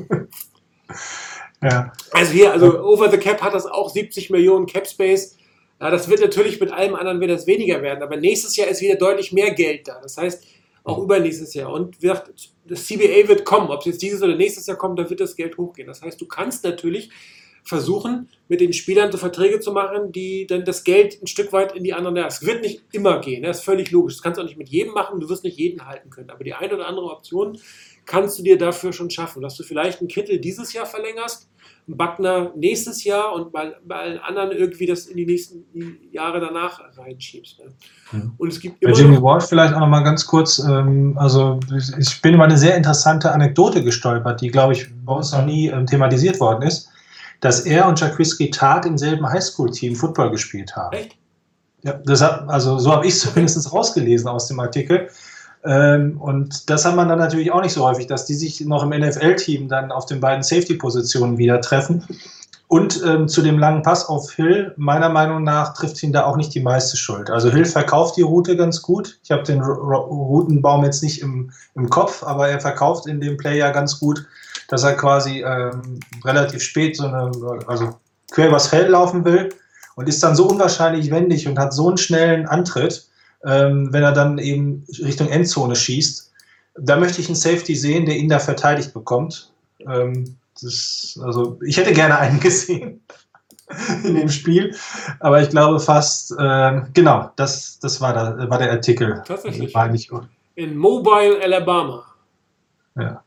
Ja. 1.60 1.92
Also 2.12 2.34
hier, 2.34 2.52
also 2.52 2.84
Over 2.84 3.10
the 3.10 3.18
Cap 3.18 3.42
hat 3.42 3.56
das 3.56 3.66
auch 3.66 3.90
70 3.90 4.30
Millionen 4.30 4.68
Cap 4.68 4.88
Space. 4.88 5.38
Ja, 5.82 5.90
das 5.90 6.08
wird 6.08 6.22
natürlich 6.22 6.60
mit 6.60 6.72
allem 6.72 6.94
anderen 6.94 7.20
wird 7.20 7.32
das 7.32 7.48
weniger 7.48 7.82
werden, 7.82 8.04
aber 8.04 8.16
nächstes 8.18 8.56
Jahr 8.56 8.68
ist 8.68 8.82
wieder 8.82 8.96
deutlich 8.96 9.32
mehr 9.32 9.52
Geld 9.56 9.88
da. 9.88 10.00
Das 10.02 10.18
heißt, 10.18 10.44
auch 10.88 11.00
übernächstes 11.00 11.54
Jahr. 11.54 11.72
Und 11.72 12.00
gesagt, 12.00 12.32
das 12.66 12.86
CBA 12.86 13.28
wird 13.28 13.44
kommen. 13.44 13.70
Ob 13.70 13.82
es 13.82 13.86
jetzt 13.86 14.02
dieses 14.02 14.22
oder 14.22 14.36
nächstes 14.36 14.68
Jahr 14.68 14.78
kommt, 14.78 14.98
da 14.98 15.10
wird 15.10 15.20
das 15.20 15.36
Geld 15.36 15.58
hochgehen. 15.58 15.88
Das 15.88 16.02
heißt, 16.02 16.20
du 16.20 16.26
kannst 16.26 16.64
natürlich 16.64 17.10
versuchen, 17.64 18.30
mit 18.48 18.62
den 18.62 18.72
Spielern 18.72 19.12
so 19.12 19.18
Verträge 19.18 19.60
zu 19.60 19.74
machen, 19.74 20.14
die 20.14 20.48
dann 20.48 20.64
das 20.64 20.86
Geld 20.86 21.22
ein 21.22 21.28
Stück 21.28 21.52
weit 21.52 21.76
in 21.76 21.84
die 21.84 21.94
anderen. 21.94 22.16
Es 22.16 22.46
wird 22.46 22.62
nicht 22.62 22.84
immer 22.94 23.20
gehen, 23.20 23.44
das 23.44 23.58
ist 23.58 23.66
völlig 23.66 23.92
logisch. 23.92 24.16
Das 24.16 24.24
kannst 24.24 24.38
du 24.38 24.42
auch 24.42 24.48
nicht 24.48 24.58
mit 24.58 24.70
jedem 24.70 24.94
machen, 24.94 25.20
du 25.20 25.28
wirst 25.28 25.44
nicht 25.44 25.58
jeden 25.58 25.86
halten 25.86 26.10
können. 26.10 26.30
Aber 26.30 26.46
die 26.46 26.54
eine 26.54 26.74
oder 26.74 26.88
andere 26.88 27.08
Option 27.08 27.60
kannst 28.08 28.40
du 28.40 28.44
dir 28.44 28.58
dafür 28.58 28.94
schon 28.94 29.10
schaffen, 29.10 29.42
dass 29.42 29.56
du 29.56 29.64
vielleicht 29.64 30.00
einen 30.00 30.08
Kittel 30.08 30.40
dieses 30.40 30.74
Jahr 30.74 30.86
verlängerst, 30.86 31.50
einen 31.88 31.98
Buckner 31.98 32.52
nächstes 32.56 33.04
Jahr 33.04 33.34
und 33.34 33.52
bei, 33.52 33.74
bei 33.86 33.96
allen 33.96 34.20
anderen 34.20 34.52
irgendwie 34.52 34.88
das 34.88 35.06
in 35.06 35.18
die 35.18 35.26
nächsten 35.26 35.66
Jahre 36.12 36.40
danach 36.40 36.82
reinschiebst. 36.98 37.60
Ne? 37.60 37.66
Mhm. 38.14 38.34
Und 38.38 38.48
es 38.48 38.60
gibt 38.60 38.80
Bei 38.80 38.92
Jimmy 38.92 39.22
Ward 39.22 39.44
vielleicht 39.44 39.74
auch 39.74 39.82
noch 39.82 39.88
mal 39.88 40.04
ganz 40.04 40.26
kurz. 40.26 40.60
Ähm, 40.60 41.18
also 41.18 41.60
ich 42.00 42.22
bin 42.22 42.34
über 42.34 42.46
eine 42.46 42.58
sehr 42.58 42.76
interessante 42.76 43.32
Anekdote 43.32 43.84
gestolpert, 43.84 44.42
die, 44.42 44.50
glaube 44.50 44.74
ich, 44.74 44.88
bei 45.06 45.14
uns 45.14 45.32
noch 45.34 45.46
nie 45.46 45.68
ähm, 45.68 45.86
thematisiert 45.86 46.40
worden 46.40 46.64
ist, 46.64 46.90
dass 47.42 47.66
er 47.66 47.88
und 47.88 48.00
Jaquiski 48.00 48.50
Tart 48.50 48.86
im 48.86 48.98
selben 48.98 49.30
Highschool-Team 49.30 49.96
Football 49.96 50.32
gespielt 50.32 50.76
haben. 50.76 50.96
echt? 50.96 51.18
Ja, 51.84 51.94
das 52.06 52.22
hat, 52.22 52.50
also 52.50 52.80
so 52.80 52.92
habe 52.92 53.06
ich 53.06 53.14
es 53.14 53.20
zumindest 53.34 53.72
rausgelesen 53.72 54.28
aus 54.28 54.48
dem 54.48 54.60
Artikel. 54.60 55.10
Ähm, 55.68 56.18
und 56.20 56.70
das 56.70 56.86
hat 56.86 56.96
man 56.96 57.10
dann 57.10 57.20
natürlich 57.20 57.52
auch 57.52 57.62
nicht 57.62 57.74
so 57.74 57.86
häufig, 57.86 58.08
dass 58.08 58.26
die 58.26 58.36
sich 58.36 58.62
noch 58.62 58.84
im 58.84 58.90
NFL-Team 58.90 59.68
dann 59.68 59.92
auf 59.92 60.06
den 60.06 60.20
beiden 60.20 60.44
Safety-Positionen 60.44 61.38
wieder 61.38 61.60
treffen. 61.62 62.04
Und 62.70 63.02
ähm, 63.06 63.30
zu 63.30 63.42
dem 63.42 63.60
langen 63.60 63.82
Pass 63.82 64.10
auf 64.10 64.32
Hill, 64.34 64.74
meiner 64.76 65.08
Meinung 65.08 65.44
nach, 65.44 65.74
trifft 65.74 66.04
ihn 66.04 66.12
da 66.12 66.26
auch 66.26 66.36
nicht 66.36 66.54
die 66.54 66.60
meiste 66.60 66.98
Schuld. 66.98 67.30
Also 67.30 67.50
Hill 67.50 67.64
verkauft 67.64 68.18
die 68.18 68.24
Route 68.24 68.58
ganz 68.58 68.82
gut. 68.82 69.20
Ich 69.24 69.32
habe 69.32 69.44
den 69.44 69.62
Ro- 69.62 69.74
Ro- 69.74 70.26
Routenbaum 70.26 70.84
jetzt 70.84 71.02
nicht 71.02 71.22
im, 71.22 71.52
im 71.76 71.90
Kopf, 71.90 72.24
aber 72.24 72.50
er 72.50 72.60
verkauft 72.60 73.08
in 73.08 73.22
dem 73.22 73.38
Play 73.38 73.58
ja 73.58 73.72
ganz 73.72 74.00
gut, 74.00 74.26
dass 74.68 74.84
er 74.84 74.96
quasi 74.96 75.44
ähm, 75.48 76.02
relativ 76.26 76.62
spät 76.62 76.98
so 76.98 77.06
eine, 77.08 77.32
also 77.68 77.96
quer 78.32 78.50
übers 78.50 78.68
Feld 78.68 78.90
laufen 78.90 79.24
will 79.24 79.48
und 79.96 80.10
ist 80.10 80.22
dann 80.22 80.36
so 80.36 80.46
unwahrscheinlich 80.50 81.10
wendig 81.10 81.48
und 81.48 81.58
hat 81.58 81.74
so 81.74 81.88
einen 81.88 81.98
schnellen 81.98 82.48
Antritt, 82.48 83.07
ähm, 83.46 83.92
wenn 83.92 84.04
er 84.04 84.12
dann 84.12 84.38
eben 84.38 84.86
Richtung 85.00 85.30
Endzone 85.30 85.76
schießt. 85.76 86.32
Da 86.80 86.98
möchte 86.98 87.22
ich 87.22 87.28
einen 87.28 87.36
Safety 87.36 87.76
sehen, 87.76 88.06
der 88.06 88.18
ihn 88.18 88.30
da 88.30 88.40
verteidigt 88.40 88.94
bekommt. 88.94 89.52
Ähm, 89.80 90.38
das, 90.62 91.20
also 91.24 91.60
ich 91.66 91.78
hätte 91.78 91.94
gerne 91.94 92.18
einen 92.20 92.40
gesehen 92.40 93.02
in 94.04 94.16
dem 94.16 94.30
Spiel, 94.30 94.74
aber 95.20 95.42
ich 95.42 95.50
glaube 95.50 95.80
fast, 95.80 96.34
ähm, 96.40 96.88
genau, 96.94 97.32
das, 97.36 97.80
das 97.80 98.00
war, 98.00 98.14
da, 98.14 98.50
war 98.50 98.58
der 98.60 98.72
Artikel. 98.72 99.22
Tatsächlich. 99.26 99.74
War 99.76 99.90
nicht, 99.90 100.10
In 100.56 100.78
Mobile, 100.78 101.42
Alabama. 101.42 102.06
ja. 102.96 103.22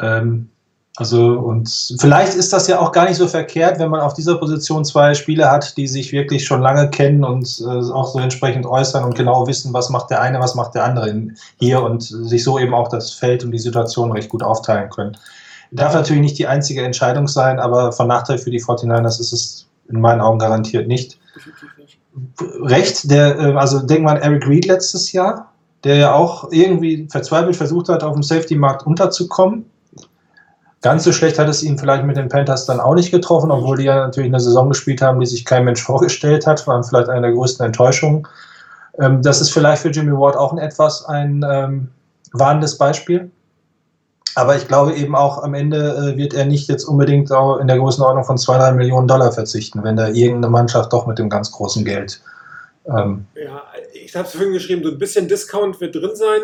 Ähm, 0.00 0.50
also, 0.96 1.38
und 1.38 1.96
vielleicht 2.00 2.34
ist 2.34 2.52
das 2.52 2.66
ja 2.66 2.80
auch 2.80 2.92
gar 2.92 3.08
nicht 3.08 3.16
so 3.16 3.28
verkehrt, 3.28 3.78
wenn 3.78 3.90
man 3.90 4.00
auf 4.00 4.12
dieser 4.12 4.36
Position 4.36 4.84
zwei 4.84 5.14
Spieler 5.14 5.50
hat, 5.50 5.76
die 5.76 5.86
sich 5.86 6.12
wirklich 6.12 6.44
schon 6.44 6.60
lange 6.60 6.90
kennen 6.90 7.24
und 7.24 7.60
äh, 7.60 7.92
auch 7.92 8.12
so 8.12 8.18
entsprechend 8.18 8.66
äußern 8.66 9.04
und 9.04 9.14
genau 9.14 9.46
wissen, 9.46 9.72
was 9.72 9.88
macht 9.88 10.10
der 10.10 10.20
eine, 10.20 10.40
was 10.40 10.56
macht 10.56 10.74
der 10.74 10.84
andere 10.84 11.28
hier 11.58 11.82
und 11.82 12.02
sich 12.02 12.42
so 12.42 12.58
eben 12.58 12.74
auch 12.74 12.88
das 12.88 13.12
Feld 13.12 13.44
und 13.44 13.52
die 13.52 13.58
Situation 13.58 14.10
recht 14.12 14.28
gut 14.28 14.42
aufteilen 14.42 14.90
können. 14.90 15.16
Darf 15.70 15.94
natürlich 15.94 16.22
nicht 16.22 16.38
die 16.38 16.48
einzige 16.48 16.82
Entscheidung 16.82 17.28
sein, 17.28 17.60
aber 17.60 17.92
von 17.92 18.08
Nachteil 18.08 18.38
für 18.38 18.50
die 18.50 18.60
49ers 18.60 19.20
ist 19.20 19.32
es 19.32 19.68
in 19.88 20.00
meinen 20.00 20.20
Augen 20.20 20.40
garantiert 20.40 20.88
nicht. 20.88 21.18
Recht, 22.62 23.10
der, 23.10 23.38
äh, 23.38 23.52
also 23.54 23.80
denk 23.80 24.02
mal 24.02 24.16
an 24.16 24.22
Eric 24.22 24.48
Reed 24.48 24.66
letztes 24.66 25.12
Jahr, 25.12 25.52
der 25.84 25.96
ja 25.96 26.12
auch 26.12 26.50
irgendwie 26.50 27.08
verzweifelt 27.10 27.56
versucht 27.56 27.88
hat, 27.88 28.02
auf 28.02 28.14
dem 28.14 28.22
Safety-Markt 28.22 28.86
unterzukommen. 28.86 29.69
Ganz 30.82 31.04
so 31.04 31.12
schlecht 31.12 31.38
hat 31.38 31.48
es 31.48 31.62
ihn 31.62 31.78
vielleicht 31.78 32.04
mit 32.04 32.16
den 32.16 32.28
Panthers 32.28 32.64
dann 32.64 32.80
auch 32.80 32.94
nicht 32.94 33.10
getroffen, 33.10 33.50
obwohl 33.50 33.76
die 33.76 33.84
ja 33.84 33.96
natürlich 33.96 34.30
eine 34.30 34.40
Saison 34.40 34.70
gespielt 34.70 35.02
haben, 35.02 35.20
die 35.20 35.26
sich 35.26 35.44
kein 35.44 35.64
Mensch 35.64 35.82
vorgestellt 35.84 36.46
hat, 36.46 36.66
waren 36.66 36.84
vielleicht 36.84 37.08
eine 37.08 37.22
der 37.22 37.32
größten 37.32 37.66
Enttäuschungen. 37.66 38.26
Ähm, 38.98 39.22
das 39.22 39.40
ist 39.40 39.50
vielleicht 39.50 39.82
für 39.82 39.90
Jimmy 39.90 40.12
Ward 40.12 40.36
auch 40.36 40.52
ein 40.52 40.58
etwas 40.58 41.04
ein 41.04 41.44
ähm, 41.48 41.88
warnendes 42.32 42.78
Beispiel. 42.78 43.30
Aber 44.36 44.56
ich 44.56 44.68
glaube 44.68 44.94
eben 44.94 45.16
auch 45.16 45.42
am 45.42 45.54
Ende 45.54 46.12
äh, 46.14 46.16
wird 46.16 46.34
er 46.34 46.46
nicht 46.46 46.68
jetzt 46.68 46.84
unbedingt 46.84 47.30
in 47.30 47.66
der 47.66 47.78
Größenordnung 47.78 48.24
von 48.24 48.38
zwei, 48.38 48.58
drei 48.58 48.72
Millionen 48.72 49.08
Dollar 49.08 49.32
verzichten, 49.32 49.82
wenn 49.82 49.96
da 49.96 50.08
irgendeine 50.08 50.48
Mannschaft 50.48 50.92
doch 50.92 51.06
mit 51.06 51.18
dem 51.18 51.28
ganz 51.28 51.50
großen 51.50 51.84
Geld. 51.84 52.22
Ähm, 52.86 53.26
Ja, 53.34 53.62
ich 53.92 54.14
habe 54.14 54.26
es 54.26 54.32
vorhin 54.32 54.52
geschrieben, 54.52 54.82
so 54.84 54.90
ein 54.90 54.98
bisschen 54.98 55.28
Discount 55.28 55.80
wird 55.80 55.94
drin 55.94 56.14
sein. 56.14 56.42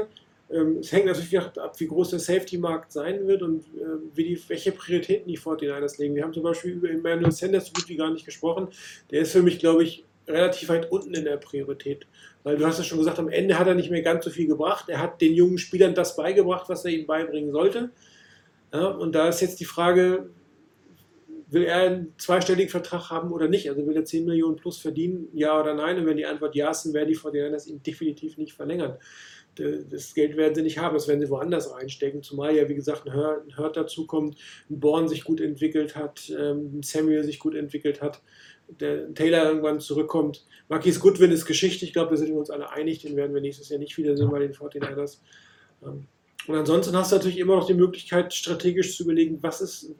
Ähm, 0.50 0.78
es 0.78 0.92
hängt 0.92 1.06
natürlich 1.06 1.38
ab, 1.38 1.74
wie 1.78 1.86
groß 1.86 2.10
der 2.10 2.18
Safety-Markt 2.18 2.92
sein 2.92 3.26
wird 3.26 3.42
und 3.42 3.64
äh, 3.64 3.98
wie 4.14 4.24
die, 4.24 4.48
welche 4.48 4.72
Prioritäten 4.72 5.28
die 5.28 5.38
49ers 5.38 5.98
legen. 5.98 6.14
Wir 6.14 6.22
haben 6.22 6.32
zum 6.32 6.42
Beispiel 6.42 6.72
über 6.72 6.88
Emmanuel 6.88 7.32
Sanders 7.32 7.66
so 7.66 7.72
gut 7.72 7.88
wie 7.88 7.96
gar 7.96 8.12
nicht 8.12 8.24
gesprochen. 8.24 8.68
Der 9.10 9.22
ist 9.22 9.32
für 9.32 9.42
mich, 9.42 9.58
glaube 9.58 9.82
ich, 9.82 10.04
relativ 10.28 10.68
weit 10.68 10.90
unten 10.90 11.14
in 11.14 11.24
der 11.24 11.36
Priorität. 11.36 12.06
Weil 12.42 12.56
du 12.56 12.66
hast 12.66 12.78
ja 12.78 12.84
schon 12.84 12.98
gesagt, 12.98 13.18
am 13.18 13.28
Ende 13.28 13.58
hat 13.58 13.66
er 13.66 13.74
nicht 13.74 13.90
mehr 13.90 14.02
ganz 14.02 14.24
so 14.24 14.30
viel 14.30 14.46
gebracht. 14.46 14.88
Er 14.88 15.00
hat 15.00 15.20
den 15.20 15.34
jungen 15.34 15.58
Spielern 15.58 15.94
das 15.94 16.16
beigebracht, 16.16 16.68
was 16.68 16.84
er 16.84 16.92
ihnen 16.92 17.06
beibringen 17.06 17.52
sollte. 17.52 17.90
Ja, 18.72 18.86
und 18.88 19.14
da 19.14 19.28
ist 19.28 19.40
jetzt 19.40 19.60
die 19.60 19.64
Frage, 19.64 20.30
will 21.48 21.64
er 21.64 21.82
einen 21.82 22.14
zweistelligen 22.18 22.70
Vertrag 22.70 23.10
haben 23.10 23.32
oder 23.32 23.48
nicht? 23.48 23.68
Also 23.68 23.86
will 23.86 23.96
er 23.96 24.04
10 24.04 24.24
Millionen 24.24 24.56
plus 24.56 24.78
verdienen, 24.78 25.28
ja 25.32 25.60
oder 25.60 25.74
nein? 25.74 25.98
Und 25.98 26.06
wenn 26.06 26.16
die 26.16 26.26
Antwort 26.26 26.54
ja 26.54 26.70
ist, 26.70 26.84
dann 26.84 26.92
werden 26.92 27.08
die 27.08 27.14
Fortinanders 27.14 27.66
ihn 27.66 27.82
definitiv 27.82 28.36
nicht 28.36 28.52
verlängern. 28.52 28.96
Das 29.56 30.14
Geld 30.14 30.36
werden 30.36 30.54
sie 30.54 30.62
nicht 30.62 30.78
haben, 30.78 30.94
das 30.94 31.08
werden 31.08 31.20
sie 31.20 31.30
woanders 31.30 31.72
reinstecken. 31.72 32.22
Zumal 32.22 32.54
ja, 32.54 32.68
wie 32.68 32.74
gesagt, 32.74 33.06
ein 33.06 33.56
Hurt 33.56 33.76
dazu 33.76 34.06
kommt, 34.06 34.36
ein 34.70 34.80
Born 34.80 35.08
sich 35.08 35.24
gut 35.24 35.40
entwickelt 35.40 35.96
hat, 35.96 36.30
ähm, 36.30 36.78
ein 36.78 36.82
Samuel 36.82 37.24
sich 37.24 37.38
gut 37.38 37.54
entwickelt 37.54 38.02
hat, 38.02 38.22
der 38.68 39.12
Taylor 39.14 39.46
irgendwann 39.46 39.80
zurückkommt. 39.80 40.44
Marquis 40.68 41.00
Goodwin 41.00 41.30
ist 41.30 41.46
Geschichte, 41.46 41.84
ich 41.84 41.92
glaube, 41.92 42.10
da 42.10 42.16
sind 42.16 42.28
wir 42.28 42.38
uns 42.38 42.50
alle 42.50 42.70
einig, 42.70 43.00
den 43.00 43.16
werden 43.16 43.34
wir 43.34 43.40
nächstes 43.40 43.68
Jahr 43.68 43.78
nicht 43.78 43.96
wiedersehen 43.96 44.30
bei 44.30 44.40
den 44.40 44.52
49ers. 44.52 45.18
Und 46.46 46.54
ansonsten 46.54 46.96
hast 46.96 47.10
du 47.10 47.16
natürlich 47.16 47.38
immer 47.38 47.56
noch 47.56 47.66
die 47.66 47.74
Möglichkeit, 47.74 48.32
strategisch 48.32 48.96
zu 48.96 49.04
überlegen, 49.04 49.38
was 49.42 49.60
ist. 49.60 49.94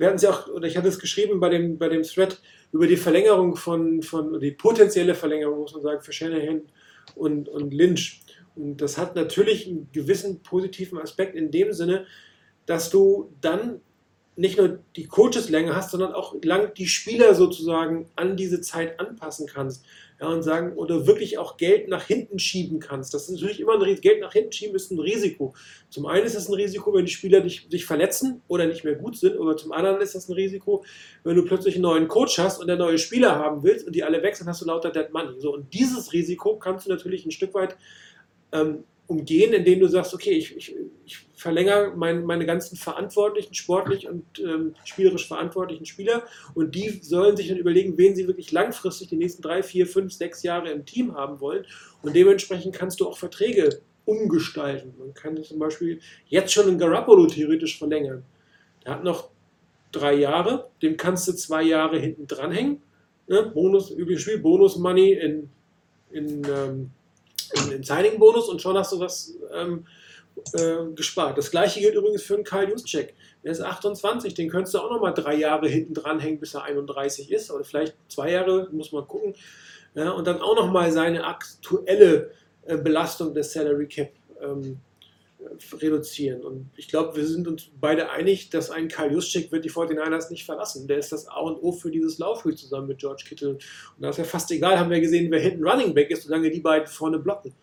Hatten 0.00 0.16
es 0.16 0.22
ja 0.22 0.30
auch, 0.30 0.48
oder 0.48 0.66
ich 0.66 0.76
hatte 0.76 0.88
es 0.88 0.98
geschrieben 0.98 1.40
bei 1.40 1.50
dem, 1.50 1.78
bei 1.78 1.88
dem 1.88 2.02
Thread 2.02 2.40
über 2.72 2.86
die 2.86 2.96
Verlängerung 2.96 3.56
von, 3.56 4.02
von 4.02 4.40
die 4.40 4.52
potenzielle 4.52 5.14
Verlängerung, 5.14 5.60
muss 5.60 5.74
man 5.74 5.82
sagen, 5.82 6.00
für 6.00 6.12
Shanahan 6.12 6.62
und, 7.14 7.48
und 7.48 7.74
Lynch. 7.74 8.22
Das 8.58 8.98
hat 8.98 9.14
natürlich 9.14 9.66
einen 9.66 9.88
gewissen 9.92 10.42
positiven 10.42 10.98
Aspekt 10.98 11.36
in 11.36 11.50
dem 11.50 11.72
Sinne, 11.72 12.06
dass 12.66 12.90
du 12.90 13.32
dann 13.40 13.80
nicht 14.38 14.56
nur 14.56 14.78
die 14.94 15.06
Coacheslänge 15.06 15.74
hast, 15.74 15.90
sondern 15.90 16.12
auch 16.12 16.36
lang 16.44 16.72
die 16.74 16.86
Spieler 16.86 17.34
sozusagen 17.34 18.08
an 18.14 18.36
diese 18.36 18.60
Zeit 18.60 19.00
anpassen 19.00 19.48
kannst 19.48 19.84
ja, 20.20 20.28
und 20.28 20.44
sagen, 20.44 20.74
oder 20.76 21.08
wirklich 21.08 21.38
auch 21.38 21.56
Geld 21.56 21.88
nach 21.88 22.04
hinten 22.04 22.38
schieben 22.38 22.78
kannst. 22.78 23.12
Das 23.12 23.24
ist 23.24 23.32
natürlich 23.32 23.58
immer 23.58 23.74
ein 23.74 23.82
Risiko. 23.82 24.02
Geld 24.02 24.20
nach 24.20 24.32
hinten 24.32 24.52
schieben 24.52 24.76
ist 24.76 24.92
ein 24.92 25.00
Risiko. 25.00 25.54
Zum 25.90 26.06
einen 26.06 26.24
ist 26.24 26.36
es 26.36 26.48
ein 26.48 26.54
Risiko, 26.54 26.94
wenn 26.94 27.04
die 27.04 27.10
Spieler 27.10 27.40
dich, 27.40 27.66
sich 27.68 27.84
verletzen 27.84 28.40
oder 28.46 28.66
nicht 28.66 28.84
mehr 28.84 28.94
gut 28.94 29.16
sind, 29.16 29.36
aber 29.36 29.56
zum 29.56 29.72
anderen 29.72 30.00
ist 30.00 30.14
das 30.14 30.28
ein 30.28 30.34
Risiko, 30.34 30.84
wenn 31.24 31.34
du 31.34 31.44
plötzlich 31.44 31.74
einen 31.74 31.82
neuen 31.82 32.06
Coach 32.06 32.38
hast 32.38 32.60
und 32.60 32.68
der 32.68 32.76
neue 32.76 32.98
Spieler 32.98 33.34
haben 33.34 33.64
willst 33.64 33.88
und 33.88 33.96
die 33.96 34.04
alle 34.04 34.22
wechseln, 34.22 34.48
hast 34.48 34.60
du 34.60 34.66
lauter 34.66 34.90
Dead 34.90 35.12
Money. 35.12 35.40
So, 35.40 35.52
und 35.52 35.74
dieses 35.74 36.12
Risiko 36.12 36.58
kannst 36.58 36.86
du 36.86 36.90
natürlich 36.90 37.26
ein 37.26 37.32
Stück 37.32 37.54
weit 37.54 37.76
ähm, 38.52 38.84
umgehen, 39.06 39.54
indem 39.54 39.80
du 39.80 39.88
sagst, 39.88 40.14
okay, 40.14 40.32
ich, 40.32 40.56
ich, 40.56 40.76
ich 41.06 41.18
verlängere 41.34 41.94
mein, 41.96 42.24
meine 42.24 42.44
ganzen 42.44 42.76
verantwortlichen, 42.76 43.54
sportlich 43.54 44.06
und 44.06 44.24
ähm, 44.38 44.74
spielerisch 44.84 45.26
verantwortlichen 45.26 45.86
Spieler 45.86 46.24
und 46.54 46.74
die 46.74 46.90
sollen 47.02 47.36
sich 47.36 47.48
dann 47.48 47.56
überlegen, 47.56 47.96
wen 47.96 48.14
sie 48.14 48.26
wirklich 48.26 48.52
langfristig 48.52 49.08
die 49.08 49.16
nächsten 49.16 49.40
drei, 49.40 49.62
vier, 49.62 49.86
fünf, 49.86 50.12
sechs 50.12 50.42
Jahre 50.42 50.70
im 50.70 50.84
Team 50.84 51.14
haben 51.14 51.40
wollen 51.40 51.64
und 52.02 52.14
dementsprechend 52.14 52.74
kannst 52.74 53.00
du 53.00 53.08
auch 53.08 53.16
Verträge 53.16 53.80
umgestalten. 54.04 54.94
Man 54.98 55.14
kann 55.14 55.42
zum 55.42 55.58
Beispiel 55.58 56.00
jetzt 56.26 56.52
schon 56.52 56.66
einen 56.66 56.78
Garoppolo 56.78 57.26
theoretisch 57.26 57.78
verlängern. 57.78 58.24
Der 58.84 58.94
hat 58.94 59.04
noch 59.04 59.30
drei 59.92 60.14
Jahre, 60.14 60.70
dem 60.82 60.96
kannst 60.96 61.28
du 61.28 61.32
zwei 61.32 61.62
Jahre 61.62 61.98
hinten 61.98 62.26
dranhängen. 62.26 62.82
Ne? 63.26 63.50
Bonus, 63.54 63.90
übrigens 63.90 64.22
Spiel, 64.22 64.38
Bonus 64.38 64.76
Money 64.76 65.12
in, 65.12 65.50
in 66.10 66.42
ähm, 66.44 66.90
einen 67.56 67.82
Signing-Bonus 67.82 68.48
und 68.48 68.60
schon 68.60 68.76
hast 68.76 68.92
du 68.92 69.00
was 69.00 69.34
ähm, 69.52 69.86
äh, 70.54 70.92
gespart. 70.94 71.36
Das 71.38 71.50
gleiche 71.50 71.80
gilt 71.80 71.94
übrigens 71.94 72.22
für 72.22 72.34
einen 72.34 72.44
Karl 72.44 72.68
Juszczyk. 72.68 73.14
Der 73.42 73.52
ist 73.52 73.60
28, 73.60 74.34
den 74.34 74.48
könntest 74.48 74.74
du 74.74 74.78
auch 74.78 74.90
nochmal 74.90 75.14
drei 75.14 75.34
Jahre 75.34 75.68
hinten 75.68 75.94
dranhängen, 75.94 76.38
bis 76.38 76.54
er 76.54 76.64
31 76.64 77.30
ist. 77.30 77.50
Oder 77.50 77.64
vielleicht 77.64 77.96
zwei 78.08 78.30
Jahre, 78.32 78.68
muss 78.72 78.92
man 78.92 79.06
gucken. 79.06 79.34
Ja, 79.94 80.10
und 80.10 80.26
dann 80.26 80.40
auch 80.40 80.54
nochmal 80.54 80.92
seine 80.92 81.24
aktuelle 81.24 82.30
äh, 82.66 82.76
Belastung 82.76 83.34
des 83.34 83.52
Salary 83.52 83.88
Cap 83.88 84.12
ähm, 84.40 84.78
reduzieren. 85.80 86.42
Und 86.42 86.70
ich 86.76 86.88
glaube, 86.88 87.16
wir 87.16 87.26
sind 87.26 87.48
uns 87.48 87.70
beide 87.80 88.10
einig, 88.10 88.50
dass 88.50 88.70
ein 88.70 88.88
Karl 88.88 89.12
Juszczyk 89.12 89.52
wird 89.52 89.64
die 89.64 89.70
49ers 89.70 90.30
nicht 90.30 90.44
verlassen. 90.44 90.86
Der 90.88 90.98
ist 90.98 91.12
das 91.12 91.26
A 91.28 91.40
und 91.40 91.56
O 91.62 91.72
für 91.72 91.90
dieses 91.90 92.18
Laufspiel 92.18 92.54
zusammen 92.54 92.88
mit 92.88 92.98
George 92.98 93.24
Kittle. 93.26 93.50
Und 93.50 93.60
da 93.98 94.10
ist 94.10 94.18
ja 94.18 94.24
fast 94.24 94.50
egal, 94.50 94.78
haben 94.78 94.90
wir 94.90 95.00
gesehen, 95.00 95.30
wer 95.30 95.40
hinten 95.40 95.66
Running 95.66 95.94
Back 95.94 96.10
ist, 96.10 96.24
solange 96.24 96.50
die 96.50 96.60
beiden 96.60 96.86
vorne 96.86 97.18
blocken. 97.18 97.54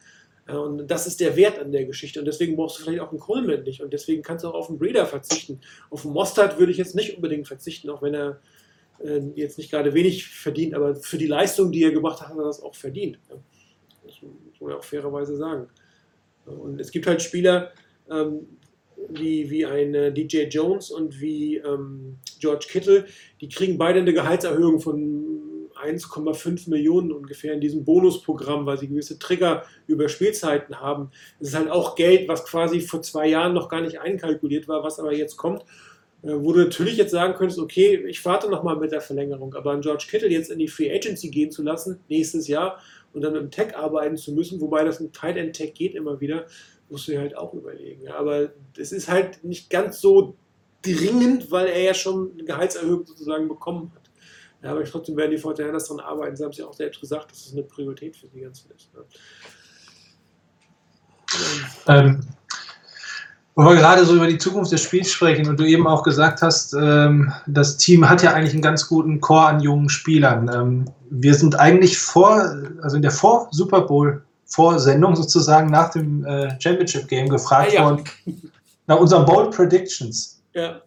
Und 0.47 0.87
das 0.87 1.07
ist 1.07 1.19
der 1.19 1.35
Wert 1.35 1.57
an 1.57 1.71
der 1.71 1.85
Geschichte. 1.85 2.19
Und 2.19 2.25
deswegen 2.25 2.55
brauchst 2.55 2.79
du 2.79 2.83
vielleicht 2.83 3.01
auch 3.01 3.09
einen 3.09 3.19
Coleman 3.19 3.63
nicht. 3.63 3.81
Und 3.81 3.91
deswegen 3.91 4.21
kannst 4.21 4.43
du 4.43 4.49
auch 4.49 4.53
auf 4.53 4.69
einen 4.69 4.77
Breeder 4.77 5.05
verzichten. 5.05 5.59
Auf 5.89 6.05
einen 6.05 6.13
Mostard 6.13 6.59
würde 6.59 6.71
ich 6.71 6.77
jetzt 6.77 6.95
nicht 6.95 7.15
unbedingt 7.15 7.47
verzichten, 7.47 7.89
auch 7.89 8.03
wenn 8.03 8.13
er 8.13 8.39
äh, 8.99 9.21
jetzt 9.35 9.57
nicht 9.57 9.71
gerade 9.71 9.93
wenig 9.95 10.27
verdient. 10.27 10.75
Aber 10.75 10.95
für 10.95 11.17
die 11.17 11.27
Leistung, 11.27 11.71
die 11.71 11.83
er 11.83 11.91
gemacht 11.91 12.21
hat, 12.21 12.29
hat 12.29 12.37
er 12.37 12.43
das 12.43 12.61
auch 12.61 12.75
verdient. 12.75 13.19
Das 14.05 14.21
muss 14.21 14.61
man 14.61 14.71
ja 14.71 14.77
auch 14.77 14.83
fairerweise 14.83 15.35
sagen. 15.35 15.67
Und 16.45 16.79
es 16.79 16.91
gibt 16.91 17.07
halt 17.07 17.21
Spieler 17.21 17.71
ähm, 18.09 18.47
wie, 19.09 19.49
wie 19.49 19.65
ein 19.65 19.93
äh, 19.93 20.11
DJ 20.11 20.43
Jones 20.43 20.91
und 20.91 21.19
wie 21.19 21.57
ähm, 21.57 22.17
George 22.39 22.67
Kittle, 22.69 23.05
die 23.41 23.49
kriegen 23.49 23.77
beide 23.77 23.99
eine 23.99 24.13
Gehaltserhöhung 24.13 24.79
von 24.79 25.35
1,5 25.83 26.69
Millionen 26.69 27.11
ungefähr 27.11 27.53
in 27.53 27.61
diesem 27.61 27.83
Bonusprogramm, 27.83 28.65
weil 28.65 28.77
sie 28.77 28.87
gewisse 28.87 29.19
Trigger 29.19 29.65
über 29.87 30.07
Spielzeiten 30.07 30.79
haben. 30.79 31.11
Das 31.39 31.49
ist 31.49 31.55
halt 31.55 31.69
auch 31.69 31.95
Geld, 31.95 32.27
was 32.27 32.45
quasi 32.45 32.79
vor 32.79 33.01
zwei 33.01 33.27
Jahren 33.27 33.53
noch 33.53 33.69
gar 33.69 33.81
nicht 33.81 33.99
einkalkuliert 33.99 34.67
war, 34.67 34.83
was 34.83 34.99
aber 34.99 35.13
jetzt 35.13 35.37
kommt. 35.37 35.63
Äh, 36.23 36.43
wo 36.43 36.53
du 36.53 36.59
natürlich 36.59 36.97
jetzt 36.97 37.11
sagen 37.11 37.35
könntest, 37.35 37.59
okay, 37.59 38.03
ich 38.07 38.23
warte 38.25 38.49
nochmal 38.49 38.77
mit 38.77 38.91
der 38.91 39.01
Verlängerung, 39.01 39.53
aber 39.53 39.71
an 39.71 39.81
George 39.81 40.05
Kittle 40.09 40.29
jetzt 40.29 40.49
in 40.49 40.59
die 40.59 40.67
Free 40.67 40.91
Agency 40.93 41.29
gehen 41.29 41.51
zu 41.51 41.61
lassen, 41.61 41.99
nächstes 42.09 42.47
Jahr, 42.47 42.79
und 43.13 43.21
dann 43.21 43.35
im 43.35 43.51
Tech 43.51 43.77
arbeiten 43.77 44.17
zu 44.17 44.33
müssen, 44.33 44.59
wobei 44.59 44.83
das 44.83 44.99
ein 44.99 45.13
Tight 45.13 45.37
End 45.37 45.55
Tech 45.55 45.73
geht 45.73 45.95
immer 45.95 46.19
wieder, 46.19 46.47
musst 46.89 47.07
du 47.07 47.13
dir 47.13 47.19
halt 47.19 47.37
auch 47.37 47.53
überlegen. 47.53 48.07
Aber 48.09 48.49
es 48.77 48.91
ist 48.91 49.09
halt 49.09 49.43
nicht 49.43 49.69
ganz 49.69 49.99
so 49.99 50.35
dringend, 50.81 51.51
weil 51.51 51.67
er 51.67 51.81
ja 51.81 51.93
schon 51.93 52.31
eine 52.33 52.43
Gehaltserhöhung 52.43 53.05
sozusagen 53.05 53.47
bekommen 53.47 53.91
hat. 53.95 54.09
Ja, 54.63 54.71
aber 54.71 54.83
trotzdem 54.83 55.15
werden 55.17 55.31
die 55.31 55.37
Fortinanders 55.37 55.87
daran 55.87 56.03
arbeiten. 56.03 56.35
Sie 56.35 56.43
haben 56.43 56.51
es 56.51 56.57
ja 56.57 56.65
auch 56.65 56.73
selbst 56.73 56.99
gesagt, 56.99 57.31
dass 57.31 57.45
es 57.45 57.53
eine 57.53 57.63
Priorität 57.63 58.15
für 58.15 58.27
sie 58.27 58.41
ganz 58.41 58.65
ist. 58.75 58.93
Ne. 58.93 59.03
Ähm, 61.87 62.21
wo 63.55 63.63
wir 63.69 63.75
gerade 63.75 64.03
so 64.05 64.15
über 64.15 64.27
die 64.27 64.37
Zukunft 64.37 64.71
des 64.71 64.81
Spiels 64.81 65.11
sprechen 65.11 65.47
und 65.47 65.59
du 65.59 65.63
eben 65.63 65.87
auch 65.87 66.03
gesagt 66.03 66.41
hast, 66.41 66.73
ähm, 66.73 67.31
das 67.47 67.77
Team 67.77 68.09
hat 68.09 68.21
ja 68.21 68.33
eigentlich 68.33 68.53
einen 68.53 68.61
ganz 68.61 68.87
guten 68.87 69.21
Chor 69.21 69.47
an 69.47 69.61
jungen 69.61 69.89
Spielern. 69.89 70.51
Ähm, 70.53 70.85
wir 71.09 71.35
sind 71.35 71.57
eigentlich 71.57 71.97
vor, 71.97 72.53
also 72.81 72.97
in 72.97 73.01
der 73.01 73.11
Vor-Super 73.11 73.81
Bowl-Vorsendung 74.55 75.15
sozusagen 75.15 75.69
nach 75.69 75.89
dem 75.91 76.25
äh, 76.25 76.59
Championship 76.59 77.07
Game 77.07 77.29
gefragt 77.29 77.71
Ah, 77.71 77.75
ja. 77.75 77.83
worden 77.85 78.03
nach 78.87 78.99
unseren 78.99 79.25
Bold 79.25 79.51
Predictions. 79.55 80.41
Ja, 80.53 80.81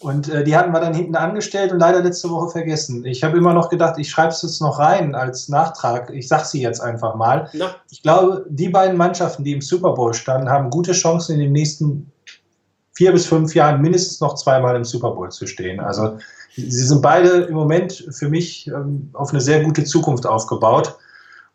Und 0.00 0.28
äh, 0.28 0.42
die 0.42 0.56
hatten 0.56 0.72
wir 0.72 0.80
dann 0.80 0.94
hinten 0.94 1.14
angestellt 1.16 1.70
und 1.72 1.78
leider 1.78 2.02
letzte 2.02 2.28
Woche 2.30 2.50
vergessen. 2.50 3.04
Ich 3.04 3.22
habe 3.22 3.36
immer 3.36 3.52
noch 3.54 3.68
gedacht, 3.68 3.94
ich 3.98 4.10
schreibe 4.10 4.30
es 4.30 4.42
jetzt 4.42 4.60
noch 4.60 4.78
rein 4.78 5.14
als 5.14 5.48
Nachtrag. 5.48 6.10
Ich 6.10 6.28
sage 6.28 6.44
sie 6.46 6.60
jetzt 6.62 6.80
einfach 6.80 7.14
mal. 7.14 7.48
na, 7.52 7.76
Ich 7.90 8.02
glaube, 8.02 8.44
die 8.48 8.68
beiden 8.68 8.96
Mannschaften, 8.96 9.44
die 9.44 9.52
im 9.52 9.60
Super 9.60 9.92
Bowl 9.92 10.12
standen, 10.14 10.48
haben 10.50 10.70
gute 10.70 10.92
Chancen 10.92 11.34
in 11.34 11.40
den 11.40 11.52
nächsten 11.52 12.10
vier 12.94 13.12
bis 13.12 13.26
fünf 13.26 13.54
Jahren 13.54 13.80
mindestens 13.82 14.20
noch 14.20 14.34
zweimal 14.36 14.74
im 14.74 14.84
Super 14.84 15.10
Bowl 15.10 15.30
zu 15.30 15.46
stehen. 15.46 15.78
Also 15.80 16.16
sie 16.56 16.70
sind 16.70 17.02
beide 17.02 17.28
im 17.44 17.54
Moment 17.54 18.06
für 18.10 18.30
mich 18.30 18.66
ähm, 18.68 19.10
auf 19.12 19.30
eine 19.30 19.40
sehr 19.42 19.62
gute 19.62 19.84
Zukunft 19.84 20.26
aufgebaut. 20.26 20.96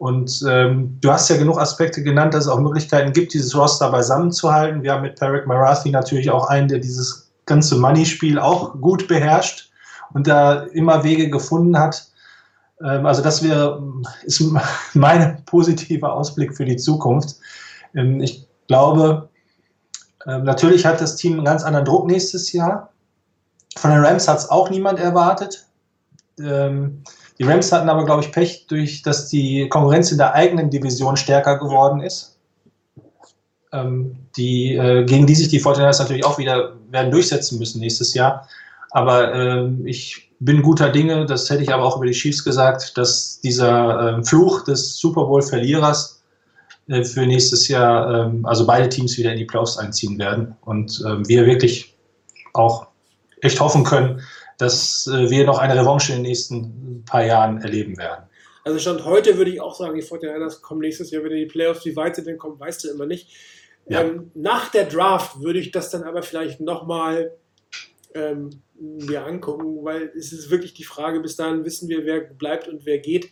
Und 0.02 0.44
ähm, 0.49 0.98
du 0.99 1.11
hast 1.11 1.30
ja 1.30 1.38
genug 1.38 1.60
Aspekte 1.60 2.02
genannt, 2.02 2.34
dass 2.34 2.45
es 2.45 2.49
auch 2.49 2.60
Möglichkeiten 2.60 3.14
gibt, 3.14 3.36
dieses 3.36 3.56
Roster 3.56 3.91
beisammenzuhalten. 3.91 4.82
Wir 4.82 4.94
haben 4.94 5.03
mit 5.03 5.19
Tarek 5.19 5.45
Marathi 5.45 5.91
natürlich 5.91 6.32
auch 6.32 6.48
einen, 6.48 6.68
der 6.68 6.80
dieses 6.80 7.32
ganze 7.45 7.76
Money-Spiel 7.76 8.40
auch 8.40 8.73
gut 8.82 9.07
beherrscht 9.07 9.69
und 10.14 10.26
da 10.26 10.64
immer 10.73 11.03
Wege 11.03 11.30
gefunden 11.30 11.78
hat. 11.78 12.07
Ähm, 12.84 13.06
also 13.06 13.22
das 13.22 13.44
wäre, 13.44 13.80
ist 14.23 14.44
mein 14.95 15.45
positiver 15.45 16.11
Ausblick 16.14 16.57
für 16.57 16.65
die 16.65 16.78
Zukunft. 16.78 17.36
Ähm, 17.94 18.22
ich 18.22 18.48
glaube, 18.68 19.30
ähm, 20.26 20.45
natürlich 20.45 20.84
hat 20.84 20.99
das 20.99 21.15
Team 21.15 21.34
einen 21.34 21.45
ganz 21.45 21.61
anderen 21.61 21.86
Druck 21.86 22.07
nächstes 22.07 22.52
Jahr. 22.53 22.91
Von 23.78 23.91
den 23.91 24.03
Rams 24.03 24.28
hat 24.28 24.40
es 24.40 24.49
auch 24.49 24.72
niemand 24.72 24.98
erwartet. 24.98 25.68
Ähm, 26.40 27.03
Die 27.40 27.44
Rams 27.44 27.72
hatten 27.72 27.90
aber, 27.90 28.06
glaube 28.06 28.24
ich, 28.24 28.32
Pech, 28.32 28.68
durch 28.68 29.02
dass 29.02 29.30
die 29.30 29.68
Konkurrenz 29.70 30.12
in 30.12 30.18
der 30.18 30.34
eigenen 30.34 30.70
Division 30.70 31.18
stärker 31.18 31.58
geworden 31.58 32.02
ist. 32.02 32.38
Ähm, 33.74 34.18
die, 34.36 34.76
äh, 34.76 35.06
gegen 35.06 35.26
die 35.26 35.36
sich 35.36 35.48
die 35.48 35.62
49ers 35.62 35.99
natürlich 35.99 36.26
auch 36.26 36.38
wieder 36.38 36.74
werden 36.90 37.12
durchsetzen 37.12 37.58
müssen 37.58 37.80
nächstes 37.80 38.14
Jahr. 38.14 38.48
Aber 38.91 39.34
ähm, 39.34 39.86
ich 39.86 40.30
bin 40.40 40.62
guter 40.62 40.90
Dinge, 40.90 41.26
das 41.26 41.49
hätte 41.49 41.64
ich 41.64 41.72
aber 41.74 41.84
auch 41.84 41.98
über 41.98 42.06
die 42.06 42.12
Chiefs 42.12 42.44
gesagt, 42.44 42.98
dass 42.98 43.40
dieser 43.41 44.16
ähm, 44.16 44.26
Fluch 44.26 44.64
des 44.66 44.98
Super 44.98 45.26
Bowl-Verlierers 45.26 46.22
äh, 46.88 47.03
für 47.03 47.26
nächstes 47.26 47.68
Jahr, 47.68 48.26
ähm, 48.26 48.45
also 48.45 48.66
beide 48.66 48.90
Teams 48.90 49.18
wieder 49.18 49.32
in 49.32 49.38
die 49.38 49.45
Playoffs 49.45 49.78
einziehen 49.78 50.18
werden 50.20 50.56
und 50.62 51.02
ähm, 51.08 51.28
wir 51.28 51.45
wirklich 51.45 51.95
auch 52.53 52.88
echt 53.41 53.60
hoffen 53.60 53.84
können, 53.84 54.22
dass 54.61 55.07
äh, 55.07 55.29
wir 55.29 55.45
noch 55.45 55.59
eine 55.59 55.79
Revanche 55.79 56.13
in 56.13 56.19
den 56.19 56.29
nächsten 56.29 57.03
paar 57.05 57.25
Jahren 57.25 57.61
erleben 57.61 57.97
werden. 57.97 58.25
Also 58.63 58.77
Stand 58.77 59.05
heute 59.05 59.38
würde 59.38 59.51
ich 59.51 59.59
auch 59.59 59.75
sagen, 59.75 59.95
die 59.95 60.03
49ers 60.03 60.61
kommen 60.61 60.81
nächstes 60.81 61.09
Jahr 61.11 61.23
wieder 61.23 61.33
in 61.33 61.41
die 61.41 61.51
Playoffs. 61.51 61.85
Wie 61.85 61.95
weit 61.95 62.15
sie 62.15 62.23
denn 62.23 62.38
kommen, 62.38 62.59
weißt 62.59 62.83
du 62.83 62.89
immer 62.89 63.07
nicht. 63.07 63.29
Ja. 63.88 64.01
Ähm, 64.01 64.31
nach 64.35 64.69
der 64.69 64.85
Draft 64.85 65.41
würde 65.41 65.59
ich 65.59 65.71
das 65.71 65.89
dann 65.89 66.03
aber 66.03 66.21
vielleicht 66.21 66.61
nochmal 66.61 67.35
ähm, 68.13 68.61
mir 68.79 69.25
angucken, 69.25 69.83
weil 69.83 70.11
es 70.15 70.31
ist 70.31 70.51
wirklich 70.51 70.73
die 70.73 70.83
Frage, 70.83 71.19
bis 71.21 71.35
dahin 71.35 71.65
wissen 71.65 71.89
wir, 71.89 72.05
wer 72.05 72.21
bleibt 72.21 72.67
und 72.67 72.85
wer 72.85 72.99
geht 72.99 73.29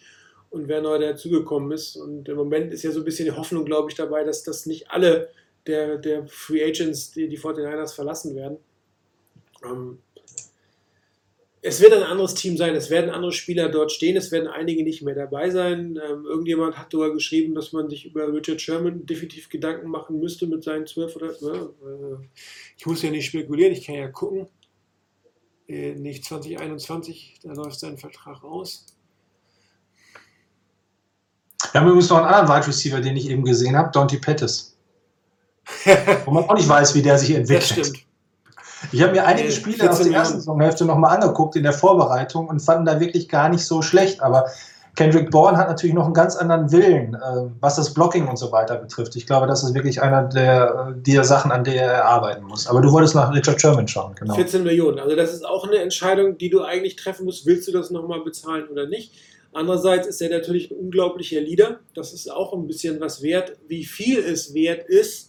und 0.50 0.68
wer 0.68 0.82
neu 0.82 0.98
dazugekommen 0.98 1.72
ist. 1.72 1.96
Und 1.96 2.28
im 2.28 2.38
Moment 2.38 2.74
ist 2.74 2.84
ja 2.84 2.92
so 2.92 3.00
ein 3.00 3.06
bisschen 3.06 3.26
die 3.26 3.32
Hoffnung, 3.32 3.66
glaube 3.66 3.92
ich, 3.92 3.96
dabei, 3.96 4.24
dass 4.24 4.44
das 4.44 4.66
nicht 4.66 4.90
alle 4.90 5.30
der, 5.68 5.98
der 5.98 6.28
Free 6.28 6.64
Agents, 6.64 7.12
die 7.12 7.28
die 7.28 7.38
49ers 7.38 7.94
verlassen 7.94 8.36
werden. 8.36 8.58
Ähm, 9.64 10.00
es 11.62 11.82
wird 11.82 11.94
ein 11.94 12.04
anderes 12.04 12.36
Team 12.36 12.56
sein, 12.58 12.74
es 12.76 12.90
werden 12.90 13.10
andere 13.10 13.34
Spieler 13.34 13.70
dort 13.70 13.92
stehen, 13.92 14.16
es 14.16 14.32
werden 14.32 14.48
einige 14.48 14.84
nicht 14.84 15.02
mehr 15.02 15.16
dabei 15.16 15.50
sein. 15.50 16.00
Ähm, 16.10 16.26
irgendjemand 16.26 16.78
hat 16.78 16.92
sogar 16.92 17.12
geschrieben, 17.12 17.54
dass 17.54 17.74
man 17.74 17.90
sich 17.90 18.06
über 18.06 18.32
Richard 18.32 18.62
Sherman 18.62 19.06
definitiv 19.06 19.50
Gedanken 19.50 19.90
machen 19.90 20.20
müsste 20.20 20.48
mit 20.48 20.64
seinen 20.64 20.88
12 20.88 21.16
oder. 21.18 21.28
Ne, 21.42 21.70
äh, 21.84 22.28
ich 22.78 22.86
muss 22.86 23.02
ja 23.02 23.10
nicht 23.12 23.26
spekulieren, 23.26 23.74
ich 23.74 23.86
kann 23.86 23.96
ja 23.96 24.08
gucken. 24.08 24.48
Äh, 25.68 25.96
nicht 25.96 26.24
2021, 26.26 27.40
da 27.44 27.54
läuft 27.54 27.80
sein 27.80 27.98
Vertrag 27.98 28.44
aus. 28.44 28.86
Wir 31.72 31.82
haben 31.82 31.88
übrigens 31.88 32.10
noch 32.10 32.18
einen 32.18 32.28
anderen 32.28 32.58
Wide 32.58 32.68
Receiver, 32.68 33.02
den 33.02 33.18
ich 33.18 33.30
eben 33.30 33.44
gesehen 33.44 33.76
habe, 33.76 33.92
Dante 33.92 34.18
Pettis. 34.18 34.78
Wo 36.26 36.32
man 36.32 36.46
auch 36.46 36.56
nicht 36.56 36.68
weiß, 36.70 36.96
wie 36.96 37.02
der 37.02 37.20
sich 37.20 37.30
Das 37.30 37.38
entwickelt. 37.38 37.88
stimmt. 37.88 38.09
Ich 38.92 39.02
habe 39.02 39.14
mir 39.14 39.26
einige 39.26 39.52
Spiele 39.52 39.90
aus 39.90 39.98
14 39.98 40.12
der 40.12 40.20
ersten. 40.20 40.38
Saisonhälfte 40.40 40.86
nochmal 40.86 41.16
angeguckt 41.16 41.56
in 41.56 41.64
der 41.64 41.74
Vorbereitung 41.74 42.48
und 42.48 42.60
fanden 42.62 42.86
da 42.86 43.00
wirklich 43.00 43.30
gar 43.30 43.50
nicht 43.50 43.66
so 43.66 43.82
schlecht. 43.82 44.22
Aber 44.22 44.46
Kendrick 44.96 45.32
Bourne 45.32 45.58
hat 45.58 45.70
natürlich 45.70 45.96
noch 45.96 46.06
einen 46.06 46.14
ganz 46.14 46.36
anderen 46.36 46.72
Willen, 46.72 47.14
äh, 47.14 47.50
was 47.60 47.76
das 47.76 47.94
Blocking 47.94 48.28
und 48.28 48.38
so 48.38 48.52
weiter 48.52 48.76
betrifft. 48.76 49.16
Ich 49.16 49.26
glaube, 49.26 49.48
das 49.48 49.64
ist 49.64 49.74
wirklich 49.74 50.02
einer 50.02 50.24
der, 50.24 50.94
äh, 50.98 51.02
der 51.02 51.24
Sachen, 51.24 51.52
an 51.52 51.64
der 51.64 51.84
er 51.84 52.06
arbeiten 52.06 52.44
muss. 52.44 52.68
Aber 52.68 52.82
du 52.82 52.92
wolltest 52.92 53.16
nach 53.16 53.34
Richard 53.34 53.62
Sherman 53.62 53.88
schauen, 53.88 54.16
genau. 54.16 54.34
14 54.34 54.64
Millionen. 54.64 55.00
Also 55.00 55.16
das 55.16 55.34
ist 55.34 55.46
auch 55.46 55.66
eine 55.66 55.78
Entscheidung, 55.78 56.38
die 56.38 56.50
du 56.50 56.64
eigentlich 56.64 56.96
treffen 56.96 57.26
musst. 57.26 57.46
Willst 57.46 57.68
du 57.68 57.72
das 57.72 57.92
nochmal 57.92 58.22
bezahlen 58.22 58.68
oder 58.70 58.88
nicht? 58.88 59.14
Andererseits 59.54 60.06
ist 60.06 60.22
er 60.22 60.30
natürlich 60.30 60.70
ein 60.70 60.78
unglaublicher 60.78 61.42
Leader. 61.42 61.80
Das 61.96 62.14
ist 62.14 62.32
auch 62.32 62.54
ein 62.54 62.68
bisschen 62.68 63.00
was 63.00 63.22
wert. 63.22 63.54
Wie 63.68 63.86
viel 63.86 64.20
es 64.20 64.54
wert 64.54 64.88
ist, 64.88 65.29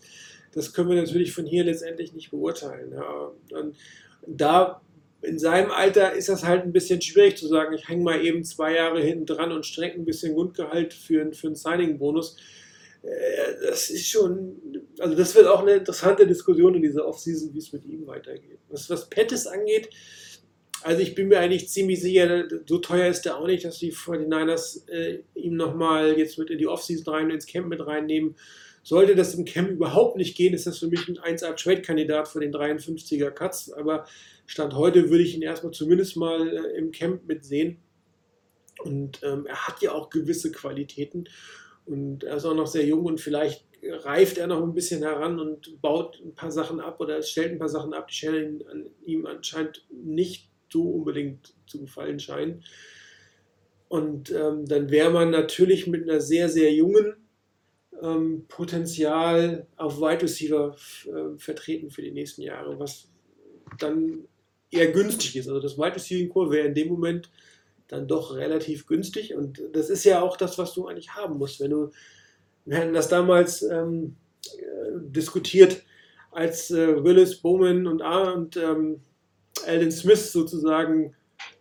das 0.53 0.73
können 0.73 0.89
wir 0.91 0.97
natürlich 0.97 1.33
von 1.33 1.47
hier 1.47 1.65
letztendlich 1.65 2.13
nicht 2.13 2.31
beurteilen. 2.31 2.93
Ja. 2.93 3.33
Und 3.59 3.77
da 4.27 4.81
in 5.23 5.39
seinem 5.39 5.71
Alter 5.71 6.13
ist 6.15 6.29
das 6.29 6.45
halt 6.45 6.65
ein 6.65 6.73
bisschen 6.73 7.01
schwierig 7.01 7.37
zu 7.37 7.47
sagen, 7.47 7.75
ich 7.75 7.89
hänge 7.89 8.03
mal 8.03 8.25
eben 8.25 8.43
zwei 8.43 8.75
Jahre 8.75 9.01
hinten 9.03 9.27
dran 9.27 9.53
und 9.53 9.67
strecke 9.67 9.99
ein 9.99 10.05
bisschen 10.05 10.35
Grundgehalt 10.35 10.95
für, 10.95 11.33
für 11.33 11.49
einen 11.49 11.57
Signing-Bonus. 11.57 12.37
Äh, 13.03 13.67
Das 13.69 13.91
ist 13.91 14.09
schon, 14.09 14.57
also 14.99 15.15
das 15.15 15.35
wird 15.35 15.47
auch 15.47 15.61
eine 15.61 15.75
interessante 15.75 16.27
Diskussion 16.27 16.75
in 16.75 16.83
dieser 16.83 17.07
Offseason, 17.07 17.53
wie 17.53 17.59
es 17.59 17.73
mit 17.73 17.85
ihm 17.85 18.07
weitergeht. 18.07 18.61
Was, 18.71 18.89
was 18.89 19.11
Pettis 19.11 19.47
angeht, 19.47 19.91
also 20.83 21.03
ich 21.03 21.15
bin 21.15 21.29
mir 21.29 21.41
eigentlich 21.41 21.69
ziemlich 21.69 22.01
sicher, 22.01 22.49
so 22.67 22.79
teuer 22.79 23.09
ist 23.09 23.23
der 23.23 23.37
auch 23.37 23.47
nicht, 23.47 23.65
dass 23.65 23.79
die 23.79 23.93
49ers 23.93 24.89
äh, 24.89 25.23
ihm 25.35 25.57
nochmal 25.57 26.19
jetzt 26.19 26.39
mit 26.39 26.49
in 26.49 26.59
die 26.59 26.67
Offseason 26.67 27.13
rein, 27.13 27.31
ins 27.31 27.47
Camp 27.47 27.69
mit 27.69 27.87
reinnehmen. 27.87 28.37
Sollte 28.83 29.15
das 29.15 29.35
im 29.35 29.45
Camp 29.45 29.71
überhaupt 29.71 30.17
nicht 30.17 30.37
gehen, 30.37 30.55
ist 30.55 30.67
das 30.67 30.79
für 30.79 30.89
mich 30.89 31.07
ein 31.07 31.19
1A-Trade-Kandidat 31.19 32.29
für 32.29 32.41
den 32.41 32.53
53er 32.53 33.31
Cuts. 33.31 33.73
Aber 33.73 34.07
Stand 34.47 34.75
heute 34.75 35.11
würde 35.11 35.23
ich 35.23 35.35
ihn 35.35 35.43
erstmal 35.43 35.73
zumindest 35.73 36.17
mal 36.17 36.49
äh, 36.49 36.79
im 36.79 36.91
Camp 36.91 37.27
mitsehen. 37.27 37.79
Und 38.83 39.21
ähm, 39.23 39.47
er 39.47 39.67
hat 39.67 39.83
ja 39.83 39.93
auch 39.93 40.09
gewisse 40.09 40.51
Qualitäten. 40.51 41.29
Und 41.85 42.25
er 42.25 42.37
ist 42.37 42.45
auch 42.45 42.55
noch 42.55 42.67
sehr 42.67 42.87
jung 42.87 43.05
und 43.05 43.21
vielleicht 43.21 43.65
reift 43.83 44.39
er 44.39 44.47
noch 44.47 44.63
ein 44.63 44.75
bisschen 44.75 45.03
heran 45.03 45.39
und 45.39 45.81
baut 45.81 46.21
ein 46.25 46.35
paar 46.35 46.51
Sachen 46.51 46.81
ab 46.81 47.01
oder 47.01 47.23
stellt 47.23 47.53
ein 47.53 47.59
paar 47.59 47.69
Sachen 47.69 47.95
ab, 47.95 48.09
die 48.09 48.15
Shannon 48.15 48.63
an 48.71 48.87
ihm 49.05 49.27
anscheinend 49.27 49.87
nicht 49.91 50.51
so 50.71 50.83
unbedingt 50.83 51.55
zu 51.67 51.81
gefallen 51.81 52.21
scheinen. 52.21 52.63
Und 53.89 54.31
ähm, 54.31 54.67
dann 54.67 54.91
wäre 54.91 55.11
man 55.11 55.31
natürlich 55.31 55.87
mit 55.87 56.09
einer 56.09 56.21
sehr, 56.21 56.49
sehr 56.49 56.73
jungen 56.73 57.17
ähm, 58.03 58.45
Potenzial 58.49 59.67
auf 59.77 60.01
Wide 60.01 60.23
Receiver 60.23 60.77
äh, 61.07 61.39
vertreten 61.39 61.91
für 61.91 62.03
die 62.03 62.13
nächsten 62.13 62.43
Jahre, 62.43 62.79
was 62.79 63.09
dann 63.79 64.25
eher 64.71 64.91
günstig 64.93 65.37
ist. 65.37 65.49
Also 65.49 65.61
das 65.61 65.79
Wide 65.79 65.97
Receiving 65.97 66.29
Core 66.29 66.51
wäre 66.51 66.69
in 66.69 66.75
dem 66.75 66.89
Moment 66.89 67.31
dann 67.89 68.07
doch 68.07 68.37
relativ 68.37 68.87
günstig 68.87 69.35
und 69.35 69.61
das 69.73 69.91
ist 69.91 70.05
ja 70.05 70.23
auch 70.23 70.37
das, 70.37 70.59
was 70.59 70.75
du 70.75 70.87
eigentlich 70.87 71.11
haben 71.11 71.39
musst. 71.39 71.61
Wenn 71.61 71.73
du, 71.73 71.91
wir 72.65 72.79
hatten 72.79 72.95
das 72.95 73.09
damals 73.09 73.63
ähm, 73.63 74.17
äh, 74.57 74.93
diskutiert, 75.09 75.83
als 76.31 76.71
äh, 76.71 77.03
Willis, 77.03 77.37
Bowman 77.37 77.89
und, 77.89 78.03
A 78.03 78.31
und 78.31 78.57
ähm, 78.57 79.01
Alden 79.67 79.91
Smith 79.91 80.31
sozusagen 80.31 81.15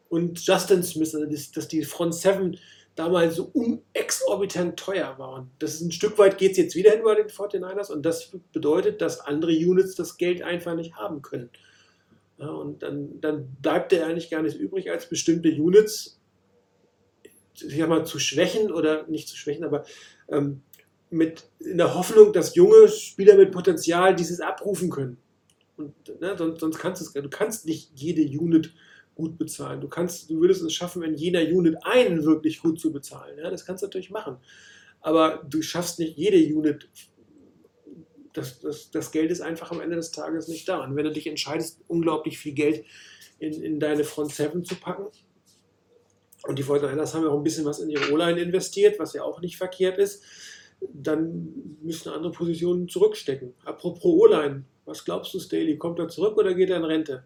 und 0.10 0.40
Justin 0.46 0.84
Smith, 0.84 1.16
also 1.16 1.26
das, 1.26 1.52
dass 1.52 1.68
die 1.68 1.84
Front 1.84 2.16
Seven 2.16 2.58
damals 3.00 3.36
so 3.36 3.52
exorbitant 3.94 4.78
teuer 4.78 5.18
waren. 5.18 5.50
Das 5.60 5.76
ist 5.76 5.82
ein 5.82 5.92
Stück 5.92 6.18
weit 6.18 6.38
geht 6.38 6.52
es 6.52 6.58
jetzt 6.58 6.76
wieder 6.76 6.92
hin 6.92 7.02
bei 7.04 7.16
den 7.16 7.28
49ers 7.28 7.92
und 7.92 8.06
das 8.06 8.32
bedeutet, 8.52 9.02
dass 9.02 9.22
andere 9.22 9.52
Units 9.52 9.96
das 9.96 10.18
Geld 10.18 10.42
einfach 10.42 10.76
nicht 10.76 10.96
haben 10.96 11.22
können. 11.22 11.50
Ja, 12.38 12.50
und 12.50 12.84
dann, 12.84 13.22
dann 13.22 13.56
bleibt 13.62 13.92
dir 13.92 14.06
eigentlich 14.06 14.30
gar 14.30 14.42
nichts 14.42 14.60
übrig, 14.60 14.92
als 14.92 15.08
bestimmte 15.08 15.50
Units 15.50 16.20
ich 17.62 17.78
sag 17.78 17.90
mal, 17.90 18.06
zu 18.06 18.20
schwächen 18.20 18.72
oder 18.72 19.08
nicht 19.08 19.28
zu 19.28 19.36
schwächen, 19.36 19.66
aber 19.66 19.84
ähm, 20.30 20.62
mit 21.10 21.44
in 21.60 21.78
der 21.78 21.96
Hoffnung, 21.96 22.34
dass 22.34 22.56
junge 22.56 22.88
Spieler 22.88 23.36
mit 23.36 23.52
Potenzial 23.52 24.16
dieses 24.16 24.40
abrufen 24.40 24.90
können. 24.90 25.18
Und 25.78 25.94
ne, 26.20 26.36
sonst, 26.38 26.60
sonst 26.60 26.80
kannst 26.80 27.02
du 27.02 27.06
es, 27.06 27.14
du 27.14 27.30
kannst 27.30 27.66
nicht 27.66 27.92
jede 27.96 28.22
Unit 28.22 28.74
gut 29.20 29.38
bezahlen. 29.38 29.82
Du 29.82 29.90
kannst, 29.90 30.30
du 30.30 30.40
würdest 30.40 30.64
es 30.64 30.74
schaffen, 30.74 31.04
in 31.04 31.16
jeder 31.16 31.42
Unit 31.42 31.76
einen 31.84 32.24
wirklich 32.24 32.62
gut 32.62 32.80
zu 32.80 32.94
bezahlen. 32.94 33.38
Ja, 33.38 33.50
das 33.50 33.66
kannst 33.66 33.84
du 33.84 33.88
natürlich 33.88 34.10
machen. 34.10 34.38
Aber 35.02 35.44
du 35.48 35.62
schaffst 35.62 36.00
nicht 36.00 36.18
jede 36.18 36.38
Unit. 36.56 36.90
Das, 38.34 38.62
das, 38.62 38.92
das 38.92 39.12
Geld 39.12 39.30
ist 39.30 39.42
einfach 39.42 39.72
am 39.72 39.82
Ende 39.82 39.98
des 39.98 40.12
Tages 40.12 40.48
nicht 40.48 40.68
da. 40.70 40.84
Und 40.84 40.96
wenn 40.96 41.04
du 41.04 41.12
dich 41.12 41.28
entscheidest, 41.28 41.82
unglaublich 41.88 42.40
viel 42.40 42.54
Geld 42.54 42.86
in, 43.40 43.62
in 43.62 43.80
deine 43.80 44.06
Front 44.06 44.32
7 44.34 44.64
zu 44.64 44.76
packen, 44.76 45.08
und 46.44 46.58
die 46.58 46.64
49ers 46.64 47.14
haben 47.14 47.24
ja 47.24 47.30
auch 47.30 47.38
ein 47.38 47.44
bisschen 47.44 47.66
was 47.66 47.80
in 47.80 47.90
ihre 47.90 48.14
O-Line 48.14 48.40
investiert, 48.40 48.98
was 48.98 49.14
ja 49.14 49.24
auch 49.24 49.42
nicht 49.42 49.58
verkehrt 49.58 49.98
ist, 49.98 50.24
dann 50.82 51.78
müssen 51.82 52.10
andere 52.14 52.32
Positionen 52.32 52.88
zurückstecken. 52.88 53.54
Apropos 53.66 54.06
O-Line, 54.06 54.64
was 54.86 55.04
glaubst 55.04 55.34
du, 55.34 55.40
Staley? 55.40 55.78
Kommt 55.78 56.00
er 56.00 56.08
zurück 56.08 56.38
oder 56.38 56.54
geht 56.54 56.70
er 56.70 56.78
in 56.78 56.86
Rente? 56.86 57.26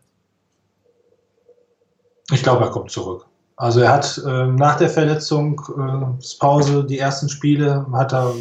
Ich 2.31 2.43
glaube, 2.43 2.63
er 2.63 2.71
kommt 2.71 2.91
zurück. 2.91 3.25
Also 3.55 3.81
er 3.81 3.91
hat 3.91 4.21
ähm, 4.25 4.55
nach 4.55 4.77
der 4.77 4.89
Verletzung, 4.89 5.61
äh, 5.77 6.39
Pause, 6.39 6.83
die 6.83 6.99
ersten 6.99 7.29
Spiele, 7.29 7.85
hat 7.93 8.13
er 8.13 8.33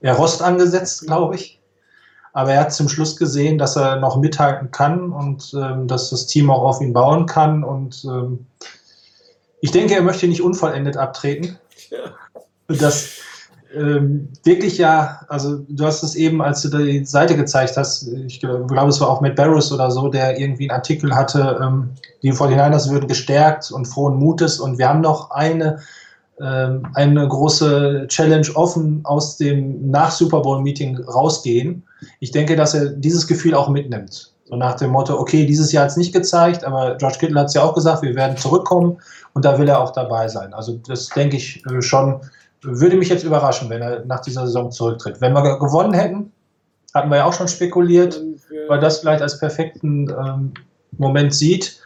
eher 0.00 0.14
Rost 0.14 0.42
angesetzt, 0.42 1.06
glaube 1.06 1.36
ich. 1.36 1.60
Aber 2.32 2.52
er 2.52 2.60
hat 2.60 2.72
zum 2.72 2.88
Schluss 2.88 3.16
gesehen, 3.16 3.58
dass 3.58 3.76
er 3.76 3.96
noch 3.96 4.16
mithalten 4.16 4.70
kann 4.70 5.12
und 5.12 5.52
ähm, 5.54 5.88
dass 5.88 6.10
das 6.10 6.26
Team 6.26 6.50
auch 6.50 6.62
auf 6.62 6.80
ihn 6.80 6.92
bauen 6.92 7.26
kann. 7.26 7.64
Und 7.64 8.04
ähm, 8.04 8.46
ich 9.60 9.70
denke, 9.70 9.94
er 9.94 10.02
möchte 10.02 10.28
nicht 10.28 10.42
unvollendet 10.42 10.96
abtreten. 10.96 11.58
Ja. 11.90 11.98
Das 12.68 13.08
ähm, 13.74 14.28
wirklich 14.44 14.78
ja, 14.78 15.20
also 15.28 15.58
du 15.68 15.84
hast 15.84 16.02
es 16.02 16.14
eben, 16.14 16.40
als 16.40 16.62
du 16.62 16.68
die 16.68 17.04
Seite 17.04 17.36
gezeigt 17.36 17.76
hast, 17.76 18.08
ich 18.08 18.40
glaube, 18.40 18.88
es 18.88 19.00
war 19.00 19.10
auch 19.10 19.20
Matt 19.20 19.36
Barrows 19.36 19.72
oder 19.72 19.90
so, 19.90 20.08
der 20.08 20.38
irgendwie 20.38 20.70
einen 20.70 20.78
Artikel 20.78 21.14
hatte, 21.14 21.58
ähm, 21.62 21.90
die 22.22 22.32
49ers 22.32 22.90
würden 22.90 23.08
gestärkt 23.08 23.70
und 23.70 23.86
frohen 23.86 24.16
Mutes 24.16 24.58
und 24.58 24.78
wir 24.78 24.88
haben 24.88 25.02
noch 25.02 25.30
eine, 25.32 25.78
ähm, 26.40 26.86
eine 26.94 27.28
große 27.28 28.06
Challenge 28.08 28.48
offen 28.54 29.00
aus 29.04 29.36
dem 29.36 29.90
Nach-Super 29.90 30.40
Bowl-Meeting 30.40 31.04
rausgehen. 31.04 31.82
Ich 32.20 32.30
denke, 32.30 32.56
dass 32.56 32.74
er 32.74 32.86
dieses 32.86 33.26
Gefühl 33.26 33.54
auch 33.54 33.68
mitnimmt. 33.68 34.32
So 34.46 34.56
nach 34.56 34.76
dem 34.76 34.92
Motto, 34.92 35.18
okay, 35.18 35.44
dieses 35.44 35.72
Jahr 35.72 35.84
hat 35.84 35.90
es 35.90 35.98
nicht 35.98 36.14
gezeigt, 36.14 36.64
aber 36.64 36.96
George 36.96 37.18
Kittle 37.20 37.38
hat 37.38 37.48
es 37.48 37.54
ja 37.54 37.62
auch 37.62 37.74
gesagt, 37.74 38.00
wir 38.00 38.14
werden 38.14 38.38
zurückkommen 38.38 38.96
und 39.34 39.44
da 39.44 39.58
will 39.58 39.68
er 39.68 39.78
auch 39.78 39.92
dabei 39.92 40.26
sein. 40.28 40.54
Also 40.54 40.80
das 40.86 41.10
denke 41.10 41.36
ich 41.36 41.62
äh, 41.66 41.82
schon, 41.82 42.20
würde 42.62 42.96
mich 42.96 43.08
jetzt 43.08 43.24
überraschen, 43.24 43.70
wenn 43.70 43.82
er 43.82 44.04
nach 44.04 44.20
dieser 44.20 44.46
Saison 44.46 44.70
zurücktritt. 44.70 45.20
Wenn 45.20 45.32
wir 45.32 45.42
ge- 45.42 45.58
gewonnen 45.58 45.94
hätten, 45.94 46.32
hatten 46.94 47.10
wir 47.10 47.18
ja 47.18 47.24
auch 47.24 47.32
schon 47.32 47.48
spekuliert, 47.48 48.20
weil 48.68 48.80
das 48.80 48.98
vielleicht 48.98 49.22
als 49.22 49.38
perfekten 49.38 50.08
ähm, 50.10 50.54
Moment 50.92 51.34
sieht. 51.34 51.80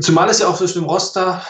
Zumal 0.00 0.28
es 0.28 0.38
ja 0.38 0.48
auch 0.48 0.56
zwischen 0.56 0.82
dem 0.82 0.88
Roster 0.88 1.42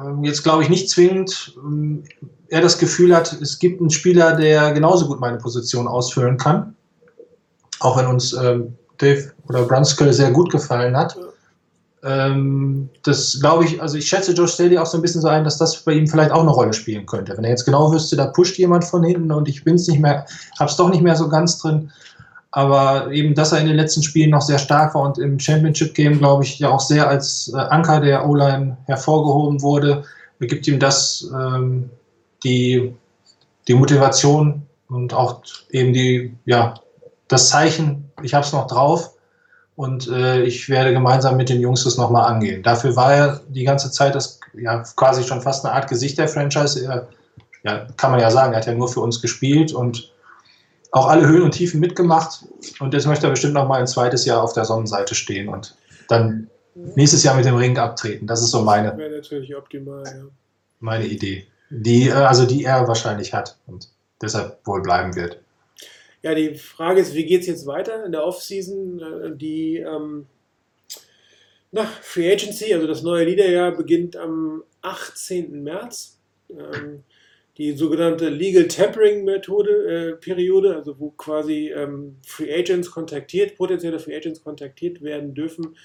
ähm, 0.00 0.24
jetzt, 0.24 0.42
glaube 0.42 0.62
ich, 0.62 0.68
nicht 0.68 0.90
zwingend 0.90 1.54
ähm, 1.56 2.04
er 2.48 2.60
das 2.60 2.78
Gefühl 2.78 3.16
hat, 3.16 3.32
es 3.32 3.58
gibt 3.58 3.80
einen 3.80 3.90
Spieler, 3.90 4.36
der 4.36 4.72
genauso 4.72 5.06
gut 5.06 5.18
meine 5.18 5.38
Position 5.38 5.88
ausfüllen 5.88 6.36
kann. 6.36 6.76
Auch 7.80 7.96
wenn 7.96 8.06
uns 8.06 8.32
ähm, 8.32 8.76
Dave 8.98 9.32
oder 9.48 9.64
Brunskill 9.64 10.12
sehr 10.12 10.30
gut 10.30 10.52
gefallen 10.52 10.96
hat. 10.96 11.16
Ähm, 12.04 12.90
das 13.02 13.40
glaube 13.40 13.64
ich, 13.64 13.80
also 13.80 13.96
ich 13.96 14.06
schätze 14.06 14.32
Josh 14.32 14.52
Staley 14.52 14.76
auch 14.76 14.86
so 14.86 14.98
ein 14.98 15.02
bisschen 15.02 15.22
so 15.22 15.28
ein, 15.28 15.42
dass 15.42 15.56
das 15.56 15.76
bei 15.82 15.92
ihm 15.92 16.06
vielleicht 16.06 16.30
auch 16.30 16.42
eine 16.42 16.50
Rolle 16.50 16.74
spielen 16.74 17.06
könnte. 17.06 17.36
Wenn 17.36 17.44
er 17.44 17.50
jetzt 17.50 17.64
genau 17.64 17.92
wüsste, 17.92 18.16
da 18.16 18.26
pusht 18.26 18.58
jemand 18.58 18.84
von 18.84 19.02
hinten 19.02 19.32
und 19.32 19.48
ich 19.48 19.64
bin 19.64 19.76
es 19.76 19.88
nicht 19.88 20.00
mehr, 20.00 20.26
hab's 20.58 20.76
doch 20.76 20.90
nicht 20.90 21.02
mehr 21.02 21.16
so 21.16 21.28
ganz 21.28 21.58
drin. 21.58 21.90
Aber 22.50 23.10
eben, 23.10 23.34
dass 23.34 23.52
er 23.52 23.60
in 23.60 23.66
den 23.66 23.76
letzten 23.76 24.02
Spielen 24.02 24.30
noch 24.30 24.42
sehr 24.42 24.58
stark 24.58 24.94
war 24.94 25.02
und 25.02 25.18
im 25.18 25.40
Championship-Game, 25.40 26.18
glaube 26.18 26.44
ich, 26.44 26.58
ja 26.58 26.68
auch 26.68 26.80
sehr 26.80 27.08
als 27.08 27.50
äh, 27.52 27.56
Anker 27.56 28.00
der 28.00 28.28
O-Line 28.28 28.76
hervorgehoben 28.86 29.62
wurde, 29.62 30.04
gibt 30.40 30.68
ihm 30.68 30.78
das 30.78 31.26
ähm, 31.34 31.88
die, 32.44 32.94
die 33.66 33.74
Motivation 33.74 34.62
und 34.88 35.14
auch 35.14 35.40
eben 35.70 35.94
die, 35.94 36.36
ja, 36.44 36.74
das 37.28 37.48
Zeichen, 37.48 38.12
ich 38.22 38.34
habe 38.34 38.44
es 38.44 38.52
noch 38.52 38.66
drauf 38.66 39.13
und 39.76 40.08
äh, 40.08 40.42
ich 40.42 40.68
werde 40.68 40.92
gemeinsam 40.92 41.36
mit 41.36 41.48
den 41.48 41.60
Jungs 41.60 41.84
das 41.84 41.96
nochmal 41.96 42.30
angehen. 42.32 42.62
Dafür 42.62 42.94
war 42.94 43.12
er 43.12 43.40
die 43.48 43.64
ganze 43.64 43.90
Zeit 43.90 44.14
das 44.14 44.38
ja 44.54 44.82
quasi 44.96 45.24
schon 45.24 45.40
fast 45.40 45.64
eine 45.64 45.74
Art 45.74 45.88
Gesicht 45.88 46.18
der 46.18 46.28
Franchise. 46.28 46.84
Er, 46.84 47.08
ja, 47.64 47.86
kann 47.96 48.12
man 48.12 48.20
ja 48.20 48.30
sagen, 48.30 48.52
er 48.52 48.58
hat 48.58 48.66
ja 48.66 48.74
nur 48.74 48.88
für 48.88 49.00
uns 49.00 49.20
gespielt 49.20 49.72
und 49.72 50.12
auch 50.92 51.08
alle 51.08 51.26
Höhen 51.26 51.42
und 51.42 51.52
Tiefen 51.52 51.80
mitgemacht. 51.80 52.44
Und 52.78 52.94
jetzt 52.94 53.06
möchte 53.06 53.26
er 53.26 53.30
bestimmt 53.30 53.54
nochmal 53.54 53.80
ein 53.80 53.86
zweites 53.86 54.24
Jahr 54.26 54.42
auf 54.42 54.52
der 54.52 54.64
Sonnenseite 54.64 55.14
stehen 55.14 55.48
und 55.48 55.74
dann 56.08 56.48
nächstes 56.74 57.24
Jahr 57.24 57.34
mit 57.34 57.44
dem 57.44 57.56
Ring 57.56 57.76
abtreten. 57.76 58.26
Das 58.28 58.42
ist 58.42 58.50
so 58.50 58.62
meine, 58.62 58.96
Wäre 58.96 59.16
natürlich 59.16 59.56
optimal, 59.56 60.04
ja. 60.04 60.24
meine 60.78 61.06
Idee. 61.06 61.46
Die, 61.70 62.08
äh, 62.08 62.12
also 62.12 62.46
die 62.46 62.64
er 62.64 62.86
wahrscheinlich 62.86 63.32
hat 63.32 63.56
und 63.66 63.88
deshalb 64.22 64.64
wohl 64.64 64.82
bleiben 64.82 65.16
wird. 65.16 65.40
Ja, 66.24 66.34
die 66.34 66.54
Frage 66.54 67.02
ist, 67.02 67.14
wie 67.14 67.26
geht 67.26 67.42
es 67.42 67.46
jetzt 67.46 67.66
weiter 67.66 68.06
in 68.06 68.12
der 68.12 68.24
Offseason? 68.24 68.98
Äh, 68.98 69.36
Die 69.36 69.76
ähm, 69.76 70.26
na, 71.70 71.84
Free 71.84 72.32
Agency, 72.32 72.72
also 72.72 72.86
das 72.86 73.02
neue 73.02 73.26
Liederjahr, 73.26 73.72
beginnt 73.72 74.16
am 74.16 74.64
18. 74.80 75.62
März. 75.62 76.18
Ähm, 76.48 77.04
die 77.58 77.72
sogenannte 77.72 78.30
Legal 78.30 78.68
Tampering 78.68 79.24
Methode, 79.24 79.70
äh, 79.70 80.12
Periode, 80.16 80.74
also 80.74 80.98
wo 80.98 81.10
quasi 81.10 81.70
ähm, 81.72 82.16
Free 82.26 82.52
Agents 82.52 82.90
kontaktiert, 82.90 83.56
potenzielle 83.56 83.98
Free 83.98 84.16
Agents 84.16 84.42
kontaktiert 84.42 85.02
werden 85.02 85.34
dürfen, 85.34 85.76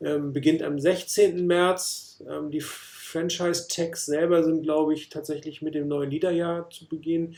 ähm, 0.00 0.32
beginnt 0.32 0.62
am 0.62 0.78
16. 0.78 1.46
März. 1.46 2.24
Ähm, 2.26 2.50
die 2.50 2.62
Franchise-Tags 2.62 4.06
selber 4.06 4.42
sind, 4.42 4.62
glaube 4.62 4.94
ich, 4.94 5.10
tatsächlich 5.10 5.60
mit 5.60 5.74
dem 5.74 5.86
neuen 5.86 6.10
Liederjahr 6.10 6.70
zu 6.70 6.88
Beginn. 6.88 7.36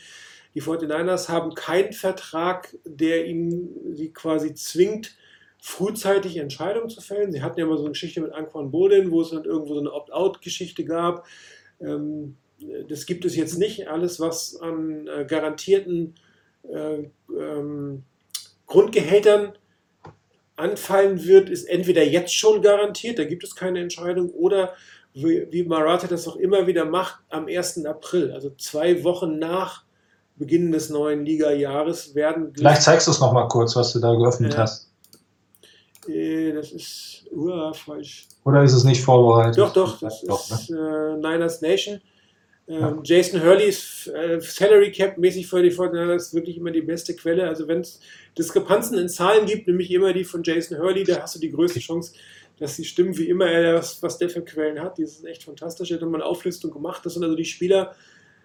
Die 0.59 0.65
49ers 0.65 1.29
haben 1.29 1.55
keinen 1.55 1.93
Vertrag, 1.93 2.75
der 2.83 3.25
ihnen 3.27 3.95
sie 3.95 4.11
quasi 4.11 4.53
zwingt, 4.55 5.15
frühzeitig 5.57 6.35
Entscheidungen 6.35 6.89
zu 6.89 6.99
fällen. 6.99 7.31
Sie 7.31 7.41
hatten 7.41 7.57
ja 7.57 7.65
mal 7.65 7.77
so 7.77 7.83
eine 7.83 7.93
Geschichte 7.93 8.19
mit 8.19 8.33
Anquan 8.33 8.69
Bolin, 8.69 9.09
wo 9.09 9.21
es 9.21 9.29
dann 9.29 9.45
irgendwo 9.45 9.75
so 9.75 9.79
eine 9.79 9.93
Opt-out-Geschichte 9.93 10.83
gab. 10.83 11.25
Ähm, 11.79 12.35
das 12.89 13.05
gibt 13.05 13.23
es 13.23 13.37
jetzt 13.37 13.57
nicht. 13.57 13.87
Alles, 13.87 14.19
was 14.19 14.57
an 14.57 15.07
äh, 15.07 15.23
garantierten 15.23 16.15
äh, 16.69 17.05
ähm, 17.33 18.03
Grundgehältern 18.67 19.53
anfallen 20.57 21.23
wird, 21.23 21.49
ist 21.49 21.69
entweder 21.69 22.03
jetzt 22.03 22.35
schon 22.35 22.61
garantiert, 22.61 23.17
da 23.17 23.23
gibt 23.23 23.45
es 23.45 23.55
keine 23.55 23.79
Entscheidung, 23.79 24.29
oder 24.31 24.73
wie, 25.13 25.47
wie 25.51 25.63
Maratha 25.63 26.07
das 26.07 26.27
auch 26.27 26.35
immer 26.35 26.67
wieder 26.67 26.83
macht, 26.83 27.21
am 27.29 27.47
1. 27.47 27.85
April, 27.85 28.33
also 28.33 28.49
zwei 28.57 29.05
Wochen 29.05 29.39
nach 29.39 29.85
Beginn 30.39 30.71
des 30.71 30.89
neuen 30.89 31.25
Liga-Jahres, 31.25 32.15
werden. 32.15 32.53
Vielleicht 32.55 32.81
zeigst 32.81 33.05
du 33.07 33.11
es 33.11 33.19
nochmal 33.19 33.47
kurz, 33.49 33.75
was 33.75 33.93
du 33.93 33.99
da 33.99 34.15
geöffnet 34.15 34.53
Ja. 34.53 34.61
hast. 34.61 34.89
Äh, 36.07 36.53
das 36.53 36.71
ist 36.71 37.25
uah, 37.31 37.73
falsch. 37.73 38.27
Oder 38.45 38.63
ist 38.63 38.73
es 38.73 38.83
nicht 38.83 39.03
vorbereitet? 39.03 39.57
Doch, 39.57 39.73
doch, 39.73 39.99
das 39.99 40.21
Doch, 40.21 40.49
ne? 40.49 40.55
ist 40.55 40.69
äh, 40.71 41.17
Niners 41.17 41.61
Nation. 41.61 42.01
Ähm, 42.67 42.79
Ja. 42.81 42.99
Jason 43.03 43.43
Hurleys 43.43 44.07
äh, 44.07 44.39
Salary 44.41 44.91
Cap 44.91 45.17
mäßig 45.17 45.47
für 45.47 45.61
die 45.61 45.71
49ers 45.71 46.33
wirklich 46.33 46.57
immer 46.57 46.71
die 46.71 46.81
beste 46.81 47.15
Quelle. 47.15 47.47
Also 47.47 47.67
wenn 47.67 47.81
es 47.81 47.99
Diskrepanzen 48.37 48.97
in 48.97 49.09
Zahlen 49.09 49.45
gibt, 49.45 49.67
nämlich 49.67 49.91
immer 49.91 50.13
die 50.13 50.23
von 50.23 50.41
Jason 50.43 50.77
Hurley, 50.79 51.03
da 51.03 51.21
hast 51.21 51.35
du 51.35 51.39
die 51.39 51.51
größte 51.51 51.79
Chance, 51.79 52.13
dass 52.59 52.75
die 52.75 52.85
stimmen, 52.85 53.17
wie 53.17 53.27
immer 53.29 53.47
er 53.47 53.73
das, 53.73 54.01
was 54.01 54.17
der 54.17 54.29
für 54.29 54.41
Quellen 54.41 54.79
hat. 54.81 54.97
Die 54.97 55.05
sind 55.05 55.25
echt 55.27 55.43
fantastisch. 55.43 55.91
Er 55.91 55.95
hat 55.95 56.01
nochmal 56.01 56.21
eine 56.21 56.29
Auflistung 56.29 56.71
gemacht. 56.71 57.05
Das 57.05 57.13
sind 57.13 57.23
also 57.23 57.35
die 57.35 57.45
Spieler, 57.45 57.93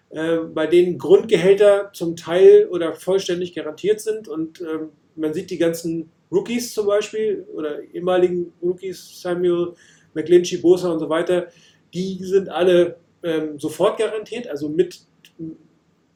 äh, 0.09 0.37
bei 0.37 0.67
denen 0.67 0.97
Grundgehälter 0.97 1.91
zum 1.93 2.15
Teil 2.15 2.67
oder 2.69 2.93
vollständig 2.93 3.53
garantiert 3.53 4.01
sind. 4.01 4.27
Und 4.27 4.61
ähm, 4.61 4.89
man 5.15 5.33
sieht 5.33 5.49
die 5.49 5.57
ganzen 5.57 6.09
Rookies 6.31 6.73
zum 6.73 6.87
Beispiel 6.87 7.45
oder 7.53 7.81
ehemaligen 7.93 8.53
Rookies, 8.61 9.21
Samuel, 9.21 9.73
McGlinchey, 10.13 10.57
Bosa 10.57 10.91
und 10.91 10.99
so 10.99 11.09
weiter, 11.09 11.47
die 11.93 12.17
sind 12.21 12.49
alle 12.49 12.97
ähm, 13.23 13.59
sofort 13.59 13.97
garantiert, 13.97 14.47
also 14.47 14.69
mit, 14.69 15.01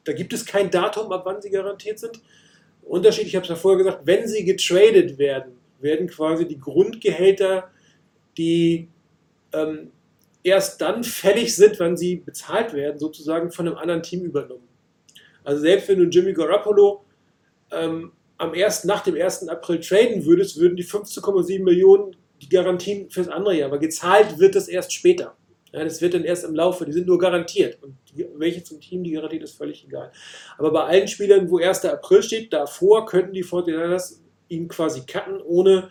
da 0.04 0.12
gibt 0.12 0.32
es 0.32 0.44
kein 0.44 0.70
Datum, 0.70 1.10
ab 1.12 1.22
wann 1.24 1.40
sie 1.40 1.50
garantiert 1.50 1.98
sind. 1.98 2.20
Unterschied, 2.82 3.26
ich 3.26 3.36
habe 3.36 3.44
es 3.44 3.50
ja 3.50 3.56
vorher 3.56 3.78
gesagt, 3.78 4.06
wenn 4.06 4.26
sie 4.26 4.44
getradet 4.44 5.18
werden, 5.18 5.52
werden 5.80 6.08
quasi 6.08 6.46
die 6.46 6.58
Grundgehälter, 6.58 7.70
die 8.36 8.88
ähm, 9.52 9.92
erst 10.42 10.80
dann 10.80 11.04
fällig 11.04 11.54
sind, 11.54 11.78
wenn 11.78 11.96
sie 11.96 12.16
bezahlt 12.16 12.72
werden, 12.72 12.98
sozusagen 12.98 13.50
von 13.50 13.66
einem 13.66 13.76
anderen 13.76 14.02
Team 14.02 14.22
übernommen. 14.22 14.68
Also 15.44 15.62
selbst 15.62 15.88
wenn 15.88 15.98
du 15.98 16.04
Jimmy 16.04 16.32
Garoppolo 16.32 17.04
ähm, 17.70 18.12
am 18.38 18.52
1., 18.52 18.84
nach 18.84 19.02
dem 19.02 19.16
1. 19.16 19.48
April 19.48 19.80
traden 19.80 20.24
würdest, 20.24 20.58
würden 20.58 20.76
die 20.76 20.84
15,7 20.84 21.62
Millionen 21.62 22.16
die 22.40 22.48
Garantien 22.48 23.10
fürs 23.10 23.28
andere 23.28 23.54
Jahr, 23.54 23.68
aber 23.68 23.78
gezahlt 23.78 24.38
wird 24.38 24.54
das 24.54 24.68
erst 24.68 24.92
später. 24.92 25.36
Ja, 25.72 25.84
das 25.84 26.00
wird 26.00 26.14
dann 26.14 26.24
erst 26.24 26.44
im 26.44 26.54
Laufe, 26.54 26.84
die 26.84 26.92
sind 26.92 27.06
nur 27.06 27.18
garantiert. 27.18 27.80
Und 27.82 27.96
die, 28.10 28.26
welche 28.36 28.64
zum 28.64 28.80
Team 28.80 29.04
die 29.04 29.12
garantiert, 29.12 29.44
ist 29.44 29.56
völlig 29.56 29.84
egal. 29.84 30.10
Aber 30.58 30.72
bei 30.72 30.84
allen 30.84 31.06
Spielern, 31.06 31.48
wo 31.48 31.58
1. 31.58 31.84
April 31.84 32.22
steht, 32.22 32.52
davor 32.52 33.06
könnten 33.06 33.34
die 33.34 33.44
49ers 33.44 34.18
ihn 34.48 34.66
quasi 34.66 35.02
cutten, 35.06 35.40
ohne 35.40 35.90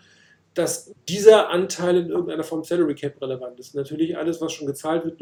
dass 0.54 0.92
dieser 1.08 1.50
Anteil 1.50 1.98
in 1.98 2.10
irgendeiner 2.10 2.44
Form 2.44 2.64
Salary 2.64 2.96
Cap 2.96 3.22
relevant 3.22 3.60
ist. 3.60 3.76
Natürlich 3.76 4.18
alles, 4.18 4.42
was 4.42 4.52
schon 4.52 4.68
gezahlt 4.68 5.06
wird, 5.06 5.22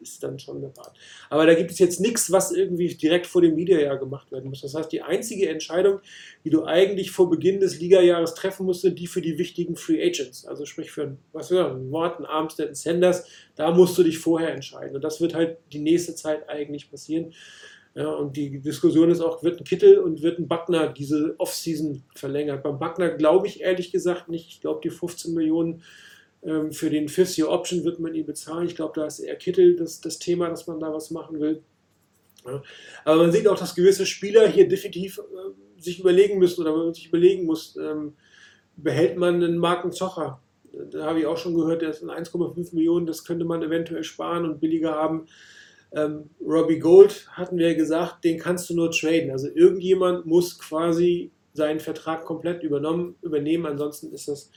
ist 0.00 0.22
dann 0.22 0.38
schon 0.38 0.60
der 0.60 0.68
Part. 0.68 0.96
Aber 1.30 1.46
da 1.46 1.54
gibt 1.54 1.70
es 1.70 1.78
jetzt 1.78 2.00
nichts, 2.00 2.30
was 2.30 2.52
irgendwie 2.52 2.94
direkt 2.94 3.26
vor 3.26 3.40
dem 3.40 3.56
Ligajahr 3.56 3.98
gemacht 3.98 4.30
werden 4.30 4.50
muss. 4.50 4.60
Das 4.60 4.74
heißt, 4.74 4.92
die 4.92 5.02
einzige 5.02 5.48
Entscheidung, 5.48 6.00
die 6.44 6.50
du 6.50 6.64
eigentlich 6.64 7.10
vor 7.10 7.30
Beginn 7.30 7.60
des 7.60 7.80
Ligajahres 7.80 8.34
treffen 8.34 8.66
musst, 8.66 8.82
sind 8.82 8.98
die 8.98 9.06
für 9.06 9.22
die 9.22 9.38
wichtigen 9.38 9.74
Free 9.74 10.02
Agents. 10.02 10.46
Also 10.46 10.66
sprich 10.66 10.90
für 10.90 11.16
was 11.32 11.50
wir 11.50 11.58
sagen, 11.58 11.88
Morton, 11.88 12.26
Armstead 12.26 12.76
Sanders, 12.76 13.26
da 13.56 13.70
musst 13.70 13.96
du 13.96 14.02
dich 14.02 14.18
vorher 14.18 14.52
entscheiden. 14.52 14.94
Und 14.96 15.02
das 15.02 15.20
wird 15.20 15.34
halt 15.34 15.58
die 15.72 15.80
nächste 15.80 16.14
Zeit 16.14 16.48
eigentlich 16.48 16.90
passieren. 16.90 17.32
Ja, 17.94 18.08
und 18.10 18.36
die 18.36 18.60
Diskussion 18.60 19.10
ist 19.10 19.20
auch, 19.20 19.42
wird 19.42 19.60
ein 19.60 19.64
Kittel 19.64 19.98
und 19.98 20.22
wird 20.22 20.38
ein 20.38 20.48
Buckner 20.48 20.88
diese 20.88 21.34
Offseason 21.38 22.02
verlängert. 22.14 22.62
Beim 22.62 22.78
Buckner 22.78 23.10
glaube 23.10 23.46
ich 23.46 23.60
ehrlich 23.60 23.92
gesagt 23.92 24.28
nicht. 24.28 24.48
Ich 24.48 24.60
glaube, 24.62 24.80
die 24.82 24.90
15 24.90 25.34
Millionen 25.34 25.82
ähm, 26.42 26.72
für 26.72 26.88
den 26.88 27.08
Fifth 27.08 27.36
Year 27.36 27.50
Option 27.50 27.84
wird 27.84 28.00
man 28.00 28.14
ihn 28.14 28.24
bezahlen. 28.24 28.66
Ich 28.66 28.76
glaube, 28.76 28.94
da 28.96 29.06
ist 29.06 29.18
eher 29.18 29.36
Kittel 29.36 29.76
das, 29.76 30.00
das 30.00 30.18
Thema, 30.18 30.48
dass 30.48 30.66
man 30.66 30.80
da 30.80 30.92
was 30.92 31.10
machen 31.10 31.38
will. 31.38 31.62
Ja. 32.46 32.62
Aber 33.04 33.22
man 33.22 33.32
sieht 33.32 33.46
auch, 33.46 33.58
dass 33.58 33.74
gewisse 33.74 34.06
Spieler 34.06 34.48
hier 34.48 34.66
definitiv 34.68 35.18
äh, 35.18 35.80
sich 35.80 36.00
überlegen 36.00 36.38
müssen 36.38 36.62
oder 36.62 36.74
man 36.74 36.94
sich 36.94 37.08
überlegen 37.08 37.44
muss, 37.44 37.76
ähm, 37.76 38.14
behält 38.76 39.18
man 39.18 39.36
einen 39.36 39.58
Marken 39.58 39.92
Zocher? 39.92 40.40
Da 40.90 41.04
habe 41.04 41.20
ich 41.20 41.26
auch 41.26 41.36
schon 41.36 41.54
gehört, 41.54 41.82
der 41.82 41.90
ist 41.90 42.02
in 42.02 42.08
1,5 42.08 42.74
Millionen, 42.74 43.06
das 43.06 43.24
könnte 43.24 43.44
man 43.44 43.62
eventuell 43.62 44.02
sparen 44.02 44.46
und 44.46 44.60
billiger 44.60 44.92
haben. 44.92 45.26
Ähm, 45.94 46.30
Robbie 46.40 46.78
Gold 46.78 47.28
hatten 47.32 47.58
wir 47.58 47.70
ja 47.70 47.76
gesagt, 47.76 48.24
den 48.24 48.38
kannst 48.38 48.70
du 48.70 48.74
nur 48.74 48.90
traden. 48.90 49.30
Also 49.30 49.48
irgendjemand 49.54 50.26
muss 50.26 50.58
quasi 50.58 51.30
seinen 51.52 51.80
Vertrag 51.80 52.24
komplett 52.24 52.62
übernommen, 52.62 53.16
übernehmen, 53.20 53.66
ansonsten 53.66 54.10
ist 54.12 54.28
das 54.28 54.50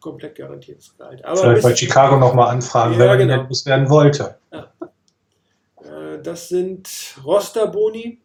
komplett 0.00 0.34
garantiertes 0.34 0.96
Gehalt. 0.96 1.24
Aber 1.24 1.36
Vielleicht 1.36 1.62
bei 1.62 1.76
Chicago 1.76 2.16
nochmal 2.18 2.48
anfragen, 2.54 2.94
Ja, 2.94 2.98
wenn 3.00 3.06
man 3.08 3.20
ihn 3.20 3.28
genau. 3.28 3.66
werden 3.66 3.90
wollte. 3.90 4.36
Äh, 4.50 6.18
Das 6.22 6.48
sind 6.48 6.88
Rosterboni. 7.24 8.20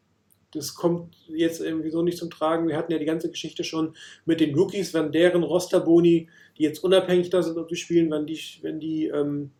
Das 0.51 0.73
kommt 0.73 1.15
jetzt 1.27 1.59
irgendwie 1.59 1.89
so 1.89 2.01
nicht 2.01 2.17
zum 2.17 2.29
Tragen. 2.29 2.67
Wir 2.67 2.77
hatten 2.77 2.91
ja 2.91 2.97
die 2.97 3.05
ganze 3.05 3.29
Geschichte 3.29 3.65
schon 3.65 3.93
mit 4.25 4.39
den 4.39 4.55
Rookies, 4.55 4.93
wenn 4.93 5.11
deren 5.11 5.43
Rosterboni, 5.43 6.29
die 6.57 6.63
jetzt 6.63 6.81
unabhängig 6.83 7.29
da 7.29 7.43
sind, 7.43 7.57
ob 7.57 7.67
die 7.67 7.75
spielen, 7.75 8.09
wenn 8.09 8.25
die, 8.25 8.39
wenn 8.61 8.79
die 8.79 9.07
ähm, 9.07 9.51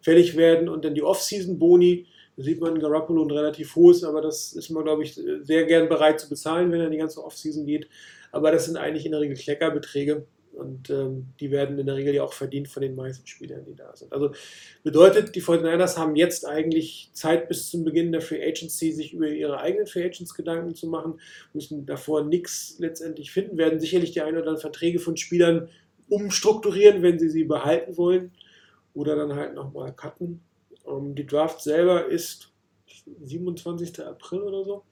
fällig 0.00 0.36
werden 0.36 0.68
und 0.68 0.84
dann 0.84 0.94
die 0.94 1.04
Off-Season-Boni, 1.04 2.06
sieht 2.36 2.60
man 2.60 2.78
Garoppolo 2.78 3.24
ein 3.24 3.30
relativ 3.30 3.76
hohes, 3.76 4.04
aber 4.04 4.20
das 4.20 4.52
ist 4.52 4.70
man, 4.70 4.84
glaube 4.84 5.02
ich, 5.02 5.14
sehr 5.14 5.64
gern 5.64 5.88
bereit 5.88 6.20
zu 6.20 6.28
bezahlen, 6.28 6.72
wenn 6.72 6.80
er 6.80 6.86
in 6.86 6.92
die 6.92 6.98
ganze 6.98 7.24
Off-Season 7.24 7.66
geht. 7.66 7.88
Aber 8.32 8.50
das 8.50 8.66
sind 8.66 8.76
eigentlich 8.76 9.06
in 9.06 9.12
der 9.12 9.20
Regel 9.20 9.36
Kleckerbeträge 9.36 10.26
und 10.54 10.90
ähm, 10.90 11.26
die 11.40 11.50
werden 11.50 11.78
in 11.78 11.86
der 11.86 11.96
Regel 11.96 12.14
ja 12.14 12.22
auch 12.22 12.32
verdient 12.32 12.68
von 12.68 12.82
den 12.82 12.94
meisten 12.94 13.26
Spielern, 13.26 13.64
die 13.64 13.74
da 13.74 13.94
sind. 13.94 14.12
Also 14.12 14.32
Bedeutet, 14.82 15.34
die 15.34 15.42
49ers 15.42 15.96
haben 15.96 16.16
jetzt 16.16 16.46
eigentlich 16.46 17.10
Zeit 17.12 17.48
bis 17.48 17.70
zum 17.70 17.84
Beginn 17.84 18.12
der 18.12 18.20
Free 18.20 18.46
Agency, 18.46 18.92
sich 18.92 19.12
über 19.12 19.28
ihre 19.28 19.58
eigenen 19.58 19.86
Free 19.86 20.04
Agents 20.04 20.34
Gedanken 20.34 20.74
zu 20.74 20.86
machen, 20.86 21.20
müssen 21.52 21.86
davor 21.86 22.24
nichts 22.24 22.76
letztendlich 22.78 23.32
finden, 23.32 23.56
werden 23.56 23.80
sicherlich 23.80 24.12
die 24.12 24.20
ein 24.20 24.34
oder 24.34 24.40
anderen 24.40 24.60
Verträge 24.60 24.98
von 24.98 25.16
Spielern 25.16 25.68
umstrukturieren, 26.08 27.02
wenn 27.02 27.18
sie 27.18 27.30
sie 27.30 27.44
behalten 27.44 27.96
wollen 27.96 28.32
oder 28.92 29.16
dann 29.16 29.34
halt 29.34 29.54
nochmal 29.54 29.92
cutten. 29.92 30.40
Ähm, 30.86 31.14
die 31.14 31.26
Draft 31.26 31.60
selber 31.60 32.06
ist 32.06 32.52
27. 33.22 34.04
April 34.06 34.42
oder 34.42 34.64
so. 34.64 34.84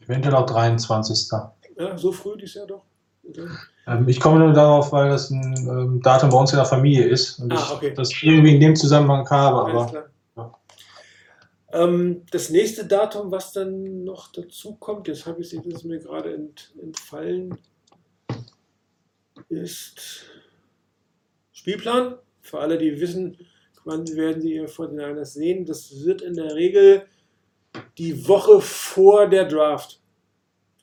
Eventuell 0.00 0.34
auch 0.34 0.46
23. 0.46 1.30
Ja, 1.78 1.96
so 1.96 2.12
früh 2.12 2.36
dieses 2.36 2.54
Jahr 2.54 2.66
doch. 2.66 2.84
Okay. 3.28 3.46
Ähm, 3.86 4.08
ich 4.08 4.20
komme 4.20 4.40
nur 4.40 4.52
darauf, 4.52 4.92
weil 4.92 5.10
das 5.10 5.30
ein 5.30 5.54
ähm, 5.56 6.02
Datum 6.02 6.30
bei 6.30 6.38
uns 6.38 6.52
in 6.52 6.56
der 6.56 6.66
Familie 6.66 7.04
ist 7.06 7.38
und 7.38 7.52
Ah, 7.52 7.56
ich 7.56 7.72
okay. 7.72 7.94
das 7.94 8.10
irgendwie 8.22 8.54
in 8.54 8.60
dem 8.60 8.76
Zusammenhang 8.76 9.28
habe. 9.30 9.70
Aber 9.70 9.92
ja. 9.92 10.08
Ähm, 11.72 12.22
das 12.30 12.50
nächste 12.50 12.84
Datum, 12.84 13.30
was 13.30 13.52
dann 13.52 14.04
noch 14.04 14.30
dazu 14.32 14.74
kommt, 14.74 15.08
jetzt 15.08 15.24
habe 15.26 15.40
ich 15.40 15.52
es 15.52 15.84
mir 15.84 15.98
gerade 16.00 16.34
ent, 16.34 16.74
entfallen, 16.80 17.58
ist 19.48 20.26
Spielplan. 21.52 22.16
Für 22.40 22.58
alle, 22.58 22.76
die 22.76 23.00
wissen, 23.00 23.38
wann 23.84 24.06
werden 24.16 24.40
sie 24.40 24.54
ihr 24.54 24.68
vor 24.68 24.88
den 24.88 24.96
Niners 24.96 25.34
sehen. 25.34 25.64
Das 25.64 26.04
wird 26.04 26.22
in 26.22 26.34
der 26.34 26.54
Regel 26.54 27.02
die 27.98 28.26
Woche 28.28 28.60
vor 28.60 29.28
der 29.28 29.46
Draft. 29.46 30.00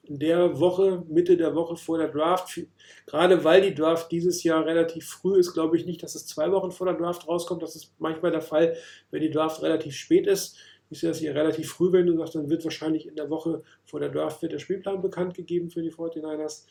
In 0.03 0.17
der 0.17 0.59
Woche, 0.59 1.03
Mitte 1.07 1.37
der 1.37 1.53
Woche 1.53 1.75
vor 1.75 1.99
der 1.99 2.07
Draft, 2.07 2.59
gerade 3.05 3.43
weil 3.43 3.61
die 3.61 3.75
Draft 3.75 4.11
dieses 4.11 4.41
Jahr 4.41 4.65
relativ 4.65 5.07
früh 5.07 5.37
ist, 5.37 5.53
glaube 5.53 5.77
ich 5.77 5.85
nicht, 5.85 6.01
dass 6.01 6.15
es 6.15 6.25
zwei 6.25 6.51
Wochen 6.51 6.71
vor 6.71 6.87
der 6.87 6.95
Draft 6.95 7.27
rauskommt. 7.27 7.61
Das 7.61 7.75
ist 7.75 7.93
manchmal 7.99 8.31
der 8.31 8.41
Fall, 8.41 8.75
wenn 9.11 9.21
die 9.21 9.29
Draft 9.29 9.61
relativ 9.61 9.95
spät 9.95 10.25
ist. 10.25 10.57
Ich 10.89 10.99
sehe 10.99 11.09
das 11.09 11.19
hier 11.19 11.35
relativ 11.35 11.71
früh, 11.71 11.91
wenn 11.91 12.07
du 12.07 12.17
sagst, 12.17 12.33
dann 12.33 12.49
wird 12.49 12.63
wahrscheinlich 12.63 13.07
in 13.07 13.15
der 13.15 13.29
Woche 13.29 13.61
vor 13.85 13.99
der 13.99 14.09
Draft 14.09 14.41
wird 14.41 14.53
der 14.53 14.59
Spielplan 14.59 15.01
bekannt 15.01 15.35
gegeben 15.35 15.69
für 15.69 15.83
die 15.83 15.91
49ers. 15.91 16.65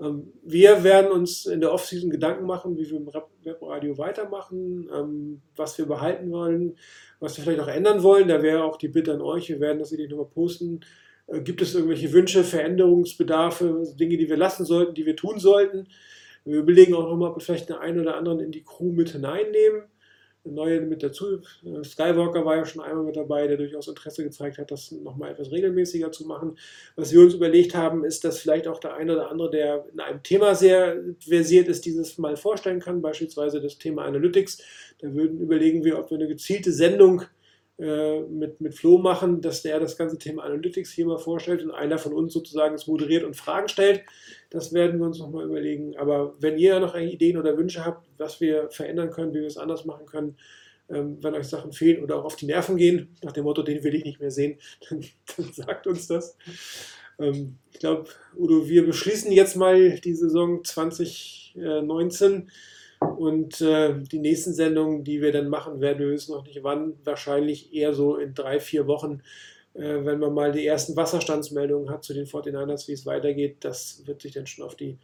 Ähm, 0.00 0.32
wir 0.42 0.84
werden 0.84 1.10
uns 1.10 1.46
in 1.46 1.60
der 1.60 1.72
Offseason 1.72 2.10
Gedanken 2.10 2.46
machen, 2.46 2.76
wie 2.76 2.88
wir 2.88 2.98
im 2.98 3.10
Webradio 3.42 3.98
weitermachen, 3.98 4.88
ähm, 4.94 5.42
was 5.56 5.76
wir 5.78 5.86
behalten 5.86 6.30
wollen, 6.30 6.76
was 7.20 7.36
wir 7.36 7.44
vielleicht 7.44 7.60
auch 7.60 7.68
ändern 7.68 8.02
wollen. 8.02 8.28
Da 8.28 8.42
wäre 8.42 8.64
auch 8.64 8.76
die 8.76 8.88
Bitte 8.88 9.12
an 9.14 9.20
euch, 9.20 9.48
wir 9.48 9.60
werden 9.60 9.78
das 9.78 9.90
hier 9.90 10.08
nochmal 10.08 10.26
posten. 10.26 10.80
Äh, 11.26 11.40
Gibt 11.40 11.62
es 11.62 11.74
irgendwelche 11.74 12.12
Wünsche, 12.12 12.44
Veränderungsbedarfe, 12.44 13.84
Dinge, 13.98 14.16
die 14.16 14.28
wir 14.28 14.36
lassen 14.36 14.64
sollten, 14.64 14.94
die 14.94 15.06
wir 15.06 15.16
tun 15.16 15.38
sollten? 15.38 15.88
Wir 16.44 16.60
überlegen 16.60 16.94
auch 16.94 17.08
nochmal, 17.08 17.30
ob 17.30 17.36
wir 17.36 17.40
vielleicht 17.40 17.68
den 17.68 17.76
einen 17.76 18.00
oder 18.00 18.16
anderen 18.16 18.40
in 18.40 18.52
die 18.52 18.64
Crew 18.64 18.92
mit 18.92 19.10
hineinnehmen. 19.10 19.82
Neue 20.54 20.80
mit 20.80 21.02
dazu. 21.02 21.40
Äh, 21.64 21.84
Skywalker 21.84 22.44
war 22.44 22.56
ja 22.56 22.64
schon 22.64 22.82
einmal 22.82 23.04
mit 23.04 23.16
dabei, 23.16 23.46
der 23.46 23.56
durchaus 23.56 23.88
Interesse 23.88 24.24
gezeigt 24.24 24.58
hat, 24.58 24.70
das 24.70 24.90
nochmal 24.92 25.32
etwas 25.32 25.50
regelmäßiger 25.50 26.12
zu 26.12 26.26
machen. 26.26 26.58
Was 26.96 27.12
wir 27.12 27.20
uns 27.20 27.34
überlegt 27.34 27.74
haben, 27.74 28.04
ist, 28.04 28.24
dass 28.24 28.38
vielleicht 28.38 28.68
auch 28.68 28.80
der 28.80 28.94
eine 28.94 29.14
oder 29.14 29.30
andere, 29.30 29.50
der 29.50 29.84
in 29.92 30.00
einem 30.00 30.22
Thema 30.22 30.54
sehr 30.54 30.96
versiert 31.20 31.68
ist, 31.68 31.84
dieses 31.84 32.18
mal 32.18 32.36
vorstellen 32.36 32.80
kann, 32.80 33.02
beispielsweise 33.02 33.60
das 33.60 33.78
Thema 33.78 34.04
Analytics. 34.04 34.58
Da 35.00 35.14
würden 35.14 35.40
überlegen 35.40 35.84
wir, 35.84 35.98
ob 35.98 36.10
wir 36.10 36.18
eine 36.18 36.28
gezielte 36.28 36.72
Sendung 36.72 37.22
äh, 37.78 38.22
mit, 38.22 38.60
mit 38.60 38.74
Flo 38.74 38.98
machen, 38.98 39.40
dass 39.40 39.62
der 39.62 39.78
das 39.78 39.96
ganze 39.96 40.18
Thema 40.18 40.42
Analytics 40.42 40.90
hier 40.90 41.06
mal 41.06 41.18
vorstellt 41.18 41.62
und 41.62 41.70
einer 41.70 41.98
von 41.98 42.12
uns 42.12 42.32
sozusagen 42.32 42.74
es 42.74 42.88
moderiert 42.88 43.22
und 43.22 43.36
Fragen 43.36 43.68
stellt. 43.68 44.02
Das 44.50 44.72
werden 44.72 44.98
wir 44.98 45.06
uns 45.06 45.20
nochmal 45.20 45.44
überlegen. 45.44 45.96
Aber 45.96 46.34
wenn 46.40 46.58
ihr 46.58 46.80
noch 46.80 46.96
Ideen 46.96 47.38
oder 47.38 47.56
Wünsche 47.56 47.84
habt, 47.84 48.08
was 48.18 48.40
wir 48.40 48.68
verändern 48.70 49.10
können, 49.10 49.32
wie 49.32 49.40
wir 49.40 49.46
es 49.46 49.58
anders 49.58 49.84
machen 49.84 50.06
können, 50.06 50.36
ähm, 50.90 51.18
wenn 51.22 51.34
euch 51.34 51.46
Sachen 51.46 51.70
fehlen 51.72 52.02
oder 52.02 52.16
auch 52.16 52.24
auf 52.24 52.34
die 52.34 52.46
Nerven 52.46 52.76
gehen, 52.76 53.14
nach 53.22 53.30
dem 53.32 53.44
Motto, 53.44 53.62
den 53.62 53.84
will 53.84 53.94
ich 53.94 54.04
nicht 54.04 54.18
mehr 54.20 54.32
sehen, 54.32 54.58
dann, 54.88 55.04
dann 55.36 55.52
sagt 55.52 55.86
uns 55.86 56.08
das. 56.08 56.36
Ähm, 57.20 57.58
ich 57.72 57.78
glaube, 57.78 58.08
Udo, 58.36 58.68
wir 58.68 58.84
beschließen 58.86 59.30
jetzt 59.30 59.54
mal 59.54 60.00
die 60.00 60.14
Saison 60.14 60.64
2019 60.64 62.50
und 63.00 63.60
äh, 63.60 63.94
die 64.00 64.18
nächsten 64.18 64.52
Sendungen, 64.52 65.04
die 65.04 65.20
wir 65.20 65.32
dann 65.32 65.48
machen 65.48 65.80
werden, 65.80 66.00
wir 66.00 66.10
wissen 66.10 66.32
noch 66.32 66.44
nicht 66.44 66.62
wann, 66.62 66.94
wahrscheinlich 67.04 67.72
eher 67.74 67.94
so 67.94 68.16
in 68.16 68.34
drei, 68.34 68.60
vier 68.60 68.86
Wochen, 68.86 69.22
äh, 69.74 70.04
wenn 70.04 70.18
man 70.18 70.34
mal 70.34 70.52
die 70.52 70.66
ersten 70.66 70.96
Wasserstandsmeldungen 70.96 71.90
hat 71.90 72.04
zu 72.04 72.14
den 72.14 72.26
49ers, 72.26 72.88
wie 72.88 72.92
es 72.92 73.06
weitergeht. 73.06 73.58
Das 73.60 74.02
wird 74.06 74.22
sich 74.22 74.32
dann 74.32 74.46
schon 74.46 74.64
auf 74.64 74.74
die 74.74 74.98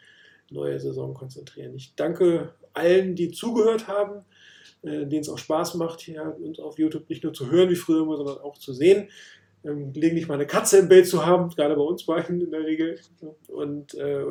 neue 0.51 0.79
Saison 0.81 1.15
konzentrieren. 1.15 1.75
Ich 1.75 1.95
danke 1.95 2.55
allen, 2.73 3.15
die 3.15 3.31
zugehört 3.31 3.89
haben, 3.89 4.25
äh, 4.83 5.07
denen 5.07 5.23
es 5.23 5.29
auch 5.29 5.39
Spaß 5.39 5.75
macht, 5.75 6.01
hier 6.01 6.37
uns 6.41 6.59
auf 6.59 6.79
YouTube 6.79 7.09
nicht 7.09 7.25
nur 7.25 7.33
zu 7.33 7.51
hören 7.51 7.71
wie 7.71 7.77
früher 7.77 8.03
immer, 8.03 8.17
sondern 8.17 8.39
auch 8.39 8.59
zu 8.59 8.73
sehen. 8.73 9.09
Ähm, 9.65 9.93
gelegentlich 9.93 10.29
mal 10.29 10.35
eine 10.35 10.47
Katze 10.47 10.79
im 10.79 10.89
Bild 10.89 11.07
zu 11.07 11.25
haben, 11.25 11.49
gerade 11.51 11.75
bei 11.75 11.83
uns 11.83 12.05
beiden 12.05 12.41
in 12.41 12.51
der 12.51 12.65
Regel. 12.65 12.99
Und 13.49 13.95
äh, 13.95 14.25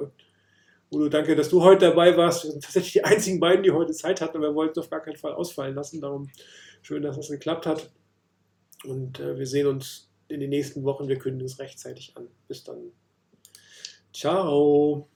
Udo, 0.93 1.09
danke, 1.09 1.35
dass 1.35 1.49
du 1.49 1.63
heute 1.63 1.87
dabei 1.87 2.15
warst. 2.15 2.43
Wir 2.43 2.51
sind 2.51 2.63
tatsächlich 2.63 2.93
die 2.93 3.03
einzigen 3.03 3.39
beiden, 3.39 3.63
die 3.63 3.71
heute 3.71 3.93
Zeit 3.93 4.21
hatten, 4.21 4.39
wir 4.41 4.53
wollten 4.53 4.79
es 4.79 4.85
auf 4.85 4.91
gar 4.91 5.01
keinen 5.01 5.17
Fall 5.17 5.33
ausfallen 5.33 5.73
lassen. 5.73 5.99
Darum 6.01 6.29
schön, 6.83 7.01
dass 7.01 7.15
das 7.15 7.29
geklappt 7.29 7.65
hat. 7.65 7.89
Und 8.85 9.19
äh, 9.19 9.37
wir 9.37 9.47
sehen 9.47 9.67
uns 9.67 10.11
in 10.27 10.39
den 10.39 10.51
nächsten 10.51 10.83
Wochen. 10.83 11.07
Wir 11.07 11.17
kündigen 11.17 11.47
es 11.47 11.57
rechtzeitig 11.57 12.15
an. 12.15 12.27
Bis 12.47 12.63
dann. 12.63 12.91
Ciao. 14.13 15.07